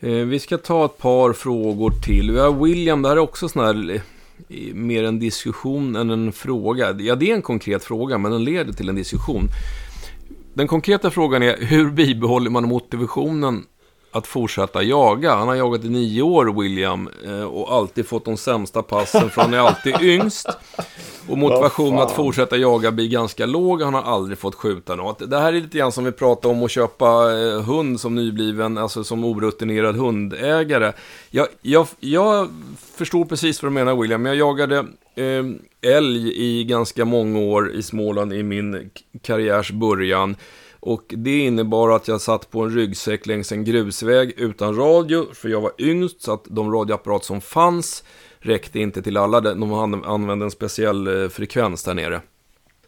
Eh, 0.00 0.10
vi 0.10 0.38
ska 0.38 0.58
ta 0.58 0.84
ett 0.84 0.98
par 0.98 1.32
frågor 1.32 1.90
till. 1.90 2.30
Vi 2.30 2.38
har 2.38 2.52
William, 2.64 3.02
det 3.02 3.08
här 3.08 3.16
är 3.16 3.20
också 3.20 3.48
sån 3.48 3.64
här 3.64 3.94
eh, 3.94 4.00
mer 4.74 5.04
en 5.04 5.18
diskussion 5.18 5.96
än 5.96 6.10
en 6.10 6.32
fråga. 6.32 6.96
Ja, 6.98 7.14
det 7.14 7.30
är 7.30 7.34
en 7.34 7.42
konkret 7.42 7.84
fråga, 7.84 8.18
men 8.18 8.32
den 8.32 8.44
leder 8.44 8.72
till 8.72 8.88
en 8.88 8.96
diskussion. 8.96 9.48
Den 10.54 10.66
konkreta 10.66 11.10
frågan 11.10 11.42
är, 11.42 11.56
hur 11.60 11.90
bibehåller 11.90 12.50
man 12.50 12.68
motivationen 12.68 13.64
att 14.16 14.26
fortsätta 14.26 14.82
jaga? 14.82 15.34
Han 15.34 15.48
har 15.48 15.54
jagat 15.54 15.84
i 15.84 15.88
nio 15.88 16.22
år, 16.22 16.62
William, 16.62 17.08
eh, 17.24 17.42
och 17.42 17.72
alltid 17.74 18.06
fått 18.06 18.24
de 18.24 18.36
sämsta 18.36 18.82
passen, 18.82 19.30
för 19.30 19.42
han 19.42 19.54
är 19.54 19.58
alltid 19.58 19.94
yngst. 20.00 20.48
Och 21.28 21.38
motivationen 21.38 21.98
att 21.98 22.12
fortsätta 22.12 22.56
jaga 22.56 22.92
blir 22.92 23.08
ganska 23.08 23.46
låg, 23.46 23.82
han 23.82 23.94
har 23.94 24.02
aldrig 24.02 24.38
fått 24.38 24.54
skjuta 24.54 24.94
något. 24.94 25.30
Det 25.30 25.38
här 25.38 25.52
är 25.52 25.60
lite 25.60 25.78
grann 25.78 25.92
som 25.92 26.04
vi 26.04 26.12
pratade 26.12 26.54
om 26.54 26.62
att 26.62 26.70
köpa 26.70 27.06
eh, 27.06 27.62
hund 27.62 28.00
som 28.00 28.14
nybliven, 28.14 28.78
alltså 28.78 29.04
som 29.04 29.24
orutinerad 29.24 29.96
hundägare. 29.96 30.92
Jag, 31.30 31.46
jag, 31.62 31.86
jag 32.00 32.48
förstår 32.94 33.24
precis 33.24 33.62
vad 33.62 33.72
du 33.72 33.74
menar 33.74 33.96
William, 33.96 34.26
jag 34.26 34.36
jagade 34.36 34.78
eh, 35.14 35.94
älg 35.96 36.32
i 36.36 36.64
ganska 36.64 37.04
många 37.04 37.38
år 37.38 37.72
i 37.72 37.82
Småland 37.82 38.32
i 38.32 38.42
min 38.42 38.90
karriärs 39.22 39.70
början. 39.70 40.36
Och 40.86 41.14
det 41.16 41.38
innebar 41.38 41.90
att 41.90 42.08
jag 42.08 42.20
satt 42.20 42.50
på 42.50 42.62
en 42.62 42.70
ryggsäck 42.70 43.26
längs 43.26 43.52
en 43.52 43.64
grusväg 43.64 44.34
utan 44.36 44.76
radio, 44.76 45.26
för 45.34 45.48
jag 45.48 45.60
var 45.60 45.72
yngst, 45.78 46.22
så 46.22 46.32
att 46.32 46.44
de 46.44 46.72
radioapparat 46.72 47.24
som 47.24 47.40
fanns 47.40 48.04
räckte 48.38 48.78
inte 48.78 49.02
till 49.02 49.16
alla. 49.16 49.40
De 49.40 49.72
använde 50.04 50.44
en 50.44 50.50
speciell 50.50 51.22
eh, 51.22 51.28
frekvens 51.28 51.82
där 51.82 51.94
nere. 51.94 52.20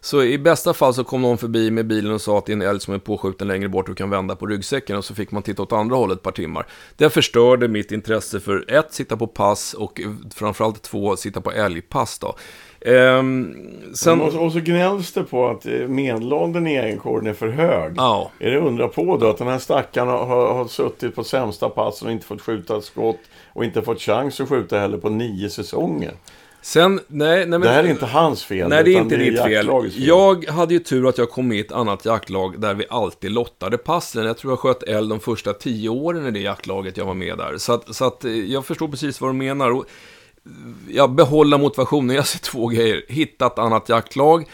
Så 0.01 0.23
i 0.23 0.39
bästa 0.39 0.75
fall 0.75 0.95
så 0.95 1.05
kom 1.05 1.23
någon 1.23 1.39
förbi 1.39 1.71
med 1.71 1.87
bilen 1.87 2.13
och 2.13 2.21
sa 2.21 2.39
att 2.39 2.47
det 2.47 2.53
är 2.53 2.55
en 2.55 2.63
älg 2.63 2.81
som 2.81 2.95
är 2.95 2.99
påskjuten 2.99 3.49
längre 3.49 3.69
bort 3.69 3.89
och 3.89 3.97
kan 3.97 4.11
vända 4.11 4.37
på 4.37 4.47
ryggsäcken 4.47 4.97
och 4.97 5.05
så 5.05 5.15
fick 5.15 5.31
man 5.31 5.43
titta 5.43 5.63
åt 5.63 5.73
andra 5.73 5.97
hållet 5.97 6.19
ett 6.19 6.23
par 6.23 6.33
timmar. 6.33 6.67
Det 6.97 7.11
förstörde 7.11 7.69
mitt 7.69 7.93
intresse 7.93 8.41
för 8.41 8.71
ett, 8.71 8.93
sitta 8.93 9.17
på 9.17 9.27
pass 9.27 9.75
och 9.75 10.01
eh, 10.01 10.11
framförallt 10.35 10.83
två, 10.83 11.17
sitta 11.17 11.41
på 11.41 11.53
älgpass 11.53 12.19
då. 12.19 12.37
Ehm, 12.81 13.57
sen... 13.95 14.21
Och, 14.21 14.33
så, 14.33 14.41
och 14.41 14.53
så 14.53 14.61
gnälls 14.61 15.13
det 15.13 15.23
på 15.23 15.49
att 15.49 15.67
eh, 15.67 15.73
medelåldern 15.73 16.67
i 16.67 16.75
älgkåren 16.75 17.27
är 17.27 17.33
för 17.33 17.49
hög. 17.49 17.95
Ja, 17.97 18.31
Är 18.39 18.51
det 18.51 18.59
undra 18.59 18.89
på 18.89 19.17
då 19.17 19.31
att 19.31 19.39
den 19.39 19.49
här 19.49 19.59
stackaren 19.59 20.09
har, 20.09 20.27
har, 20.27 20.55
har 20.55 20.67
suttit 20.67 21.15
på 21.15 21.25
sämsta 21.25 21.69
passen 21.69 22.09
och 22.09 22.13
inte 22.13 22.27
fått 22.27 22.43
skjuta 22.43 22.77
ett 22.77 22.85
skott 22.85 23.21
och 23.53 23.65
inte 23.65 23.83
fått 23.83 24.01
chans 24.01 24.41
att 24.41 24.49
skjuta 24.49 24.79
heller 24.79 24.99
på 24.99 25.09
nio 25.09 25.51
säsonger. 25.51 26.13
sen, 26.63 27.01
nej, 27.07 27.39
nej 27.39 27.47
men... 27.47 27.61
Det 27.61 27.69
här 27.69 27.85
är 27.85 27.89
inte 27.89 28.07
hans 28.07 28.45
fel. 28.45 28.69
Nej, 28.69 28.85
det 28.85 28.95
är 28.95 29.01
inte 29.01 29.17
ditt 29.17 29.43
fel. 29.43 29.67
fel. 29.67 29.93
Jag 29.97 30.45
hade 30.49 30.75
ju 30.75 30.81
tur 30.81 31.09
att 31.09 31.19
jag 31.19 31.31
kom 31.31 31.49
med 31.49 31.57
i 31.57 31.61
ett 31.61 31.73
annat 31.73 32.05
jaktlag 32.05 32.61
där 32.61 32.75
vi 32.75 32.87
alltid 32.91 33.31
lottade 33.31 33.79
passen. 33.79 34.25
Jag 34.25 34.39
tror 34.39 34.53
jag 34.53 34.59
sköt 34.59 34.83
älg 34.83 35.09
de 35.09 35.21
första 35.21 35.53
tio 35.53 35.89
åren 35.89 36.27
i 36.27 36.31
det 36.31 36.41
jaktlaget 36.41 36.97
jag 36.97 37.05
var 37.05 37.15
med 37.15 37.39
där. 37.39 37.59
Så 37.59 37.73
att, 37.73 37.95
så 37.95 38.05
att 38.05 38.25
eh, 38.25 38.33
jag 38.33 38.67
förstår 38.67 38.89
precis 38.89 39.21
vad 39.21 39.31
du 39.31 39.35
menar. 39.35 39.71
Och 39.71 39.85
jag 40.89 41.11
behåller 41.11 41.59
motivationen. 41.59 42.17
Jag 42.17 42.27
ser 42.27 42.39
två 42.39 42.69
grejer. 42.69 43.03
Hitta 43.09 43.47
ett 43.47 43.59
annat 43.59 43.89
jaktlag. 43.89 44.47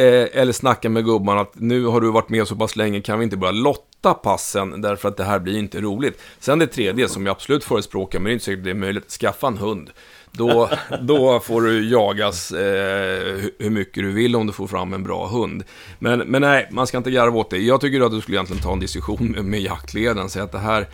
Eh, 0.00 0.40
eller 0.40 0.52
snacka 0.52 0.88
med 0.88 1.04
gubbarna 1.04 1.40
att 1.40 1.52
nu 1.54 1.84
har 1.84 2.00
du 2.00 2.10
varit 2.10 2.28
med 2.28 2.48
så 2.48 2.56
pass 2.56 2.76
länge, 2.76 3.00
kan 3.00 3.18
vi 3.18 3.24
inte 3.24 3.36
börja 3.36 3.52
lotta 3.52 4.14
passen 4.14 4.80
därför 4.80 5.08
att 5.08 5.16
det 5.16 5.24
här 5.24 5.38
blir 5.38 5.58
inte 5.58 5.80
roligt. 5.80 6.20
Sen 6.38 6.58
det 6.58 6.66
tredje 6.66 7.08
som 7.08 7.26
jag 7.26 7.32
absolut 7.32 7.64
förespråkar, 7.64 8.18
men 8.18 8.24
det 8.24 8.30
är 8.30 8.32
inte 8.32 8.44
säkert 8.44 8.64
det 8.64 8.70
är 8.70 8.74
möjligt, 8.74 9.10
skaffa 9.10 9.46
en 9.46 9.58
hund. 9.58 9.90
Då, 10.32 10.70
då 11.00 11.40
får 11.40 11.62
du 11.62 11.90
jagas 11.90 12.52
eh, 12.52 13.38
hur 13.58 13.70
mycket 13.70 14.02
du 14.02 14.12
vill 14.12 14.36
om 14.36 14.46
du 14.46 14.52
får 14.52 14.66
fram 14.66 14.92
en 14.92 15.02
bra 15.02 15.26
hund. 15.26 15.64
Men, 15.98 16.18
men 16.18 16.42
nej, 16.42 16.68
man 16.70 16.86
ska 16.86 16.96
inte 16.98 17.10
garva 17.10 17.38
åt 17.38 17.50
det. 17.50 17.58
Jag 17.58 17.80
tycker 17.80 18.00
att 18.00 18.12
du 18.12 18.20
skulle 18.20 18.36
egentligen 18.36 18.62
ta 18.62 18.72
en 18.72 18.80
diskussion 18.80 19.26
med, 19.26 19.44
med 19.44 19.60
jaktledaren 19.60 20.30
säga 20.30 20.44
att 20.44 20.52
det 20.52 20.58
här, 20.58 20.88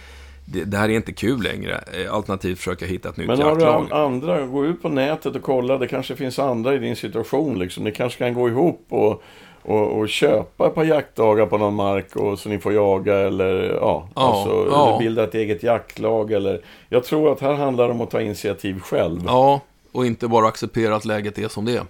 det, 0.47 0.65
det 0.65 0.77
här 0.77 0.89
är 0.89 0.93
inte 0.93 1.13
kul 1.13 1.43
längre. 1.43 1.85
Eh, 2.05 2.15
Alternativt 2.15 2.59
försöka 2.59 2.87
hitta 2.87 3.09
ett 3.09 3.17
nytt 3.17 3.27
Men 3.27 3.43
har 3.43 3.57
du 3.57 3.63
jaktlag. 3.63 3.83
an- 3.93 4.05
andra, 4.05 4.47
gå 4.47 4.65
ut 4.67 4.83
på 4.83 4.89
nätet 4.89 5.37
och 5.37 5.43
kolla. 5.43 5.79
Det 5.79 5.87
kanske 5.89 6.17
finns 6.17 6.39
andra 6.39 6.75
i 6.75 6.79
din 6.79 6.97
situation. 6.97 7.59
Liksom. 7.59 7.85
Ni 7.85 7.93
kanske 7.93 8.19
kan 8.19 8.35
gå 8.35 8.49
ihop 8.49 8.87
och, 8.89 9.23
och, 9.63 9.99
och 9.99 10.09
köpa 10.09 10.67
ett 10.67 10.75
par 10.75 10.85
jaktdagar 10.85 11.47
på 11.47 11.59
någon 11.59 11.75
mark 11.75 12.17
och, 12.17 12.39
så 12.39 12.49
ni 12.49 12.59
får 12.59 12.73
jaga 12.73 13.15
eller, 13.19 13.63
ja, 13.81 14.09
Ja, 14.15 14.23
alltså, 14.23 14.67
ja. 14.71 14.89
eller 14.89 14.99
bilda 14.99 15.25
ett 15.25 15.35
eget 15.35 15.63
jaktlag. 15.63 16.33
Eller, 16.33 16.61
jag 16.89 17.05
tror 17.05 17.33
att 17.33 17.41
här 17.41 17.53
handlar 17.55 17.85
det 17.87 17.91
om 17.95 18.01
att 18.01 18.11
ta 18.11 18.21
initiativ 18.21 18.81
själv. 18.81 19.21
Ja, 19.27 19.61
och 19.93 20.07
inte 20.07 20.29
bara 20.29 20.49
acceptera 20.49 20.97
att 20.97 21.05
läget 21.05 21.39
är 21.39 21.49
som 21.49 21.65
det 21.65 21.73
är. 21.77 21.83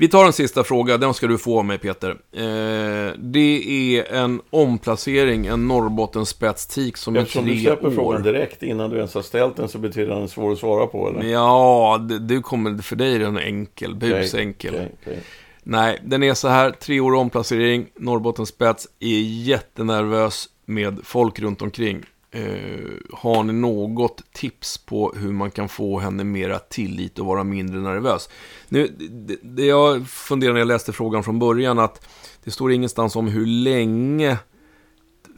Vi 0.00 0.08
tar 0.08 0.24
en 0.24 0.32
sista 0.32 0.64
fråga, 0.64 0.96
den 0.96 1.14
ska 1.14 1.26
du 1.26 1.38
få 1.38 1.58
av 1.58 1.64
mig 1.64 1.78
Peter. 1.78 2.10
Eh, 2.10 3.12
det 3.18 3.96
är 3.96 4.12
en 4.14 4.40
omplacering, 4.50 5.46
en 5.46 5.68
Norrbottens 5.68 6.28
spetstik 6.28 6.96
som 6.96 7.16
är 7.16 7.20
Eftersom 7.20 7.44
du 7.44 7.52
tre 7.52 7.60
släpper 7.60 7.86
år. 7.86 7.90
frågan 7.90 8.22
direkt 8.22 8.62
innan 8.62 8.90
du 8.90 8.96
ens 8.96 9.14
har 9.14 9.22
ställt 9.22 9.56
den 9.56 9.68
så 9.68 9.78
betyder 9.78 10.14
den 10.14 10.28
svår 10.28 10.52
att 10.52 10.58
svara 10.58 10.86
på 10.86 11.08
eller? 11.08 11.22
Ja, 11.22 12.06
du 12.20 12.42
kommer, 12.42 12.82
för 12.82 12.96
dig 12.96 13.14
är 13.14 13.18
den 13.18 13.38
enkel, 13.38 13.94
busenkel. 13.94 14.74
Okej, 14.74 14.92
okej. 15.02 15.20
Nej, 15.62 15.98
den 16.04 16.22
är 16.22 16.34
så 16.34 16.48
här, 16.48 16.70
tre 16.70 17.00
år 17.00 17.14
omplacering, 17.14 17.86
Norrbottens 17.96 18.48
spets, 18.48 18.88
är 19.00 19.20
jättenervös 19.20 20.48
med 20.66 21.00
folk 21.04 21.40
runt 21.40 21.62
omkring. 21.62 22.02
Eh, 22.30 22.90
har 23.12 23.42
ni 23.42 23.52
något 23.52 24.32
tips 24.32 24.78
på 24.78 25.12
hur 25.16 25.32
man 25.32 25.50
kan 25.50 25.68
få 25.68 25.98
henne 25.98 26.24
mera 26.24 26.58
tillit 26.58 27.18
och 27.18 27.26
vara 27.26 27.44
mindre 27.44 27.80
nervös? 27.80 28.28
Nu, 28.68 28.96
det, 28.98 29.36
det 29.42 29.66
jag 29.66 30.08
funderade 30.08 30.52
när 30.52 30.60
jag 30.60 30.68
läste 30.68 30.92
frågan 30.92 31.24
från 31.24 31.38
början 31.38 31.78
att 31.78 32.08
det 32.44 32.50
står 32.50 32.72
ingenstans 32.72 33.16
om 33.16 33.28
hur 33.28 33.46
länge 33.46 34.38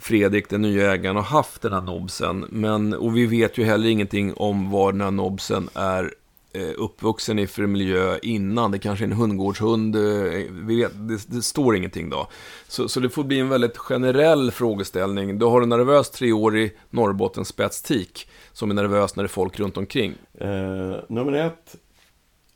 Fredrik, 0.00 0.48
den 0.48 0.62
nya 0.62 0.92
ägaren, 0.92 1.16
har 1.16 1.22
haft 1.22 1.62
den 1.62 1.72
här 1.72 1.80
nobsen. 1.80 2.46
Men, 2.50 2.94
och 2.94 3.16
vi 3.16 3.26
vet 3.26 3.58
ju 3.58 3.64
heller 3.64 3.88
ingenting 3.88 4.34
om 4.34 4.70
vad 4.70 4.94
den 4.94 5.00
här 5.00 5.10
nobsen 5.10 5.68
är 5.74 6.14
Eh, 6.52 6.70
uppvuxen 6.76 7.38
i 7.38 7.46
för 7.46 7.66
miljö 7.66 8.18
innan. 8.22 8.70
Det 8.70 8.78
kanske 8.78 9.04
är 9.04 9.06
en 9.06 9.12
hundgårdshund. 9.12 9.96
Eh, 9.96 10.02
vi 10.50 10.76
vet, 10.76 10.92
det, 10.94 11.36
det, 11.36 11.42
står 11.42 11.76
ingenting 11.76 12.10
då. 12.10 12.26
Så, 12.68 12.88
så, 12.88 13.00
det 13.00 13.10
får 13.10 13.24
bli 13.24 13.40
en 13.40 13.48
väldigt 13.48 13.78
generell 13.78 14.50
frågeställning. 14.50 15.38
Du 15.38 15.46
har 15.46 15.62
en 15.62 15.68
nervös 15.68 16.10
treårig 16.10 16.76
Norrbottens 16.90 17.48
spetstik 17.48 18.28
som 18.52 18.70
är 18.70 18.74
nervös 18.74 19.16
när 19.16 19.22
det 19.22 19.26
är 19.26 19.28
folk 19.28 19.60
runt 19.60 19.76
omkring. 19.76 20.14
Eh, 20.40 20.96
nummer 21.08 21.32
ett. 21.32 21.76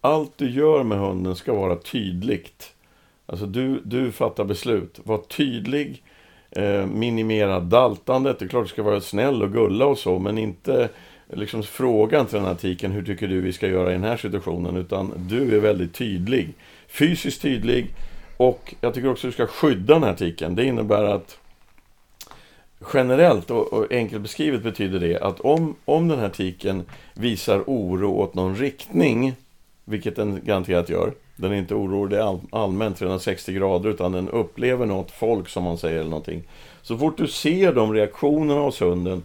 Allt 0.01 0.32
du 0.36 0.51
gör 0.51 0.82
med 0.82 0.99
hunden 0.99 1.36
ska 1.36 1.55
vara 1.55 1.76
tydligt. 1.76 2.74
Alltså 3.26 3.47
du, 3.47 3.80
du 3.84 4.12
fattar 4.12 4.45
beslut. 4.45 5.01
Var 5.05 5.18
tydlig 5.18 6.03
eh, 6.51 6.86
minimera 6.86 7.61
daltandet. 7.61 8.38
Det 8.38 8.45
är 8.45 8.49
klart 8.49 8.64
du 8.64 8.68
ska 8.68 8.82
vara 8.82 9.01
snäll 9.01 9.42
och 9.42 9.53
gulla 9.53 9.86
och 9.86 9.99
så, 9.99 10.18
men 10.18 10.38
inte 10.38 10.88
liksom 11.33 11.62
frågan 11.62 12.27
till 12.27 12.37
den 12.39 12.47
här 12.47 12.55
tiken, 12.55 12.93
hur 12.93 13.03
tycker 13.03 13.29
du 13.29 13.41
vi 13.41 13.53
ska 13.53 13.68
göra 13.68 13.91
i 13.91 13.93
den 13.93 14.05
här 14.05 14.16
situationen? 14.16 14.77
Utan 14.77 15.12
du 15.16 15.57
är 15.57 15.61
väldigt 15.61 15.95
tydlig. 15.95 16.55
Fysiskt 16.89 17.43
tydlig. 17.43 17.95
Och 18.37 18.75
jag 18.81 18.95
tycker 18.95 19.11
också 19.11 19.27
att 19.27 19.33
du 19.33 19.35
ska 19.35 19.47
skydda 19.47 19.95
den 19.95 20.03
här 20.03 20.14
tiken. 20.14 20.55
Det 20.55 20.64
innebär 20.64 21.05
att 21.05 21.39
generellt 22.95 23.51
och, 23.51 23.72
och 23.72 23.93
enkelt 23.93 24.22
beskrivet 24.22 24.62
betyder 24.62 25.01
det 25.01 25.20
att 25.20 25.41
om, 25.41 25.75
om 25.85 26.09
den 26.09 26.18
här 26.18 26.29
tiken 26.29 26.85
visar 27.14 27.62
oro 27.66 28.12
åt 28.12 28.35
någon 28.35 28.57
riktning, 28.57 29.35
vilket 29.85 30.16
den 30.16 30.41
garanterat 30.45 30.89
gör, 30.89 31.12
den 31.37 31.53
är 31.53 31.57
inte 31.57 31.75
orolig 31.75 32.18
all, 32.18 32.41
allmänt 32.51 32.99
360 32.99 33.53
grader 33.53 33.91
utan 33.91 34.12
den 34.12 34.29
upplever 34.29 34.87
något 34.87 35.11
folk 35.11 35.49
som 35.49 35.64
man 35.64 35.79
säger 35.79 36.01
eller 36.01 36.11
någonting. 36.11 36.43
Så 36.83 36.99
fort 36.99 37.18
du 37.18 37.27
ser 37.27 37.72
de 37.72 37.93
reaktionerna 37.93 38.61
hos 38.61 38.81
hunden 38.81 39.22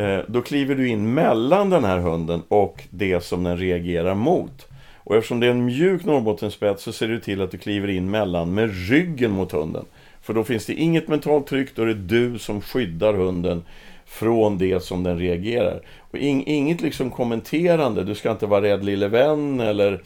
Eh, 0.00 0.20
då 0.28 0.42
kliver 0.42 0.74
du 0.74 0.88
in 0.88 1.14
mellan 1.14 1.70
den 1.70 1.84
här 1.84 1.98
hunden 1.98 2.42
och 2.48 2.84
det 2.90 3.20
som 3.20 3.44
den 3.44 3.56
reagerar 3.56 4.14
mot. 4.14 4.66
Och 4.96 5.16
eftersom 5.16 5.40
det 5.40 5.46
är 5.46 5.50
en 5.50 5.64
mjuk 5.64 6.04
Norrbottenspets 6.04 6.82
så 6.82 6.92
ser 6.92 7.08
du 7.08 7.20
till 7.20 7.42
att 7.42 7.50
du 7.50 7.58
kliver 7.58 7.88
in 7.88 8.10
mellan 8.10 8.54
med 8.54 8.88
ryggen 8.88 9.30
mot 9.30 9.52
hunden. 9.52 9.84
För 10.22 10.34
då 10.34 10.44
finns 10.44 10.66
det 10.66 10.74
inget 10.74 11.08
mentalt 11.08 11.46
tryck, 11.46 11.76
då 11.76 11.82
är 11.82 11.86
det 11.86 11.94
du 11.94 12.38
som 12.38 12.60
skyddar 12.60 13.14
hunden 13.14 13.62
från 14.06 14.58
det 14.58 14.82
som 14.82 15.02
den 15.02 15.18
reagerar. 15.18 15.80
Och 15.98 16.18
in, 16.18 16.42
inget 16.46 16.80
liksom 16.80 17.10
kommenterande, 17.10 18.04
du 18.04 18.14
ska 18.14 18.30
inte 18.30 18.46
vara 18.46 18.62
rädd 18.62 18.84
lille 18.84 19.08
vän 19.08 19.60
eller 19.60 20.02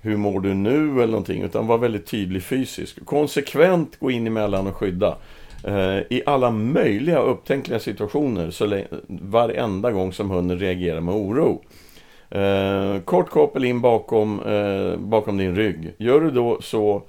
hur 0.00 0.16
mår 0.16 0.40
du 0.40 0.54
nu 0.54 0.90
eller 0.90 1.06
någonting, 1.06 1.42
utan 1.42 1.66
var 1.66 1.78
väldigt 1.78 2.06
tydlig 2.06 2.42
fysiskt. 2.42 3.04
Konsekvent 3.04 4.00
gå 4.00 4.10
in 4.10 4.26
emellan 4.26 4.66
och 4.66 4.76
skydda. 4.76 5.16
Eh, 5.66 5.98
I 6.10 6.22
alla 6.26 6.50
möjliga 6.50 7.18
upptänkliga 7.18 7.78
situationer, 7.78 8.50
så 8.50 8.82
varenda 9.08 9.90
gång 9.90 10.12
som 10.12 10.30
hunden 10.30 10.58
reagerar 10.58 11.00
med 11.00 11.14
oro. 11.14 11.62
Eh, 12.30 13.00
kort 13.00 13.30
koppel 13.30 13.64
in 13.64 13.80
bakom, 13.80 14.42
eh, 14.42 14.98
bakom 14.98 15.36
din 15.36 15.56
rygg. 15.56 15.94
Gör 15.98 16.20
du 16.20 16.30
då 16.30 16.58
så 16.60 17.02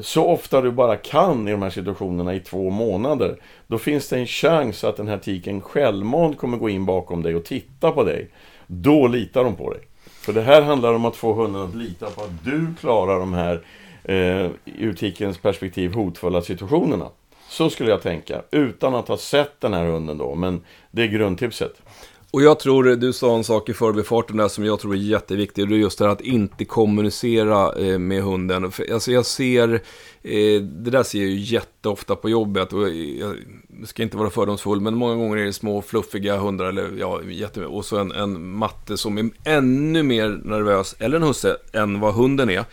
så 0.00 0.26
ofta 0.26 0.60
du 0.60 0.70
bara 0.70 0.96
kan 0.96 1.48
i 1.48 1.50
de 1.50 1.62
här 1.62 1.70
situationerna 1.70 2.34
i 2.34 2.40
två 2.40 2.70
månader, 2.70 3.36
då 3.66 3.78
finns 3.78 4.08
det 4.08 4.18
en 4.18 4.26
chans 4.26 4.84
att 4.84 4.96
den 4.96 5.08
här 5.08 5.18
tiken 5.18 5.60
självmant 5.60 6.38
kommer 6.38 6.58
gå 6.58 6.68
in 6.68 6.86
bakom 6.86 7.22
dig 7.22 7.34
och 7.34 7.44
titta 7.44 7.90
på 7.90 8.04
dig. 8.04 8.28
Då 8.66 9.06
litar 9.06 9.44
de 9.44 9.56
på 9.56 9.72
dig. 9.72 9.80
För 10.04 10.32
det 10.32 10.42
här 10.42 10.62
handlar 10.62 10.94
om 10.94 11.04
att 11.04 11.16
få 11.16 11.32
hunden 11.32 11.62
att 11.62 11.74
lita 11.74 12.10
på 12.10 12.22
att 12.22 12.44
du 12.44 12.66
klarar 12.80 13.18
de 13.18 13.32
här 13.32 13.62
eh, 14.04 14.50
ur 14.64 14.92
tikens 14.92 15.38
perspektiv 15.38 15.94
hotfulla 15.94 16.42
situationerna. 16.42 17.06
Så 17.48 17.70
skulle 17.70 17.90
jag 17.90 18.02
tänka, 18.02 18.42
utan 18.50 18.94
att 18.94 19.08
ha 19.08 19.16
sett 19.16 19.60
den 19.60 19.74
här 19.74 19.84
hunden 19.84 20.18
då, 20.18 20.34
men 20.34 20.60
det 20.90 21.02
är 21.02 21.06
grundtipset. 21.06 21.82
Och 22.30 22.42
jag 22.42 22.60
tror, 22.60 22.84
du 22.84 23.12
sa 23.12 23.36
en 23.36 23.44
sak 23.44 23.68
i 23.68 23.74
förbifarten 23.74 24.36
där 24.36 24.48
som 24.48 24.64
jag 24.64 24.80
tror 24.80 24.94
är 24.94 24.98
jätteviktig. 24.98 25.64
Och 25.64 25.68
det 25.68 25.74
är 25.74 25.78
just 25.78 25.98
det 25.98 26.04
här 26.04 26.12
att 26.12 26.20
inte 26.20 26.64
kommunicera 26.64 27.72
eh, 27.72 27.98
med 27.98 28.22
hunden. 28.22 28.72
Alltså 28.92 29.12
jag 29.12 29.26
ser, 29.26 29.74
eh, 30.22 30.62
det 30.62 30.90
där 30.90 31.02
ser 31.02 31.18
jag 31.18 31.28
ju 31.28 31.38
jätteofta 31.38 32.16
på 32.16 32.30
jobbet. 32.30 32.72
Och 32.72 32.88
jag 32.88 33.36
ska 33.84 34.02
inte 34.02 34.16
vara 34.16 34.30
fördomsfull, 34.30 34.80
men 34.80 34.94
många 34.94 35.14
gånger 35.14 35.36
är 35.36 35.44
det 35.44 35.52
små 35.52 35.82
fluffiga 35.82 36.36
hundar. 36.36 36.66
Eller, 36.66 36.90
ja, 36.98 37.22
jätte, 37.22 37.66
och 37.66 37.84
så 37.84 37.96
en, 37.96 38.12
en 38.12 38.50
matte 38.50 38.96
som 38.96 39.18
är 39.18 39.30
ännu 39.44 40.02
mer 40.02 40.40
nervös, 40.44 40.96
eller 40.98 41.16
en 41.16 41.22
husse, 41.22 41.56
än 41.72 42.00
vad 42.00 42.14
hunden 42.14 42.50
är. 42.50 42.64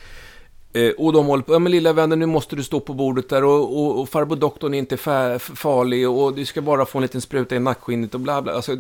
Eh, 0.76 0.92
och 0.98 1.14
de 1.14 1.26
håller 1.26 1.44
på, 1.44 1.54
ja 1.54 1.60
men 1.60 1.72
lilla 1.72 1.94
vännen 1.94 2.20
nu 2.20 2.26
måste 2.26 2.56
du 2.56 2.64
stå 2.64 2.80
på 2.80 2.94
bordet 2.94 3.30
där 3.30 3.44
och, 3.44 3.80
och, 3.80 4.02
och 4.02 4.10
farbror 4.10 4.36
doktorn 4.36 4.74
är 4.74 4.78
inte 4.78 4.98
farlig 5.40 6.10
och 6.10 6.34
du 6.34 6.46
ska 6.46 6.62
bara 6.62 6.86
få 6.86 6.98
en 6.98 7.02
liten 7.02 7.22
spruta 7.22 7.56
i 7.56 7.60
nackskinnet 7.60 8.14
och 8.14 8.20
bla 8.20 8.42
bla. 8.42 8.54
Alltså, 8.54 8.76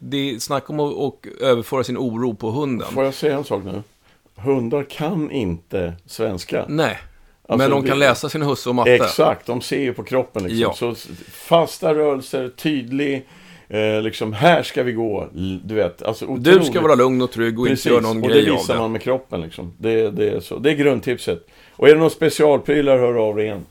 det 0.00 0.16
är 0.16 0.38
snack 0.38 0.70
om 0.70 0.80
att 0.80 0.94
och 0.94 1.28
överföra 1.40 1.84
sin 1.84 1.98
oro 1.98 2.34
på 2.34 2.50
hunden. 2.50 2.88
Får 2.92 3.04
jag 3.04 3.14
säga 3.14 3.36
en 3.36 3.44
sak 3.44 3.64
nu? 3.64 3.82
Hundar 4.36 4.82
kan 4.82 5.30
inte 5.30 5.94
svenska. 6.06 6.64
Nej. 6.68 6.98
Alltså, 7.48 7.68
men 7.68 7.70
de 7.70 7.88
kan 7.88 7.98
det, 7.98 8.06
läsa 8.06 8.28
sin 8.28 8.42
husse 8.42 8.68
och 8.68 8.74
matte. 8.74 8.94
Exakt, 8.94 9.46
de 9.46 9.60
ser 9.60 9.80
ju 9.80 9.94
på 9.94 10.02
kroppen 10.02 10.42
liksom. 10.42 10.60
Ja. 10.60 10.94
Så 10.94 10.94
fasta 11.32 11.94
rörelser, 11.94 12.48
tydlig 12.48 13.26
Eh, 13.74 14.02
liksom, 14.02 14.32
här 14.32 14.62
ska 14.62 14.82
vi 14.82 14.92
gå. 14.92 15.28
Du 15.64 15.74
vet, 15.74 16.02
alltså 16.02 16.24
otroligt. 16.24 16.44
Du 16.44 16.64
ska 16.64 16.80
vara 16.80 16.94
lugn 16.94 17.22
och 17.22 17.30
trygg 17.30 17.60
och 17.60 17.66
Precis, 17.66 17.86
inte 17.86 17.94
göra 17.94 18.14
någon 18.14 18.22
och 18.22 18.28
grej 18.28 18.40
av 18.40 18.46
det. 18.46 18.52
visar 18.52 18.78
man 18.78 18.92
med 18.92 19.02
kroppen 19.02 19.40
liksom. 19.40 19.72
Det, 19.78 20.10
det, 20.10 20.30
är 20.30 20.40
så. 20.40 20.58
det 20.58 20.70
är 20.70 20.74
grundtipset. 20.74 21.46
Och 21.70 21.88
är 21.88 21.92
det 21.94 22.00
någon 22.00 22.10
specialprylar, 22.10 22.98
hör 22.98 23.14
av 23.14 23.36
dig 23.36 23.44
igen. 23.44 23.66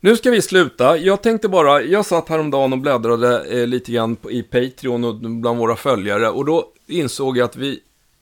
Nu 0.00 0.16
ska 0.16 0.30
vi 0.30 0.42
sluta. 0.42 0.96
Jag 0.96 1.22
tänkte 1.22 1.48
bara, 1.48 1.82
jag 1.82 2.06
satt 2.06 2.28
häromdagen 2.28 2.72
och 2.72 2.78
bläddrade 2.78 3.60
eh, 3.60 3.66
lite 3.66 3.92
grann 3.92 4.16
i 4.30 4.42
Patreon 4.42 5.04
och 5.04 5.14
bland 5.14 5.58
våra 5.58 5.76
följare. 5.76 6.28
Och 6.28 6.44
då 6.44 6.64
insåg 6.86 7.38
jag 7.38 7.44
att 7.44 7.56
vi 7.56 7.80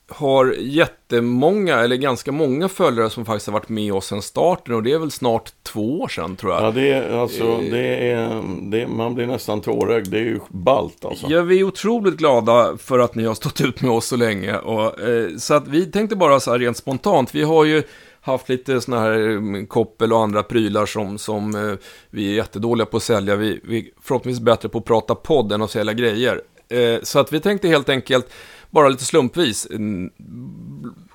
har 0.09 0.55
jättemånga, 0.59 1.77
eller 1.81 1.97
ganska 1.97 2.33
många 2.33 2.69
följare 2.69 3.11
som 3.11 3.25
faktiskt 3.25 3.47
har 3.47 3.53
varit 3.53 3.69
med 3.69 3.93
oss 3.93 4.07
sedan 4.07 4.23
starten 4.23 4.75
och 4.75 4.83
det 4.83 4.93
är 4.93 4.99
väl 4.99 5.11
snart 5.11 5.53
två 5.63 6.01
år 6.01 6.09
sedan 6.09 6.37
tror 6.37 6.53
jag. 6.53 6.63
Ja, 6.63 6.71
det 6.71 6.93
är 6.93 7.19
alltså, 7.19 7.59
det 7.71 8.11
är, 8.11 8.43
det, 8.71 8.87
man 8.87 9.15
blir 9.15 9.27
nästan 9.27 9.61
tårögd, 9.61 10.09
det 10.09 10.19
är 10.19 10.25
ju 10.25 10.41
ballt 10.49 11.05
alltså. 11.05 11.27
Ja, 11.31 11.43
vi 11.43 11.61
är 11.61 11.65
otroligt 11.65 12.17
glada 12.17 12.77
för 12.77 12.99
att 12.99 13.15
ni 13.15 13.25
har 13.25 13.35
stått 13.35 13.61
ut 13.61 13.83
med 13.83 13.91
oss 13.91 14.07
så 14.07 14.17
länge. 14.17 14.59
Och, 14.59 15.01
eh, 15.01 15.37
så 15.37 15.55
att 15.55 15.69
vi 15.69 15.87
tänkte 15.87 16.17
bara 16.17 16.41
så 16.41 16.51
här 16.51 16.59
rent 16.59 16.77
spontant, 16.77 17.35
vi 17.35 17.43
har 17.43 17.65
ju 17.65 17.83
haft 18.21 18.49
lite 18.49 18.81
sådana 18.81 19.03
här 19.03 19.13
mm, 19.13 19.67
koppel 19.67 20.13
och 20.13 20.21
andra 20.21 20.43
prylar 20.43 20.87
som, 20.87 21.19
som 21.19 21.55
eh, 21.55 21.79
vi 22.11 22.31
är 22.31 22.35
jättedåliga 22.35 22.87
på 22.87 22.97
att 22.97 23.03
sälja. 23.03 23.37
Vi, 23.37 23.61
vi 23.65 23.79
är 23.79 23.85
förhoppningsvis 24.03 24.45
bättre 24.45 24.69
på 24.69 24.79
att 24.79 24.85
prata 24.85 25.15
podd 25.15 25.53
än 25.53 25.63
att 25.63 25.71
sälja 25.71 25.93
grejer. 25.93 26.43
Eh, 26.69 27.03
så 27.03 27.19
att 27.19 27.33
vi 27.33 27.41
tänkte 27.41 27.69
helt 27.69 27.89
enkelt 27.89 28.33
bara 28.71 28.89
lite 28.89 29.05
slumpvis 29.05 29.66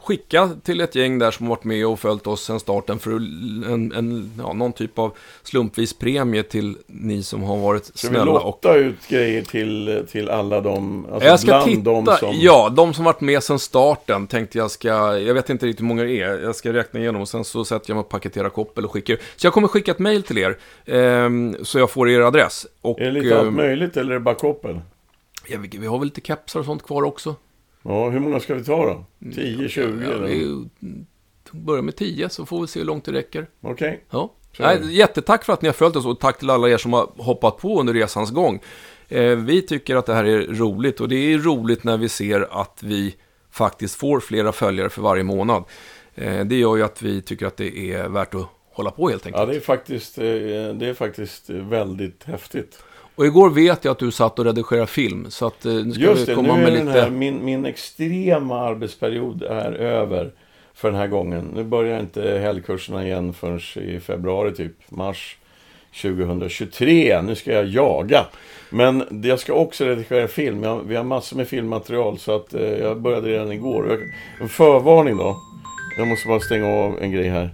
skicka 0.04 0.50
till 0.64 0.82
ett 0.82 0.96
gäng 0.96 1.20
där 1.20 1.32
som 1.32 1.48
varit 1.48 1.64
med 1.64 1.88
och 1.88 2.00
följt 2.00 2.28
oss 2.28 2.44
sedan 2.44 2.60
starten 2.60 3.00
för 3.00 3.12
en, 3.12 3.92
en, 3.96 4.32
ja, 4.38 4.54
någon 4.54 4.74
typ 4.74 5.00
av 5.00 5.14
slumpvis 5.44 5.94
premie 5.94 6.44
till 6.44 6.78
ni 6.88 7.24
som 7.24 7.44
har 7.44 7.58
varit 7.58 7.86
Ska 7.86 8.08
snälla. 8.08 8.24
Ska 8.24 8.34
vi 8.34 8.40
lotta 8.40 8.70
och... 8.72 8.78
ut 8.78 9.08
grejer 9.08 9.42
till, 9.42 10.04
till 10.12 10.30
alla 10.30 10.62
de, 10.62 11.06
alltså 11.12 11.30
jag 11.30 11.40
ska 11.40 11.64
titta, 11.64 11.82
de 11.82 12.06
som... 12.06 12.36
Ja, 12.40 12.74
de 12.76 12.94
som 12.94 13.06
varit 13.06 13.22
med 13.22 13.44
sedan 13.44 13.60
starten 13.60 14.28
tänkte 14.28 14.58
jag 14.58 14.72
ska, 14.72 15.20
jag 15.20 15.34
vet 15.34 15.50
inte 15.50 15.66
riktigt 15.66 15.82
hur 15.82 15.88
många 15.88 16.04
det 16.04 16.22
är, 16.22 16.40
jag 16.40 16.56
ska 16.56 16.74
räkna 16.74 17.00
igenom 17.00 17.22
och 17.22 17.30
sen 17.30 17.44
så 17.44 17.66
sätter 17.66 17.90
jag 17.90 17.96
mig 17.96 18.02
och 18.02 18.10
paketerar 18.10 18.50
koppel 18.50 18.86
och 18.86 18.92
skickar. 18.92 19.18
Så 19.36 19.48
jag 19.48 19.54
kommer 19.54 19.68
skicka 19.68 19.92
ett 19.92 20.00
mail 20.00 20.24
till 20.24 20.38
er, 20.38 20.58
eh, 20.86 21.30
så 21.64 21.80
jag 21.80 21.90
får 21.90 22.10
er 22.10 22.22
adress. 22.22 22.68
Och, 22.82 23.00
är 23.00 23.06
det 23.06 23.12
lite 23.12 23.40
allt 23.40 23.48
ehm, 23.48 23.56
möjligt 23.56 23.98
eller 23.98 24.12
är 24.12 24.14
det 24.14 24.20
bara 24.20 24.36
koppel? 24.36 24.80
Ja, 25.48 25.58
vi, 25.60 25.78
vi 25.78 25.88
har 25.88 26.00
väl 26.00 26.06
lite 26.06 26.22
kepsar 26.22 26.60
och 26.60 26.66
sånt 26.66 26.84
kvar 26.84 27.04
också. 27.04 27.36
Ja, 27.82 28.10
hur 28.10 28.20
många 28.20 28.40
ska 28.40 28.54
vi 28.54 28.64
ta 28.64 28.86
då? 28.86 29.32
10, 29.32 29.70
20? 29.70 30.04
Ja, 30.04 30.18
vi 30.18 30.70
börjar 31.52 31.82
med 31.82 31.96
10 31.96 32.30
så 32.30 32.46
får 32.46 32.62
vi 32.62 32.68
se 32.68 32.80
hur 32.80 32.86
långt 32.86 33.06
det 33.06 33.12
räcker. 33.12 33.48
Okej. 33.62 33.88
Okay. 33.88 34.00
Ja. 34.10 34.34
Nej, 34.60 34.98
jättetack 34.98 35.44
för 35.44 35.54
att 35.54 35.62
ni 35.62 35.68
har 35.68 35.74
följt 35.74 35.96
oss 35.96 36.06
och 36.06 36.20
tack 36.20 36.40
till 36.40 36.50
alla 36.50 36.70
er 36.70 36.78
som 36.78 36.94
har 36.94 37.10
hoppat 37.18 37.58
på 37.58 37.80
under 37.80 37.94
resans 37.94 38.32
gång. 38.32 38.60
Eh, 39.08 39.36
vi 39.36 39.62
tycker 39.62 39.96
att 39.96 40.06
det 40.06 40.14
här 40.14 40.24
är 40.24 40.42
roligt 40.42 41.02
och 41.02 41.10
det 41.10 41.16
är 41.16 41.38
roligt 41.38 41.84
när 41.84 41.98
vi 41.98 42.10
ser 42.10 42.62
att 42.62 42.84
vi 42.84 43.16
faktiskt 43.52 43.96
får 43.96 44.20
flera 44.20 44.52
följare 44.52 44.90
för 44.90 45.02
varje 45.02 45.24
månad. 45.24 45.64
Eh, 46.16 46.46
det 46.46 46.56
gör 46.56 46.76
ju 46.76 46.84
att 46.84 47.02
vi 47.02 47.22
tycker 47.22 47.46
att 47.46 47.58
det 47.58 47.94
är 47.94 48.10
värt 48.10 48.34
att 48.34 48.48
hålla 48.72 48.92
på 48.92 49.10
helt 49.10 49.26
enkelt. 49.26 49.40
Ja, 49.40 49.46
det 49.46 49.56
är 49.56 49.60
faktiskt, 49.60 50.18
eh, 50.18 50.24
det 50.24 50.88
är 50.88 50.94
faktiskt 50.94 51.50
väldigt 51.50 52.24
häftigt. 52.24 52.84
Och 53.16 53.26
igår 53.26 53.50
vet 53.50 53.86
jag 53.86 53.92
att 53.92 54.00
du 54.00 54.12
satt 54.12 54.40
och 54.40 54.46
redigerade 54.46 54.88
film. 54.88 55.26
Så 55.30 55.48
att 55.48 55.66
eh, 55.66 55.74
nu 55.74 55.92
ska 55.92 56.02
Just 56.02 56.30
vi 56.30 56.36
komma 56.36 56.56
nu 56.56 56.62
är 56.62 56.72
med 56.72 56.86
lite... 56.86 57.02
Här, 57.02 57.10
min, 57.10 57.46
min 57.46 57.66
extrema 57.66 58.60
arbetsperiod 58.60 59.44
är 59.44 59.72
över 59.72 60.32
för 60.74 60.92
den 60.92 61.00
här 61.00 61.08
gången. 61.08 61.52
Nu 61.56 61.64
börjar 61.64 62.00
inte 62.00 62.40
helgkurserna 62.40 63.06
igen 63.06 63.34
förrän 63.34 63.60
i 63.76 64.00
februari 64.00 64.56
typ, 64.56 64.74
mars. 64.90 65.38
2023. 66.02 67.22
Nu 67.22 67.36
ska 67.36 67.52
jag 67.52 67.66
jaga. 67.66 68.26
Men 68.70 69.22
jag 69.24 69.40
ska 69.40 69.54
också 69.54 69.86
redigera 69.86 70.28
film. 70.28 70.64
Jag, 70.64 70.82
vi 70.88 70.96
har 70.96 71.04
massor 71.04 71.38
med 71.38 71.48
filmmaterial 71.48 72.18
så 72.18 72.36
att 72.36 72.54
eh, 72.54 72.62
jag 72.62 73.02
började 73.02 73.28
redan 73.30 73.52
igår. 73.52 73.90
Jag, 73.90 74.00
en 74.42 74.50
förvarning 74.50 75.18
då. 75.18 75.38
Jag 75.98 76.08
måste 76.08 76.28
bara 76.28 76.40
stänga 76.40 76.68
av 76.68 77.02
en 77.02 77.12
grej 77.12 77.30
här. 77.30 77.50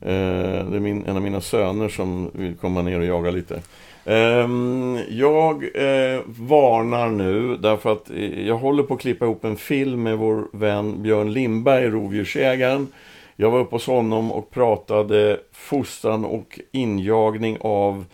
Eh, 0.00 0.70
det 0.70 0.76
är 0.76 0.80
min, 0.80 1.06
en 1.06 1.16
av 1.16 1.22
mina 1.22 1.40
söner 1.40 1.88
som 1.88 2.30
vill 2.34 2.54
komma 2.54 2.82
ner 2.82 2.98
och 2.98 3.06
jaga 3.06 3.30
lite. 3.30 3.62
Ehm, 4.04 4.98
jag 5.08 5.64
eh, 5.64 6.20
varnar 6.26 7.08
nu 7.10 7.56
därför 7.56 7.92
att 7.92 8.10
eh, 8.10 8.46
jag 8.46 8.56
håller 8.56 8.82
på 8.82 8.94
att 8.94 9.00
klippa 9.00 9.24
ihop 9.24 9.44
en 9.44 9.56
film 9.56 10.02
med 10.02 10.18
vår 10.18 10.48
vän 10.52 11.02
Björn 11.02 11.32
Lindberg, 11.32 11.88
rovdjursägaren. 11.88 12.88
Jag 13.36 13.50
var 13.50 13.58
uppe 13.58 13.74
hos 13.74 13.86
honom 13.86 14.32
och 14.32 14.50
pratade 14.50 15.40
fostran 15.52 16.24
och 16.24 16.60
injagning 16.72 17.58
av 17.60 18.04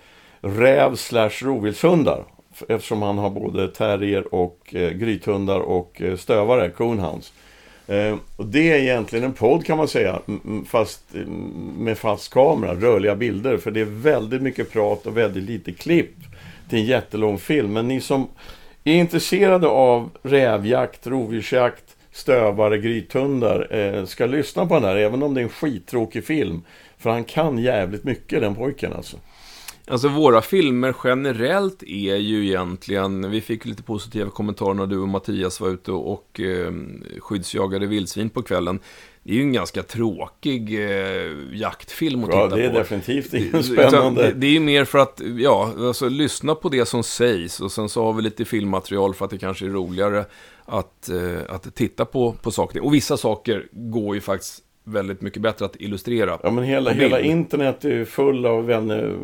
räv 0.40 0.94
slash 0.94 1.30
rovdjurshundar, 1.42 2.24
Eftersom 2.68 3.02
han 3.02 3.18
har 3.18 3.30
både 3.30 3.68
terrier 3.68 4.34
och 4.34 4.74
eh, 4.74 4.90
grythundar 4.90 5.60
och 5.60 6.02
eh, 6.02 6.16
stövare, 6.16 6.70
coonhounds. 6.70 7.32
Eh, 7.86 8.16
och 8.36 8.46
det 8.46 8.72
är 8.72 8.78
egentligen 8.78 9.24
en 9.24 9.32
podd 9.32 9.66
kan 9.66 9.78
man 9.78 9.88
säga, 9.88 10.20
fast 10.66 11.14
eh, 11.14 11.26
med 11.78 11.98
fast 11.98 12.32
kamera, 12.32 12.74
rörliga 12.74 13.16
bilder. 13.16 13.56
För 13.56 13.70
det 13.70 13.80
är 13.80 13.84
väldigt 13.84 14.42
mycket 14.42 14.72
prat 14.72 15.06
och 15.06 15.16
väldigt 15.16 15.42
lite 15.44 15.72
klipp 15.72 16.14
till 16.68 16.78
en 16.78 16.84
jättelång 16.84 17.38
film. 17.38 17.72
Men 17.72 17.88
ni 17.88 18.00
som 18.00 18.28
är 18.84 18.94
intresserade 18.94 19.66
av 19.68 20.10
rävjakt, 20.22 21.06
rovdjursjakt, 21.06 21.96
stövare, 22.12 22.78
grythundar 22.78 23.74
eh, 23.74 24.04
ska 24.04 24.26
lyssna 24.26 24.66
på 24.66 24.74
den 24.74 24.84
här, 24.84 24.96
även 24.96 25.22
om 25.22 25.34
det 25.34 25.40
är 25.40 25.42
en 25.42 25.48
skittråkig 25.48 26.24
film. 26.24 26.62
För 26.98 27.10
han 27.10 27.24
kan 27.24 27.58
jävligt 27.58 28.04
mycket 28.04 28.40
den 28.40 28.54
pojken 28.54 28.92
alltså. 28.92 29.16
Alltså 29.88 30.08
våra 30.08 30.42
filmer 30.42 30.94
generellt 31.04 31.82
är 31.82 32.16
ju 32.16 32.46
egentligen, 32.46 33.30
vi 33.30 33.40
fick 33.40 33.64
lite 33.64 33.82
positiva 33.82 34.30
kommentarer 34.30 34.74
när 34.74 34.86
du 34.86 34.98
och 34.98 35.08
Mattias 35.08 35.60
var 35.60 35.68
ute 35.68 35.92
och 35.92 36.40
eh, 36.40 36.72
skyddsjagade 37.20 37.86
vildsvin 37.86 38.30
på 38.30 38.42
kvällen. 38.42 38.80
Det 39.22 39.32
är 39.32 39.36
ju 39.36 39.42
en 39.42 39.52
ganska 39.52 39.82
tråkig 39.82 40.84
eh, 40.84 41.32
jaktfilm 41.52 42.24
att 42.24 42.30
ja, 42.30 42.44
titta 42.44 42.56
på. 42.56 42.62
Ja, 42.62 42.68
det 42.68 42.76
är 42.76 42.80
definitivt 42.80 43.34
inget 43.34 43.66
spännande. 43.66 44.22
Det, 44.22 44.32
det, 44.32 44.46
är 44.46 44.50
ju 44.50 44.60
mer 44.60 44.84
för 44.84 44.98
att, 44.98 45.20
ja, 45.36 45.72
alltså 45.78 46.08
lyssna 46.08 46.54
på 46.54 46.68
det 46.68 46.86
som 46.86 47.02
sägs 47.02 47.60
och 47.60 47.72
sen 47.72 47.88
så 47.88 48.04
har 48.04 48.12
vi 48.12 48.22
lite 48.22 48.44
filmmaterial 48.44 49.14
för 49.14 49.24
att 49.24 49.30
det 49.30 49.38
kanske 49.38 49.66
är 49.66 49.70
roligare 49.70 50.24
att, 50.64 51.08
eh, 51.08 51.40
att 51.48 51.74
titta 51.74 52.04
på, 52.04 52.32
på 52.32 52.50
saker. 52.50 52.84
Och 52.84 52.94
vissa 52.94 53.16
saker 53.16 53.68
går 53.72 54.14
ju 54.14 54.20
faktiskt 54.20 54.62
väldigt 54.88 55.20
mycket 55.20 55.42
bättre 55.42 55.64
att 55.64 55.76
illustrera. 55.76 56.38
Ja, 56.42 56.50
men 56.50 56.64
hela, 56.64 56.90
hela 56.90 57.20
internet 57.20 57.84
är 57.84 58.04
full 58.04 58.46
av 58.46 58.66
vänner, 58.66 59.16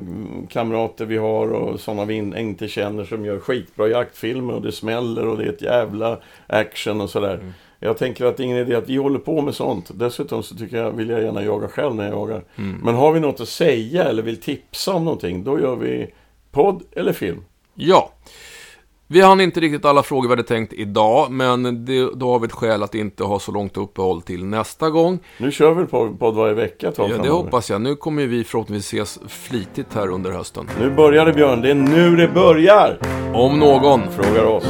kamrater 0.51 1.07
vi 1.07 1.17
har 1.17 1.53
och 1.53 1.81
sådana 1.81 2.05
vi 2.05 2.15
inte 2.15 2.69
känner 2.69 3.05
som 3.05 3.25
gör 3.25 3.39
skitbra 3.39 3.89
jaktfilmer 3.89 4.55
och 4.55 4.63
det 4.63 4.73
smäller 4.73 5.27
och 5.27 5.39
det 5.39 5.45
är 5.45 5.49
ett 5.49 5.63
jävla 5.63 6.19
action 6.47 7.01
och 7.01 7.11
sådär. 7.11 7.35
Mm. 7.35 7.53
Jag 7.81 7.99
tänker 7.99 8.25
att 8.25 8.37
det 8.37 8.43
är 8.43 8.45
ingen 8.45 8.59
idé 8.59 8.75
att 8.75 8.89
vi 8.89 8.97
håller 8.97 9.19
på 9.19 9.43
med 9.43 9.55
sånt. 9.55 9.91
Dessutom 9.95 10.43
så 10.43 10.57
tycker 10.57 10.77
jag, 10.77 10.93
vill 10.93 11.09
jag 11.09 11.23
gärna 11.23 11.45
jaga 11.45 11.69
själv 11.69 11.95
när 11.95 12.05
jag 12.05 12.13
jagar. 12.13 12.45
Mm. 12.57 12.81
Men 12.85 12.95
har 12.95 13.13
vi 13.13 13.21
något 13.21 13.41
att 13.41 13.49
säga 13.49 14.05
eller 14.05 14.23
vill 14.23 14.41
tipsa 14.41 14.93
om 14.93 15.05
någonting, 15.05 15.45
då 15.45 15.61
gör 15.61 15.77
vi 15.77 16.07
podd 16.51 16.83
eller 16.93 17.13
film. 17.13 17.45
Ja. 17.75 18.13
Vi 19.13 19.21
hann 19.21 19.41
inte 19.41 19.61
riktigt 19.61 19.85
alla 19.85 20.03
frågor 20.03 20.29
vi 20.29 20.33
hade 20.33 20.43
tänkt 20.43 20.73
idag, 20.73 21.31
men 21.31 21.85
det, 21.85 22.11
då 22.15 22.33
har 22.33 22.39
vi 22.39 22.47
ett 22.47 22.53
skäl 22.53 22.83
att 22.83 22.95
inte 22.95 23.25
ha 23.25 23.39
så 23.39 23.53
långt 23.53 23.77
uppehåll 23.77 24.23
till 24.23 24.45
nästa 24.45 24.91
gång. 24.91 25.19
Nu 25.39 25.51
kör 25.51 25.75
vi 25.75 25.87
på 25.87 26.17
podd 26.19 26.35
varje 26.35 26.55
vecka 26.55 26.93
Ja, 26.97 27.09
det 27.23 27.29
hoppas 27.29 27.71
jag. 27.71 27.81
Nu 27.81 27.97
kommer 27.97 28.27
vi 28.27 28.45
förhoppningsvis 28.45 29.03
ses 29.03 29.33
flitigt 29.33 29.95
här 29.95 30.09
under 30.09 30.31
hösten. 30.31 30.69
Nu 30.81 30.91
börjar 30.91 31.27
det 31.27 31.33
Björn, 31.33 31.61
det 31.61 31.71
är 31.71 31.75
nu 31.75 32.17
det 32.17 32.29
börjar! 32.29 32.99
Om 33.35 33.59
någon 33.59 34.01
frågar 34.11 34.45
oss. 34.45 34.67